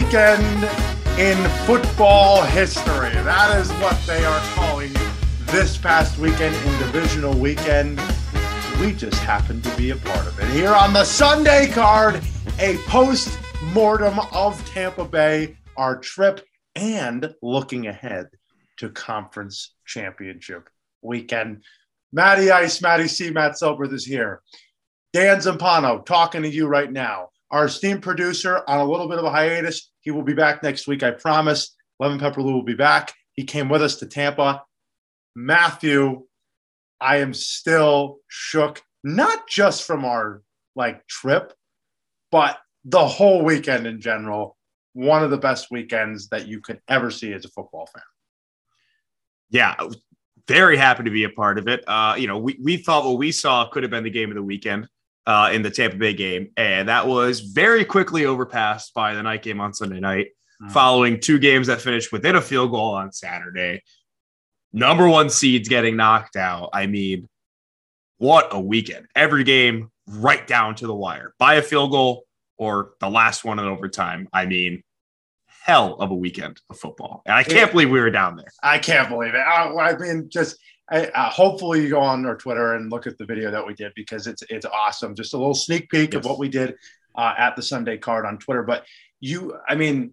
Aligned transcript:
weekend 0.00 0.62
in 1.18 1.36
football 1.66 2.40
history. 2.42 3.10
That 3.10 3.58
is 3.58 3.68
what 3.82 4.00
they 4.06 4.24
are 4.24 4.40
calling 4.54 4.92
this 5.46 5.76
past 5.76 6.18
weekend 6.18 6.54
in 6.54 6.78
divisional 6.78 7.34
weekend. 7.36 8.00
We 8.80 8.92
just 8.92 9.18
happened 9.18 9.64
to 9.64 9.76
be 9.76 9.90
a 9.90 9.96
part 9.96 10.24
of 10.28 10.38
it. 10.38 10.46
Here 10.50 10.72
on 10.72 10.92
the 10.92 11.04
Sunday 11.04 11.66
card, 11.72 12.22
a 12.60 12.76
post 12.86 13.36
mortem 13.74 14.20
of 14.32 14.64
Tampa 14.70 15.04
Bay, 15.04 15.56
our 15.76 15.98
trip, 15.98 16.46
and 16.76 17.34
looking 17.42 17.88
ahead 17.88 18.28
to 18.76 18.90
conference 18.90 19.74
championship 19.84 20.68
weekend. 21.02 21.64
Matty 22.12 22.52
Ice, 22.52 22.80
Matty 22.80 23.08
C, 23.08 23.30
Matt 23.30 23.54
Silbert 23.54 23.92
is 23.92 24.04
here. 24.04 24.42
Dan 25.12 25.38
Zampano 25.38 26.06
talking 26.06 26.42
to 26.42 26.48
you 26.48 26.68
right 26.68 26.92
now. 26.92 27.30
Our 27.50 27.66
esteemed 27.66 28.02
producer 28.02 28.62
on 28.68 28.78
a 28.78 28.84
little 28.84 29.08
bit 29.08 29.18
of 29.18 29.24
a 29.24 29.30
hiatus. 29.30 29.90
He 30.00 30.10
will 30.10 30.22
be 30.22 30.34
back 30.34 30.62
next 30.62 30.86
week, 30.86 31.02
I 31.02 31.12
promise. 31.12 31.74
Lemon 31.98 32.18
Pepper 32.18 32.42
Lou 32.42 32.52
will 32.52 32.62
be 32.62 32.74
back. 32.74 33.14
He 33.32 33.44
came 33.44 33.68
with 33.68 33.82
us 33.82 33.96
to 33.96 34.06
Tampa. 34.06 34.62
Matthew, 35.34 36.26
I 37.00 37.18
am 37.18 37.32
still 37.32 38.18
shook, 38.28 38.82
not 39.02 39.48
just 39.48 39.84
from 39.84 40.04
our 40.04 40.42
like 40.76 41.06
trip, 41.06 41.52
but 42.30 42.58
the 42.84 43.06
whole 43.06 43.44
weekend 43.44 43.86
in 43.86 44.00
general. 44.00 44.56
One 44.92 45.22
of 45.22 45.30
the 45.30 45.38
best 45.38 45.70
weekends 45.70 46.28
that 46.30 46.48
you 46.48 46.60
could 46.60 46.80
ever 46.88 47.10
see 47.10 47.32
as 47.32 47.44
a 47.44 47.48
football 47.48 47.88
fan. 47.94 48.02
Yeah, 49.50 49.74
very 50.48 50.76
happy 50.76 51.04
to 51.04 51.10
be 51.10 51.24
a 51.24 51.30
part 51.30 51.58
of 51.58 51.68
it. 51.68 51.84
Uh, 51.86 52.16
you 52.18 52.26
know, 52.26 52.38
we, 52.38 52.58
we 52.62 52.78
thought 52.78 53.04
what 53.04 53.18
we 53.18 53.30
saw 53.30 53.68
could 53.68 53.84
have 53.84 53.90
been 53.90 54.04
the 54.04 54.10
game 54.10 54.30
of 54.30 54.34
the 54.34 54.42
weekend 54.42 54.88
uh, 55.28 55.50
in 55.52 55.60
the 55.60 55.70
Tampa 55.70 55.96
Bay 55.98 56.14
game, 56.14 56.50
and 56.56 56.88
that 56.88 57.06
was 57.06 57.40
very 57.40 57.84
quickly 57.84 58.24
overpassed 58.24 58.94
by 58.94 59.12
the 59.14 59.22
night 59.22 59.42
game 59.42 59.60
on 59.60 59.74
Sunday 59.74 60.00
night, 60.00 60.28
mm. 60.62 60.70
following 60.70 61.20
two 61.20 61.38
games 61.38 61.66
that 61.66 61.82
finished 61.82 62.10
within 62.10 62.34
a 62.34 62.40
field 62.40 62.70
goal 62.70 62.94
on 62.94 63.12
Saturday. 63.12 63.82
Number 64.72 65.06
one 65.06 65.28
seeds 65.28 65.68
getting 65.68 65.96
knocked 65.96 66.36
out. 66.36 66.70
I 66.72 66.86
mean, 66.86 67.28
what 68.16 68.48
a 68.52 68.58
weekend! 68.58 69.06
Every 69.14 69.44
game 69.44 69.90
right 70.08 70.46
down 70.46 70.74
to 70.76 70.86
the 70.86 70.94
wire 70.94 71.34
by 71.38 71.56
a 71.56 71.62
field 71.62 71.90
goal 71.90 72.24
or 72.56 72.92
the 73.00 73.10
last 73.10 73.44
one 73.44 73.58
in 73.58 73.66
overtime. 73.66 74.30
I 74.32 74.46
mean, 74.46 74.82
hell 75.46 75.96
of 75.96 76.10
a 76.10 76.14
weekend 76.14 76.58
of 76.70 76.78
football. 76.78 77.20
And 77.26 77.34
I 77.34 77.42
can't 77.42 77.70
believe 77.70 77.90
we 77.90 78.00
were 78.00 78.10
down 78.10 78.36
there. 78.36 78.48
I 78.62 78.78
can't 78.78 79.10
believe 79.10 79.34
it. 79.34 79.40
I, 79.40 79.70
I 79.70 79.98
mean, 79.98 80.30
just 80.30 80.56
I, 80.90 81.06
uh, 81.06 81.30
hopefully 81.30 81.82
you 81.82 81.90
go 81.90 82.00
on 82.00 82.24
our 82.24 82.36
Twitter 82.36 82.74
and 82.74 82.90
look 82.90 83.06
at 83.06 83.18
the 83.18 83.26
video 83.26 83.50
that 83.50 83.66
we 83.66 83.74
did 83.74 83.92
because 83.94 84.26
it's 84.26 84.42
it's 84.48 84.66
awesome. 84.66 85.14
Just 85.14 85.34
a 85.34 85.38
little 85.38 85.54
sneak 85.54 85.90
peek 85.90 86.14
yes. 86.14 86.20
of 86.20 86.24
what 86.24 86.38
we 86.38 86.48
did 86.48 86.76
uh, 87.14 87.34
at 87.36 87.56
the 87.56 87.62
Sunday 87.62 87.98
card 87.98 88.24
on 88.24 88.38
Twitter. 88.38 88.62
But 88.62 88.86
you, 89.20 89.56
I 89.68 89.74
mean, 89.74 90.12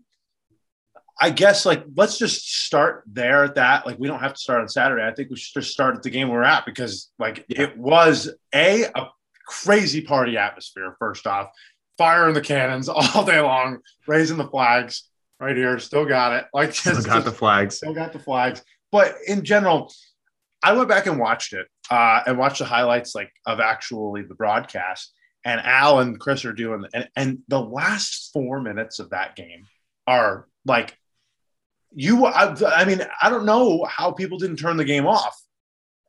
I 1.21 1.29
guess 1.29 1.65
like 1.65 1.83
let's 1.95 2.17
just 2.17 2.65
start 2.65 3.03
there 3.07 3.45
at 3.45 3.55
that. 3.55 3.85
Like 3.85 3.97
we 3.99 4.07
don't 4.07 4.19
have 4.19 4.33
to 4.33 4.39
start 4.39 4.61
on 4.61 4.67
Saturday. 4.67 5.05
I 5.05 5.13
think 5.13 5.29
we 5.29 5.37
should 5.37 5.61
just 5.61 5.71
start 5.71 5.95
at 5.95 6.03
the 6.03 6.09
game 6.09 6.29
we're 6.29 6.43
at 6.43 6.65
because 6.65 7.11
like 7.19 7.45
yeah. 7.47 7.63
it 7.63 7.77
was 7.77 8.33
a 8.53 8.83
a 8.83 9.07
crazy 9.47 10.01
party 10.01 10.37
atmosphere. 10.37 10.95
First 10.99 11.25
off, 11.25 11.51
firing 11.97 12.33
the 12.33 12.41
cannons 12.41 12.89
all 12.89 13.23
day 13.25 13.39
long, 13.39 13.79
raising 14.07 14.37
the 14.37 14.47
flags 14.47 15.03
right 15.39 15.55
here. 15.55 15.79
Still 15.79 16.05
got 16.05 16.33
it. 16.33 16.45
Like 16.53 16.73
still 16.73 17.01
got 17.01 17.23
the 17.23 17.31
flags. 17.31 17.77
Still 17.77 17.93
got 17.93 18.11
the 18.11 18.19
flags. 18.19 18.61
But 18.91 19.15
in 19.27 19.43
general, 19.43 19.93
I 20.63 20.73
went 20.73 20.89
back 20.89 21.05
and 21.05 21.19
watched 21.19 21.53
it 21.53 21.67
uh, 21.89 22.21
and 22.25 22.37
watched 22.37 22.59
the 22.59 22.65
highlights 22.65 23.13
like 23.15 23.31
of 23.45 23.59
actually 23.59 24.23
the 24.23 24.35
broadcast. 24.35 25.11
And 25.43 25.61
Al 25.61 25.99
and 25.99 26.19
Chris 26.19 26.43
are 26.43 26.53
doing, 26.53 26.85
and, 26.93 27.07
and 27.15 27.39
the 27.47 27.61
last 27.61 28.31
four 28.33 28.59
minutes 28.61 28.97
of 28.97 29.11
that 29.11 29.35
game 29.35 29.67
are 30.07 30.47
like 30.65 30.97
you. 31.93 32.25
I, 32.25 32.55
I 32.65 32.85
mean, 32.85 33.01
I 33.21 33.29
don't 33.29 33.45
know 33.45 33.85
how 33.85 34.11
people 34.11 34.39
didn't 34.39 34.57
turn 34.57 34.77
the 34.77 34.85
game 34.85 35.05
off 35.05 35.39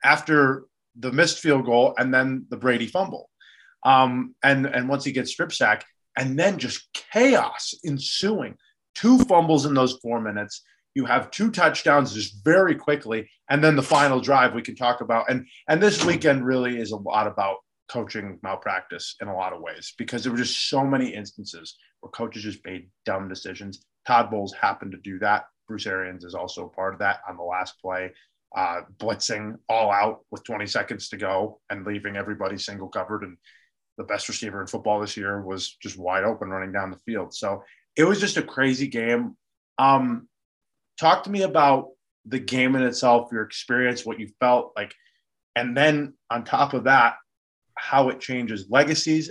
after 0.02 0.64
the 0.98 1.12
missed 1.12 1.40
field 1.40 1.66
goal 1.66 1.94
and 1.98 2.14
then 2.14 2.46
the 2.48 2.56
Brady 2.56 2.86
fumble. 2.86 3.28
Um, 3.84 4.34
and 4.42 4.64
and 4.66 4.88
once 4.88 5.04
he 5.04 5.12
gets 5.12 5.32
strip 5.32 5.52
sack, 5.52 5.84
and 6.16 6.38
then 6.38 6.58
just 6.58 6.88
chaos 7.12 7.74
ensuing. 7.86 8.56
Two 8.94 9.18
fumbles 9.18 9.66
in 9.66 9.74
those 9.74 9.98
four 10.02 10.20
minutes 10.20 10.62
you 10.96 11.04
have 11.04 11.30
two 11.30 11.50
touchdowns 11.50 12.14
just 12.14 12.42
very 12.42 12.74
quickly 12.74 13.28
and 13.50 13.62
then 13.62 13.76
the 13.76 13.82
final 13.82 14.18
drive 14.18 14.54
we 14.54 14.62
can 14.62 14.74
talk 14.74 15.00
about. 15.02 15.30
And 15.30 15.46
and 15.68 15.80
this 15.80 16.04
weekend 16.04 16.44
really 16.44 16.80
is 16.80 16.90
a 16.90 16.96
lot 16.96 17.26
about 17.26 17.58
coaching 17.88 18.40
malpractice 18.42 19.14
in 19.20 19.28
a 19.28 19.36
lot 19.36 19.52
of 19.52 19.60
ways 19.60 19.94
because 19.96 20.24
there 20.24 20.32
were 20.32 20.38
just 20.38 20.68
so 20.68 20.84
many 20.84 21.14
instances 21.14 21.76
where 22.00 22.10
coaches 22.10 22.42
just 22.42 22.64
made 22.64 22.88
dumb 23.04 23.28
decisions. 23.28 23.84
Todd 24.06 24.30
bowles 24.30 24.54
happened 24.54 24.92
to 24.92 24.98
do 24.98 25.18
that. 25.18 25.44
Bruce 25.68 25.86
arians 25.86 26.24
is 26.24 26.34
also 26.34 26.72
part 26.74 26.94
of 26.94 27.00
that 27.00 27.20
on 27.28 27.36
the 27.36 27.42
last 27.42 27.80
play 27.80 28.10
uh, 28.56 28.80
blitzing 28.98 29.58
all 29.68 29.92
out 29.92 30.20
with 30.30 30.44
20 30.44 30.66
seconds 30.66 31.10
to 31.10 31.16
go 31.16 31.60
and 31.68 31.86
leaving 31.86 32.16
everybody 32.16 32.56
single 32.56 32.88
covered. 32.88 33.22
And 33.22 33.36
the 33.98 34.04
best 34.04 34.28
receiver 34.28 34.60
in 34.60 34.66
football 34.66 35.00
this 35.00 35.16
year 35.16 35.42
was 35.42 35.76
just 35.82 35.98
wide 35.98 36.24
open 36.24 36.48
running 36.48 36.72
down 36.72 36.90
the 36.90 36.98
field. 36.98 37.34
So 37.34 37.62
it 37.96 38.04
was 38.04 38.20
just 38.20 38.38
a 38.38 38.42
crazy 38.42 38.88
game. 38.88 39.36
Um, 39.78 40.28
talk 40.98 41.24
to 41.24 41.30
me 41.30 41.42
about 41.42 41.88
the 42.24 42.38
game 42.38 42.74
in 42.74 42.82
itself, 42.82 43.30
your 43.32 43.42
experience, 43.42 44.04
what 44.04 44.18
you 44.18 44.28
felt 44.40 44.72
like, 44.76 44.94
and 45.54 45.76
then 45.76 46.14
on 46.30 46.44
top 46.44 46.74
of 46.74 46.84
that, 46.84 47.16
how 47.76 48.08
it 48.08 48.20
changes 48.20 48.66
legacies 48.68 49.30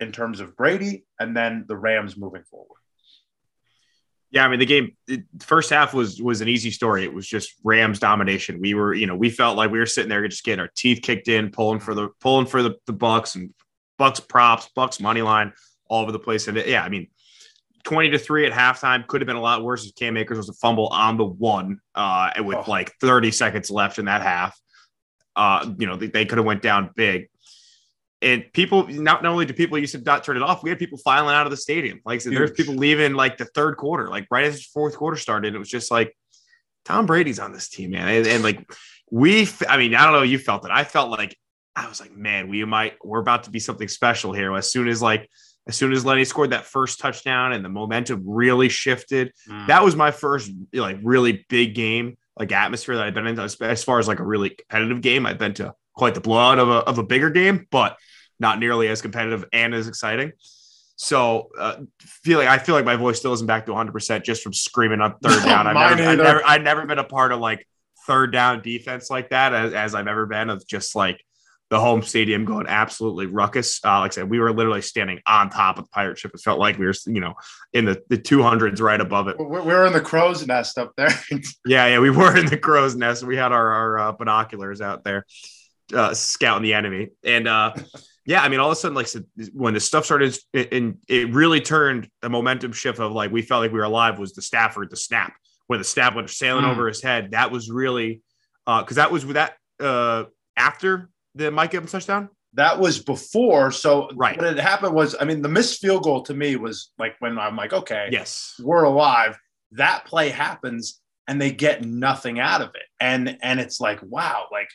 in 0.00 0.12
terms 0.12 0.40
of 0.40 0.56
Brady 0.56 1.04
and 1.18 1.36
then 1.36 1.64
the 1.68 1.76
Rams 1.76 2.16
moving 2.16 2.42
forward. 2.44 2.68
Yeah, 4.30 4.46
I 4.46 4.48
mean 4.48 4.60
the 4.60 4.66
game 4.66 4.96
it, 5.06 5.24
first 5.40 5.68
half 5.68 5.92
was 5.92 6.20
was 6.20 6.40
an 6.40 6.48
easy 6.48 6.70
story. 6.70 7.04
It 7.04 7.12
was 7.12 7.28
just 7.28 7.52
Rams 7.62 7.98
domination. 7.98 8.60
We 8.60 8.72
were, 8.72 8.94
you 8.94 9.06
know, 9.06 9.14
we 9.14 9.28
felt 9.28 9.58
like 9.58 9.70
we 9.70 9.78
were 9.78 9.86
sitting 9.86 10.08
there 10.08 10.26
just 10.26 10.42
getting 10.42 10.60
our 10.60 10.70
teeth 10.74 11.02
kicked 11.02 11.28
in, 11.28 11.50
pulling 11.50 11.80
for 11.80 11.94
the 11.94 12.08
pulling 12.18 12.46
for 12.46 12.62
the, 12.62 12.76
the 12.86 12.94
Bucks 12.94 13.34
and 13.34 13.52
Bucks 13.98 14.20
props, 14.20 14.70
Bucks 14.74 15.00
money 15.00 15.20
line 15.20 15.52
all 15.86 16.02
over 16.02 16.12
the 16.12 16.18
place. 16.18 16.48
And 16.48 16.56
it, 16.56 16.66
yeah, 16.66 16.82
I 16.82 16.88
mean, 16.88 17.08
20 17.84 18.10
to 18.10 18.18
3 18.18 18.46
at 18.46 18.52
halftime 18.52 19.06
could 19.06 19.20
have 19.20 19.26
been 19.26 19.36
a 19.36 19.40
lot 19.40 19.62
worse 19.62 19.86
if 19.86 19.94
Cam 19.94 20.16
Akers 20.16 20.38
was 20.38 20.48
a 20.48 20.52
fumble 20.54 20.88
on 20.88 21.16
the 21.16 21.24
one 21.24 21.78
uh, 21.94 22.30
with 22.38 22.58
oh. 22.58 22.70
like 22.70 22.92
30 23.00 23.30
seconds 23.30 23.70
left 23.70 23.98
in 23.98 24.04
that 24.04 24.22
half. 24.22 24.58
Uh, 25.34 25.72
you 25.78 25.86
know, 25.86 25.96
they, 25.96 26.06
they 26.06 26.24
could 26.24 26.38
have 26.38 26.44
went 26.46 26.62
down 26.62 26.90
big. 26.94 27.28
And 28.20 28.44
people, 28.52 28.86
not, 28.86 29.24
not 29.24 29.32
only 29.32 29.46
do 29.46 29.52
people 29.52 29.78
used 29.78 29.94
to 29.94 30.00
not 30.00 30.22
turn 30.22 30.36
it 30.36 30.44
off, 30.44 30.62
we 30.62 30.70
had 30.70 30.78
people 30.78 30.98
filing 30.98 31.34
out 31.34 31.44
of 31.44 31.50
the 31.50 31.56
stadium. 31.56 32.00
Like 32.04 32.20
so 32.20 32.30
there's 32.30 32.52
people 32.52 32.74
leaving 32.74 33.14
like 33.14 33.36
the 33.36 33.46
third 33.46 33.76
quarter, 33.76 34.08
like 34.08 34.28
right 34.30 34.44
as 34.44 34.58
the 34.58 34.66
fourth 34.72 34.96
quarter 34.96 35.16
started. 35.16 35.56
It 35.56 35.58
was 35.58 35.68
just 35.68 35.90
like 35.90 36.16
Tom 36.84 37.06
Brady's 37.06 37.40
on 37.40 37.52
this 37.52 37.68
team, 37.68 37.90
man. 37.90 38.06
And, 38.06 38.26
and 38.28 38.44
like 38.44 38.64
we, 39.10 39.48
I 39.68 39.76
mean, 39.76 39.96
I 39.96 40.04
don't 40.04 40.12
know, 40.12 40.22
you 40.22 40.38
felt 40.38 40.64
it. 40.64 40.70
I 40.70 40.84
felt 40.84 41.10
like 41.10 41.36
I 41.74 41.88
was 41.88 42.00
like, 42.00 42.14
man, 42.14 42.48
we 42.48 42.64
might, 42.64 42.94
we're 43.04 43.20
about 43.20 43.44
to 43.44 43.50
be 43.50 43.58
something 43.58 43.88
special 43.88 44.32
here. 44.32 44.54
As 44.54 44.70
soon 44.70 44.86
as 44.86 45.02
like 45.02 45.28
as 45.66 45.76
soon 45.76 45.92
as 45.92 46.04
Lenny 46.04 46.24
scored 46.24 46.50
that 46.50 46.66
first 46.66 46.98
touchdown 46.98 47.52
and 47.52 47.64
the 47.64 47.68
momentum 47.68 48.22
really 48.26 48.68
shifted, 48.68 49.32
mm. 49.48 49.66
that 49.68 49.84
was 49.84 49.94
my 49.94 50.10
first 50.10 50.50
like 50.72 50.98
really 51.02 51.44
big 51.48 51.74
game, 51.74 52.16
like 52.36 52.50
atmosphere 52.50 52.96
that 52.96 53.06
I've 53.06 53.14
been 53.14 53.26
in 53.26 53.38
as 53.38 53.84
far 53.84 53.98
as 53.98 54.08
like 54.08 54.18
a 54.18 54.24
really 54.24 54.50
competitive 54.50 55.00
game. 55.00 55.24
I've 55.24 55.38
been 55.38 55.54
to 55.54 55.74
quite 55.94 56.14
the 56.14 56.20
blood 56.20 56.58
of 56.58 56.68
a, 56.68 56.78
of 56.78 56.98
a 56.98 57.04
bigger 57.04 57.30
game, 57.30 57.66
but 57.70 57.96
not 58.40 58.58
nearly 58.58 58.88
as 58.88 59.00
competitive 59.00 59.44
and 59.52 59.74
as 59.74 59.86
exciting. 59.86 60.32
So, 60.96 61.48
uh, 61.58 61.78
feeling 62.00 62.48
I 62.48 62.58
feel 62.58 62.74
like 62.74 62.84
my 62.84 62.96
voice 62.96 63.18
still 63.18 63.32
isn't 63.32 63.46
back 63.46 63.66
to 63.66 63.72
100 63.72 63.92
percent 63.92 64.24
just 64.24 64.42
from 64.42 64.52
screaming 64.52 65.00
on 65.00 65.16
third 65.22 65.42
down. 65.44 65.66
I've 65.66 65.96
never, 65.96 66.10
I've 66.10 66.18
never, 66.18 66.46
I've 66.46 66.62
never 66.62 66.86
been 66.86 66.98
a 66.98 67.04
part 67.04 67.32
of 67.32 67.40
like 67.40 67.66
third 68.06 68.32
down 68.32 68.62
defense 68.62 69.10
like 69.10 69.30
that 69.30 69.54
as, 69.54 69.72
as 69.72 69.94
I've 69.94 70.08
ever 70.08 70.26
been 70.26 70.50
of 70.50 70.66
just 70.66 70.94
like 70.94 71.24
the 71.72 71.80
home 71.80 72.02
stadium 72.02 72.44
going 72.44 72.66
absolutely 72.68 73.24
ruckus. 73.24 73.80
Uh, 73.82 74.00
like 74.00 74.12
I 74.12 74.14
said, 74.16 74.28
we 74.28 74.38
were 74.38 74.52
literally 74.52 74.82
standing 74.82 75.20
on 75.26 75.48
top 75.48 75.78
of 75.78 75.84
the 75.86 75.88
pirate 75.88 76.18
ship. 76.18 76.32
It 76.34 76.40
felt 76.40 76.58
like 76.58 76.76
we 76.76 76.84
were, 76.84 76.92
you 77.06 77.22
know, 77.22 77.32
in 77.72 77.86
the, 77.86 78.02
the 78.10 78.18
200s 78.18 78.78
right 78.82 79.00
above 79.00 79.28
it. 79.28 79.38
We 79.38 79.46
were 79.46 79.86
in 79.86 79.94
the 79.94 80.02
crow's 80.02 80.46
nest 80.46 80.76
up 80.76 80.92
there. 80.98 81.08
yeah, 81.64 81.86
yeah, 81.86 81.98
we 81.98 82.10
were 82.10 82.36
in 82.36 82.44
the 82.44 82.58
crow's 82.58 82.94
nest. 82.94 83.22
We 83.24 83.38
had 83.38 83.52
our, 83.52 83.72
our 83.72 83.98
uh, 83.98 84.12
binoculars 84.12 84.82
out 84.82 85.02
there 85.02 85.24
uh, 85.94 86.12
scouting 86.12 86.62
the 86.62 86.74
enemy. 86.74 87.08
And 87.24 87.48
uh, 87.48 87.72
yeah, 88.26 88.42
I 88.42 88.50
mean, 88.50 88.60
all 88.60 88.68
of 88.68 88.72
a 88.72 88.76
sudden, 88.76 88.94
like 88.94 89.08
when 89.54 89.72
the 89.72 89.80
stuff 89.80 90.04
started, 90.04 90.36
and 90.52 90.98
it 91.08 91.32
really 91.32 91.62
turned 91.62 92.06
the 92.20 92.28
momentum 92.28 92.72
shift 92.72 92.98
of 92.98 93.12
like 93.12 93.32
we 93.32 93.40
felt 93.40 93.62
like 93.62 93.72
we 93.72 93.78
were 93.78 93.84
alive 93.84 94.18
was 94.18 94.34
the 94.34 94.42
Stafford, 94.42 94.90
the 94.90 94.96
snap, 94.96 95.32
when 95.68 95.78
the 95.78 95.84
snap 95.84 96.16
went 96.16 96.28
sailing 96.28 96.66
mm. 96.66 96.70
over 96.70 96.86
his 96.86 97.02
head. 97.02 97.30
That 97.30 97.50
was 97.50 97.70
really 97.70 98.20
because 98.66 98.98
uh, 98.98 99.02
that 99.04 99.10
was 99.10 99.24
with 99.24 99.36
that 99.36 99.54
uh, 99.80 100.24
after 100.54 101.08
the 101.34 101.50
Mike 101.50 101.74
Evans 101.74 101.92
touchdown? 101.92 102.28
That 102.54 102.78
was 102.78 103.02
before. 103.02 103.70
So 103.70 104.10
right. 104.14 104.36
what 104.36 104.46
had 104.46 104.58
happened 104.58 104.94
was, 104.94 105.16
I 105.18 105.24
mean, 105.24 105.40
the 105.40 105.48
missed 105.48 105.80
field 105.80 106.02
goal 106.02 106.22
to 106.22 106.34
me 106.34 106.56
was 106.56 106.92
like 106.98 107.14
when 107.18 107.38
I'm 107.38 107.56
like, 107.56 107.72
okay, 107.72 108.08
yes, 108.12 108.54
we're 108.62 108.84
alive. 108.84 109.38
That 109.72 110.04
play 110.04 110.28
happens 110.28 111.00
and 111.26 111.40
they 111.40 111.50
get 111.50 111.84
nothing 111.84 112.40
out 112.40 112.60
of 112.60 112.68
it. 112.74 112.82
And 113.00 113.38
and 113.42 113.58
it's 113.58 113.80
like, 113.80 114.00
wow, 114.02 114.48
like 114.52 114.68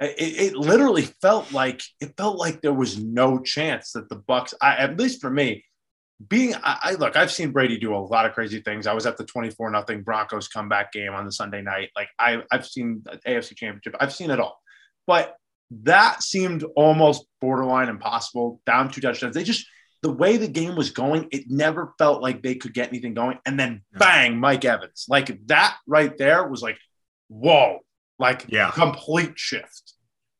it, 0.00 0.52
it 0.52 0.56
literally 0.56 1.08
felt 1.22 1.52
like 1.52 1.82
it 2.00 2.14
felt 2.16 2.36
like 2.36 2.62
there 2.62 2.74
was 2.74 2.98
no 2.98 3.38
chance 3.38 3.92
that 3.92 4.08
the 4.08 4.16
Bucks, 4.16 4.54
I, 4.60 4.76
at 4.76 4.98
least 4.98 5.20
for 5.20 5.30
me, 5.30 5.64
being 6.28 6.54
I, 6.56 6.78
I, 6.82 6.92
look, 6.94 7.16
I've 7.16 7.30
seen 7.30 7.52
Brady 7.52 7.78
do 7.78 7.94
a 7.94 7.98
lot 7.98 8.26
of 8.26 8.32
crazy 8.32 8.60
things. 8.60 8.86
I 8.86 8.92
was 8.92 9.06
at 9.06 9.16
the 9.16 9.24
24 9.24 9.70
nothing 9.70 10.02
Broncos 10.02 10.48
comeback 10.48 10.92
game 10.92 11.12
on 11.12 11.26
the 11.26 11.32
Sunday 11.32 11.62
night. 11.62 11.90
Like 11.94 12.08
I 12.18 12.42
I've 12.50 12.66
seen 12.66 13.04
AFC 13.26 13.56
championship. 13.56 13.94
I've 14.00 14.12
seen 14.12 14.30
it 14.30 14.40
all. 14.40 14.58
But 15.06 15.34
that 15.70 16.22
seemed 16.22 16.64
almost 16.74 17.24
borderline 17.40 17.88
impossible. 17.88 18.60
Down 18.66 18.90
two 18.90 19.00
touchdowns. 19.00 19.34
They 19.34 19.44
just 19.44 19.66
the 20.02 20.10
way 20.10 20.36
the 20.36 20.48
game 20.48 20.76
was 20.76 20.90
going, 20.90 21.28
it 21.30 21.44
never 21.48 21.92
felt 21.98 22.22
like 22.22 22.42
they 22.42 22.54
could 22.54 22.72
get 22.72 22.88
anything 22.88 23.14
going. 23.14 23.38
And 23.44 23.58
then 23.58 23.82
bang, 23.92 24.38
Mike 24.38 24.64
Evans. 24.64 25.06
Like 25.08 25.46
that 25.46 25.76
right 25.86 26.16
there 26.16 26.48
was 26.48 26.62
like, 26.62 26.78
whoa, 27.28 27.80
like 28.18 28.46
yeah, 28.48 28.70
complete 28.70 29.38
shift. 29.38 29.94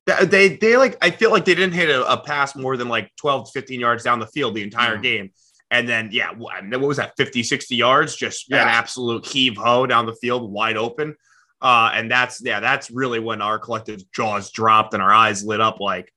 They 0.06 0.56
they 0.56 0.76
like 0.76 0.96
I 1.02 1.10
feel 1.10 1.30
like 1.30 1.44
they 1.44 1.54
didn't 1.54 1.74
hit 1.74 1.90
a, 1.90 2.10
a 2.10 2.20
pass 2.20 2.56
more 2.56 2.76
than 2.76 2.88
like 2.88 3.10
12 3.16 3.50
15 3.52 3.78
yards 3.78 4.02
down 4.02 4.18
the 4.18 4.26
field 4.26 4.54
the 4.54 4.62
entire 4.62 4.96
mm. 4.96 5.02
game. 5.02 5.30
And 5.70 5.88
then, 5.88 6.08
yeah, 6.10 6.32
what 6.32 6.80
was 6.80 6.96
that, 6.96 7.12
50, 7.16 7.44
60 7.44 7.76
yards? 7.76 8.16
Just 8.16 8.50
yeah. 8.50 8.62
an 8.62 8.68
absolute 8.68 9.24
heave 9.24 9.56
ho 9.56 9.86
down 9.86 10.06
the 10.06 10.16
field, 10.16 10.50
wide 10.50 10.76
open. 10.76 11.14
Uh, 11.62 11.90
and 11.94 12.10
that's, 12.10 12.42
yeah, 12.42 12.60
that's 12.60 12.90
really 12.90 13.18
when 13.18 13.42
our 13.42 13.58
collective 13.58 14.02
jaws 14.12 14.50
dropped 14.50 14.94
and 14.94 15.02
our 15.02 15.12
eyes 15.12 15.44
lit 15.44 15.60
up 15.60 15.80
like, 15.80 16.12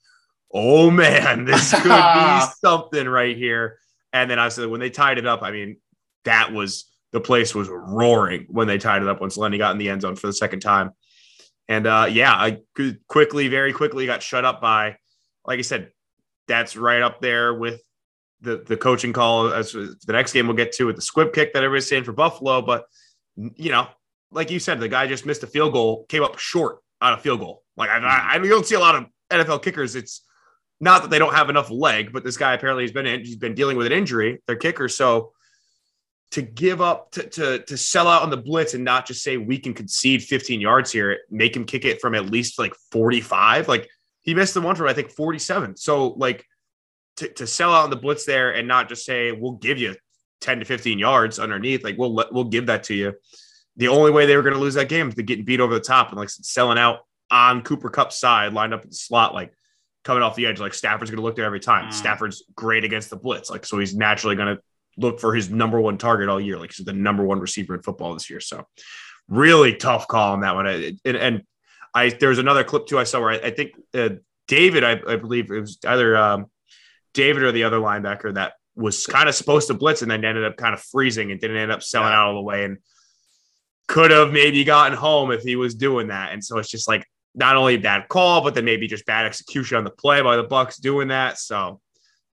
oh 0.53 0.89
man, 0.89 1.45
this 1.45 1.71
could 1.71 1.83
be 1.83 2.41
something 2.61 3.07
right 3.07 3.35
here. 3.35 3.79
And 4.11 4.29
then 4.29 4.39
I 4.39 4.49
said, 4.49 4.67
when 4.67 4.79
they 4.79 4.89
tied 4.89 5.17
it 5.17 5.25
up, 5.25 5.41
I 5.41 5.51
mean, 5.51 5.77
that 6.25 6.53
was 6.53 6.89
the 7.11 7.19
place 7.19 7.53
was 7.53 7.69
roaring 7.69 8.47
when 8.49 8.67
they 8.67 8.77
tied 8.77 9.01
it 9.01 9.07
up 9.07 9.21
once 9.21 9.37
Lenny 9.37 9.57
got 9.57 9.71
in 9.71 9.77
the 9.77 9.89
end 9.89 10.01
zone 10.01 10.15
for 10.15 10.27
the 10.27 10.33
second 10.33 10.61
time. 10.61 10.91
And 11.67 11.87
uh, 11.87 12.07
yeah, 12.09 12.33
I 12.33 12.61
quickly, 13.07 13.47
very 13.47 13.73
quickly 13.73 14.05
got 14.05 14.21
shut 14.21 14.45
up 14.45 14.61
by, 14.61 14.97
like 15.45 15.59
I 15.59 15.61
said, 15.61 15.91
that's 16.47 16.75
right 16.75 17.01
up 17.01 17.21
there 17.21 17.53
with 17.53 17.81
the 18.41 18.57
the 18.57 18.75
coaching 18.75 19.13
call 19.13 19.53
as 19.53 19.71
the 19.71 19.97
next 20.09 20.33
game 20.33 20.47
we'll 20.47 20.57
get 20.57 20.73
to 20.73 20.85
with 20.85 20.97
the 20.97 21.01
squib 21.01 21.33
kick 21.33 21.53
that 21.53 21.63
everybody's 21.63 21.87
saying 21.87 22.03
for 22.03 22.11
Buffalo. 22.11 22.61
But 22.61 22.85
you 23.35 23.71
know, 23.71 23.87
like 24.33 24.51
you 24.51 24.59
said, 24.59 24.79
the 24.79 24.87
guy 24.87 25.07
just 25.07 25.25
missed 25.25 25.43
a 25.43 25.47
field 25.47 25.73
goal, 25.73 26.05
came 26.09 26.23
up 26.23 26.37
short 26.37 26.79
on 27.01 27.13
a 27.13 27.17
field 27.17 27.39
goal. 27.39 27.63
Like 27.77 27.89
I, 27.89 27.99
hmm. 27.99 28.05
I, 28.05 28.29
I 28.33 28.37
don't 28.37 28.65
see 28.65 28.75
a 28.75 28.79
lot 28.79 28.95
of 28.95 29.05
NFL 29.31 29.63
kickers. 29.63 29.95
It's 29.95 30.21
not 30.79 31.01
that 31.03 31.11
they 31.11 31.19
don't 31.19 31.33
have 31.33 31.49
enough 31.49 31.69
leg, 31.69 32.11
but 32.11 32.23
this 32.23 32.37
guy 32.37 32.53
apparently 32.53 32.83
has 32.83 32.91
been 32.91 33.05
he's 33.19 33.35
been 33.35 33.55
dealing 33.55 33.77
with 33.77 33.87
an 33.87 33.93
injury. 33.93 34.41
Their 34.47 34.55
kicker, 34.55 34.89
so 34.89 35.33
to 36.31 36.41
give 36.41 36.81
up 36.81 37.11
to, 37.11 37.29
to 37.29 37.59
to 37.59 37.77
sell 37.77 38.07
out 38.07 38.23
on 38.23 38.29
the 38.29 38.37
blitz 38.37 38.73
and 38.73 38.83
not 38.83 39.05
just 39.05 39.23
say 39.23 39.37
we 39.37 39.59
can 39.59 39.73
concede 39.73 40.23
15 40.23 40.59
yards 40.59 40.91
here, 40.91 41.19
make 41.29 41.55
him 41.55 41.65
kick 41.65 41.85
it 41.85 42.01
from 42.01 42.15
at 42.15 42.25
least 42.25 42.59
like 42.59 42.73
45. 42.91 43.67
Like 43.67 43.87
he 44.21 44.33
missed 44.33 44.53
the 44.53 44.61
one 44.61 44.75
from 44.75 44.87
I 44.87 44.93
think 44.93 45.11
47. 45.11 45.77
So 45.77 46.09
like 46.09 46.45
to, 47.17 47.27
to 47.33 47.47
sell 47.47 47.71
out 47.71 47.83
on 47.83 47.89
the 47.91 47.95
blitz 47.95 48.25
there 48.25 48.51
and 48.51 48.67
not 48.67 48.89
just 48.89 49.05
say 49.05 49.31
we'll 49.31 49.53
give 49.53 49.77
you 49.77 49.95
10 50.41 50.59
to 50.59 50.65
15 50.65 50.99
yards 50.99 51.39
underneath 51.39 51.83
like 51.83 51.97
we'll 51.97 52.25
we'll 52.31 52.43
give 52.45 52.65
that 52.65 52.83
to 52.85 52.93
you 52.93 53.13
the 53.77 53.87
only 53.87 54.11
way 54.11 54.25
they 54.25 54.35
were 54.35 54.43
going 54.43 54.53
to 54.53 54.59
lose 54.59 54.75
that 54.75 54.89
game 54.89 55.09
is 55.09 55.15
to 55.15 55.23
getting 55.23 55.45
beat 55.45 55.59
over 55.59 55.73
the 55.73 55.79
top 55.79 56.09
and 56.09 56.17
like 56.17 56.29
selling 56.29 56.77
out 56.77 56.99
on 57.31 57.61
Cooper 57.61 57.89
Kupp's 57.89 58.19
side 58.19 58.53
lined 58.53 58.73
up 58.73 58.83
in 58.83 58.89
the 58.89 58.95
slot 58.95 59.33
like 59.33 59.53
coming 60.03 60.21
off 60.21 60.35
the 60.35 60.45
edge 60.45 60.59
like 60.59 60.73
Stafford's 60.73 61.09
going 61.09 61.17
to 61.17 61.23
look 61.23 61.35
there 61.35 61.45
every 61.45 61.59
time 61.59 61.89
mm. 61.89 61.93
Stafford's 61.93 62.43
great 62.55 62.83
against 62.83 63.09
the 63.09 63.15
blitz 63.15 63.49
like 63.49 63.65
so 63.65 63.79
he's 63.79 63.95
naturally 63.95 64.35
going 64.35 64.55
to 64.55 64.61
look 64.97 65.19
for 65.19 65.33
his 65.33 65.49
number 65.49 65.81
one 65.81 65.97
target 65.97 66.29
all 66.29 66.39
year 66.39 66.59
like 66.59 66.71
he's 66.71 66.85
the 66.85 66.93
number 66.93 67.23
one 67.23 67.39
receiver 67.39 67.73
in 67.73 67.81
football 67.81 68.13
this 68.13 68.29
year 68.29 68.39
so 68.39 68.67
really 69.27 69.75
tough 69.75 70.07
call 70.07 70.33
on 70.33 70.41
that 70.41 70.53
one 70.53 70.67
and, 70.67 70.99
and 71.05 71.43
I 71.93 72.09
there 72.09 72.29
was 72.29 72.39
another 72.39 72.63
clip 72.63 72.85
too 72.85 72.99
I 72.99 73.05
saw 73.05 73.21
where 73.21 73.31
I, 73.31 73.47
I 73.47 73.49
think 73.51 73.71
uh, 73.93 74.09
David 74.47 74.83
I, 74.83 74.99
I, 75.07 75.15
believe 75.15 75.49
it 75.49 75.59
was 75.59 75.79
either 75.87 76.17
um, 76.17 76.47
David 77.13 77.43
or 77.43 77.51
the 77.51 77.63
other 77.63 77.77
linebacker 77.77 78.33
that 78.35 78.53
was 78.75 79.05
kind 79.07 79.29
of 79.29 79.35
supposed 79.35 79.67
to 79.67 79.73
blitz 79.73 80.01
and 80.01 80.11
then 80.11 80.25
ended 80.25 80.43
up 80.43 80.57
kind 80.57 80.73
of 80.73 80.81
freezing 80.81 81.31
and 81.31 81.39
didn't 81.39 81.57
end 81.57 81.71
up 81.71 81.81
selling 81.81 82.09
yeah. 82.09 82.19
out 82.19 82.27
all 82.27 82.35
the 82.35 82.41
way 82.41 82.65
and 82.65 82.77
could 83.93 84.09
have 84.09 84.33
maybe 84.33 84.63
gotten 84.63 84.97
home 84.97 85.31
if 85.31 85.43
he 85.43 85.55
was 85.55 85.75
doing 85.75 86.07
that. 86.07 86.33
And 86.33 86.43
so 86.43 86.57
it's 86.57 86.69
just 86.69 86.87
like 86.87 87.05
not 87.35 87.55
only 87.55 87.75
a 87.75 87.79
bad 87.79 88.07
call, 88.09 88.41
but 88.41 88.55
then 88.55 88.65
maybe 88.65 88.87
just 88.87 89.05
bad 89.05 89.27
execution 89.27 89.77
on 89.77 89.83
the 89.83 89.91
play 89.91 90.19
by 90.23 90.35
the 90.35 90.41
Bucks 90.41 90.77
doing 90.77 91.09
that. 91.09 91.37
So 91.37 91.79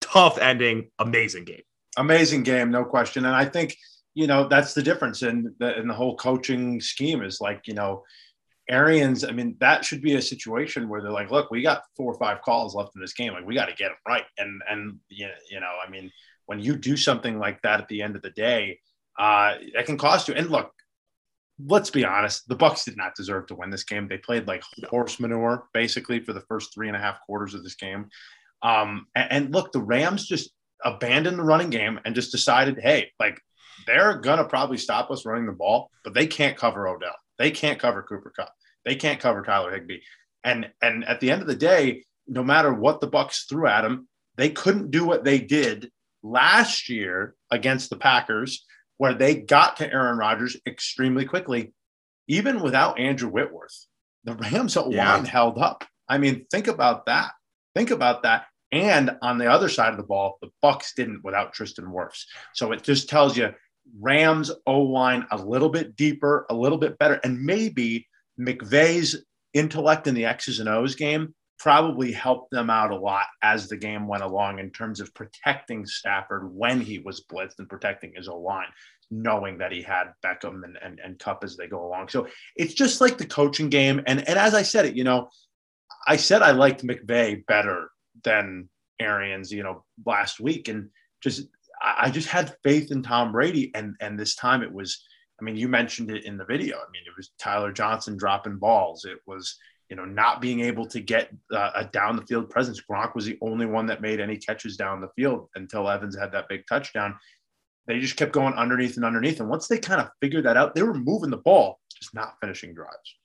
tough 0.01 0.39
ending, 0.39 0.93
amazing 1.01 1.47
game. 1.47 1.63
Amazing 1.97 2.45
game, 2.45 2.71
no 2.71 2.85
question. 2.85 3.25
And 3.25 3.35
I 3.35 3.45
think 3.45 3.77
you 4.15 4.29
know 4.29 4.47
that's 4.47 4.73
the 4.73 4.85
difference 4.85 5.23
in 5.23 5.53
the, 5.59 5.77
in 5.77 5.89
the 5.89 5.95
whole 5.95 6.17
coaching 6.17 6.81
scheme 6.81 7.23
is 7.25 7.41
like 7.41 7.67
you 7.67 7.75
know 7.75 8.05
Arians, 8.71 9.25
I 9.25 9.33
mean, 9.33 9.57
that 9.59 9.85
should 9.85 10.03
be 10.03 10.15
a 10.15 10.23
situation 10.23 10.89
where 10.89 11.03
they're 11.03 11.11
like, 11.11 11.33
look, 11.33 11.51
we 11.51 11.63
got 11.63 11.83
four 11.97 12.13
or 12.13 12.19
five 12.19 12.43
calls 12.43 12.75
left 12.75 12.95
in 12.95 13.01
this 13.01 13.15
game. 13.15 13.33
Like, 13.33 13.47
we 13.47 13.55
got 13.55 13.67
to 13.67 13.75
get 13.75 13.89
them 13.89 13.97
right. 14.07 14.25
And, 14.37 14.61
and, 14.69 14.99
you 15.09 15.27
know, 15.59 15.73
I 15.85 15.89
mean, 15.89 16.13
when 16.45 16.61
you 16.61 16.77
do 16.77 16.95
something 16.95 17.39
like 17.39 17.63
that 17.63 17.81
at 17.81 17.89
the 17.89 18.03
end 18.03 18.15
of 18.15 18.21
the 18.21 18.31
day, 18.31 18.79
uh, 19.19 19.55
that 19.75 19.87
can 19.87 19.97
cost 19.97 20.29
you. 20.29 20.35
And 20.35 20.51
look, 20.51 20.71
let's 21.65 21.91
be 21.91 22.05
honest, 22.05 22.47
the 22.49 22.55
Bucks 22.55 22.85
did 22.85 22.97
not 22.97 23.15
deserve 23.15 23.47
to 23.47 23.55
win 23.55 23.71
this 23.71 23.85
game. 23.85 24.09
They 24.09 24.19
played 24.19 24.47
like 24.47 24.63
horse 24.89 25.19
manure 25.19 25.67
basically 25.73 26.21
for 26.21 26.33
the 26.33 26.43
first 26.43 26.73
three 26.73 26.89
and 26.89 26.97
a 26.97 27.01
half 27.01 27.21
quarters 27.23 27.55
of 27.55 27.65
this 27.65 27.75
game. 27.75 28.09
Um, 28.63 29.07
and, 29.15 29.33
and 29.33 29.55
look, 29.55 29.73
the 29.73 29.81
Rams 29.81 30.27
just 30.27 30.51
abandoned 30.85 31.39
the 31.39 31.45
running 31.45 31.71
game 31.71 31.99
and 32.05 32.15
just 32.15 32.33
decided, 32.33 32.79
hey, 32.81 33.11
like 33.19 33.41
they're 33.87 34.19
gonna 34.19 34.45
probably 34.45 34.79
stop 34.79 35.11
us 35.11 35.27
running 35.27 35.47
the 35.47 35.53
ball, 35.53 35.91
but 36.05 36.15
they 36.15 36.27
can't 36.27 36.57
cover 36.57 36.89
Odell. 36.89 37.17
They 37.39 37.51
can't 37.51 37.79
cover 37.79 38.03
Cooper 38.03 38.33
Kupp. 38.35 38.53
They 38.85 38.97
can't 38.97 39.21
cover 39.21 39.43
Tyler 39.43 39.73
Higbee. 39.73 40.01
And 40.45 40.71
and 40.83 41.05
at 41.05 41.21
the 41.21 41.31
end 41.31 41.43
of 41.43 41.49
the 41.49 41.57
day, 41.57 42.05
no 42.27 42.43
matter 42.43 42.73
what 42.73 43.01
the 43.01 43.07
Bucks 43.07 43.47
threw 43.49 43.67
at 43.67 43.83
them, 43.83 44.09
they 44.37 44.51
couldn't 44.51 44.91
do 44.91 45.05
what 45.05 45.25
they 45.25 45.41
did 45.41 45.91
last 46.23 46.89
year 46.89 47.35
against 47.51 47.91
the 47.91 47.97
Packers, 47.97 48.65
where 48.99 49.15
they 49.15 49.37
got 49.37 49.79
to 49.79 49.93
Aaron 49.93 50.19
Rodgers 50.19 50.57
extremely 50.67 51.25
quickly, 51.25 51.73
even 52.29 52.61
without 52.61 52.99
Andrew 52.99 53.31
Whitworth. 53.31 53.87
The 54.25 54.35
Rams 54.35 54.77
line 54.77 54.93
yeah. 54.93 55.25
held 55.25 55.59
up. 55.59 55.85
I 56.09 56.19
mean, 56.19 56.45
think 56.51 56.69
about 56.69 57.07
that. 57.07 57.31
Think 57.75 57.91
about 57.91 58.25
that. 58.25 58.47
And 58.71 59.17
on 59.23 59.39
the 59.39 59.51
other 59.51 59.69
side 59.69 59.93
of 59.93 59.97
the 59.97 60.03
ball, 60.03 60.39
the 60.43 60.51
Bucks 60.61 60.93
didn't 60.95 61.25
without 61.25 61.53
Tristan 61.53 61.87
Wirfs. 61.87 62.25
So 62.55 62.73
it 62.73 62.83
just 62.83 63.09
tells 63.09 63.37
you 63.37 63.55
Rams 63.99 64.51
O 64.67 64.81
line 64.81 65.27
a 65.31 65.39
little 65.39 65.71
bit 65.71 65.97
deeper, 65.97 66.45
a 66.51 66.55
little 66.55 66.77
bit 66.77 66.99
better, 66.99 67.21
and 67.25 67.41
maybe 67.43 68.07
McVay's 68.39 69.25
intellect 69.55 70.07
in 70.07 70.15
the 70.15 70.27
X's 70.27 70.61
and 70.61 70.69
O's 70.69 70.95
game 70.95 71.35
probably 71.59 72.13
helped 72.13 72.51
them 72.51 72.71
out 72.71 72.93
a 72.93 72.97
lot 72.97 73.27
as 73.43 73.69
the 73.69 73.77
game 73.77 74.07
went 74.07 74.23
along 74.23 74.59
in 74.59 74.71
terms 74.71 75.01
of 75.01 75.13
protecting 75.15 75.85
Stafford 75.85 76.55
when 76.55 76.81
he 76.81 76.99
was 76.99 77.25
blitzed 77.25 77.59
and 77.59 77.69
protecting 77.69 78.13
his 78.15 78.29
O 78.29 78.39
line, 78.39 78.69
knowing 79.11 79.59
that 79.59 79.73
he 79.73 79.83
had 79.83 80.13
Beckham 80.25 80.63
and, 80.63 80.79
and, 80.83 81.01
and 81.03 81.19
Kupp 81.19 81.43
as 81.43 81.57
they 81.57 81.67
go 81.67 81.85
along. 81.85 82.09
So 82.09 82.29
it's 82.55 82.75
just 82.75 83.01
like 83.01 83.19
the 83.19 83.27
coaching 83.27 83.69
game. 83.69 84.01
And, 84.07 84.27
and 84.29 84.39
as 84.39 84.55
I 84.55 84.63
said 84.63 84.87
it, 84.87 84.97
you 84.97 85.05
know, 85.05 85.31
I 86.07 86.17
said 86.17 86.43
I 86.43 86.53
liked 86.53 86.87
McVay 86.87 87.45
better 87.47 87.91
than 88.23 88.69
Arians, 89.01 89.51
you 89.51 89.65
know, 89.65 89.85
last 90.07 90.39
week. 90.39 90.69
And 90.69 90.91
just 91.21 91.49
I 91.83 92.11
just 92.11 92.29
had 92.29 92.57
faith 92.63 92.93
in 92.93 93.03
Tom 93.03 93.33
Brady. 93.33 93.73
And, 93.75 93.97
and 94.01 94.19
this 94.19 94.37
time 94.37 94.63
it 94.63 94.73
was, 94.73 95.05
I 95.41 95.45
mean, 95.45 95.57
you 95.57 95.69
mentioned 95.69 96.11
it 96.11 96.25
in 96.25 96.37
the 96.37 96.45
video. 96.45 96.77
I 96.77 96.91
mean, 96.93 97.03
it 97.05 97.17
was 97.17 97.31
Tyler 97.39 97.73
Johnson 97.73 98.17
dropping 98.17 98.59
balls. 98.59 99.05
It 99.05 99.19
was, 99.27 99.57
you 99.89 99.97
know, 99.97 100.05
not 100.05 100.41
being 100.41 100.61
able 100.61 100.87
to 100.87 101.01
get 101.01 101.31
uh, 101.53 101.71
a 101.75 101.85
down 101.87 102.17
the 102.17 102.27
field 102.27 102.51
presence. 102.51 102.81
Gronk 102.81 103.15
was 103.15 103.25
the 103.25 103.39
only 103.41 103.67
one 103.67 103.87
that 103.87 104.03
made 104.03 104.21
any 104.21 104.37
catches 104.37 104.77
down 104.77 105.01
the 105.01 105.09
field 105.17 105.49
until 105.55 105.89
Evans 105.89 106.17
had 106.17 106.33
that 106.33 106.49
big 106.49 106.67
touchdown. 106.69 107.17
They 107.87 107.99
just 107.99 108.17
kept 108.17 108.33
going 108.33 108.53
underneath 108.55 108.97
and 108.97 109.05
underneath. 109.05 109.41
And 109.41 109.49
once 109.49 109.67
they 109.67 109.79
kind 109.79 110.01
of 110.01 110.11
figured 110.21 110.45
that 110.45 110.59
out, 110.59 110.75
they 110.75 110.83
were 110.83 110.93
moving 110.93 111.31
the 111.31 111.39
ball, 111.39 111.81
just 111.95 112.15
not 112.15 112.35
finishing 112.41 112.75
drives. 112.75 113.17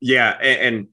Yeah. 0.00 0.30
And, 0.40 0.60
and 0.60 0.88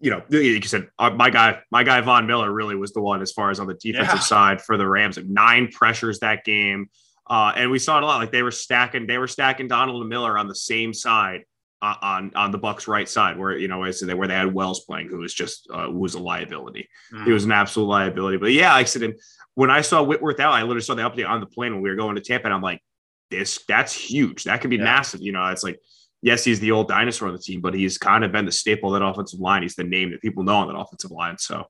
you 0.00 0.10
know, 0.10 0.22
like 0.30 0.42
you 0.42 0.62
said, 0.62 0.88
uh, 1.00 1.10
my 1.10 1.30
guy, 1.30 1.58
my 1.72 1.82
guy 1.82 2.00
Von 2.00 2.26
Miller 2.26 2.52
really 2.52 2.76
was 2.76 2.92
the 2.92 3.00
one 3.00 3.20
as 3.20 3.32
far 3.32 3.50
as 3.50 3.58
on 3.58 3.66
the 3.66 3.74
defensive 3.74 4.14
yeah. 4.14 4.20
side 4.20 4.62
for 4.62 4.76
the 4.76 4.86
Rams. 4.86 5.18
Nine 5.24 5.68
pressures 5.72 6.20
that 6.20 6.44
game, 6.44 6.88
uh, 7.28 7.52
and 7.56 7.70
we 7.70 7.80
saw 7.80 7.98
it 7.98 8.04
a 8.04 8.06
lot. 8.06 8.18
Like 8.18 8.32
they 8.32 8.42
were 8.42 8.50
stacking, 8.52 9.06
they 9.06 9.18
were 9.18 9.28
stacking 9.28 9.68
Donald 9.68 10.00
and 10.00 10.08
Miller 10.08 10.38
on 10.38 10.48
the 10.48 10.54
same 10.54 10.94
side 10.94 11.42
on 11.82 12.32
on 12.34 12.50
the 12.50 12.58
Bucks' 12.58 12.88
right 12.88 13.08
side, 13.08 13.38
where 13.38 13.56
you 13.56 13.68
know 13.68 13.84
I 13.84 13.90
said 13.90 14.12
where 14.14 14.28
they 14.28 14.34
had 14.34 14.52
Wells 14.52 14.84
playing, 14.84 15.08
who 15.08 15.18
was 15.18 15.34
just 15.34 15.68
uh, 15.72 15.88
was 15.90 16.14
a 16.14 16.18
liability. 16.18 16.88
Mm. 17.12 17.26
He 17.26 17.32
was 17.32 17.44
an 17.44 17.52
absolute 17.52 17.86
liability. 17.86 18.38
But 18.38 18.52
yeah, 18.52 18.72
like 18.72 18.86
I 18.86 18.88
said, 18.88 19.14
when 19.54 19.70
I 19.70 19.80
saw 19.80 20.02
Whitworth 20.02 20.40
out, 20.40 20.52
I 20.52 20.62
literally 20.62 20.80
saw 20.82 20.94
the 20.94 21.02
update 21.02 21.28
on 21.28 21.40
the 21.40 21.46
plane 21.46 21.72
when 21.72 21.82
we 21.82 21.90
were 21.90 21.96
going 21.96 22.16
to 22.16 22.20
Tampa, 22.20 22.46
and 22.46 22.54
I'm 22.54 22.62
like, 22.62 22.82
this 23.30 23.64
that's 23.68 23.92
huge. 23.92 24.44
That 24.44 24.60
could 24.60 24.70
be 24.70 24.76
yeah. 24.76 24.84
massive. 24.84 25.20
You 25.22 25.32
know, 25.32 25.46
it's 25.46 25.62
like 25.62 25.78
yes, 26.22 26.44
he's 26.44 26.60
the 26.60 26.72
old 26.72 26.88
dinosaur 26.88 27.28
on 27.28 27.34
the 27.34 27.40
team, 27.40 27.60
but 27.60 27.74
he's 27.74 27.98
kind 27.98 28.24
of 28.24 28.32
been 28.32 28.44
the 28.44 28.52
staple 28.52 28.94
of 28.94 29.00
that 29.00 29.06
offensive 29.06 29.40
line. 29.40 29.62
He's 29.62 29.76
the 29.76 29.84
name 29.84 30.10
that 30.10 30.20
people 30.20 30.42
know 30.42 30.56
on 30.56 30.68
that 30.68 30.78
offensive 30.78 31.10
line. 31.10 31.38
So, 31.38 31.64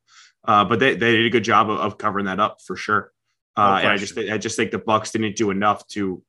uh, 0.47 0.65
but 0.65 0.79
they, 0.79 0.95
they 0.95 1.17
did 1.17 1.27
a 1.27 1.31
good 1.31 1.45
job 1.45 1.71
of, 1.71 1.79
of 1.79 1.99
covering 1.99 2.27
that 2.27 2.41
up 2.41 2.59
for 2.67 2.77
sure. 2.77 3.13
Uh, 3.57 3.71
no 3.71 3.77
and 3.77 3.89
I 3.89 3.97
just 3.97 4.17
I 4.17 4.39
just 4.39 4.57
think 4.57 4.71
the 4.71 4.79
Bucks 4.79 5.11
didn't 5.11 5.37
do 5.37 5.51
enough 5.51 5.87
to, 5.89 6.23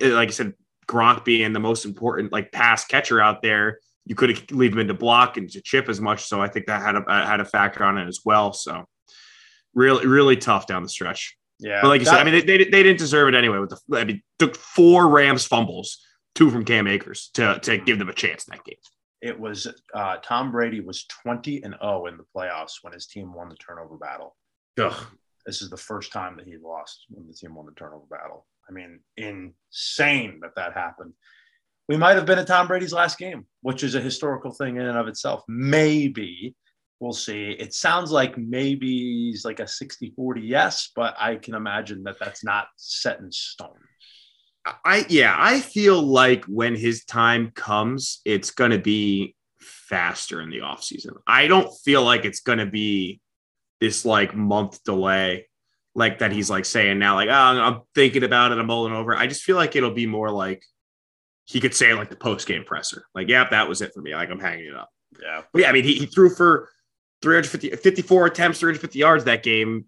like 0.00 0.28
I 0.28 0.32
said, 0.32 0.54
Gronk 0.88 1.24
being 1.24 1.52
the 1.52 1.60
most 1.60 1.84
important 1.84 2.32
like 2.32 2.50
pass 2.52 2.84
catcher 2.86 3.20
out 3.20 3.42
there. 3.42 3.78
You 4.06 4.14
could 4.14 4.50
leave 4.50 4.72
him 4.72 4.78
into 4.78 4.94
block 4.94 5.36
and 5.36 5.50
to 5.50 5.60
chip 5.60 5.88
as 5.88 6.00
much. 6.00 6.24
So 6.24 6.40
I 6.40 6.48
think 6.48 6.66
that 6.66 6.80
had 6.82 6.96
a 6.96 7.02
had 7.26 7.40
a 7.40 7.44
factor 7.44 7.84
on 7.84 7.98
it 7.98 8.08
as 8.08 8.20
well. 8.24 8.52
So 8.52 8.84
really 9.74 10.06
really 10.06 10.36
tough 10.36 10.66
down 10.66 10.82
the 10.82 10.88
stretch. 10.88 11.36
Yeah, 11.60 11.80
But 11.82 11.88
like 11.88 12.00
you 12.00 12.04
that- 12.04 12.12
said, 12.12 12.20
I 12.20 12.24
mean, 12.24 12.34
they, 12.34 12.40
they, 12.42 12.64
they 12.70 12.82
didn't 12.84 12.98
deserve 13.00 13.28
it 13.28 13.34
anyway. 13.34 13.58
With 13.58 13.70
the, 13.88 13.98
I 13.98 14.04
mean, 14.04 14.22
took 14.38 14.54
four 14.54 15.08
Rams 15.08 15.44
fumbles, 15.44 15.98
two 16.36 16.50
from 16.50 16.64
Cam 16.64 16.86
Akers 16.86 17.30
to 17.34 17.58
to 17.60 17.78
give 17.78 17.98
them 17.98 18.08
a 18.08 18.14
chance 18.14 18.46
in 18.46 18.52
that 18.52 18.64
game. 18.64 18.76
it 19.20 19.38
was 19.38 19.66
uh, 19.92 20.16
Tom 20.22 20.52
Brady 20.52 20.80
was 20.80 21.04
20 21.24 21.64
and 21.64 21.74
0 21.82 22.06
in 22.06 22.16
the 22.16 22.24
playoffs 22.34 22.74
when 22.82 22.92
his 22.92 23.06
team 23.06 23.34
won 23.34 23.48
the 23.48 23.56
turnover 23.56 23.96
battle. 23.96 24.36
Ugh. 24.80 24.94
This 25.44 25.60
is 25.62 25.68
the 25.70 25.76
first 25.76 26.12
time 26.12 26.36
that 26.36 26.46
he 26.46 26.56
lost 26.62 27.06
when 27.10 27.26
the 27.26 27.32
team 27.34 27.54
won 27.56 27.66
the 27.66 27.72
turnover 27.72 28.04
battle. 28.08 28.46
I 28.68 28.72
mean, 28.72 29.00
insane 29.16 30.40
that 30.42 30.54
that 30.56 30.74
happened. 30.74 31.12
We 31.88 31.96
might 31.96 32.16
have 32.16 32.26
been 32.26 32.38
at 32.38 32.46
Tom 32.46 32.68
Brady's 32.68 32.92
last 32.92 33.18
game, 33.18 33.46
which 33.62 33.82
is 33.82 33.94
a 33.94 34.00
historical 34.00 34.52
thing 34.52 34.76
in 34.76 34.86
and 34.86 34.98
of 34.98 35.08
itself. 35.08 35.42
Maybe 35.48 36.54
we'll 37.00 37.12
see. 37.12 37.50
It 37.58 37.72
sounds 37.72 38.10
like 38.10 38.36
maybe 38.36 39.30
he's 39.30 39.44
like 39.44 39.60
a 39.60 39.66
60 39.66 40.12
40 40.14 40.40
yes, 40.42 40.90
but 40.94 41.14
I 41.18 41.36
can 41.36 41.54
imagine 41.54 42.02
that 42.04 42.18
that's 42.20 42.44
not 42.44 42.68
set 42.76 43.20
in 43.20 43.32
stone. 43.32 43.78
I 44.84 45.06
yeah, 45.08 45.34
I 45.38 45.60
feel 45.60 46.02
like 46.02 46.44
when 46.44 46.74
his 46.74 47.04
time 47.04 47.52
comes, 47.54 48.20
it's 48.26 48.50
going 48.50 48.72
to 48.72 48.78
be 48.78 49.34
faster 49.60 50.42
in 50.42 50.50
the 50.50 50.58
offseason. 50.58 51.12
I 51.26 51.46
don't 51.46 51.72
feel 51.84 52.04
like 52.04 52.26
it's 52.26 52.40
going 52.40 52.58
to 52.58 52.66
be 52.66 53.20
this 53.80 54.04
like 54.04 54.34
month 54.34 54.82
delay 54.84 55.47
like 55.98 56.20
that 56.20 56.30
he's 56.30 56.48
like 56.48 56.64
saying 56.64 56.98
now 56.98 57.16
like 57.16 57.28
oh, 57.28 57.32
I'm 57.32 57.80
thinking 57.94 58.22
about 58.22 58.52
it, 58.52 58.58
I'm 58.58 58.66
mulling 58.66 58.92
over. 58.92 59.16
I 59.16 59.26
just 59.26 59.42
feel 59.42 59.56
like 59.56 59.74
it'll 59.74 59.90
be 59.90 60.06
more 60.06 60.30
like 60.30 60.62
he 61.48 61.60
could 61.60 61.74
say 61.74 61.94
like 61.94 62.10
the 62.10 62.16
post 62.16 62.46
game 62.46 62.62
presser. 62.62 63.06
Like, 63.14 63.28
yeah, 63.28 63.48
that 63.50 63.68
was 63.68 63.80
it 63.80 63.92
for 63.94 64.00
me. 64.02 64.14
Like 64.14 64.30
I'm 64.30 64.38
hanging 64.38 64.66
it 64.66 64.74
up. 64.74 64.90
Yeah. 65.20 65.42
But 65.52 65.62
yeah, 65.62 65.70
I 65.70 65.72
mean, 65.72 65.82
he, 65.82 65.94
he 65.94 66.06
threw 66.06 66.28
for 66.28 66.68
350, 67.22 67.76
54 67.76 68.26
attempts, 68.26 68.60
350 68.60 68.98
yards 68.98 69.24
that 69.24 69.42
game. 69.42 69.86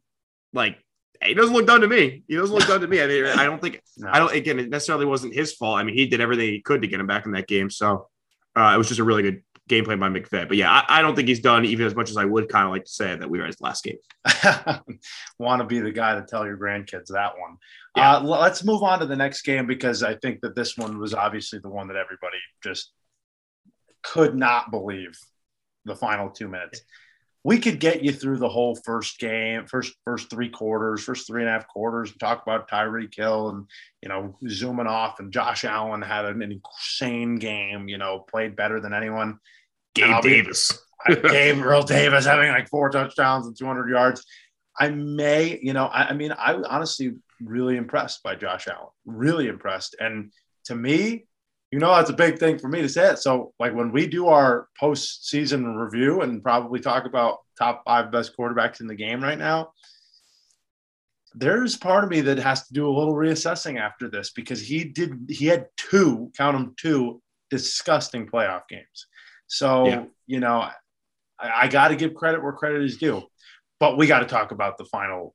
Like, 0.55 0.79
he 1.23 1.35
doesn't 1.35 1.55
look 1.55 1.67
done 1.67 1.83
to 1.83 1.87
me. 1.87 2.25
He 2.26 2.35
doesn't 2.35 2.55
look 2.55 2.67
done 2.67 2.81
to 2.81 2.88
me. 2.88 3.02
I 3.02 3.07
mean, 3.07 3.26
I 3.26 3.45
don't 3.45 3.61
think, 3.61 3.83
No. 3.99 4.09
I 4.11 4.19
don't, 4.19 4.33
again, 4.33 4.59
it 4.59 4.71
necessarily 4.71 5.05
wasn't 5.05 5.35
his 5.35 5.52
fault. 5.52 5.79
I 5.79 5.83
mean, 5.85 5.95
he 5.95 6.07
did 6.07 6.23
everything 6.23 6.49
he 6.49 6.62
could 6.62 6.81
to 6.81 6.88
get 6.88 6.99
him 6.99 7.07
back 7.07 7.26
in 7.26 7.33
that 7.33 7.47
game. 7.47 7.69
So 7.69 8.09
uh, 8.57 8.73
it 8.75 8.79
was 8.79 8.88
just 8.88 9.00
a 9.00 9.05
really 9.05 9.23
good 9.23 9.43
game 9.71 9.85
plan 9.85 9.99
by 9.99 10.11
McVay. 10.11 10.47
But 10.47 10.59
yeah, 10.59 10.71
I, 10.71 10.99
I 10.99 11.03
don't 11.03 11.17
think 11.17 11.29
he's 11.29 11.41
done 11.41 11.65
even 11.65 11.87
as 11.87 11.95
much 11.95 12.11
as 12.11 12.19
I 12.19 12.27
would 12.27 12.50
kind 12.50 12.67
of 12.67 12.73
like 12.73 12.85
to 12.85 12.91
say 12.91 13.17
that 13.17 13.31
we 13.31 13.39
were 13.39 13.47
his 13.47 13.61
last 13.61 13.85
game. 13.85 13.97
want 15.39 15.62
to 15.62 15.67
be 15.67 15.79
the 15.79 15.93
guy 15.93 16.17
to 16.17 16.23
tell 16.23 16.45
your 16.45 16.59
grandkids 16.59 17.07
that 17.09 17.33
one. 17.39 17.57
Yeah. 17.97 18.17
Uh, 18.17 18.23
let's 18.23 18.62
move 18.65 18.83
on 18.83 18.99
to 18.99 19.07
the 19.07 19.17
next 19.17 19.43
game 19.43 19.67
because 19.67 20.03
I 20.03 20.17
think 20.17 20.41
that 20.43 20.55
this 20.55 20.77
one 20.77 20.99
was 20.99 21.15
obviously 21.15 21.61
the 21.61 21.71
one 21.71 21.89
that 21.89 21.97
everybody 21.97 22.37
just 22.62 22.93
could 24.03 24.35
not 24.35 24.71
believe 24.71 25.19
the 25.85 25.97
final 25.97 26.31
two 26.31 26.49
minutes. 26.49 26.83
We 27.43 27.59
could 27.59 27.81
get 27.81 28.03
you 28.03 28.12
through 28.12 28.37
the 28.37 28.50
whole 28.50 28.77
first 28.77 29.19
game, 29.19 29.67
first 29.67 29.95
first 30.05 30.29
three 30.29 30.50
quarters, 30.50 31.03
first 31.03 31.27
three 31.27 31.41
and 31.41 31.49
a 31.49 31.53
half 31.53 31.67
quarters, 31.69 32.11
and 32.11 32.21
talk 32.21 32.43
about 32.43 32.69
Tyreek 32.69 33.15
Hill 33.15 33.49
and 33.49 33.67
you 34.03 34.11
know 34.11 34.37
zooming 34.47 34.87
off. 34.87 35.21
And 35.21 35.33
Josh 35.33 35.65
Allen 35.65 36.03
had 36.03 36.27
an 36.27 36.43
insane 36.43 37.37
game. 37.37 37.89
You 37.89 37.97
know, 37.97 38.27
played 38.29 38.57
better 38.57 38.79
than 38.79 38.93
anyone. 38.93 39.39
Gabe 40.00 40.11
I'll 40.11 40.23
be- 40.23 40.30
Davis. 40.30 40.78
Gabriel 41.09 41.83
Davis 41.83 42.26
having 42.26 42.50
like 42.50 42.69
four 42.69 42.90
touchdowns 42.90 43.47
and 43.47 43.57
200 43.57 43.88
yards. 43.88 44.25
I 44.78 44.90
may, 44.90 45.59
you 45.62 45.73
know, 45.73 45.87
I, 45.87 46.09
I 46.09 46.12
mean, 46.12 46.33
I 46.33 46.54
was 46.54 46.66
honestly 46.66 47.14
really 47.40 47.76
impressed 47.76 48.23
by 48.23 48.35
Josh 48.35 48.69
Allen, 48.69 48.88
really 49.04 49.49
impressed. 49.49 49.97
And 49.99 50.33
to 50.64 50.75
me, 50.75 51.26
you 51.71 51.78
know, 51.78 51.95
that's 51.95 52.11
a 52.11 52.14
big 52.14 52.38
thing 52.38 52.59
for 52.59 52.69
me 52.69 52.83
to 52.83 52.88
say 52.88 53.12
it. 53.12 53.19
So, 53.19 53.52
like, 53.61 53.75
when 53.75 53.92
we 53.92 54.07
do 54.07 54.26
our 54.26 54.69
post-season 54.78 55.76
review 55.76 56.21
and 56.23 56.42
probably 56.42 56.80
talk 56.80 57.04
about 57.04 57.38
top 57.59 57.83
five 57.85 58.11
best 58.11 58.37
quarterbacks 58.37 58.80
in 58.80 58.88
the 58.88 58.95
game 58.95 59.23
right 59.23 59.38
now, 59.38 59.71
there's 61.35 61.76
part 61.76 62.02
of 62.02 62.11
me 62.11 62.23
that 62.23 62.38
has 62.38 62.66
to 62.66 62.75
do 62.75 62.88
a 62.88 62.97
little 62.97 63.14
reassessing 63.14 63.78
after 63.78 64.09
this 64.09 64.30
because 64.33 64.61
he 64.61 64.83
did, 64.83 65.12
he 65.28 65.47
had 65.47 65.69
two, 65.76 66.33
count 66.37 66.57
them 66.57 66.75
two, 66.76 67.23
disgusting 67.50 68.26
playoff 68.26 68.62
games. 68.69 69.07
So, 69.50 69.87
Yeah. 69.87 70.04
you 70.26 70.40
know, 70.40 70.61
I, 70.61 70.73
I 71.40 71.69
got 71.69 71.88
to 71.88 71.97
give 71.97 72.14
credit 72.14 72.42
where 72.42 72.52
credit 72.52 72.83
is 72.83 72.97
due, 72.97 73.23
but 73.80 73.99
we 73.99 74.07
got 74.07 74.21
to 74.21 74.26
talk 74.26 74.52
about 74.52 74.78
the 74.78 74.85
final 74.85 75.35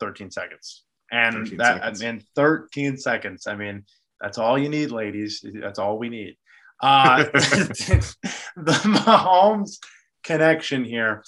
13 0.00 0.30
seconds. 0.30 0.84
And 1.12 1.34
13 1.34 1.58
that, 1.58 1.76
seconds. 1.76 2.02
I 2.02 2.12
mean, 2.12 2.24
13 2.34 2.96
seconds. 2.96 3.46
I 3.46 3.54
mean, 3.54 3.84
that's 4.20 4.38
all 4.38 4.58
you 4.58 4.68
need, 4.68 4.90
ladies. 4.90 5.44
That's 5.60 5.78
all 5.78 5.98
we 5.98 6.08
need. 6.08 6.36
Uh, 6.82 7.24
the 7.32 8.80
Mahomes 8.84 9.78
connection 10.24 10.84
here. 10.84 11.22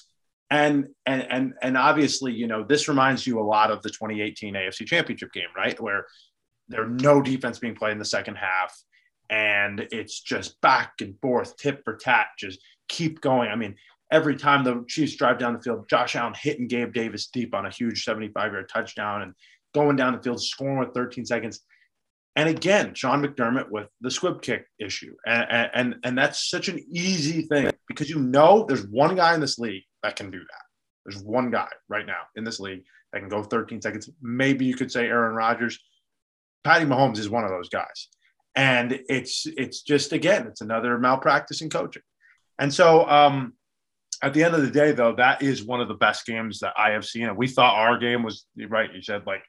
And, 0.50 0.88
and 1.04 1.26
and 1.30 1.52
and 1.60 1.76
obviously, 1.76 2.32
you 2.32 2.46
know, 2.46 2.64
this 2.64 2.88
reminds 2.88 3.26
you 3.26 3.38
a 3.38 3.44
lot 3.44 3.70
of 3.70 3.82
the 3.82 3.90
2018 3.90 4.54
AFC 4.54 4.86
Championship 4.86 5.30
game, 5.30 5.48
right? 5.54 5.78
Where 5.78 6.06
there's 6.68 6.90
no 7.02 7.20
defense 7.20 7.58
being 7.58 7.74
played 7.74 7.92
in 7.92 7.98
the 7.98 8.06
second 8.06 8.36
half, 8.36 8.74
and 9.30 9.86
it's 9.90 10.20
just 10.20 10.60
back 10.60 10.94
and 11.00 11.18
forth, 11.20 11.56
tip 11.56 11.82
for 11.84 11.96
tat, 11.96 12.28
just 12.38 12.60
keep 12.88 13.20
going. 13.20 13.50
I 13.50 13.56
mean, 13.56 13.74
every 14.10 14.36
time 14.36 14.64
the 14.64 14.84
Chiefs 14.88 15.16
drive 15.16 15.38
down 15.38 15.54
the 15.54 15.60
field, 15.60 15.88
Josh 15.88 16.16
Allen 16.16 16.34
hitting 16.40 16.68
Gabe 16.68 16.92
Davis 16.92 17.28
deep 17.28 17.54
on 17.54 17.66
a 17.66 17.70
huge 17.70 18.04
75 18.04 18.52
yard 18.52 18.68
touchdown 18.68 19.22
and 19.22 19.34
going 19.74 19.96
down 19.96 20.14
the 20.14 20.22
field, 20.22 20.42
scoring 20.42 20.78
with 20.78 20.94
13 20.94 21.26
seconds. 21.26 21.60
And 22.36 22.48
again, 22.48 22.94
Sean 22.94 23.22
McDermott 23.22 23.68
with 23.70 23.88
the 24.00 24.10
squib 24.10 24.42
kick 24.42 24.66
issue. 24.78 25.14
And, 25.26 25.70
and, 25.74 25.94
and 26.04 26.16
that's 26.16 26.48
such 26.48 26.68
an 26.68 26.78
easy 26.90 27.42
thing 27.42 27.70
because 27.88 28.08
you 28.08 28.20
know 28.20 28.64
there's 28.66 28.86
one 28.86 29.16
guy 29.16 29.34
in 29.34 29.40
this 29.40 29.58
league 29.58 29.82
that 30.02 30.16
can 30.16 30.30
do 30.30 30.38
that. 30.38 30.62
There's 31.04 31.22
one 31.22 31.50
guy 31.50 31.68
right 31.88 32.06
now 32.06 32.22
in 32.36 32.44
this 32.44 32.60
league 32.60 32.84
that 33.12 33.20
can 33.20 33.28
go 33.28 33.42
13 33.42 33.82
seconds. 33.82 34.08
Maybe 34.22 34.66
you 34.66 34.76
could 34.76 34.92
say 34.92 35.06
Aaron 35.06 35.34
Rodgers. 35.34 35.78
Patty 36.64 36.84
Mahomes 36.84 37.18
is 37.18 37.30
one 37.30 37.44
of 37.44 37.50
those 37.50 37.68
guys. 37.68 38.08
And 38.58 39.00
it's 39.08 39.46
it's 39.46 39.82
just 39.82 40.12
again, 40.12 40.48
it's 40.48 40.62
another 40.62 40.98
malpractice 40.98 41.62
in 41.62 41.70
coaching. 41.70 42.02
And 42.58 42.74
so 42.74 43.08
um 43.08 43.52
at 44.20 44.34
the 44.34 44.42
end 44.42 44.56
of 44.56 44.62
the 44.62 44.70
day, 44.70 44.90
though, 44.90 45.14
that 45.14 45.42
is 45.42 45.64
one 45.64 45.80
of 45.80 45.86
the 45.86 45.94
best 45.94 46.26
games 46.26 46.58
that 46.58 46.72
I 46.76 46.90
have 46.90 47.04
seen. 47.04 47.28
And 47.28 47.36
we 47.36 47.46
thought 47.46 47.76
our 47.76 47.96
game 47.98 48.24
was 48.24 48.46
right. 48.68 48.92
You 48.92 49.00
said 49.00 49.22
like 49.28 49.44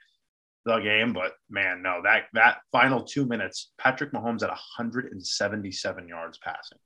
the 0.64 0.78
game, 0.78 1.12
but 1.12 1.32
man, 1.50 1.82
no, 1.82 2.02
that 2.04 2.26
that 2.34 2.60
final 2.72 3.02
two 3.04 3.26
minutes, 3.26 3.72
Patrick 3.80 4.12
Mahomes 4.12 4.44
at 4.44 4.50
177 4.50 6.08
yards 6.08 6.38
passing. 6.38 6.78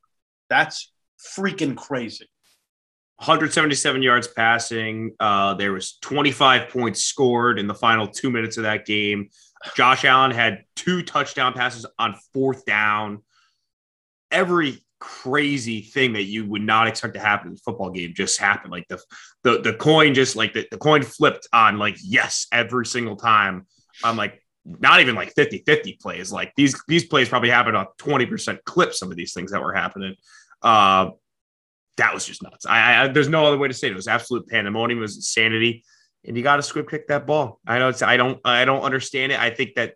That's 0.50 0.94
freaking 1.38 1.75
crazy. 1.75 2.30
177 3.24 4.01
yards 4.01 4.27
passing. 4.27 5.15
Uh, 5.18 5.53
there 5.53 5.72
was 5.72 5.98
25 6.01 6.70
points 6.70 7.06
scored 7.06 7.58
in 7.58 7.68
the 7.68 7.74
final 7.74 8.06
two 8.06 8.30
minutes 8.30 8.58
of 8.58 8.63
that 8.63 8.86
game. 8.86 9.30
Josh 9.77 10.03
Allen 10.03 10.32
had 10.32 10.65
two 10.75 11.03
touchdown 11.03 11.53
passes 11.53 11.86
on 11.98 12.15
fourth 12.34 12.65
down. 12.65 13.24
Every 14.30 14.84
crazy 15.00 15.82
thing 15.82 16.13
that 16.13 16.24
you 16.24 16.46
would 16.46 16.62
not 16.62 16.88
expect 16.88 17.13
to 17.13 17.20
happen 17.22 17.48
in 17.48 17.53
a 17.53 17.58
football 17.58 17.92
game 17.92 18.13
just 18.13 18.38
happened. 18.42 18.72
Like 18.72 18.89
the 18.89 19.01
the 19.44 19.62
the 19.62 19.74
coin 19.74 20.13
just 20.13 20.36
like 20.36 20.51
the, 20.51 20.68
the 20.70 20.77
coin 20.77 21.01
flipped 21.01 21.48
on 21.53 21.77
like 21.77 21.96
yes 22.03 22.48
every 22.51 22.86
single 22.86 23.15
time. 23.15 23.68
I'm 24.03 24.18
like 24.18 24.44
not 24.65 25.00
even 25.00 25.15
like 25.15 25.34
50-50 25.34 26.00
plays. 26.01 26.30
Like 26.30 26.51
these 26.58 26.82
these 26.89 27.06
plays 27.06 27.30
probably 27.30 27.51
happened 27.51 27.77
on 27.77 27.88
20% 28.00 28.60
clip, 28.65 28.94
some 28.94 29.12
of 29.12 29.15
these 29.15 29.34
things 29.34 29.51
that 29.51 29.62
were 29.62 29.74
happening. 29.74 30.15
Uh 30.62 31.12
that 31.98 32.14
was 32.14 32.26
just 32.26 32.42
nuts. 32.44 32.66
I, 32.66 33.04
I 33.04 33.08
there's 33.10 33.30
no 33.30 33.46
other 33.46 33.58
way 33.58 33.68
to 33.68 33.74
say 33.74 33.88
it. 33.88 33.92
It 33.92 33.96
was 33.96 34.08
absolute 34.08 34.48
pandemonium. 34.48 35.00
It 35.00 35.02
was 35.02 35.16
insanity, 35.16 35.84
and 36.26 36.36
you 36.36 36.44
got 36.44 36.56
to 36.58 36.64
squib 36.64 36.90
kick 36.90 37.08
that 37.08 37.26
ball. 37.28 37.60
I 37.68 37.80
know 37.80 37.90
it's. 37.90 38.02
I 38.02 38.18
don't. 38.18 38.40
I 38.46 38.66
don't 38.66 38.82
understand 38.82 39.32
it. 39.32 39.40
I 39.40 39.50
think 39.50 39.76
that. 39.76 39.96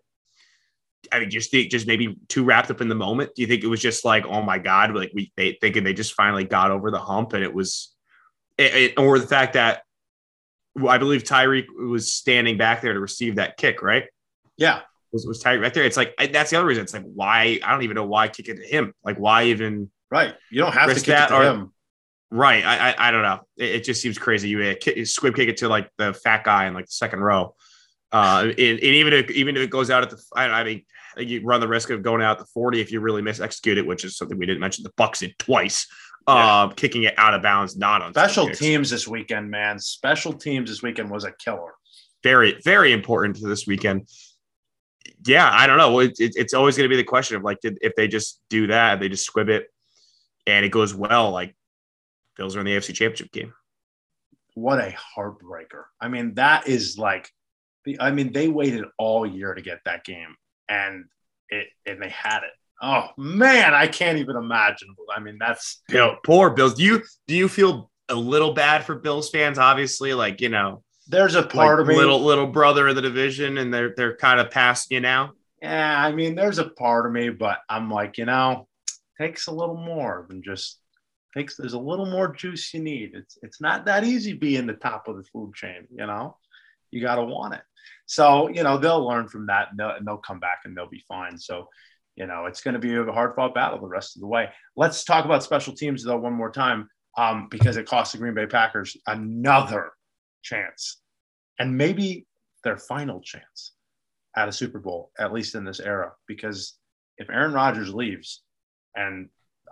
I 1.12 1.20
mean, 1.20 1.30
just 1.30 1.50
think, 1.50 1.70
just 1.70 1.86
maybe 1.86 2.16
too 2.28 2.44
wrapped 2.44 2.70
up 2.70 2.80
in 2.80 2.88
the 2.88 2.94
moment. 2.94 3.30
Do 3.34 3.42
you 3.42 3.48
think 3.48 3.62
it 3.64 3.68
was 3.68 3.80
just 3.80 4.04
like, 4.04 4.26
oh 4.26 4.42
my 4.42 4.58
god, 4.58 4.94
like 4.94 5.12
we 5.14 5.32
they 5.36 5.56
thinking 5.60 5.84
they 5.84 5.94
just 5.94 6.14
finally 6.14 6.44
got 6.44 6.70
over 6.70 6.90
the 6.90 6.98
hump, 6.98 7.32
and 7.32 7.42
it 7.44 7.54
was, 7.54 7.94
it, 8.58 8.74
it- 8.74 8.98
or 8.98 9.18
the 9.18 9.26
fact 9.26 9.54
that 9.54 9.82
I 10.86 10.98
believe 10.98 11.22
Tyreek 11.24 11.66
was 11.88 12.12
standing 12.12 12.56
back 12.58 12.82
there 12.82 12.92
to 12.94 13.00
receive 13.00 13.36
that 13.36 13.56
kick, 13.56 13.80
right? 13.82 14.04
Yeah. 14.56 14.80
Was, 15.12 15.26
was 15.26 15.42
Tyreek 15.42 15.62
right 15.62 15.72
there? 15.72 15.84
It's 15.84 15.96
like 15.96 16.14
that's 16.32 16.50
the 16.50 16.56
other 16.58 16.66
reason. 16.66 16.82
It's 16.84 16.92
like 16.92 17.04
why 17.04 17.58
I 17.64 17.72
don't 17.72 17.82
even 17.82 17.94
know 17.94 18.04
why 18.06 18.28
kick 18.28 18.48
it 18.48 18.56
to 18.56 18.64
him. 18.66 18.92
Like 19.04 19.16
why 19.16 19.44
even 19.44 19.90
Right. 20.10 20.34
You 20.50 20.60
don't 20.62 20.72
have 20.72 20.88
to 20.88 20.94
kick 20.96 21.04
that 21.06 21.30
it 21.30 21.34
to 21.34 21.40
or- 21.40 21.42
him. 21.44 21.72
Right. 22.30 22.64
I 22.64 22.90
I, 22.90 23.08
I 23.08 23.10
don't 23.10 23.22
know. 23.22 23.40
It, 23.56 23.76
it 23.76 23.84
just 23.84 24.02
seems 24.02 24.18
crazy. 24.18 24.48
You, 24.48 24.62
uh, 24.62 25.04
squib 25.04 25.34
kick 25.34 25.48
it 25.48 25.58
to 25.58 25.68
like 25.68 25.90
the 25.96 26.12
fat 26.12 26.44
guy 26.44 26.66
in 26.66 26.74
like 26.74 26.86
the 26.86 26.92
second 26.92 27.20
row. 27.20 27.54
Uh, 28.10 28.44
and, 28.48 28.58
and 28.58 28.82
even 28.82 29.12
if 29.12 29.30
even 29.30 29.56
if 29.56 29.62
it 29.62 29.70
goes 29.70 29.90
out 29.90 30.02
at 30.02 30.10
the, 30.10 30.22
I, 30.34 30.44
I 30.46 30.64
mean, 30.64 30.82
you 31.18 31.42
run 31.42 31.60
the 31.60 31.68
risk 31.68 31.90
of 31.90 32.02
going 32.02 32.22
out 32.22 32.32
at 32.32 32.38
the 32.38 32.50
forty 32.54 32.80
if 32.80 32.90
you 32.90 33.00
really 33.00 33.22
miss 33.22 33.40
execute 33.40 33.76
it, 33.76 33.86
which 33.86 34.04
is 34.04 34.16
something 34.16 34.38
we 34.38 34.46
didn't 34.46 34.60
mention. 34.60 34.82
The 34.82 34.92
Bucks 34.96 35.18
did 35.18 35.38
twice, 35.38 35.86
uh, 36.26 36.68
kicking 36.68 37.02
it 37.02 37.14
out 37.18 37.34
of 37.34 37.42
bounds, 37.42 37.76
not 37.76 38.00
on 38.00 38.12
Special 38.12 38.48
teams 38.48 38.88
this 38.88 39.06
weekend, 39.06 39.50
man. 39.50 39.78
Special 39.78 40.32
teams 40.32 40.70
this 40.70 40.82
weekend 40.82 41.10
was 41.10 41.24
a 41.24 41.32
killer. 41.32 41.74
Very 42.22 42.58
very 42.64 42.92
important 42.92 43.36
to 43.36 43.46
this 43.46 43.66
weekend. 43.66 44.08
Yeah, 45.26 45.50
I 45.52 45.66
don't 45.66 45.78
know. 45.78 45.98
It, 45.98 46.12
it, 46.18 46.32
it's 46.36 46.54
always 46.54 46.76
going 46.76 46.88
to 46.88 46.92
be 46.92 46.96
the 46.96 47.04
question 47.04 47.36
of 47.36 47.42
like, 47.42 47.60
did, 47.60 47.78
if 47.82 47.94
they 47.94 48.08
just 48.08 48.40
do 48.48 48.68
that, 48.68 49.00
they 49.00 49.08
just 49.08 49.24
squib 49.24 49.48
it, 49.48 49.66
and 50.46 50.64
it 50.64 50.70
goes 50.70 50.94
well, 50.94 51.30
like 51.30 51.54
Bills 52.38 52.56
are 52.56 52.60
in 52.60 52.66
the 52.66 52.76
AFC 52.76 52.94
Championship 52.94 53.32
game. 53.32 53.52
What 54.54 54.78
a 54.78 54.94
heartbreaker. 55.16 55.84
I 56.00 56.08
mean, 56.08 56.34
that 56.34 56.66
is 56.66 56.96
like 56.96 57.30
The, 57.84 58.00
I 58.00 58.10
mean, 58.10 58.32
they 58.32 58.48
waited 58.48 58.84
all 58.98 59.26
year 59.26 59.54
to 59.54 59.60
get 59.62 59.80
that 59.84 60.04
game, 60.04 60.36
and 60.68 61.04
it 61.50 61.68
and 61.86 62.00
they 62.00 62.08
had 62.08 62.38
it. 62.38 62.52
Oh 62.80 63.08
man, 63.16 63.74
I 63.74 63.86
can't 63.88 64.18
even 64.18 64.36
imagine. 64.36 64.88
I 65.14 65.20
mean, 65.20 65.36
that's 65.38 65.82
Bill, 65.88 66.16
poor 66.24 66.50
Bills. 66.50 66.74
Do 66.74 66.84
you 66.84 67.02
do 67.26 67.34
you 67.34 67.48
feel 67.48 67.90
a 68.08 68.14
little 68.14 68.54
bad 68.54 68.84
for 68.84 68.94
Bills 68.94 69.30
fans? 69.30 69.58
Obviously, 69.58 70.14
like 70.14 70.40
you 70.40 70.48
know, 70.48 70.82
there's 71.08 71.34
a 71.34 71.42
part 71.42 71.78
like 71.78 71.82
of 71.82 71.86
me. 71.88 71.96
little 71.96 72.22
little 72.22 72.46
brother 72.46 72.88
of 72.88 72.96
the 72.96 73.02
division, 73.02 73.58
and 73.58 73.72
they're 73.72 73.94
they're 73.96 74.16
kind 74.16 74.40
of 74.40 74.50
past 74.50 74.90
you 74.90 75.00
now. 75.00 75.32
Yeah, 75.62 76.04
I 76.04 76.12
mean, 76.12 76.34
there's 76.36 76.58
a 76.58 76.68
part 76.68 77.06
of 77.06 77.12
me, 77.12 77.30
but 77.30 77.58
I'm 77.68 77.90
like, 77.90 78.18
you 78.18 78.26
know, 78.26 78.68
takes 79.18 79.48
a 79.48 79.52
little 79.52 79.76
more 79.76 80.26
than 80.28 80.42
just 80.42 80.78
takes. 81.36 81.56
There's 81.56 81.74
a 81.74 81.78
little 81.78 82.06
more 82.06 82.32
juice 82.32 82.72
you 82.74 82.80
need. 82.80 83.12
It's 83.14 83.38
it's 83.42 83.60
not 83.60 83.84
that 83.86 84.04
easy 84.04 84.32
being 84.32 84.66
the 84.66 84.74
top 84.74 85.08
of 85.08 85.16
the 85.16 85.24
food 85.24 85.54
chain. 85.54 85.86
You 85.90 86.06
know, 86.06 86.36
you 86.90 87.00
got 87.00 87.16
to 87.16 87.24
want 87.24 87.54
it. 87.54 87.62
So 88.06 88.48
you 88.48 88.62
know 88.62 88.78
they'll 88.78 89.06
learn 89.06 89.28
from 89.28 89.46
that, 89.46 89.68
and 89.70 89.78
they'll, 89.78 89.90
and 89.90 90.06
they'll 90.06 90.18
come 90.18 90.40
back 90.40 90.60
and 90.64 90.76
they'll 90.76 90.88
be 90.88 91.04
fine. 91.08 91.38
So 91.38 91.68
you 92.16 92.26
know 92.26 92.46
it's 92.46 92.62
going 92.62 92.74
to 92.74 92.80
be 92.80 92.94
a 92.94 93.04
hard 93.12 93.34
fought 93.34 93.54
battle 93.54 93.80
the 93.80 93.86
rest 93.86 94.16
of 94.16 94.20
the 94.20 94.28
way. 94.28 94.48
Let's 94.76 95.04
talk 95.04 95.24
about 95.24 95.42
special 95.42 95.74
teams 95.74 96.04
though 96.04 96.18
one 96.18 96.32
more 96.32 96.50
time, 96.50 96.88
um, 97.16 97.48
because 97.50 97.76
it 97.76 97.86
cost 97.86 98.12
the 98.12 98.18
Green 98.18 98.34
Bay 98.34 98.46
Packers 98.46 98.96
another 99.06 99.92
chance, 100.42 101.00
and 101.58 101.76
maybe 101.76 102.26
their 102.64 102.76
final 102.76 103.20
chance 103.20 103.72
at 104.36 104.48
a 104.48 104.52
Super 104.52 104.78
Bowl, 104.78 105.10
at 105.18 105.32
least 105.32 105.54
in 105.54 105.64
this 105.64 105.80
era. 105.80 106.12
Because 106.26 106.74
if 107.18 107.28
Aaron 107.30 107.52
Rodgers 107.52 107.92
leaves, 107.92 108.42
and 108.94 109.28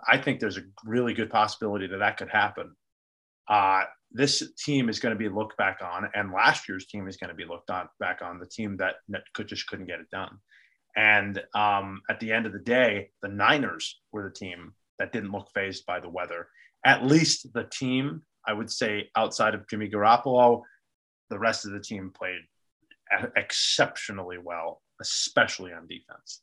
I 0.07 0.17
think 0.17 0.39
there's 0.39 0.57
a 0.57 0.63
really 0.85 1.13
good 1.13 1.29
possibility 1.29 1.87
that 1.87 1.97
that 1.97 2.17
could 2.17 2.29
happen. 2.29 2.75
Uh, 3.49 3.83
this 4.11 4.43
team 4.63 4.89
is 4.89 4.99
going 4.99 5.13
to 5.13 5.19
be 5.19 5.29
looked 5.29 5.57
back 5.57 5.79
on, 5.81 6.09
and 6.13 6.31
last 6.31 6.67
year's 6.67 6.85
team 6.85 7.07
is 7.07 7.17
going 7.17 7.29
to 7.29 7.35
be 7.35 7.45
looked 7.45 7.69
on 7.69 7.87
back 7.99 8.21
on 8.21 8.39
the 8.39 8.45
team 8.45 8.77
that, 8.77 8.95
could 9.33 9.47
just 9.47 9.67
couldn't 9.67 9.87
get 9.87 9.99
it 9.99 10.09
done. 10.11 10.37
And 10.95 11.41
um, 11.53 12.01
at 12.09 12.19
the 12.19 12.31
end 12.31 12.45
of 12.45 12.53
the 12.53 12.59
day, 12.59 13.09
the 13.21 13.27
Niners 13.27 13.99
were 14.11 14.23
the 14.23 14.33
team 14.33 14.73
that 14.97 15.11
didn't 15.11 15.31
look 15.31 15.49
fazed 15.53 15.85
by 15.85 15.99
the 15.99 16.09
weather. 16.09 16.47
At 16.85 17.05
least 17.05 17.53
the 17.53 17.65
team, 17.65 18.23
I 18.47 18.53
would 18.53 18.71
say, 18.71 19.09
outside 19.15 19.53
of 19.53 19.67
Jimmy 19.69 19.89
Garoppolo, 19.89 20.63
the 21.29 21.39
rest 21.39 21.65
of 21.65 21.71
the 21.71 21.79
team 21.79 22.11
played 22.15 22.41
exceptionally 23.35 24.37
well, 24.41 24.81
especially 25.01 25.71
on 25.73 25.87
defense. 25.87 26.41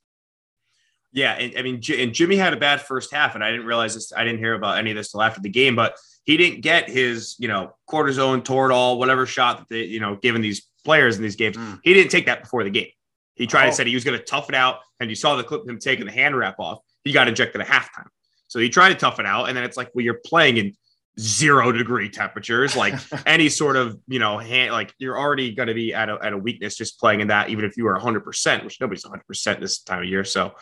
Yeah, 1.14 1.32
and, 1.34 1.56
I 1.56 1.62
mean, 1.62 1.80
and 1.96 2.12
Jimmy 2.12 2.34
had 2.34 2.52
a 2.52 2.56
bad 2.56 2.80
first 2.82 3.14
half, 3.14 3.36
and 3.36 3.44
I 3.44 3.52
didn't 3.52 3.66
realize 3.66 3.94
this. 3.94 4.12
I 4.12 4.24
didn't 4.24 4.40
hear 4.40 4.54
about 4.54 4.78
any 4.78 4.90
of 4.90 4.96
this 4.96 5.12
till 5.12 5.22
after 5.22 5.40
the 5.40 5.48
game, 5.48 5.76
but 5.76 5.96
he 6.24 6.36
didn't 6.36 6.62
get 6.62 6.90
his, 6.90 7.36
you 7.38 7.46
know, 7.46 7.72
cortisone, 7.88 8.42
Toradol, 8.42 8.98
whatever 8.98 9.24
shot 9.24 9.58
that 9.58 9.68
they, 9.68 9.84
you 9.84 10.00
know, 10.00 10.16
given 10.16 10.42
these 10.42 10.68
players 10.84 11.16
in 11.16 11.22
these 11.22 11.36
games. 11.36 11.56
Mm. 11.56 11.78
He 11.84 11.94
didn't 11.94 12.10
take 12.10 12.26
that 12.26 12.42
before 12.42 12.64
the 12.64 12.70
game. 12.70 12.88
He 13.36 13.46
tried 13.46 13.66
oh. 13.66 13.70
to 13.70 13.76
say 13.76 13.84
he 13.84 13.94
was 13.94 14.02
going 14.02 14.18
to 14.18 14.24
tough 14.24 14.48
it 14.48 14.56
out, 14.56 14.80
and 14.98 15.08
you 15.08 15.14
saw 15.14 15.36
the 15.36 15.44
clip 15.44 15.62
of 15.62 15.68
him 15.68 15.78
taking 15.78 16.04
the 16.04 16.12
hand 16.12 16.36
wrap 16.36 16.58
off. 16.58 16.80
He 17.04 17.12
got 17.12 17.28
injected 17.28 17.60
at 17.60 17.68
halftime, 17.68 18.08
so 18.48 18.58
he 18.58 18.68
tried 18.68 18.88
to 18.88 18.96
tough 18.96 19.20
it 19.20 19.26
out, 19.26 19.48
and 19.48 19.56
then 19.56 19.62
it's 19.62 19.76
like, 19.76 19.90
well, 19.94 20.04
you're 20.04 20.20
playing 20.24 20.56
in 20.56 20.74
zero 21.20 21.70
degree 21.70 22.08
temperatures, 22.08 22.74
like 22.74 22.94
any 23.26 23.48
sort 23.48 23.76
of, 23.76 24.00
you 24.08 24.18
know, 24.18 24.38
hand, 24.38 24.72
like 24.72 24.92
you're 24.98 25.16
already 25.16 25.54
going 25.54 25.68
to 25.68 25.74
be 25.74 25.94
at 25.94 26.08
a, 26.08 26.18
at 26.20 26.32
a 26.32 26.38
weakness 26.38 26.76
just 26.76 26.98
playing 26.98 27.20
in 27.20 27.28
that, 27.28 27.50
even 27.50 27.64
if 27.64 27.76
you 27.76 27.86
are 27.86 27.98
100%, 27.98 28.64
which 28.64 28.80
nobody's 28.80 29.04
100% 29.04 29.60
this 29.60 29.80
time 29.80 30.00
of 30.02 30.08
year. 30.08 30.24
So 30.24 30.54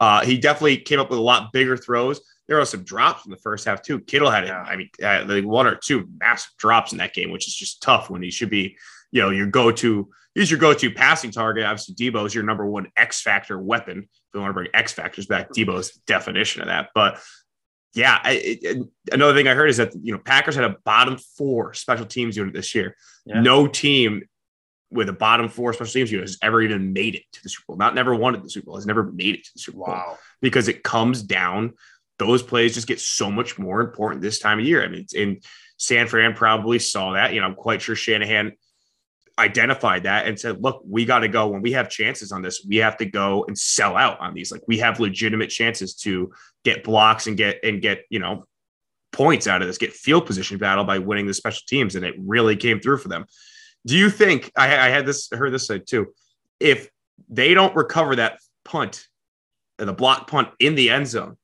uh, 0.00 0.24
he 0.24 0.38
definitely 0.38 0.78
came 0.78 1.00
up 1.00 1.10
with 1.10 1.18
a 1.18 1.22
lot 1.22 1.52
bigger 1.52 1.76
throws. 1.76 2.20
There 2.46 2.56
were 2.56 2.64
some 2.64 2.84
drops 2.84 3.24
in 3.24 3.30
the 3.30 3.36
first 3.36 3.66
half 3.66 3.82
too. 3.82 4.00
Kittle 4.00 4.30
had, 4.30 4.46
yeah. 4.46 4.62
I 4.62 4.76
mean, 4.76 4.90
uh, 5.02 5.24
like 5.26 5.44
one 5.44 5.66
or 5.66 5.74
two 5.74 6.08
massive 6.18 6.52
drops 6.58 6.92
in 6.92 6.98
that 6.98 7.14
game, 7.14 7.30
which 7.30 7.46
is 7.46 7.54
just 7.54 7.82
tough 7.82 8.08
when 8.08 8.22
he 8.22 8.30
should 8.30 8.50
be, 8.50 8.76
you 9.10 9.20
know, 9.20 9.30
your 9.30 9.46
go-to. 9.46 10.08
He's 10.34 10.50
your 10.50 10.60
go-to 10.60 10.90
passing 10.90 11.30
target. 11.30 11.64
Obviously, 11.64 11.94
Deebo 11.94 12.24
is 12.24 12.34
your 12.34 12.44
number 12.44 12.64
one 12.64 12.86
X 12.96 13.20
factor 13.20 13.58
weapon. 13.58 13.98
If 13.98 14.34
you 14.34 14.40
want 14.40 14.50
to 14.50 14.54
bring 14.54 14.68
X 14.72 14.92
factors 14.92 15.26
back, 15.26 15.50
Deebo's 15.50 15.90
definition 16.06 16.62
of 16.62 16.68
that. 16.68 16.90
But 16.94 17.20
yeah, 17.94 18.20
it, 18.24 18.86
another 19.10 19.34
thing 19.34 19.48
I 19.48 19.54
heard 19.54 19.68
is 19.70 19.78
that 19.78 19.92
you 20.00 20.12
know 20.12 20.18
Packers 20.18 20.54
had 20.54 20.64
a 20.64 20.76
bottom 20.84 21.18
four 21.36 21.74
special 21.74 22.06
teams 22.06 22.36
unit 22.36 22.54
this 22.54 22.74
year. 22.74 22.96
Yeah. 23.26 23.40
No 23.40 23.66
team 23.66 24.22
with 24.90 25.08
a 25.08 25.12
bottom 25.12 25.48
four 25.48 25.72
special 25.72 25.92
teams 25.92 26.10
unit 26.10 26.26
has 26.26 26.38
ever 26.42 26.62
even 26.62 26.92
made 26.92 27.14
it 27.14 27.22
to 27.32 27.42
the 27.42 27.48
Super 27.48 27.64
Bowl. 27.68 27.76
Not 27.76 27.94
never 27.94 28.14
wanted 28.14 28.42
the 28.42 28.50
Super 28.50 28.66
Bowl, 28.66 28.76
has 28.76 28.86
never 28.86 29.04
made 29.04 29.34
it 29.34 29.44
to 29.44 29.50
the 29.54 29.60
Super 29.60 29.78
Bowl. 29.78 29.88
Wow. 29.88 30.18
Because 30.40 30.68
it 30.68 30.82
comes 30.82 31.22
down, 31.22 31.74
those 32.18 32.42
plays 32.42 32.74
just 32.74 32.86
get 32.86 33.00
so 33.00 33.30
much 33.30 33.58
more 33.58 33.80
important 33.80 34.22
this 34.22 34.38
time 34.38 34.58
of 34.58 34.64
year. 34.64 34.82
I 34.82 34.88
mean, 34.88 35.06
in 35.14 35.40
San 35.76 36.08
Fran 36.08 36.34
probably 36.34 36.78
saw 36.78 37.12
that. 37.12 37.34
You 37.34 37.40
know, 37.40 37.46
I'm 37.46 37.54
quite 37.54 37.82
sure 37.82 37.94
Shanahan 37.94 38.52
identified 39.38 40.02
that 40.02 40.26
and 40.26 40.38
said, 40.38 40.60
look, 40.60 40.82
we 40.84 41.04
got 41.04 41.20
to 41.20 41.28
go 41.28 41.46
when 41.48 41.62
we 41.62 41.72
have 41.72 41.88
chances 41.88 42.32
on 42.32 42.42
this, 42.42 42.64
we 42.66 42.76
have 42.76 42.96
to 42.96 43.04
go 43.04 43.44
and 43.46 43.56
sell 43.56 43.96
out 43.96 44.18
on 44.20 44.34
these. 44.34 44.50
Like 44.50 44.62
we 44.66 44.78
have 44.78 44.98
legitimate 44.98 45.48
chances 45.48 45.94
to 45.96 46.32
get 46.64 46.82
blocks 46.82 47.28
and 47.28 47.36
get 47.36 47.60
and 47.62 47.80
get, 47.80 48.04
you 48.10 48.18
know, 48.18 48.44
points 49.12 49.46
out 49.46 49.62
of 49.62 49.68
this, 49.68 49.78
get 49.78 49.92
field 49.92 50.26
position 50.26 50.58
battle 50.58 50.84
by 50.84 50.98
winning 50.98 51.26
the 51.26 51.34
special 51.34 51.62
teams. 51.68 51.94
And 51.94 52.04
it 52.04 52.14
really 52.18 52.56
came 52.56 52.80
through 52.80 52.98
for 52.98 53.08
them. 53.08 53.26
Do 53.86 53.96
you 53.96 54.10
think 54.10 54.52
I, 54.56 54.66
I 54.66 54.88
had 54.88 55.06
this 55.06 55.28
heard 55.32 55.52
this 55.52 55.66
say 55.66 55.78
too? 55.78 56.14
If 56.60 56.90
they 57.28 57.54
don't 57.54 57.74
recover 57.74 58.16
that 58.16 58.38
punt, 58.64 59.06
the 59.78 59.92
block 59.92 60.28
punt 60.28 60.48
in 60.58 60.74
the 60.74 60.90
end 60.90 61.06
zone, 61.06 61.36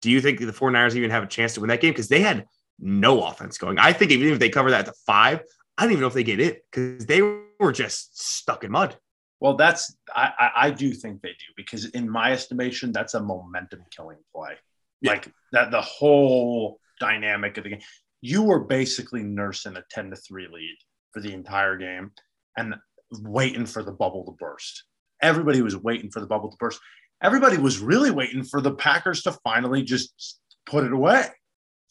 do 0.00 0.10
you 0.10 0.20
think 0.20 0.38
the 0.38 0.46
49ers 0.46 0.94
even 0.94 1.10
have 1.10 1.22
a 1.22 1.26
chance 1.26 1.54
to 1.54 1.60
win 1.60 1.68
that 1.68 1.80
game? 1.80 1.92
Because 1.92 2.08
they 2.08 2.20
had 2.20 2.46
no 2.78 3.22
offense 3.22 3.58
going. 3.58 3.78
I 3.78 3.92
think 3.92 4.10
even 4.10 4.32
if 4.32 4.38
they 4.38 4.48
cover 4.48 4.70
that 4.70 4.80
at 4.80 4.86
the 4.86 4.94
five, 5.06 5.40
I 5.76 5.82
don't 5.82 5.92
even 5.92 6.02
know 6.02 6.08
if 6.08 6.14
they 6.14 6.24
get 6.24 6.40
it 6.40 6.64
because 6.70 7.06
they 7.06 7.20
were 7.22 7.72
just 7.72 8.18
stuck 8.18 8.64
in 8.64 8.70
mud. 8.70 8.96
Well, 9.40 9.56
that's 9.56 9.96
I, 10.14 10.50
I 10.56 10.70
do 10.70 10.92
think 10.92 11.20
they 11.20 11.30
do 11.30 11.52
because 11.56 11.86
in 11.86 12.08
my 12.08 12.32
estimation, 12.32 12.92
that's 12.92 13.14
a 13.14 13.20
momentum 13.20 13.84
killing 13.94 14.18
play. 14.34 14.54
Yeah. 15.00 15.12
Like 15.12 15.32
that 15.52 15.70
the 15.70 15.82
whole 15.82 16.80
dynamic 17.00 17.58
of 17.58 17.64
the 17.64 17.70
game. 17.70 17.80
You 18.20 18.42
were 18.42 18.60
basically 18.60 19.22
nursing 19.22 19.76
a 19.76 19.84
10 19.90 20.10
to 20.10 20.16
3 20.16 20.48
lead 20.50 20.76
for 21.14 21.20
the 21.20 21.32
entire 21.32 21.76
game 21.76 22.10
and 22.58 22.74
waiting 23.22 23.64
for 23.64 23.82
the 23.82 23.92
bubble 23.92 24.24
to 24.26 24.32
burst. 24.32 24.84
Everybody 25.22 25.62
was 25.62 25.76
waiting 25.76 26.10
for 26.10 26.20
the 26.20 26.26
bubble 26.26 26.50
to 26.50 26.56
burst. 26.58 26.80
Everybody 27.22 27.56
was 27.56 27.78
really 27.78 28.10
waiting 28.10 28.42
for 28.42 28.60
the 28.60 28.74
Packers 28.74 29.22
to 29.22 29.32
finally 29.44 29.82
just 29.82 30.38
put 30.66 30.84
it 30.84 30.92
away. 30.92 31.26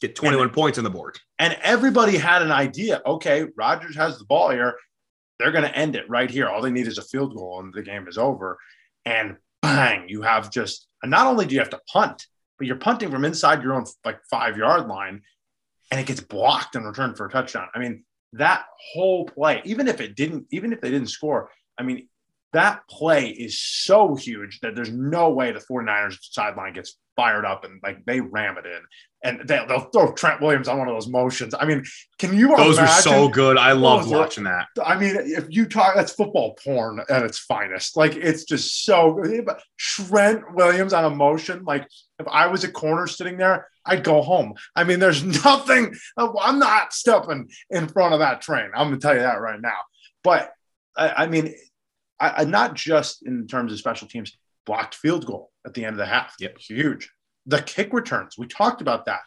Get 0.01 0.15
21 0.15 0.47
and, 0.47 0.53
points 0.53 0.77
on 0.77 0.83
the 0.83 0.89
board. 0.89 1.17
And 1.39 1.57
everybody 1.63 2.17
had 2.17 2.41
an 2.41 2.51
idea. 2.51 3.01
Okay, 3.05 3.45
Rodgers 3.55 3.95
has 3.95 4.19
the 4.19 4.25
ball 4.25 4.51
here. 4.51 4.75
They're 5.39 5.51
going 5.51 5.63
to 5.63 5.75
end 5.75 5.95
it 5.95 6.09
right 6.09 6.29
here. 6.29 6.47
All 6.47 6.61
they 6.61 6.71
need 6.71 6.87
is 6.87 6.97
a 6.97 7.03
field 7.03 7.35
goal 7.35 7.61
and 7.61 7.73
the 7.73 7.81
game 7.81 8.07
is 8.07 8.17
over. 8.17 8.59
And 9.05 9.37
bang, 9.61 10.09
you 10.09 10.21
have 10.21 10.51
just, 10.51 10.87
not 11.03 11.25
only 11.25 11.45
do 11.45 11.55
you 11.55 11.61
have 11.61 11.69
to 11.71 11.81
punt, 11.91 12.27
but 12.57 12.67
you're 12.67 12.75
punting 12.75 13.09
from 13.09 13.25
inside 13.25 13.63
your 13.63 13.73
own 13.73 13.85
like 14.05 14.19
five 14.29 14.57
yard 14.57 14.87
line 14.87 15.21
and 15.89 15.99
it 15.99 16.05
gets 16.05 16.21
blocked 16.21 16.75
and 16.75 16.85
returned 16.85 17.17
for 17.17 17.25
a 17.25 17.29
touchdown. 17.29 17.67
I 17.73 17.79
mean, 17.79 18.03
that 18.33 18.65
whole 18.93 19.25
play, 19.25 19.61
even 19.65 19.87
if 19.87 20.01
it 20.01 20.15
didn't, 20.15 20.47
even 20.51 20.73
if 20.73 20.81
they 20.81 20.91
didn't 20.91 21.09
score, 21.09 21.49
I 21.77 21.83
mean, 21.83 22.07
that 22.53 22.87
play 22.87 23.29
is 23.29 23.59
so 23.59 24.15
huge 24.15 24.59
that 24.59 24.75
there's 24.75 24.91
no 24.91 25.31
way 25.31 25.51
the 25.51 25.59
49ers 25.59 26.17
sideline 26.21 26.73
gets 26.73 26.97
fired 27.15 27.45
up 27.45 27.63
and 27.63 27.79
like 27.83 28.03
they 28.05 28.19
ram 28.19 28.57
it 28.57 28.65
in 28.65 28.79
and 29.23 29.47
they, 29.47 29.59
will 29.67 29.79
throw 29.79 30.11
Trent 30.11 30.41
Williams 30.41 30.67
on 30.67 30.77
one 30.77 30.87
of 30.87 30.93
those 30.93 31.07
motions. 31.07 31.55
I 31.57 31.65
mean, 31.65 31.83
can 32.19 32.37
you? 32.37 32.55
Those 32.57 32.77
imagine? 32.77 32.83
were 33.11 33.17
so 33.17 33.29
good. 33.29 33.57
I 33.57 33.71
love 33.71 34.09
watching 34.09 34.43
that. 34.43 34.67
I 34.83 34.99
mean, 34.99 35.15
if 35.15 35.45
you 35.49 35.65
talk, 35.65 35.95
that's 35.95 36.11
football 36.11 36.57
porn 36.63 36.99
at 37.09 37.23
its 37.23 37.39
finest. 37.39 37.95
Like 37.95 38.15
it's 38.15 38.43
just 38.43 38.83
so. 38.83 39.23
But 39.45 39.61
Trent 39.77 40.53
Williams 40.53 40.93
on 40.93 41.05
a 41.05 41.09
motion. 41.09 41.63
Like 41.63 41.87
if 42.19 42.27
I 42.27 42.47
was 42.47 42.65
a 42.65 42.71
corner 42.71 43.07
sitting 43.07 43.37
there, 43.37 43.67
I'd 43.85 44.03
go 44.03 44.21
home. 44.21 44.53
I 44.75 44.83
mean, 44.83 44.99
there's 44.99 45.23
nothing. 45.45 45.93
I'm 46.17 46.59
not 46.59 46.93
stepping 46.93 47.49
in 47.69 47.87
front 47.87 48.13
of 48.13 48.19
that 48.19 48.41
train. 48.41 48.69
I'm 48.75 48.87
gonna 48.87 48.97
tell 48.97 49.13
you 49.13 49.21
that 49.21 49.41
right 49.41 49.61
now. 49.61 49.79
But 50.23 50.51
I, 50.95 51.09
I 51.23 51.27
mean, 51.27 51.53
I, 52.19 52.29
I, 52.29 52.43
not 52.45 52.75
just 52.75 53.25
in 53.25 53.47
terms 53.47 53.71
of 53.71 53.79
special 53.79 54.07
teams, 54.07 54.37
blocked 54.65 54.95
field 54.95 55.25
goal 55.25 55.51
at 55.65 55.73
the 55.73 55.85
end 55.85 55.95
of 55.95 55.97
the 55.97 56.05
half. 56.05 56.35
Yep, 56.39 56.57
huge 56.59 57.09
the 57.45 57.61
kick 57.61 57.93
returns. 57.93 58.37
We 58.37 58.47
talked 58.47 58.81
about 58.81 59.05
that. 59.05 59.19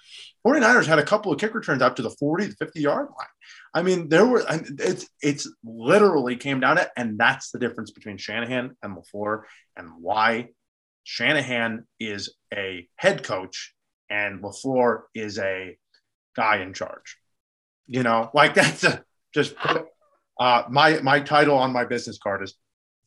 49ers 0.46 0.86
had 0.86 0.98
a 0.98 1.04
couple 1.04 1.32
of 1.32 1.38
kick 1.38 1.54
returns 1.54 1.82
up 1.82 1.96
to 1.96 2.02
the 2.02 2.10
40 2.10 2.48
to 2.48 2.56
50 2.56 2.80
yard 2.80 3.08
line. 3.08 3.28
I 3.74 3.82
mean, 3.82 4.08
there 4.08 4.26
were, 4.26 4.44
it's, 4.48 5.08
it's 5.20 5.50
literally 5.64 6.36
came 6.36 6.60
down 6.60 6.76
to, 6.76 6.90
and 6.96 7.18
that's 7.18 7.50
the 7.50 7.58
difference 7.58 7.90
between 7.90 8.16
Shanahan 8.16 8.76
and 8.82 8.96
LaFleur 8.96 9.42
and 9.76 9.90
why 10.00 10.48
Shanahan 11.04 11.86
is 12.00 12.34
a 12.54 12.88
head 12.96 13.22
coach 13.22 13.74
and 14.10 14.42
LaFleur 14.42 15.02
is 15.14 15.38
a 15.38 15.76
guy 16.34 16.58
in 16.58 16.72
charge. 16.72 17.16
You 17.86 18.02
know, 18.02 18.30
like 18.34 18.54
that's 18.60 18.84
a, 18.84 19.04
just 19.34 19.56
put, 19.56 19.86
uh, 20.38 20.64
my, 20.68 21.00
my 21.00 21.20
title 21.20 21.56
on 21.56 21.72
my 21.72 21.84
business 21.84 22.18
card 22.18 22.42
is 22.42 22.54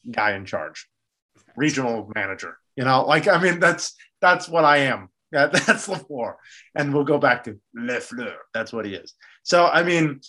guy 0.10 0.36
in 0.36 0.46
charge, 0.46 0.88
regional 1.56 2.12
manager. 2.16 2.58
You 2.76 2.86
know, 2.86 3.06
like, 3.06 3.28
I 3.28 3.42
mean, 3.42 3.60
that's, 3.60 3.96
that's 4.22 4.48
what 4.48 4.66
I 4.66 4.78
am. 4.78 5.10
Yeah, 5.32 5.48
that's 5.54 5.88
LaFleur. 5.88 6.36
And 6.76 6.94
we'll 6.94 7.04
go 7.04 7.18
back 7.18 7.44
to 7.44 7.60
LaFleur. 7.78 8.36
That's 8.54 8.74
what 8.74 8.86
he 8.86 8.96
is. 8.96 9.14
So, 9.44 9.68
I 9.68 9.84
mean, 9.84 10.22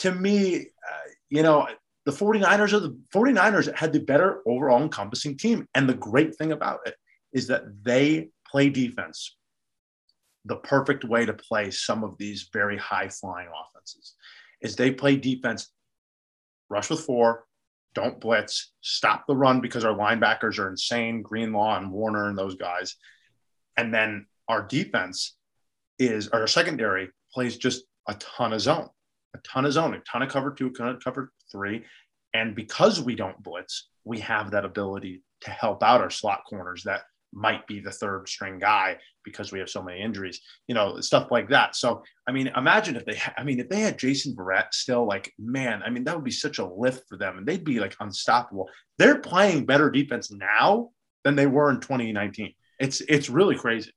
to 0.00 0.12
me, 0.12 0.56
uh, 0.58 1.08
you 1.30 1.42
know, 1.42 1.66
the 2.04 2.12
49ers 2.12 2.72
are 2.72 2.80
the 2.80 2.98
49ers 3.14 3.74
had 3.74 3.92
the 3.92 4.00
better 4.00 4.42
overall 4.46 4.82
encompassing 4.82 5.36
team. 5.36 5.66
And 5.74 5.88
the 5.88 5.94
great 5.94 6.36
thing 6.36 6.52
about 6.52 6.80
it 6.86 6.94
is 7.32 7.46
that 7.48 7.62
they 7.82 8.28
play 8.46 8.68
defense 8.68 9.36
the 10.44 10.56
perfect 10.56 11.04
way 11.04 11.24
to 11.24 11.32
play 11.32 11.70
some 11.70 12.04
of 12.04 12.16
these 12.18 12.48
very 12.52 12.76
high 12.76 13.08
flying 13.08 13.48
offenses 13.48 14.14
is 14.60 14.76
they 14.76 14.90
play 14.90 15.16
defense 15.16 15.70
rush 16.68 16.90
with 16.90 17.00
four 17.00 17.46
don't 17.94 18.20
blitz 18.20 18.72
stop 18.80 19.26
the 19.26 19.36
run 19.36 19.60
because 19.60 19.84
our 19.84 19.94
linebackers 19.94 20.58
are 20.58 20.68
insane 20.68 21.22
greenlaw 21.22 21.78
and 21.78 21.90
warner 21.90 22.28
and 22.28 22.36
those 22.36 22.56
guys. 22.56 22.96
And 23.76 23.94
then 23.94 24.26
our 24.48 24.62
defense 24.62 25.36
is 25.98 26.28
our 26.28 26.46
secondary 26.46 27.08
plays 27.32 27.56
just 27.56 27.84
a 28.08 28.14
ton 28.14 28.52
of 28.52 28.60
zone 28.60 28.88
a 29.34 29.38
ton 29.38 29.64
of 29.64 29.72
zone 29.72 29.94
a 29.94 30.00
ton 30.00 30.22
of 30.22 30.28
cover 30.28 30.50
two 30.50 30.70
ton 30.70 30.88
of 30.88 31.02
cover 31.02 31.32
three. 31.50 31.84
And 32.34 32.54
because 32.54 33.00
we 33.00 33.14
don't 33.14 33.42
blitz 33.42 33.88
we 34.04 34.18
have 34.20 34.50
that 34.50 34.64
ability 34.64 35.22
to 35.42 35.50
help 35.50 35.82
out 35.82 36.00
our 36.00 36.10
slot 36.10 36.42
corners 36.48 36.82
that 36.84 37.02
might 37.34 37.66
be 37.66 37.80
the 37.80 37.90
third 37.90 38.28
string 38.28 38.58
guy 38.58 38.96
because 39.24 39.52
we 39.52 39.58
have 39.58 39.68
so 39.68 39.82
many 39.82 40.00
injuries, 40.00 40.40
you 40.68 40.74
know, 40.74 41.00
stuff 41.00 41.30
like 41.30 41.48
that. 41.48 41.74
So, 41.74 42.02
I 42.28 42.32
mean, 42.32 42.50
imagine 42.56 42.96
if 42.96 43.04
they, 43.04 43.20
I 43.36 43.42
mean, 43.42 43.58
if 43.58 43.68
they 43.68 43.80
had 43.80 43.98
Jason 43.98 44.34
Verrett 44.36 44.72
still, 44.72 45.06
like, 45.06 45.32
man, 45.38 45.82
I 45.84 45.90
mean, 45.90 46.04
that 46.04 46.14
would 46.14 46.24
be 46.24 46.30
such 46.30 46.58
a 46.58 46.66
lift 46.66 47.08
for 47.08 47.18
them 47.18 47.38
and 47.38 47.46
they'd 47.46 47.64
be 47.64 47.80
like 47.80 47.96
unstoppable. 48.00 48.70
They're 48.98 49.18
playing 49.18 49.66
better 49.66 49.90
defense 49.90 50.30
now 50.30 50.90
than 51.24 51.34
they 51.34 51.46
were 51.46 51.70
in 51.70 51.80
2019. 51.80 52.54
It's, 52.78 53.00
it's 53.02 53.28
really 53.28 53.56
crazy. 53.56 53.92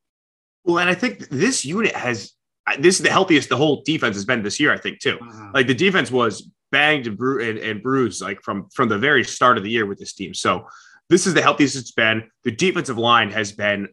Well, 0.63 0.79
and 0.79 0.89
I 0.89 0.95
think 0.95 1.29
this 1.29 1.63
unit 1.63 1.95
has, 1.95 2.33
this 2.79 2.97
is 2.97 3.01
the 3.01 3.11
healthiest 3.11 3.49
the 3.49 3.57
whole 3.57 3.83
defense 3.83 4.15
has 4.15 4.25
been 4.25 4.43
this 4.43 4.59
year, 4.59 4.73
I 4.73 4.77
think, 4.77 4.99
too. 4.99 5.17
Mm-hmm. 5.17 5.51
Like 5.53 5.67
the 5.67 5.75
defense 5.75 6.11
was 6.11 6.49
banged 6.71 7.07
and, 7.07 7.17
bru- 7.17 7.47
and, 7.47 7.57
and 7.59 7.81
bruised 7.81 8.21
like 8.21 8.41
from, 8.41 8.67
from 8.73 8.89
the 8.89 8.97
very 8.97 9.23
start 9.23 9.57
of 9.57 9.63
the 9.63 9.69
year 9.69 9.85
with 9.85 9.99
this 9.99 10.13
team. 10.13 10.33
So, 10.33 10.67
this 11.09 11.27
is 11.27 11.33
the 11.33 11.41
healthiest 11.41 11.75
it's 11.75 11.91
been. 11.91 12.29
The 12.43 12.51
defensive 12.51 12.97
line 12.97 13.31
has 13.31 13.51
been 13.51 13.89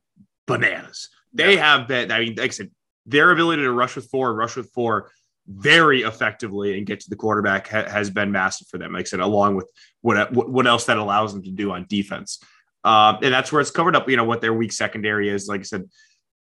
bananas. 0.47 1.09
They 1.33 1.55
yeah. 1.55 1.77
have 1.77 1.89
been, 1.89 2.11
I 2.11 2.21
mean, 2.21 2.35
like 2.37 2.51
I 2.51 2.53
said, 2.53 2.71
their 3.07 3.31
ability 3.31 3.63
to 3.63 3.73
rush 3.73 3.97
with 3.97 4.09
four, 4.11 4.35
rush 4.35 4.57
with 4.57 4.71
four 4.73 5.11
very 5.47 6.03
effectively 6.03 6.79
and 6.79 6.87
get 6.87 7.01
to 7.01 7.11
the 7.11 7.17
quarterback 7.17 7.69
ha- 7.69 7.89
has 7.89 8.09
been 8.11 8.33
massive 8.33 8.67
for 8.69 8.79
them. 8.79 8.93
Like 8.93 9.03
I 9.03 9.05
said, 9.05 9.21
along 9.21 9.57
with 9.57 9.71
what, 10.01 10.33
what 10.33 10.67
else 10.67 10.87
that 10.87 10.97
allows 10.97 11.33
them 11.33 11.43
to 11.43 11.51
do 11.51 11.73
on 11.73 11.87
defense. 11.89 12.41
Uh, 12.83 13.19
and 13.23 13.33
that's 13.33 13.53
where 13.53 13.61
it's 13.61 13.71
covered 13.71 13.97
up, 13.97 14.09
you 14.09 14.17
know, 14.17 14.25
what 14.25 14.41
their 14.41 14.55
weak 14.55 14.73
secondary 14.73 15.29
is. 15.29 15.49
Like 15.49 15.61
I 15.61 15.65
said, 15.65 15.85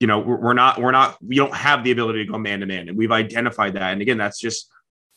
you 0.00 0.06
know, 0.06 0.18
we're, 0.18 0.36
we're 0.36 0.52
not, 0.52 0.80
we're 0.80 0.90
not, 0.90 1.16
we 1.22 1.36
don't 1.36 1.54
have 1.54 1.84
the 1.84 1.92
ability 1.92 2.24
to 2.24 2.32
go 2.32 2.38
man 2.38 2.60
to 2.60 2.66
man. 2.66 2.88
And 2.88 2.96
we've 2.98 3.12
identified 3.12 3.74
that. 3.74 3.92
And 3.92 4.02
again, 4.02 4.18
that's 4.18 4.40
just 4.40 4.68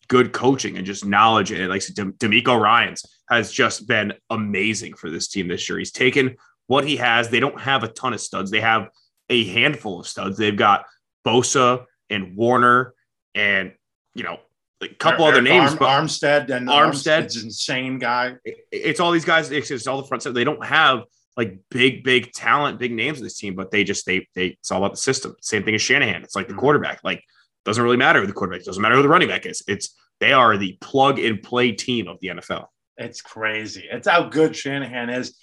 good 0.08 0.34
coaching 0.34 0.78
and 0.78 0.86
just 0.86 1.06
knowledge. 1.06 1.52
And 1.52 1.70
like 1.70 1.82
DeMeco 1.82 2.60
Ryans 2.60 3.04
has 3.30 3.52
just 3.52 3.88
been 3.88 4.14
amazing 4.30 4.96
for 4.96 5.10
this 5.10 5.28
team 5.28 5.48
this 5.48 5.68
year. 5.70 5.80
He's 5.80 5.92
taken 5.92 6.36
what 6.68 6.86
he 6.86 6.98
has. 6.98 7.30
They 7.30 7.40
don't 7.40 7.60
have 7.60 7.84
a 7.84 7.88
ton 7.88 8.14
of 8.14 8.22
studs. 8.22 8.52
They 8.52 8.62
have 8.62 8.90
a 9.30 9.46
handful 9.46 10.00
of 10.00 10.08
studs. 10.08 10.38
They've 10.38 10.56
got 10.56 10.86
Bosa 11.26 11.86
and 12.10 12.36
Warner 12.36 12.94
and 13.34 13.74
you 14.14 14.24
know 14.24 14.40
a 14.82 14.88
couple 14.88 15.26
Eric 15.26 15.34
other 15.34 15.42
names, 15.42 15.72
Arm, 15.72 15.78
but 15.80 15.88
Armstead 15.88 16.50
and 16.50 16.68
Armstead's 16.68 17.38
an 17.38 17.46
insane 17.46 17.98
guy. 17.98 18.36
It's 18.72 19.00
all 19.00 19.12
these 19.12 19.26
guys. 19.26 19.52
It's 19.52 19.88
all 19.88 20.02
the 20.02 20.08
front 20.08 20.24
side. 20.24 20.34
They 20.34 20.44
don't 20.44 20.64
have 20.64 21.04
like 21.38 21.58
big, 21.70 22.04
big 22.04 22.32
talent, 22.32 22.80
big 22.80 22.92
names 22.92 23.18
in 23.18 23.24
this 23.24 23.38
team, 23.38 23.56
but 23.56 23.72
they 23.72 23.84
just 23.84 24.06
they 24.06 24.28
they 24.36 24.48
it's 24.48 24.72
all 24.72 24.80
about 24.80 24.92
the 24.92 24.98
system. 24.98 25.36
Same 25.42 25.64
thing 25.64 25.76
as 25.76 25.82
Shanahan. 25.82 26.24
It's 26.24 26.36
like 26.36 26.48
the 26.48 26.54
mm-hmm. 26.54 26.60
quarterback. 26.60 27.00
Like 27.04 27.24
doesn't 27.66 27.84
really 27.84 27.98
matter 27.98 28.22
who 28.22 28.28
the 28.28 28.34
quarterback. 28.34 28.64
Doesn't 28.64 28.82
matter 28.82 28.96
who 28.96 29.02
the 29.02 29.10
running 29.10 29.28
back 29.28 29.46
is. 29.46 29.64
It's 29.68 29.96
they 30.20 30.32
are 30.32 30.58
the 30.58 30.78
plug 30.82 31.20
and 31.20 31.42
play 31.42 31.72
team 31.72 32.08
of 32.08 32.18
the 32.22 32.30
NFL. 32.30 32.68
It's 32.98 33.22
crazy. 33.22 33.86
It's 33.92 34.08
how 34.08 34.30
good 34.30 34.56
Shanahan 34.56 35.10
is. 35.10 35.38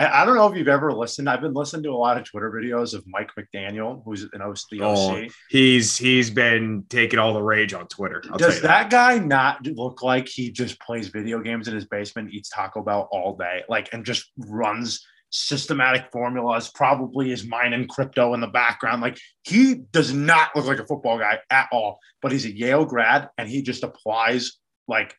I 0.00 0.24
don't 0.24 0.36
know 0.36 0.46
if 0.46 0.56
you've 0.56 0.68
ever 0.68 0.92
listened. 0.92 1.28
I've 1.28 1.40
been 1.40 1.54
listening 1.54 1.82
to 1.84 1.90
a 1.90 1.96
lot 1.96 2.16
of 2.16 2.24
Twitter 2.24 2.52
videos 2.52 2.94
of 2.94 3.02
Mike 3.08 3.30
McDaniel, 3.36 4.00
who's 4.04 4.28
an 4.32 4.40
OC. 4.40 4.58
The 4.70 4.82
oh, 4.82 5.26
he's 5.50 5.96
he's 5.96 6.30
been 6.30 6.84
taking 6.88 7.18
all 7.18 7.34
the 7.34 7.42
rage 7.42 7.74
on 7.74 7.88
Twitter. 7.88 8.22
I'll 8.30 8.38
Does 8.38 8.60
that, 8.60 8.90
that, 8.90 8.90
guy 8.90 9.18
not 9.18 9.66
look 9.66 10.04
like 10.04 10.28
he 10.28 10.52
just 10.52 10.80
plays 10.80 11.08
video 11.08 11.40
games 11.40 11.66
in 11.66 11.74
his 11.74 11.86
basement, 11.86 12.32
eats 12.32 12.48
Taco 12.48 12.80
Bell 12.80 13.08
all 13.10 13.36
day, 13.36 13.64
like, 13.68 13.88
and 13.92 14.04
just 14.04 14.30
runs 14.36 15.04
systematic 15.30 16.10
formulas? 16.12 16.70
Probably 16.74 17.32
is 17.32 17.46
mining 17.46 17.88
crypto 17.88 18.34
in 18.34 18.40
the 18.40 18.46
background. 18.46 19.02
Like 19.02 19.18
he 19.42 19.76
does 19.92 20.12
not 20.12 20.54
look 20.56 20.66
like 20.66 20.78
a 20.78 20.86
football 20.86 21.18
guy 21.18 21.38
at 21.50 21.68
all. 21.72 21.98
But 22.22 22.32
he's 22.32 22.46
a 22.46 22.56
Yale 22.56 22.84
grad, 22.84 23.28
and 23.38 23.48
he 23.48 23.62
just 23.62 23.84
applies 23.84 24.58
like 24.86 25.16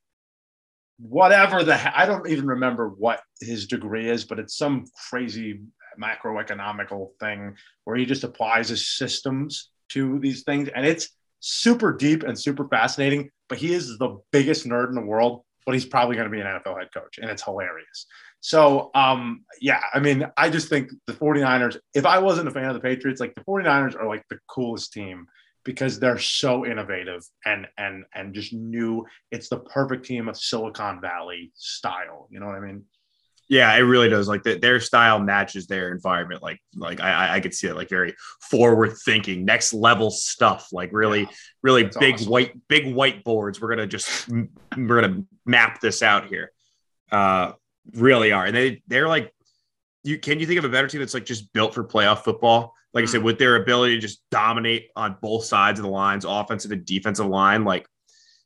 whatever 0.99 1.63
the 1.63 1.97
I 1.97 2.05
don't 2.05 2.27
even 2.27 2.47
remember 2.47 2.89
what 2.89 3.21
his 3.39 3.67
degree 3.67 4.09
is, 4.09 4.25
but 4.25 4.39
it's 4.39 4.57
some 4.57 4.85
crazy 5.09 5.61
macroeconomical 6.01 7.09
thing 7.19 7.55
where 7.85 7.95
he 7.95 8.05
just 8.05 8.23
applies 8.23 8.69
his 8.69 8.87
systems 8.87 9.69
to 9.89 10.19
these 10.19 10.43
things, 10.43 10.69
and 10.75 10.85
it's 10.85 11.09
super 11.39 11.93
deep 11.93 12.23
and 12.23 12.37
super 12.37 12.67
fascinating. 12.67 13.29
But 13.47 13.57
he 13.57 13.73
is 13.73 13.97
the 13.97 14.17
biggest 14.31 14.67
nerd 14.67 14.89
in 14.89 14.95
the 14.95 15.01
world, 15.01 15.43
but 15.65 15.73
he's 15.73 15.85
probably 15.85 16.15
going 16.15 16.29
to 16.29 16.35
be 16.35 16.41
an 16.41 16.47
NFL 16.47 16.77
head 16.77 16.89
coach, 16.93 17.17
and 17.17 17.29
it's 17.29 17.43
hilarious. 17.43 18.05
So, 18.41 18.89
um, 18.95 19.43
yeah, 19.59 19.81
I 19.93 19.99
mean, 19.99 20.25
I 20.37 20.49
just 20.49 20.69
think 20.69 20.91
the 21.07 21.13
49ers, 21.13 21.77
if 21.93 22.05
I 22.05 22.19
wasn't 22.19 22.47
a 22.47 22.51
fan 22.51 22.65
of 22.65 22.73
the 22.73 22.79
Patriots, 22.79 23.19
like 23.19 23.35
the 23.35 23.41
49ers 23.41 23.95
are 23.95 24.07
like 24.07 24.23
the 24.29 24.39
coolest 24.47 24.93
team 24.93 25.27
because 25.65 25.99
they're 25.99 26.17
so 26.17 26.65
innovative 26.65 27.21
and 27.45 27.67
and 27.77 28.05
and 28.15 28.33
just 28.33 28.53
new. 28.53 29.05
It's 29.31 29.49
the 29.49 29.59
perfect 29.59 30.05
team 30.05 30.29
of 30.29 30.37
Silicon 30.37 31.01
Valley 31.01 31.51
style. 31.55 32.27
You 32.31 32.39
know 32.39 32.45
what 32.45 32.55
I 32.55 32.59
mean? 32.59 32.85
Yeah, 33.49 33.73
it 33.75 33.81
really 33.81 34.09
does. 34.09 34.27
Like 34.27 34.43
the, 34.43 34.59
their 34.59 34.79
style 34.79 35.19
matches 35.19 35.65
their 35.65 35.91
environment. 35.91 36.41
Like 36.41 36.59
like 36.75 37.01
I 37.01 37.35
I 37.35 37.39
could 37.39 37.53
see 37.53 37.67
it 37.67 37.75
like 37.75 37.89
very 37.89 38.15
forward 38.41 38.93
thinking, 39.03 39.43
next 39.43 39.73
level 39.73 40.11
stuff. 40.11 40.69
Like 40.71 40.91
really 40.93 41.21
yeah, 41.21 41.27
really 41.61 41.89
big 41.99 42.15
awesome. 42.15 42.29
white 42.29 42.67
big 42.67 42.85
whiteboards. 42.85 43.59
We're 43.59 43.69
gonna 43.69 43.87
just 43.87 44.29
we're 44.29 45.01
gonna 45.01 45.23
map 45.45 45.81
this 45.81 46.01
out 46.01 46.27
here. 46.27 46.51
Uh, 47.11 47.53
really 47.93 48.31
are, 48.31 48.45
and 48.45 48.55
they 48.55 48.81
they're 48.87 49.07
like 49.07 49.33
you. 50.03 50.17
Can 50.17 50.39
you 50.39 50.45
think 50.45 50.59
of 50.59 50.65
a 50.65 50.69
better 50.69 50.87
team 50.87 50.99
that's 50.99 51.13
like 51.13 51.25
just 51.25 51.51
built 51.53 51.73
for 51.73 51.83
playoff 51.83 52.19
football? 52.19 52.73
like 52.93 53.03
I 53.03 53.05
said, 53.05 53.21
mm. 53.21 53.25
with 53.25 53.37
their 53.37 53.55
ability 53.55 53.95
to 53.95 54.01
just 54.01 54.21
dominate 54.31 54.89
on 54.95 55.17
both 55.21 55.45
sides 55.45 55.79
of 55.79 55.83
the 55.83 55.91
lines, 55.91 56.25
offensive 56.25 56.71
and 56.71 56.85
defensive 56.85 57.27
line, 57.27 57.63
like 57.63 57.87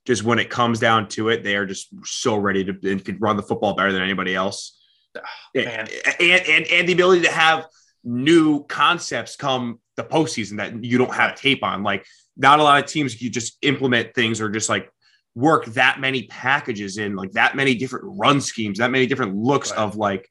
just 0.06 0.24
when 0.24 0.40
it 0.40 0.50
comes 0.50 0.80
down 0.80 1.08
to 1.10 1.30
it, 1.30 1.44
they 1.44 1.56
are 1.56 1.66
just 1.66 1.88
so 2.04 2.36
ready 2.36 2.66
to 2.66 2.78
and 2.84 3.04
can 3.04 3.18
run 3.20 3.38
the 3.38 3.44
football 3.44 3.76
better 3.76 3.92
than 3.92 4.02
anybody 4.02 4.36
else. 4.36 4.80
Oh, 5.16 5.22
and, 5.56 5.90
and, 6.20 6.48
and 6.48 6.68
and 6.68 6.90
the 6.90 6.94
ability 6.94 7.22
to 7.22 7.32
have 7.32 7.68
new 8.04 8.66
concepts 8.66 9.36
come 9.36 9.80
the 9.96 10.04
postseason 10.04 10.58
that 10.58 10.84
you 10.84 10.98
don't 10.98 11.14
have 11.14 11.36
tape 11.36 11.64
on. 11.64 11.84
Like 11.84 12.06
not 12.36 12.60
a 12.60 12.64
lot 12.64 12.84
of 12.84 12.90
teams 12.90 13.22
you 13.22 13.30
just 13.30 13.58
implement 13.62 14.14
things 14.14 14.42
or 14.42 14.50
just 14.50 14.68
like 14.68 14.92
work 15.36 15.66
that 15.66 16.00
many 16.00 16.24
packages 16.24 16.98
in 16.98 17.16
like 17.16 17.32
that 17.32 17.56
many 17.56 17.76
different 17.76 18.06
run 18.18 18.40
schemes, 18.40 18.80
that 18.80 18.92
many 18.92 19.08
different 19.08 19.36
looks 19.36 19.72
right. 19.72 19.80
of 19.80 19.96
like 19.96 20.30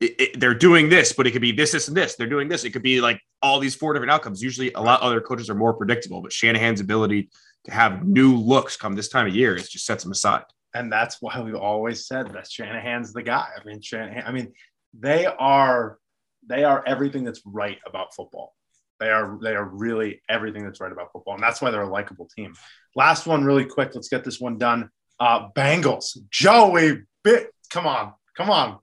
it, 0.00 0.20
it, 0.20 0.40
they're 0.40 0.54
doing 0.54 0.88
this, 0.88 1.12
but 1.12 1.26
it 1.26 1.32
could 1.32 1.42
be 1.42 1.52
this, 1.52 1.72
this, 1.72 1.88
and 1.88 1.96
this. 1.96 2.14
They're 2.14 2.28
doing 2.28 2.48
this. 2.48 2.64
It 2.64 2.70
could 2.70 2.82
be 2.82 3.00
like 3.00 3.20
all 3.42 3.58
these 3.58 3.74
four 3.74 3.92
different 3.92 4.12
outcomes. 4.12 4.42
Usually, 4.42 4.72
a 4.72 4.80
lot 4.80 5.00
other 5.00 5.20
coaches 5.20 5.50
are 5.50 5.54
more 5.54 5.74
predictable, 5.74 6.20
but 6.20 6.32
Shanahan's 6.32 6.80
ability 6.80 7.30
to 7.64 7.70
have 7.72 8.06
new 8.06 8.36
looks 8.36 8.76
come 8.76 8.94
this 8.94 9.08
time 9.08 9.26
of 9.26 9.34
year 9.34 9.56
is 9.56 9.68
just 9.68 9.86
sets 9.86 10.04
him 10.04 10.12
aside. 10.12 10.44
And 10.74 10.92
that's 10.92 11.20
why 11.20 11.40
we've 11.40 11.54
always 11.54 12.06
said 12.06 12.32
that 12.34 12.50
Shanahan's 12.50 13.12
the 13.12 13.22
guy. 13.22 13.48
I 13.58 13.64
mean, 13.64 13.80
Shanahan. 13.80 14.24
I 14.26 14.32
mean, 14.32 14.52
they 14.98 15.26
are 15.26 15.98
they 16.46 16.64
are 16.64 16.82
everything 16.86 17.24
that's 17.24 17.42
right 17.44 17.78
about 17.86 18.14
football. 18.14 18.54
They 19.00 19.10
are 19.10 19.38
they 19.40 19.54
are 19.54 19.64
really 19.64 20.22
everything 20.28 20.64
that's 20.64 20.80
right 20.80 20.90
about 20.90 21.12
football, 21.12 21.34
and 21.34 21.42
that's 21.42 21.60
why 21.60 21.70
they're 21.70 21.82
a 21.82 21.88
likable 21.88 22.28
team. 22.34 22.54
Last 22.96 23.26
one, 23.26 23.44
really 23.44 23.64
quick. 23.64 23.94
Let's 23.94 24.08
get 24.08 24.24
this 24.24 24.40
one 24.40 24.58
done. 24.58 24.90
Uh, 25.20 25.48
Bengals, 25.50 26.16
Joey, 26.30 27.02
bit. 27.22 27.52
Come 27.70 27.86
on, 27.86 28.14
come 28.36 28.50
on, 28.50 28.78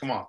come 0.00 0.10
on. 0.10 0.26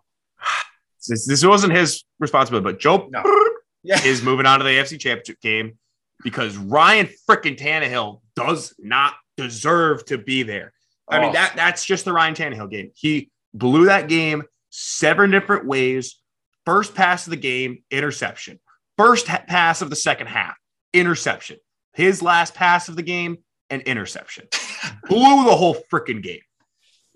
This, 1.08 1.26
this 1.26 1.46
wasn't 1.46 1.74
his 1.74 2.04
responsibility, 2.20 2.64
but 2.64 2.80
Joe 2.80 3.08
no. 3.10 3.24
yeah. 3.84 4.04
is 4.04 4.22
moving 4.22 4.46
on 4.46 4.60
to 4.60 4.66
the 4.66 4.72
AFC 4.72 5.00
Championship 5.00 5.40
game 5.42 5.78
because 6.24 6.58
Ryan 6.58 7.10
freaking 7.30 7.58
Tannehill 7.58 8.22
does 8.36 8.74
not 8.78 9.14
deserve 9.38 10.06
to 10.06 10.18
be 10.18 10.44
there. 10.44 10.74
I 11.08 11.18
oh. 11.18 11.22
mean 11.22 11.34
that 11.34 11.54
that's 11.56 11.86
just 11.86 12.06
the 12.06 12.14
Ryan 12.14 12.36
Tannehill 12.36 12.70
game. 12.70 12.92
He 12.96 13.32
blew 13.54 13.86
that 13.86 14.10
game 14.10 14.44
seven 14.70 15.32
different 15.32 15.66
ways. 15.66 16.20
First 16.66 16.94
pass 16.94 17.26
of 17.26 17.32
the 17.32 17.38
game, 17.38 17.84
interception. 17.90 18.60
First 19.00 19.28
pass 19.28 19.82
of 19.82 19.90
the 19.90 19.96
second 19.96 20.28
half, 20.28 20.58
interception. 20.92 21.56
His 21.94 22.22
last 22.22 22.54
pass 22.54 22.90
of 22.90 22.98
the 22.98 23.02
game, 23.02 23.38
an 23.70 23.80
interception. 23.80 24.46
blew 25.08 25.46
the 25.46 25.56
whole 25.56 25.78
freaking 25.90 26.22
game. 26.22 26.42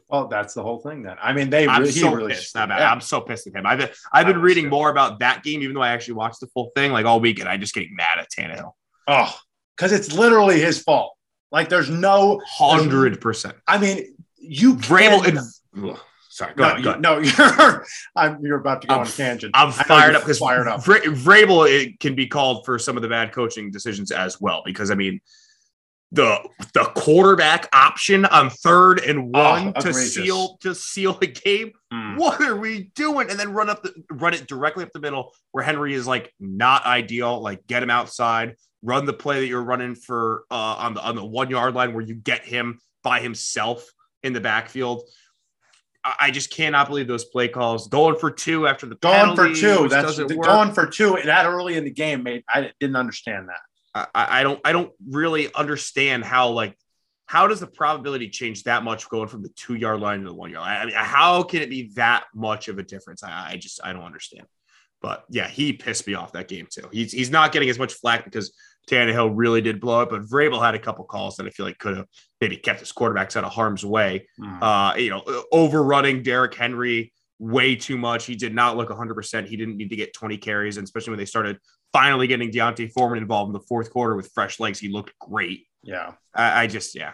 Well, 0.07 0.29
that's 0.29 0.53
the 0.53 0.63
whole 0.63 0.79
thing 0.79 1.03
then. 1.03 1.17
I 1.21 1.33
mean, 1.33 1.49
they 1.49 1.67
I'm 1.67 1.81
really, 1.81 1.91
so 1.91 2.15
really 2.15 2.31
pissed. 2.31 2.55
I'm, 2.55 2.69
yeah. 2.69 2.89
I'm 2.89 3.01
so 3.01 3.19
pissed 3.19 3.47
at 3.47 3.53
him. 3.55 3.65
I've 3.65 3.79
been 3.79 3.89
I've 4.13 4.27
been 4.27 4.39
reading 4.39 4.69
more 4.69 4.91
about 4.91 5.19
that 5.19 5.43
game, 5.43 5.61
even 5.61 5.75
though 5.75 5.81
I 5.81 5.89
actually 5.89 6.13
watched 6.13 6.39
the 6.39 6.47
full 6.47 6.71
thing 6.73 6.93
like 6.93 7.05
all 7.05 7.19
week, 7.19 7.41
and 7.41 7.49
I 7.49 7.57
just 7.57 7.73
getting 7.73 7.97
mad 7.97 8.17
at 8.17 8.31
Tannehill. 8.31 8.71
Oh, 9.09 9.37
because 9.75 9.91
it's 9.91 10.13
literally 10.13 10.61
his 10.61 10.81
fault. 10.81 11.17
Like 11.51 11.67
there's 11.67 11.89
no 11.89 12.41
hundred 12.47 13.19
percent. 13.19 13.57
I 13.67 13.77
mean, 13.77 14.15
you 14.37 14.75
Vrabel 14.77 15.25
can- 15.25 15.37
and 15.37 15.89
ugh, 15.89 15.99
sorry, 16.33 16.53
go 16.55 16.63
no, 16.63 16.69
ahead, 16.71 16.83
go 16.83 16.89
ahead. 16.89 17.01
no, 17.01 17.19
you're 17.19 17.85
I'm, 18.15 18.43
you're 18.45 18.59
about 18.59 18.81
to 18.81 18.87
go 18.87 18.95
I'm 18.95 19.01
on 19.01 19.07
a 19.07 19.09
tangent. 19.09 19.51
I'm 19.55 19.71
fired 19.71 20.15
up 20.15 20.23
because 20.23 20.39
fired 20.39 20.67
up. 20.67 20.81
Vra- 20.81 21.01
Vrabel 21.03 21.69
it 21.69 21.99
can 21.99 22.15
be 22.15 22.27
called 22.27 22.65
for 22.65 22.79
some 22.79 22.95
of 22.97 23.03
the 23.03 23.09
bad 23.09 23.31
coaching 23.31 23.71
decisions 23.71 24.11
as 24.11 24.41
well. 24.41 24.61
Because 24.65 24.91
I 24.91 24.95
mean, 24.95 25.21
the 26.11 26.37
the 26.73 26.85
quarterback 26.95 27.67
option 27.73 28.25
on 28.25 28.49
third 28.49 28.99
and 28.99 29.31
one 29.33 29.73
to 29.73 29.89
Oh, 29.89 29.91
seal 29.91 30.57
to 30.61 30.75
seal 30.75 31.13
the 31.13 31.27
game. 31.27 31.71
Mm. 31.91 32.17
What 32.17 32.41
are 32.41 32.55
we 32.55 32.91
doing? 32.95 33.29
And 33.29 33.39
then 33.39 33.51
run 33.53 33.69
up 33.69 33.83
the 33.83 33.93
run 34.11 34.33
it 34.33 34.47
directly 34.47 34.83
up 34.83 34.91
the 34.93 34.99
middle 34.99 35.33
where 35.51 35.63
Henry 35.63 35.93
is 35.93 36.07
like 36.07 36.31
not 36.39 36.85
ideal. 36.85 37.41
Like 37.41 37.65
get 37.67 37.81
him 37.81 37.89
outside, 37.89 38.55
run 38.83 39.05
the 39.05 39.13
play 39.13 39.39
that 39.39 39.47
you're 39.47 39.63
running 39.63 39.95
for 39.95 40.43
uh, 40.51 40.55
on 40.55 40.93
the 40.93 41.01
on 41.01 41.15
the 41.15 41.25
one 41.25 41.49
yard 41.49 41.73
line 41.73 41.93
where 41.93 42.03
you 42.03 42.15
get 42.15 42.45
him 42.45 42.79
by 43.03 43.19
himself 43.19 43.87
in 44.21 44.33
the 44.33 44.41
backfield. 44.41 45.03
I 46.05 46.31
just 46.31 46.51
cannot 46.51 46.89
believe 46.89 47.07
those 47.07 47.25
play 47.25 47.47
calls. 47.47 47.87
Going 47.87 48.17
for 48.17 48.29
two 48.29 48.67
after 48.67 48.85
the 48.85 48.95
Going 48.95 49.35
for 49.35 49.53
two. 49.53 49.87
That's 49.87 50.17
the- 50.17 50.25
going 50.25 50.73
for 50.73 50.85
two 50.85 51.17
that 51.23 51.45
early 51.45 51.77
in 51.77 51.85
the 51.85 51.91
game, 51.91 52.23
mate. 52.23 52.43
I 52.49 52.71
didn't 52.79 52.97
understand 52.97 53.49
that. 53.49 54.09
I, 54.13 54.39
I 54.39 54.43
don't 54.43 54.59
I 54.65 54.71
don't 54.71 54.91
really 55.07 55.53
understand 55.53 56.25
how 56.25 56.49
like 56.49 56.75
how 57.25 57.47
does 57.47 57.59
the 57.59 57.67
probability 57.67 58.29
change 58.29 58.63
that 58.63 58.83
much 58.83 59.07
going 59.09 59.27
from 59.27 59.43
the 59.43 59.49
two 59.49 59.75
yard 59.75 60.01
line 60.01 60.21
to 60.21 60.27
the 60.27 60.33
one 60.33 60.51
yard 60.51 60.65
line? 60.65 60.77
I 60.77 60.85
mean, 60.85 60.95
how 60.95 61.43
can 61.43 61.61
it 61.61 61.69
be 61.69 61.91
that 61.95 62.25
much 62.35 62.67
of 62.67 62.79
a 62.79 62.83
difference? 62.83 63.23
I, 63.23 63.51
I 63.51 63.57
just 63.57 63.79
I 63.83 63.93
don't 63.93 64.03
understand. 64.03 64.45
But 65.01 65.25
yeah, 65.29 65.47
he 65.47 65.73
pissed 65.73 66.07
me 66.07 66.15
off 66.15 66.31
that 66.33 66.47
game 66.47 66.67
too. 66.69 66.87
He's 66.91 67.11
he's 67.11 67.29
not 67.29 67.51
getting 67.51 67.69
as 67.69 67.79
much 67.79 67.93
flack 67.93 68.25
because 68.25 68.53
Tannehill 68.89 69.31
really 69.33 69.61
did 69.61 69.79
blow 69.79 70.01
it, 70.01 70.09
but 70.09 70.21
Vrabel 70.21 70.63
had 70.63 70.75
a 70.75 70.79
couple 70.79 71.05
calls 71.05 71.37
that 71.37 71.45
I 71.45 71.49
feel 71.49 71.65
like 71.65 71.77
could 71.77 71.97
have 71.97 72.07
maybe 72.43 72.58
kept 72.58 72.82
his 72.82 72.91
quarterbacks 72.91 73.38
out 73.38 73.45
of 73.45 73.53
harm's 73.53 73.86
way. 73.86 74.27
Mm. 74.39 74.62
Uh, 74.62 74.95
you 74.97 75.10
know, 75.10 75.23
overrunning 75.51 76.23
Derrick 76.23 76.53
Henry 76.53 77.13
way 77.39 77.75
too 77.75 77.97
much. 77.97 78.25
He 78.25 78.36
did 78.36 78.53
not 78.53 78.75
look 78.75 78.89
100%. 78.89 79.47
He 79.47 79.56
didn't 79.56 79.77
need 79.77 79.89
to 79.89 79.95
get 79.95 80.13
20 80.13 80.38
carries, 80.38 80.75
and 80.77 80.84
especially 80.84 81.12
when 81.12 81.19
they 81.19 81.25
started 81.25 81.58
finally 81.93 82.27
getting 82.27 82.51
D'Onta 82.51 82.91
Foreman 82.91 83.19
involved 83.19 83.47
in 83.49 83.53
the 83.53 83.65
fourth 83.67 83.91
quarter 83.91 84.15
with 84.15 84.29
fresh 84.34 84.60
legs, 84.60 84.77
he 84.79 84.89
looked 84.89 85.17
great. 85.19 85.67
yeah. 85.84 86.13
I, 86.36 86.63
I 86.63 86.67
just, 86.67 86.95
yeah, 86.95 87.13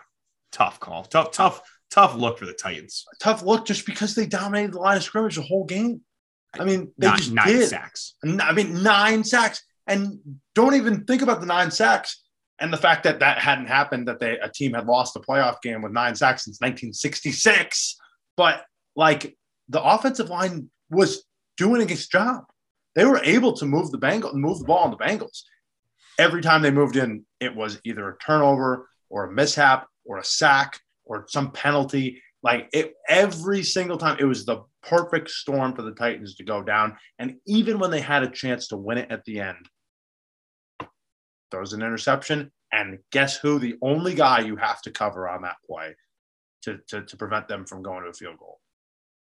tough 0.52 0.80
call, 0.80 1.04
tough, 1.04 1.32
tough, 1.32 1.62
tough 1.92 2.16
look 2.16 2.40
for 2.40 2.46
the 2.48 2.54
Titans. 2.54 3.06
Tough 3.22 3.44
look 3.44 3.66
just 3.68 3.86
because 3.86 4.16
they 4.16 4.26
dominated 4.26 4.74
the 4.74 4.80
line 4.80 4.98
of 4.98 5.04
scrimmage 5.04 5.36
the 5.36 5.42
whole 5.44 5.66
game. 5.66 6.02
I 6.60 6.64
mean, 6.64 6.92
they 6.98 7.08
Not 7.08 7.18
just 7.18 7.32
nine 7.34 7.48
did. 7.48 7.70
sacks. 7.70 8.16
I 8.26 8.52
mean, 8.54 8.82
nine 8.82 9.24
sacks, 9.24 9.62
and 9.86 10.20
don't 10.56 10.74
even 10.74 11.04
think 11.06 11.22
about 11.22 11.40
the 11.42 11.46
nine 11.46 11.70
sacks 11.70 12.24
and 12.60 12.74
the 12.74 12.78
fact 12.78 13.04
that 13.04 13.20
that 13.20 13.40
hadn't 13.40 13.68
happened. 13.68 14.08
That 14.08 14.20
they 14.20 14.38
a 14.40 14.50
team 14.50 14.74
had 14.74 14.86
lost 14.86 15.16
a 15.16 15.20
playoff 15.20 15.62
game 15.62 15.82
with 15.82 15.92
nine 15.92 16.16
sacks 16.16 16.46
since 16.46 16.60
1966. 16.60 17.98
But 18.36 18.64
like 18.96 19.36
the 19.70 19.82
offensive 19.82 20.30
line 20.30 20.70
was 20.90 21.24
doing 21.58 21.90
its 21.90 22.08
job. 22.08 22.46
They 22.96 23.06
were 23.06 23.22
able 23.24 23.54
to 23.54 23.66
move 23.66 23.92
the 23.92 24.00
Bengals, 24.00 24.34
move 24.34 24.60
the 24.60 24.66
ball 24.66 24.80
on 24.80 24.92
the 24.92 24.98
Bengals. 24.98 25.44
Every 26.18 26.42
time 26.42 26.62
they 26.62 26.72
moved 26.72 26.96
in, 26.96 27.26
it 27.40 27.56
was 27.56 27.80
either 27.84 28.10
a 28.10 28.18
turnover 28.18 28.90
or 29.10 29.26
a 29.26 29.32
mishap 29.32 29.88
or 30.06 30.18
a 30.18 30.24
sack 30.24 30.80
or 31.06 31.26
some 31.28 31.52
penalty. 31.52 32.22
Like 32.44 32.70
it, 32.74 32.94
every 33.08 33.64
single 33.64 33.98
time, 33.98 34.18
it 34.20 34.26
was 34.26 34.46
the 34.46 34.64
perfect 34.82 35.30
storm 35.30 35.76
for 35.76 35.82
the 35.82 35.92
Titans 35.92 36.36
to 36.36 36.44
go 36.44 36.64
down. 36.64 36.98
And 37.20 37.36
even 37.46 37.80
when 37.80 37.92
they 37.92 38.02
had 38.02 38.24
a 38.24 38.30
chance 38.30 38.68
to 38.70 38.78
win 38.78 38.98
it 38.98 39.12
at 39.12 39.24
the 39.26 39.40
end, 39.40 39.70
throws 41.52 41.74
an 41.74 41.82
interception. 41.82 42.52
And 42.72 43.00
guess 43.12 43.38
who? 43.38 43.60
The 43.60 43.76
only 43.82 44.14
guy 44.14 44.40
you 44.42 44.56
have 44.56 44.82
to 44.84 44.92
cover 44.92 45.28
on 45.28 45.42
that 45.42 45.56
play 45.68 45.96
to, 46.64 46.78
to, 46.90 47.02
to 47.04 47.18
prevent 47.18 47.48
them 47.48 47.66
from 47.66 47.82
going 47.82 48.04
to 48.04 48.10
a 48.10 48.14
field 48.14 48.38
goal. 48.38 48.60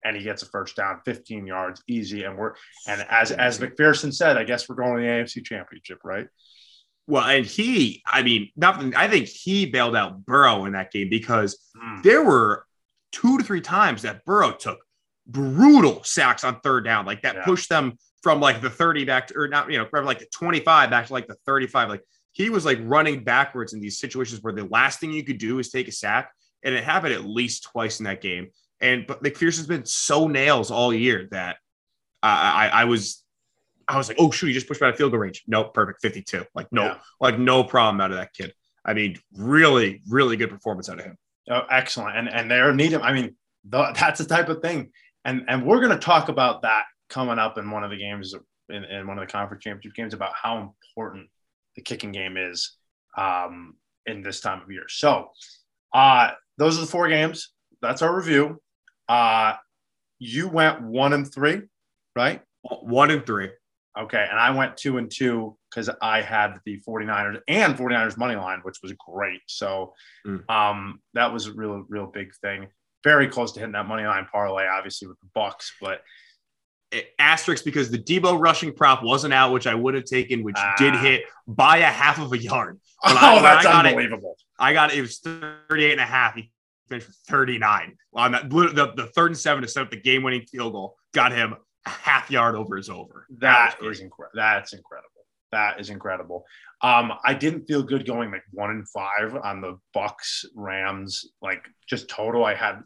And 0.04 0.16
he 0.16 0.22
gets 0.22 0.42
a 0.42 0.46
first 0.46 0.76
down, 0.76 1.00
15 1.04 1.46
yards, 1.46 1.82
easy. 1.88 2.24
And 2.24 2.36
we're 2.36 2.54
and 2.88 3.04
as 3.08 3.30
as 3.32 3.58
McPherson 3.60 4.12
said, 4.12 4.36
I 4.36 4.44
guess 4.44 4.68
we're 4.68 4.74
going 4.76 4.96
to 4.96 5.00
the 5.02 5.06
AFC 5.06 5.44
Championship, 5.44 5.98
right? 6.04 6.26
Well, 7.06 7.24
and 7.24 7.44
he, 7.46 8.02
I 8.06 8.22
mean, 8.22 8.50
nothing. 8.56 8.94
I 8.96 9.08
think 9.08 9.26
he 9.28 9.66
bailed 9.66 9.96
out 9.96 10.24
Burrow 10.24 10.64
in 10.66 10.72
that 10.72 10.92
game 10.92 11.08
because 11.08 11.58
Mm. 11.76 12.02
there 12.02 12.22
were 12.24 12.64
two 13.12 13.38
to 13.38 13.44
three 13.44 13.60
times 13.60 14.02
that 14.02 14.24
Burrow 14.24 14.52
took 14.52 14.78
brutal 15.26 16.02
sacks 16.04 16.44
on 16.44 16.60
third 16.60 16.84
down, 16.84 17.06
like 17.06 17.22
that 17.22 17.36
Yeah. 17.36 17.44
pushed 17.44 17.68
them 17.68 17.96
from 18.22 18.40
like 18.40 18.60
the 18.60 18.70
30 18.70 19.04
back 19.04 19.26
to, 19.28 19.38
or 19.38 19.48
not, 19.48 19.70
you 19.70 19.78
know, 19.78 19.86
from 19.86 20.04
like 20.04 20.20
the 20.20 20.26
25 20.32 20.90
back 20.90 21.06
to 21.06 21.12
like 21.12 21.26
the 21.26 21.36
35. 21.46 21.88
Like 21.88 22.02
he 22.32 22.50
was 22.50 22.64
like 22.64 22.78
running 22.82 23.24
backwards 23.24 23.72
in 23.72 23.80
these 23.80 23.98
situations 23.98 24.42
where 24.42 24.52
the 24.52 24.64
last 24.66 25.00
thing 25.00 25.12
you 25.12 25.24
could 25.24 25.38
do 25.38 25.58
is 25.58 25.70
take 25.70 25.88
a 25.88 25.92
sack. 25.92 26.30
And 26.64 26.74
it 26.74 26.84
happened 26.84 27.12
at 27.14 27.24
least 27.24 27.64
twice 27.64 27.98
in 27.98 28.04
that 28.04 28.20
game. 28.20 28.48
And 28.80 29.06
but 29.06 29.22
McPherson's 29.22 29.66
been 29.66 29.84
so 29.84 30.28
nails 30.28 30.70
all 30.70 30.94
year 30.94 31.28
that 31.32 31.56
I, 32.22 32.68
I, 32.68 32.82
I 32.82 32.84
was, 32.84 33.24
I 33.88 33.96
was 33.98 34.06
like, 34.08 34.16
oh 34.20 34.30
shoot, 34.30 34.46
you 34.46 34.54
just 34.54 34.68
pushed 34.68 34.80
me 34.80 34.86
out 34.86 34.92
of 34.92 34.96
field 34.96 35.10
goal 35.10 35.20
range. 35.20 35.42
Nope, 35.48 35.74
perfect, 35.74 36.00
52. 36.02 36.44
Like 36.54 36.68
no, 36.72 36.84
Yeah. 36.84 36.98
like 37.20 37.38
no 37.38 37.64
problem 37.64 38.00
out 38.00 38.12
of 38.12 38.16
that 38.18 38.32
kid. 38.32 38.54
I 38.84 38.94
mean, 38.94 39.18
really, 39.36 40.02
really 40.08 40.36
good 40.36 40.50
performance 40.50 40.88
out 40.88 40.98
of 41.00 41.04
him. 41.04 41.16
Oh, 41.50 41.62
excellent. 41.70 42.16
And 42.16 42.28
and 42.28 42.50
they're 42.50 42.72
need 42.72 42.92
him. 42.92 43.02
I 43.02 43.12
mean, 43.12 43.36
the, 43.64 43.92
that's 43.98 44.18
the 44.18 44.24
type 44.26 44.48
of 44.48 44.62
thing. 44.62 44.92
And 45.24 45.44
and 45.48 45.66
we're 45.66 45.80
going 45.80 45.90
to 45.92 45.98
talk 45.98 46.28
about 46.28 46.62
that 46.62 46.84
coming 47.12 47.38
up 47.38 47.58
in 47.58 47.70
one 47.70 47.84
of 47.84 47.90
the 47.90 47.96
games 47.96 48.34
in, 48.70 48.84
in 48.84 49.06
one 49.06 49.18
of 49.18 49.26
the 49.26 49.30
conference 49.32 49.62
championship 49.62 49.94
games 49.94 50.14
about 50.14 50.32
how 50.34 50.58
important 50.58 51.28
the 51.76 51.82
kicking 51.82 52.10
game 52.10 52.36
is 52.36 52.76
um, 53.18 53.74
in 54.06 54.22
this 54.22 54.40
time 54.40 54.62
of 54.62 54.70
year. 54.70 54.84
So 54.88 55.28
uh, 55.92 56.30
those 56.56 56.78
are 56.78 56.80
the 56.80 56.86
four 56.86 57.08
games. 57.08 57.52
That's 57.82 58.00
our 58.02 58.14
review. 58.16 58.60
Uh, 59.08 59.54
you 60.18 60.48
went 60.48 60.80
one 60.82 61.12
and 61.12 61.30
three, 61.30 61.62
right? 62.16 62.40
One 62.62 63.10
and 63.10 63.26
three. 63.26 63.50
Okay. 63.98 64.26
And 64.30 64.38
I 64.38 64.50
went 64.50 64.76
two 64.78 64.96
and 64.96 65.10
two 65.10 65.58
because 65.68 65.90
I 66.00 66.22
had 66.22 66.58
the 66.64 66.80
49ers 66.88 67.40
and 67.48 67.76
49ers 67.76 68.16
money 68.16 68.36
line, 68.36 68.60
which 68.62 68.78
was 68.82 68.92
great. 68.92 69.40
So 69.48 69.92
Mm. 70.26 70.48
um, 70.48 71.00
that 71.14 71.30
was 71.32 71.46
a 71.48 71.52
real, 71.52 71.84
real 71.88 72.06
big 72.06 72.32
thing. 72.36 72.68
Very 73.04 73.28
close 73.28 73.52
to 73.52 73.60
hitting 73.60 73.72
that 73.72 73.88
money 73.88 74.04
line 74.06 74.26
parlay, 74.30 74.66
obviously, 74.66 75.08
with 75.08 75.18
the 75.20 75.28
Bucks. 75.34 75.72
But 75.80 76.00
asterisk 77.18 77.64
because 77.64 77.90
the 77.90 77.98
Deebo 77.98 78.38
rushing 78.40 78.72
prop 78.72 79.02
wasn't 79.02 79.32
out, 79.34 79.52
which 79.52 79.66
I 79.66 79.74
would 79.74 79.94
have 79.94 80.04
taken, 80.04 80.42
which 80.42 80.56
did 80.78 80.94
Ah. 80.94 80.98
hit 81.00 81.22
by 81.46 81.78
a 81.78 81.86
half 81.86 82.18
of 82.20 82.32
a 82.32 82.38
yard. 82.38 82.78
When 83.04 83.16
oh, 83.16 83.18
I- 83.38 83.42
that's 83.42 83.66
I 83.66 83.72
got 83.72 83.86
it- 83.86 83.88
unbelievable. 83.90 84.36
I 84.58 84.72
got 84.72 84.92
it 84.94 85.00
was 85.00 85.18
38 85.18 85.92
and 85.92 86.00
a 86.00 86.04
half. 86.04 86.34
He 86.36 86.50
finished 86.88 87.08
with 87.08 87.16
39 87.28 87.96
on 88.14 88.32
that 88.32 88.48
the, 88.50 88.92
the 88.96 89.06
third 89.14 89.32
and 89.32 89.38
seven 89.38 89.62
to 89.62 89.68
set 89.68 89.82
up 89.82 89.90
the 89.90 89.96
game 90.00 90.22
winning 90.22 90.42
field 90.46 90.72
goal. 90.74 90.96
Got 91.12 91.32
him 91.32 91.54
a 91.86 91.90
half 91.90 92.30
yard 92.30 92.54
over 92.54 92.76
his 92.76 92.88
over. 92.88 93.26
That 93.38 93.76
was 93.82 93.98
is 93.98 94.04
incredible. 94.04 94.36
That's 94.36 94.72
incredible. 94.72 95.08
That 95.50 95.80
is 95.80 95.90
incredible. 95.90 96.44
Um, 96.80 97.12
I 97.24 97.34
didn't 97.34 97.66
feel 97.66 97.82
good 97.82 98.06
going 98.06 98.30
like 98.30 98.44
one 98.52 98.70
and 98.70 98.88
five 98.88 99.34
on 99.42 99.60
the 99.60 99.78
Bucks 99.94 100.44
Rams, 100.54 101.26
like 101.42 101.64
just 101.88 102.08
total. 102.08 102.44
I 102.44 102.54
had 102.54 102.82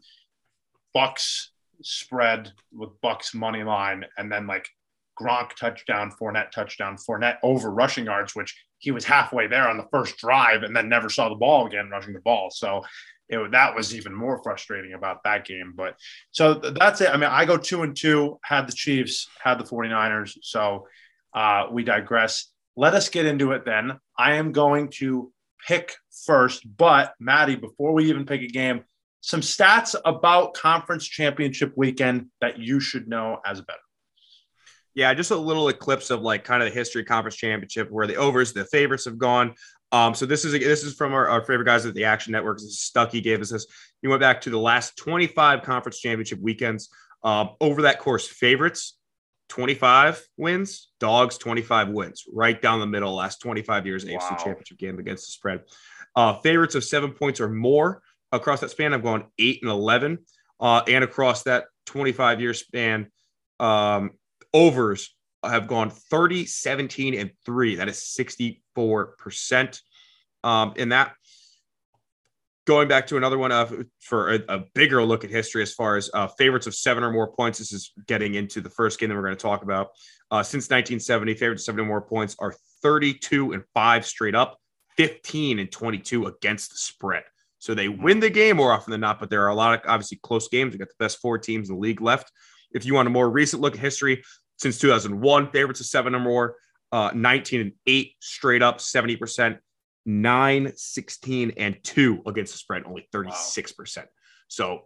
Bucks 0.93 1.51
spread 1.81 2.51
with 2.71 2.89
Bucks 3.01 3.33
money 3.33 3.63
line, 3.63 4.05
and 4.17 4.31
then 4.31 4.47
like 4.47 4.67
Gronk 5.19 5.55
touchdown, 5.55 6.11
Fournette 6.11 6.51
touchdown, 6.51 6.97
Fournette 6.97 7.37
over 7.43 7.71
rushing 7.71 8.05
yards, 8.05 8.35
which 8.35 8.55
he 8.79 8.91
was 8.91 9.05
halfway 9.05 9.47
there 9.47 9.67
on 9.67 9.77
the 9.77 9.87
first 9.91 10.17
drive, 10.17 10.63
and 10.63 10.75
then 10.75 10.89
never 10.89 11.09
saw 11.09 11.29
the 11.29 11.35
ball 11.35 11.65
again 11.65 11.89
rushing 11.89 12.13
the 12.13 12.19
ball. 12.19 12.49
So 12.51 12.83
it, 13.29 13.51
that 13.51 13.75
was 13.75 13.95
even 13.95 14.13
more 14.13 14.41
frustrating 14.43 14.93
about 14.93 15.23
that 15.23 15.45
game. 15.45 15.73
But 15.75 15.95
so 16.31 16.53
that's 16.53 17.01
it. 17.01 17.09
I 17.09 17.17
mean, 17.17 17.29
I 17.29 17.45
go 17.45 17.57
two 17.57 17.83
and 17.83 17.95
two, 17.95 18.39
had 18.43 18.67
the 18.67 18.73
Chiefs, 18.73 19.27
had 19.41 19.59
the 19.59 19.63
49ers. 19.63 20.37
So 20.41 20.87
uh, 21.33 21.67
we 21.71 21.83
digress. 21.83 22.51
Let 22.75 22.93
us 22.93 23.09
get 23.09 23.25
into 23.25 23.51
it 23.51 23.65
then. 23.65 23.99
I 24.17 24.35
am 24.35 24.51
going 24.51 24.89
to 24.95 25.31
pick 25.67 25.95
first, 26.25 26.63
but 26.77 27.13
Maddie, 27.19 27.55
before 27.55 27.93
we 27.93 28.09
even 28.09 28.25
pick 28.25 28.41
a 28.41 28.47
game, 28.47 28.83
some 29.27 29.41
stats 29.41 29.93
about 30.05 30.53
conference 30.53 31.05
championship 31.05 31.73
weekend 31.75 32.27
that 32.39 32.59
you 32.59 32.79
should 32.79 33.09
know 33.09 33.39
as 33.45 33.59
a 33.59 33.61
bettor. 33.61 33.79
Yeah, 34.95 35.13
just 35.13 35.31
a 35.31 35.35
little 35.35 35.67
eclipse 35.67 36.11
of 36.11 36.21
like 36.21 36.45
kind 36.45 36.63
of 36.63 36.69
the 36.69 36.73
history 36.73 37.01
of 37.01 37.09
conference 37.09 37.35
championship 37.35 37.91
where 37.91 38.07
the 38.07 38.15
overs, 38.15 38.53
the 38.53 38.63
favorites 38.63 39.03
have 39.03 39.17
gone. 39.17 39.53
Um, 39.91 40.15
so 40.15 40.25
this 40.25 40.45
is 40.45 40.53
this 40.53 40.85
is 40.85 40.95
from 40.95 41.13
our, 41.13 41.27
our 41.27 41.41
favorite 41.41 41.65
guys 41.65 41.85
at 41.85 41.93
the 41.93 42.05
Action 42.05 42.31
Network. 42.31 42.59
This 42.59 42.67
is 42.67 42.79
Stucky 42.79 43.19
gave 43.19 43.41
us 43.41 43.51
this. 43.51 43.67
He 44.01 44.07
went 44.07 44.21
back 44.21 44.39
to 44.41 44.49
the 44.49 44.57
last 44.57 44.95
25 44.95 45.61
conference 45.61 45.99
championship 45.99 46.39
weekends. 46.39 46.87
Uh, 47.21 47.47
over 47.59 47.81
that 47.81 47.99
course, 47.99 48.25
favorites 48.29 48.97
25 49.49 50.25
wins, 50.37 50.87
dogs 51.01 51.37
25 51.37 51.89
wins, 51.89 52.23
right 52.31 52.61
down 52.61 52.79
the 52.79 52.87
middle. 52.87 53.13
Last 53.13 53.41
25 53.41 53.85
years, 53.85 54.05
AFC 54.05 54.37
championship 54.37 54.77
game 54.77 54.99
against 54.99 55.25
the 55.25 55.31
spread. 55.31 55.63
Uh, 56.15 56.39
favorites 56.39 56.75
of 56.75 56.85
seven 56.85 57.11
points 57.11 57.41
or 57.41 57.49
more 57.49 58.01
across 58.31 58.61
that 58.61 58.71
span. 58.71 58.93
I've 58.93 59.03
gone 59.03 59.25
eight 59.37 59.59
and 59.61 59.71
11, 59.71 60.19
uh, 60.59 60.81
and 60.87 61.03
across 61.03 61.43
that 61.43 61.65
25 61.85 62.41
year 62.41 62.53
span, 62.53 63.07
um, 63.59 64.11
overs 64.53 65.15
have 65.43 65.67
gone 65.67 65.89
30, 65.89 66.45
17, 66.45 67.13
and 67.13 67.31
three. 67.45 67.75
That 67.75 67.87
is 67.87 67.97
64%. 67.97 69.81
Um, 70.43 70.73
and 70.77 70.91
that 70.91 71.13
going 72.65 72.87
back 72.87 73.07
to 73.07 73.17
another 73.17 73.37
one 73.37 73.51
uh, 73.51 73.69
for 74.01 74.33
a, 74.33 74.39
a, 74.49 74.63
bigger 74.75 75.01
look 75.01 75.23
at 75.23 75.29
history 75.29 75.61
as 75.61 75.73
far 75.73 75.95
as 75.95 76.11
uh, 76.13 76.27
favorites 76.27 76.67
of 76.67 76.75
seven 76.75 77.03
or 77.03 77.11
more 77.11 77.31
points. 77.31 77.59
This 77.59 77.71
is 77.71 77.93
getting 78.07 78.35
into 78.35 78.59
the 78.59 78.69
first 78.69 78.99
game 78.99 79.09
that 79.09 79.15
we're 79.15 79.21
going 79.21 79.35
to 79.35 79.41
talk 79.41 79.63
about. 79.63 79.87
Uh, 80.29 80.43
since 80.43 80.65
1970, 80.65 81.33
favorites 81.35 81.63
of 81.63 81.65
seven 81.65 81.81
or 81.81 81.87
more 81.87 82.01
points 82.01 82.35
are 82.39 82.53
32 82.83 83.53
and 83.53 83.63
five 83.73 84.05
straight 84.05 84.35
up, 84.35 84.59
15 84.97 85.59
and 85.59 85.71
22 85.71 86.25
against 86.25 86.71
the 86.71 86.77
spread. 86.77 87.23
So 87.67 87.75
they 87.75 87.89
win 87.89 88.21
the 88.21 88.29
game 88.29 88.55
more 88.55 88.71
often 88.71 88.91
than 88.91 89.01
not, 89.01 89.19
but 89.19 89.29
there 89.29 89.43
are 89.43 89.49
a 89.49 89.53
lot 89.53 89.73
of 89.73 89.81
obviously 89.85 90.21
close 90.23 90.47
games. 90.47 90.71
We 90.71 90.79
got 90.79 90.87
the 90.87 90.95
best 90.99 91.19
four 91.19 91.37
teams 91.37 91.67
in 91.67 91.75
the 91.75 91.81
league 91.81 91.99
left. 91.99 92.31
If 92.71 92.85
you 92.85 92.93
want 92.93 93.07
a 93.07 93.11
more 93.11 93.29
recent 93.29 93.61
look 93.61 93.73
at 93.73 93.81
history, 93.81 94.23
since 94.57 94.79
2001, 94.79 95.51
favorites 95.51 95.81
of 95.81 95.85
seven 95.85 96.15
or 96.15 96.21
more, 96.21 96.55
uh, 96.93 97.11
19 97.13 97.59
and 97.59 97.73
eight 97.85 98.13
straight 98.21 98.61
up, 98.61 98.77
70%, 98.77 99.57
9, 100.05 100.71
16, 100.77 101.51
and 101.57 101.77
two 101.83 102.21
against 102.25 102.53
the 102.53 102.57
spread, 102.57 102.83
only 102.85 103.05
36%. 103.13 103.97
Wow. 103.97 104.03
So 104.47 104.83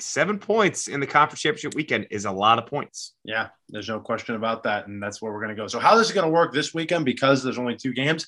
seven 0.00 0.40
points 0.40 0.88
in 0.88 0.98
the 0.98 1.06
conference 1.06 1.42
championship 1.42 1.76
weekend 1.76 2.08
is 2.10 2.24
a 2.24 2.32
lot 2.32 2.58
of 2.58 2.66
points. 2.66 3.14
Yeah, 3.22 3.50
there's 3.68 3.88
no 3.88 4.00
question 4.00 4.34
about 4.34 4.64
that. 4.64 4.88
And 4.88 5.00
that's 5.00 5.22
where 5.22 5.32
we're 5.32 5.44
going 5.44 5.54
to 5.56 5.62
go. 5.62 5.68
So, 5.68 5.78
how 5.78 5.96
this 5.96 6.08
is 6.08 6.12
going 6.12 6.26
to 6.26 6.32
work 6.32 6.52
this 6.52 6.74
weekend, 6.74 7.04
because 7.04 7.44
there's 7.44 7.56
only 7.56 7.76
two 7.76 7.92
games, 7.92 8.26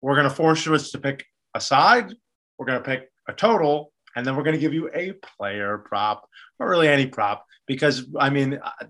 we're 0.00 0.14
going 0.14 0.28
to 0.28 0.34
force 0.34 0.64
us 0.68 0.92
to 0.92 0.98
pick 0.98 1.26
a 1.54 1.60
side, 1.60 2.14
we're 2.58 2.66
going 2.66 2.82
to 2.82 2.84
pick 2.84 3.10
a 3.28 3.32
total, 3.32 3.92
and 4.16 4.26
then 4.26 4.36
we're 4.36 4.42
going 4.42 4.54
to 4.56 4.60
give 4.60 4.74
you 4.74 4.90
a 4.94 5.12
player 5.12 5.78
prop, 5.78 6.28
or 6.58 6.68
really 6.68 6.88
any 6.88 7.06
prop, 7.06 7.44
because 7.66 8.06
I 8.18 8.30
mean, 8.30 8.60
uh, 8.62 8.86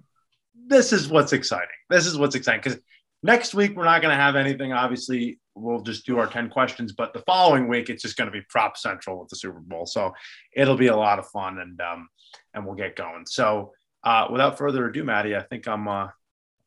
this 0.67 0.93
is 0.93 1.09
what's 1.09 1.33
exciting. 1.33 1.69
This 1.91 2.07
is 2.07 2.17
what's 2.17 2.35
exciting 2.35 2.61
because 2.63 2.81
next 3.23 3.55
week 3.55 3.77
we're 3.77 3.85
not 3.85 4.03
going 4.03 4.17
to 4.17 4.23
have 4.23 4.37
anything. 4.37 4.73
Obviously, 4.73 5.39
we'll 5.55 5.83
just 5.83 6.07
do 6.07 6.19
our 6.19 6.27
10 6.27 6.51
questions, 6.51 6.93
but 6.93 7.13
the 7.13 7.23
following 7.27 7.69
week 7.69 7.91
it's 7.91 8.03
just 8.03 8.17
going 8.17 8.31
to 8.31 8.33
be 8.33 8.45
prop 8.49 8.77
central 8.77 9.21
with 9.21 9.29
the 9.29 9.37
Super 9.37 9.61
Bowl. 9.61 9.87
So 9.87 10.15
it'll 10.55 10.77
be 10.77 10.89
a 10.89 10.97
lot 10.97 11.19
of 11.19 11.27
fun 11.29 11.59
and, 11.59 11.81
um, 11.81 12.09
and 12.53 12.65
we'll 12.65 12.75
get 12.75 12.97
going. 12.97 13.25
So, 13.27 13.73
uh, 14.03 14.29
without 14.31 14.59
further 14.59 14.87
ado, 14.87 15.03
Matty, 15.03 15.35
I 15.35 15.43
think 15.43 15.67
I'm, 15.67 15.89
uh, 15.89 16.07
I 16.07 16.11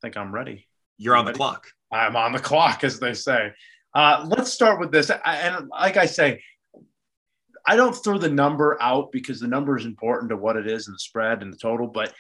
think 0.01 0.17
I'm 0.17 0.33
ready. 0.33 0.67
You're 0.97 1.15
on 1.15 1.25
the 1.25 1.33
clock. 1.33 1.67
I'm 1.91 2.15
on 2.15 2.31
the 2.31 2.39
clock, 2.39 2.83
as 2.83 2.99
they 2.99 3.13
say. 3.13 3.51
Uh, 3.93 4.25
let's 4.27 4.51
start 4.51 4.79
with 4.79 4.91
this. 4.91 5.12
And 5.12 5.67
like 5.69 5.97
I 5.97 6.07
say, 6.07 6.41
I 7.67 7.75
don't 7.75 7.93
throw 7.93 8.17
the 8.17 8.30
number 8.30 8.77
out 8.82 9.12
because 9.12 9.39
the 9.39 9.47
number 9.47 9.77
is 9.77 9.86
important 9.86 10.30
to 10.30 10.38
what 10.38 10.56
it 10.56 10.67
is 10.67 10.88
and 10.88 10.95
the 10.95 10.99
spread 10.99 11.41
and 11.41 11.51
the 11.51 11.58
total, 11.58 11.88
but 11.88 12.13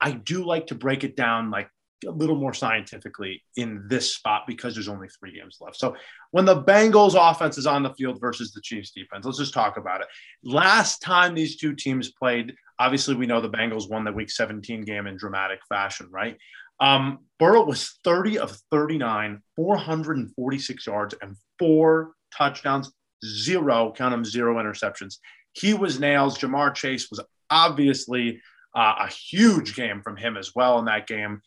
I 0.00 0.12
do 0.12 0.44
like 0.44 0.66
to 0.68 0.74
break 0.74 1.02
it 1.02 1.16
down 1.16 1.50
like 1.50 1.68
a 2.06 2.10
little 2.10 2.36
more 2.36 2.52
scientifically 2.52 3.42
in 3.56 3.86
this 3.88 4.14
spot 4.14 4.42
because 4.46 4.74
there's 4.74 4.88
only 4.88 5.08
three 5.08 5.32
games 5.32 5.58
left. 5.60 5.76
So 5.76 5.96
when 6.32 6.44
the 6.44 6.62
Bengals 6.62 7.14
offense 7.16 7.56
is 7.58 7.66
on 7.66 7.82
the 7.82 7.94
field 7.94 8.20
versus 8.20 8.52
the 8.52 8.60
Chiefs 8.60 8.90
defense, 8.90 9.24
let's 9.24 9.38
just 9.38 9.54
talk 9.54 9.76
about 9.76 10.00
it. 10.00 10.08
Last 10.42 11.00
time 11.00 11.34
these 11.34 11.56
two 11.56 11.74
teams 11.74 12.10
played, 12.10 12.54
obviously 12.78 13.14
we 13.14 13.26
know 13.26 13.40
the 13.40 13.48
Bengals 13.48 13.88
won 13.88 14.04
the 14.04 14.12
week 14.12 14.30
17 14.30 14.82
game 14.82 15.06
in 15.06 15.16
dramatic 15.16 15.60
fashion, 15.68 16.08
right? 16.10 16.36
Um, 16.80 17.20
Burrow 17.38 17.64
was 17.64 17.98
30 18.04 18.38
of 18.38 18.56
39, 18.70 19.40
446 19.56 20.86
yards 20.86 21.14
and 21.22 21.36
four 21.58 22.12
touchdowns, 22.36 22.90
zero, 23.24 23.92
count 23.96 24.12
them 24.12 24.24
zero 24.24 24.62
interceptions. 24.62 25.18
He 25.52 25.74
was 25.74 26.00
nails. 26.00 26.38
Ja'Marr 26.38 26.74
Chase 26.74 27.08
was 27.10 27.20
obviously 27.50 28.40
uh, 28.74 28.94
a 29.00 29.08
huge 29.08 29.76
game 29.76 30.02
from 30.02 30.16
him 30.16 30.36
as 30.36 30.54
well 30.54 30.78
in 30.78 30.86
that 30.86 31.06
game. 31.06 31.42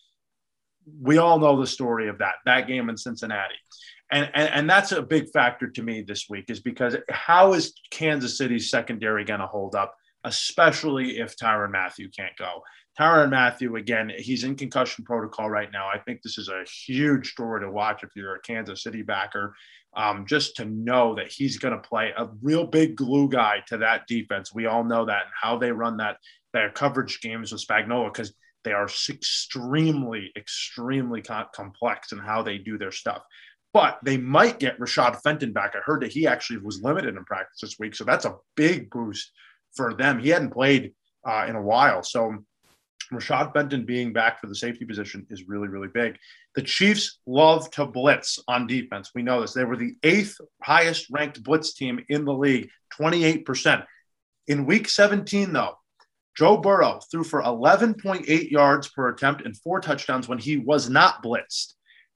We 1.02 1.18
all 1.18 1.40
know 1.40 1.60
the 1.60 1.68
story 1.68 2.08
of 2.10 2.20
that 2.20 2.36
that 2.46 2.68
game 2.68 2.90
in 2.90 2.98
Cincinnati. 2.98 3.56
And, 4.12 4.30
and, 4.36 4.50
and 4.54 4.70
that's 4.70 4.92
a 4.92 5.02
big 5.02 5.32
factor 5.32 5.68
to 5.68 5.82
me 5.82 6.04
this 6.04 6.28
week 6.30 6.46
is 6.50 6.60
because 6.60 6.96
how 7.10 7.54
is 7.54 7.74
Kansas 7.90 8.38
City's 8.38 8.70
secondary 8.70 9.26
going 9.26 9.40
to 9.40 9.48
hold 9.48 9.74
up, 9.74 9.96
especially 10.24 11.18
if 11.18 11.36
Tyrann 11.36 11.72
Mathieu 11.72 12.10
can't 12.16 12.38
go? 12.38 12.62
Tyrann 13.00 13.32
Mathieu 13.32 13.76
again, 13.76 14.12
he's 14.16 14.44
in 14.44 14.56
concussion 14.56 15.04
protocol 15.04 15.50
right 15.50 15.72
now. 15.72 15.88
I 15.88 15.98
think 16.00 16.22
this 16.22 16.38
is 16.38 16.50
a 16.50 16.64
huge 16.86 17.32
story 17.32 17.62
to 17.62 17.72
watch 17.72 18.04
if 18.04 18.12
you're 18.16 18.36
a 18.36 18.42
Kansas 18.42 18.84
City 18.84 19.02
backer, 19.02 19.56
um, 19.96 20.26
just 20.26 20.58
to 20.58 20.66
know 20.66 21.16
that 21.16 21.32
he's 21.32 21.58
going 21.58 21.74
to 21.74 21.88
play 21.88 22.12
a 22.18 22.28
real 22.42 22.66
big 22.66 22.96
glue 22.96 23.30
guy 23.30 23.64
to 23.68 23.78
that 23.78 24.08
defense. 24.08 24.54
We 24.54 24.66
all 24.66 24.84
know 24.84 25.06
that 25.06 25.24
and 25.24 25.32
how 25.42 25.58
they 25.58 25.72
run 25.72 25.98
that 25.98 26.18
their 26.54 26.70
coverage 26.70 27.20
games 27.22 27.52
with 27.52 27.66
Spagnuolo 27.66 28.12
because 28.12 28.34
they 28.64 28.74
are 28.74 28.86
extremely, 29.10 30.32
extremely 30.36 31.22
co- 31.22 31.46
complex 31.54 32.12
in 32.12 32.18
how 32.18 32.42
they 32.42 32.58
do 32.58 32.78
their 32.78 32.92
stuff. 32.92 33.22
But 33.74 34.00
they 34.04 34.18
might 34.18 34.60
get 34.60 34.80
Rashad 34.80 35.22
Fenton 35.22 35.52
back. 35.52 35.74
I 35.76 35.80
heard 35.84 36.02
that 36.02 36.12
he 36.12 36.28
actually 36.28 36.60
was 36.60 36.82
limited 36.82 37.16
in 37.16 37.26
practice 37.26 37.60
this 37.62 37.78
week, 37.78 37.94
so 37.94 38.06
that's 38.06 38.26
a 38.26 38.38
big 38.56 38.90
boost 38.90 39.32
for 39.76 39.94
them. 39.94 40.20
He 40.20 40.30
hadn't 40.30 40.54
played 40.54 40.94
uh, 41.28 41.46
in 41.48 41.56
a 41.56 41.62
while, 41.62 42.02
so 42.02 42.46
Rashad 43.12 43.54
Fenton 43.54 43.86
being 43.86 44.14
back 44.14 44.40
for 44.40 44.48
the 44.48 44.56
safety 44.56 44.86
position 44.86 45.26
is 45.30 45.48
really, 45.48 45.68
really 45.68 45.88
big. 45.88 46.18
The 46.56 46.62
Chiefs 46.62 47.20
love 47.28 47.70
to 47.72 47.86
blitz 47.86 48.40
on 48.48 48.68
defense. 48.68 49.12
We 49.14 49.22
know 49.22 49.42
this. 49.42 49.54
They 49.54 49.64
were 49.64 49.78
the 49.78 49.96
eighth 50.04 50.38
highest 50.64 51.08
ranked 51.12 51.44
blitz 51.44 51.74
team 51.74 52.04
in 52.10 52.26
the 52.26 52.34
league, 52.34 52.70
28%. 53.00 53.86
In 54.48 54.66
week 54.66 54.90
17, 54.90 55.54
though, 55.54 55.78
Joe 56.36 56.58
Burrow 56.58 57.00
threw 57.12 57.24
for 57.24 57.42
11.8 57.42 58.52
yards 58.52 58.90
per 58.90 59.10
attempt 59.10 59.46
and 59.46 59.58
four 59.58 59.80
touchdowns 59.80 60.28
when 60.28 60.38
he 60.38 60.58
was 60.58 60.90
not 60.90 61.24
blitzed. 61.24 61.74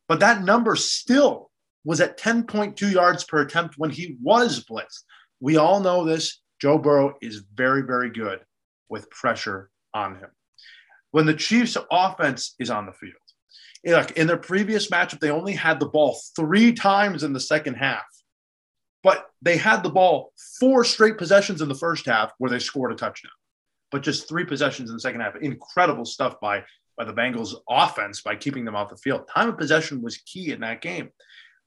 But 0.07 0.19
that 0.19 0.43
number 0.43 0.75
still 0.75 1.51
was 1.85 2.01
at 2.01 2.19
10.2 2.19 2.91
yards 2.91 3.23
per 3.23 3.41
attempt 3.41 3.75
when 3.77 3.89
he 3.89 4.17
was 4.21 4.65
blitzed. 4.65 5.03
We 5.39 5.57
all 5.57 5.79
know 5.79 6.03
this. 6.03 6.41
Joe 6.59 6.77
Burrow 6.77 7.13
is 7.21 7.43
very, 7.53 7.83
very 7.83 8.09
good 8.09 8.41
with 8.89 9.09
pressure 9.09 9.69
on 9.93 10.15
him. 10.15 10.29
When 11.11 11.25
the 11.25 11.33
Chiefs' 11.33 11.77
offense 11.91 12.55
is 12.59 12.69
on 12.69 12.85
the 12.85 12.91
field, 12.91 13.13
look, 13.85 14.11
in 14.11 14.27
their 14.27 14.37
previous 14.37 14.89
matchup, 14.89 15.19
they 15.19 15.31
only 15.31 15.53
had 15.53 15.79
the 15.79 15.87
ball 15.87 16.19
three 16.35 16.73
times 16.73 17.23
in 17.23 17.33
the 17.33 17.39
second 17.39 17.75
half, 17.75 18.05
but 19.03 19.27
they 19.41 19.57
had 19.57 19.81
the 19.81 19.89
ball 19.89 20.33
four 20.59 20.83
straight 20.83 21.17
possessions 21.17 21.61
in 21.61 21.69
the 21.69 21.75
first 21.75 22.05
half 22.05 22.31
where 22.37 22.51
they 22.51 22.59
scored 22.59 22.91
a 22.91 22.95
touchdown 22.95 23.31
but 23.91 24.03
just 24.03 24.27
three 24.27 24.45
possessions 24.45 24.89
in 24.89 24.95
the 24.95 25.01
second 25.01 25.21
half. 25.21 25.35
Incredible 25.37 26.05
stuff 26.05 26.39
by 26.39 26.63
by 26.97 27.05
the 27.05 27.13
Bengals 27.13 27.55
offense 27.69 28.21
by 28.21 28.35
keeping 28.35 28.65
them 28.65 28.75
off 28.75 28.89
the 28.89 28.97
field. 28.97 29.27
Time 29.33 29.47
of 29.47 29.57
possession 29.57 30.01
was 30.01 30.17
key 30.17 30.51
in 30.51 30.59
that 30.59 30.81
game. 30.81 31.09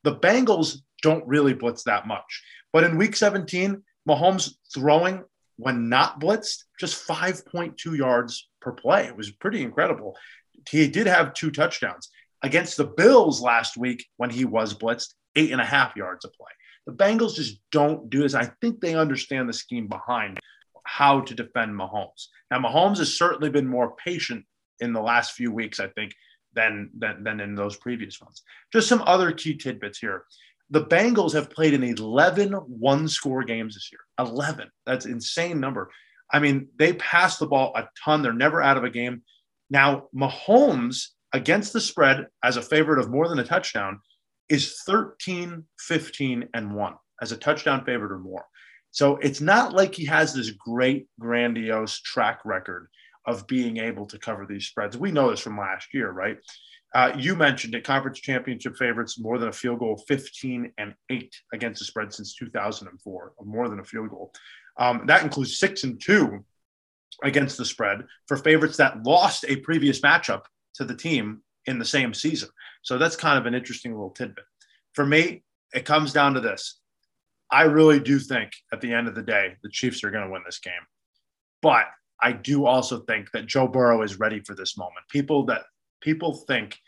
The 0.04 0.16
Bengals 0.16 0.78
don't 1.02 1.26
really 1.26 1.54
blitz 1.54 1.84
that 1.84 2.06
much. 2.06 2.44
But 2.70 2.84
in 2.84 2.98
week 2.98 3.16
17, 3.16 3.82
Mahomes 4.06 4.56
throwing 4.74 5.24
when 5.62 5.88
not 5.88 6.20
blitzed, 6.20 6.64
just 6.80 7.06
5.2 7.06 7.96
yards 7.96 8.48
per 8.60 8.72
play. 8.72 9.06
It 9.06 9.16
was 9.16 9.30
pretty 9.30 9.62
incredible. 9.62 10.16
He 10.68 10.88
did 10.88 11.06
have 11.06 11.34
two 11.34 11.50
touchdowns. 11.50 12.08
Against 12.42 12.76
the 12.76 12.84
Bills 12.84 13.40
last 13.40 13.76
week, 13.76 14.04
when 14.16 14.30
he 14.30 14.44
was 14.44 14.74
blitzed, 14.74 15.14
eight 15.36 15.52
and 15.52 15.60
a 15.60 15.64
half 15.64 15.94
yards 15.94 16.24
a 16.24 16.28
play. 16.28 16.50
The 16.86 16.92
Bengals 16.92 17.36
just 17.36 17.60
don't 17.70 18.10
do 18.10 18.22
this. 18.22 18.34
I 18.34 18.50
think 18.60 18.80
they 18.80 18.96
understand 18.96 19.48
the 19.48 19.52
scheme 19.52 19.86
behind 19.86 20.40
how 20.84 21.20
to 21.20 21.34
defend 21.34 21.78
Mahomes. 21.78 22.26
Now, 22.50 22.58
Mahomes 22.58 22.98
has 22.98 23.16
certainly 23.16 23.48
been 23.48 23.68
more 23.68 23.94
patient 23.96 24.44
in 24.80 24.92
the 24.92 25.00
last 25.00 25.32
few 25.32 25.52
weeks, 25.52 25.78
I 25.78 25.86
think, 25.88 26.12
than, 26.54 26.90
than, 26.98 27.22
than 27.22 27.38
in 27.38 27.54
those 27.54 27.76
previous 27.76 28.20
ones. 28.20 28.42
Just 28.72 28.88
some 28.88 29.02
other 29.06 29.30
key 29.30 29.56
tidbits 29.56 30.00
here. 30.00 30.24
The 30.72 30.86
Bengals 30.86 31.34
have 31.34 31.50
played 31.50 31.74
in 31.74 31.84
11 31.84 32.52
one 32.52 33.06
score 33.06 33.44
games 33.44 33.74
this 33.74 33.90
year. 33.92 34.00
11. 34.18 34.70
That's 34.86 35.04
insane 35.04 35.60
number. 35.60 35.90
I 36.32 36.38
mean, 36.38 36.68
they 36.78 36.94
pass 36.94 37.36
the 37.36 37.46
ball 37.46 37.72
a 37.76 37.88
ton. 38.02 38.22
They're 38.22 38.32
never 38.32 38.62
out 38.62 38.78
of 38.78 38.84
a 38.84 38.90
game. 38.90 39.22
Now, 39.68 40.08
Mahomes 40.16 41.08
against 41.34 41.74
the 41.74 41.80
spread 41.80 42.26
as 42.42 42.56
a 42.56 42.62
favorite 42.62 43.00
of 43.00 43.10
more 43.10 43.28
than 43.28 43.38
a 43.38 43.44
touchdown 43.44 44.00
is 44.48 44.80
13, 44.86 45.64
15, 45.78 46.48
and 46.54 46.74
1 46.74 46.94
as 47.20 47.32
a 47.32 47.36
touchdown 47.36 47.84
favorite 47.84 48.12
or 48.12 48.18
more. 48.18 48.46
So 48.92 49.16
it's 49.18 49.42
not 49.42 49.74
like 49.74 49.94
he 49.94 50.06
has 50.06 50.32
this 50.32 50.50
great, 50.50 51.06
grandiose 51.20 52.00
track 52.00 52.40
record 52.46 52.88
of 53.26 53.46
being 53.46 53.76
able 53.76 54.06
to 54.06 54.18
cover 54.18 54.46
these 54.46 54.66
spreads. 54.66 54.96
We 54.96 55.12
know 55.12 55.30
this 55.30 55.40
from 55.40 55.58
last 55.58 55.88
year, 55.92 56.10
right? 56.10 56.38
Uh, 56.94 57.12
you 57.16 57.34
mentioned 57.34 57.74
it, 57.74 57.84
conference 57.84 58.20
championship 58.20 58.76
favorites 58.76 59.18
more 59.18 59.38
than 59.38 59.48
a 59.48 59.52
field 59.52 59.78
goal, 59.78 59.96
15 60.08 60.72
and 60.78 60.94
8 61.10 61.34
against 61.54 61.78
the 61.78 61.84
spread 61.84 62.12
since 62.12 62.34
2004, 62.34 63.32
more 63.44 63.68
than 63.68 63.80
a 63.80 63.84
field 63.84 64.10
goal. 64.10 64.32
Um, 64.76 65.02
that 65.06 65.22
includes 65.22 65.58
6 65.58 65.84
and 65.84 66.00
2 66.00 66.44
against 67.24 67.56
the 67.56 67.64
spread 67.64 68.04
for 68.26 68.36
favorites 68.36 68.76
that 68.76 69.02
lost 69.04 69.44
a 69.48 69.56
previous 69.56 70.00
matchup 70.00 70.42
to 70.74 70.84
the 70.84 70.96
team 70.96 71.42
in 71.66 71.78
the 71.78 71.84
same 71.84 72.12
season. 72.12 72.48
So 72.82 72.98
that's 72.98 73.16
kind 73.16 73.38
of 73.38 73.46
an 73.46 73.54
interesting 73.54 73.92
little 73.92 74.10
tidbit. 74.10 74.44
For 74.94 75.06
me, 75.06 75.44
it 75.72 75.84
comes 75.84 76.12
down 76.12 76.34
to 76.34 76.40
this 76.40 76.80
I 77.52 77.64
really 77.64 78.00
do 78.00 78.18
think 78.18 78.50
at 78.72 78.80
the 78.80 78.94
end 78.94 79.08
of 79.08 79.14
the 79.14 79.22
day, 79.22 79.56
the 79.62 79.68
Chiefs 79.68 80.02
are 80.02 80.10
going 80.10 80.24
to 80.24 80.32
win 80.32 80.42
this 80.44 80.58
game. 80.58 80.72
But 81.60 81.84
I 82.20 82.32
do 82.32 82.64
also 82.64 83.00
think 83.00 83.30
that 83.32 83.46
Joe 83.46 83.68
Burrow 83.68 84.00
is 84.02 84.18
ready 84.18 84.40
for 84.40 84.54
this 84.54 84.78
moment. 84.78 85.06
People 85.10 85.44
that 85.46 85.64
people 86.02 86.34
think 86.46 86.78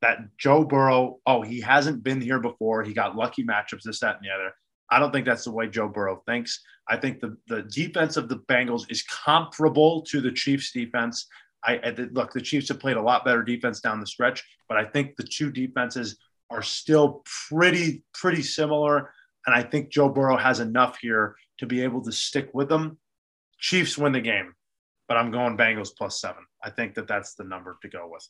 that 0.00 0.18
Joe 0.38 0.64
Burrow, 0.64 1.18
oh, 1.26 1.42
he 1.42 1.60
hasn't 1.60 2.04
been 2.04 2.20
here 2.20 2.38
before. 2.38 2.84
He 2.84 2.92
got 2.92 3.16
lucky 3.16 3.44
matchups, 3.44 3.82
this, 3.84 4.00
that, 4.00 4.16
and 4.16 4.24
the 4.24 4.30
other. 4.32 4.52
I 4.90 4.98
don't 4.98 5.12
think 5.12 5.26
that's 5.26 5.44
the 5.44 5.50
way 5.50 5.68
Joe 5.68 5.88
Burrow 5.88 6.22
thinks. 6.26 6.62
I 6.88 6.96
think 6.96 7.20
the, 7.20 7.36
the 7.48 7.62
defense 7.62 8.16
of 8.16 8.28
the 8.28 8.38
Bengals 8.48 8.90
is 8.90 9.02
comparable 9.02 10.02
to 10.02 10.20
the 10.20 10.32
Chiefs 10.32 10.72
defense. 10.72 11.26
I, 11.64 11.78
I 11.78 11.90
look, 12.12 12.32
the 12.32 12.40
Chiefs 12.40 12.68
have 12.68 12.80
played 12.80 12.96
a 12.96 13.02
lot 13.02 13.24
better 13.24 13.42
defense 13.42 13.80
down 13.80 14.00
the 14.00 14.06
stretch, 14.06 14.42
but 14.68 14.78
I 14.78 14.84
think 14.84 15.16
the 15.16 15.24
two 15.24 15.50
defenses 15.50 16.16
are 16.50 16.62
still 16.62 17.22
pretty, 17.48 18.04
pretty 18.14 18.42
similar. 18.42 19.12
And 19.46 19.54
I 19.54 19.62
think 19.62 19.90
Joe 19.90 20.08
Burrow 20.08 20.36
has 20.36 20.60
enough 20.60 20.98
here 21.00 21.36
to 21.58 21.66
be 21.66 21.82
able 21.82 22.02
to 22.04 22.12
stick 22.12 22.50
with 22.54 22.68
them. 22.68 22.98
Chiefs 23.58 23.98
win 23.98 24.12
the 24.12 24.20
game, 24.20 24.54
but 25.08 25.16
I'm 25.16 25.30
going 25.30 25.56
Bengals 25.56 25.90
plus 25.96 26.20
seven. 26.20 26.44
I 26.62 26.70
think 26.70 26.94
that 26.94 27.08
that's 27.08 27.34
the 27.34 27.44
number 27.44 27.78
to 27.82 27.88
go 27.88 28.08
with. 28.10 28.26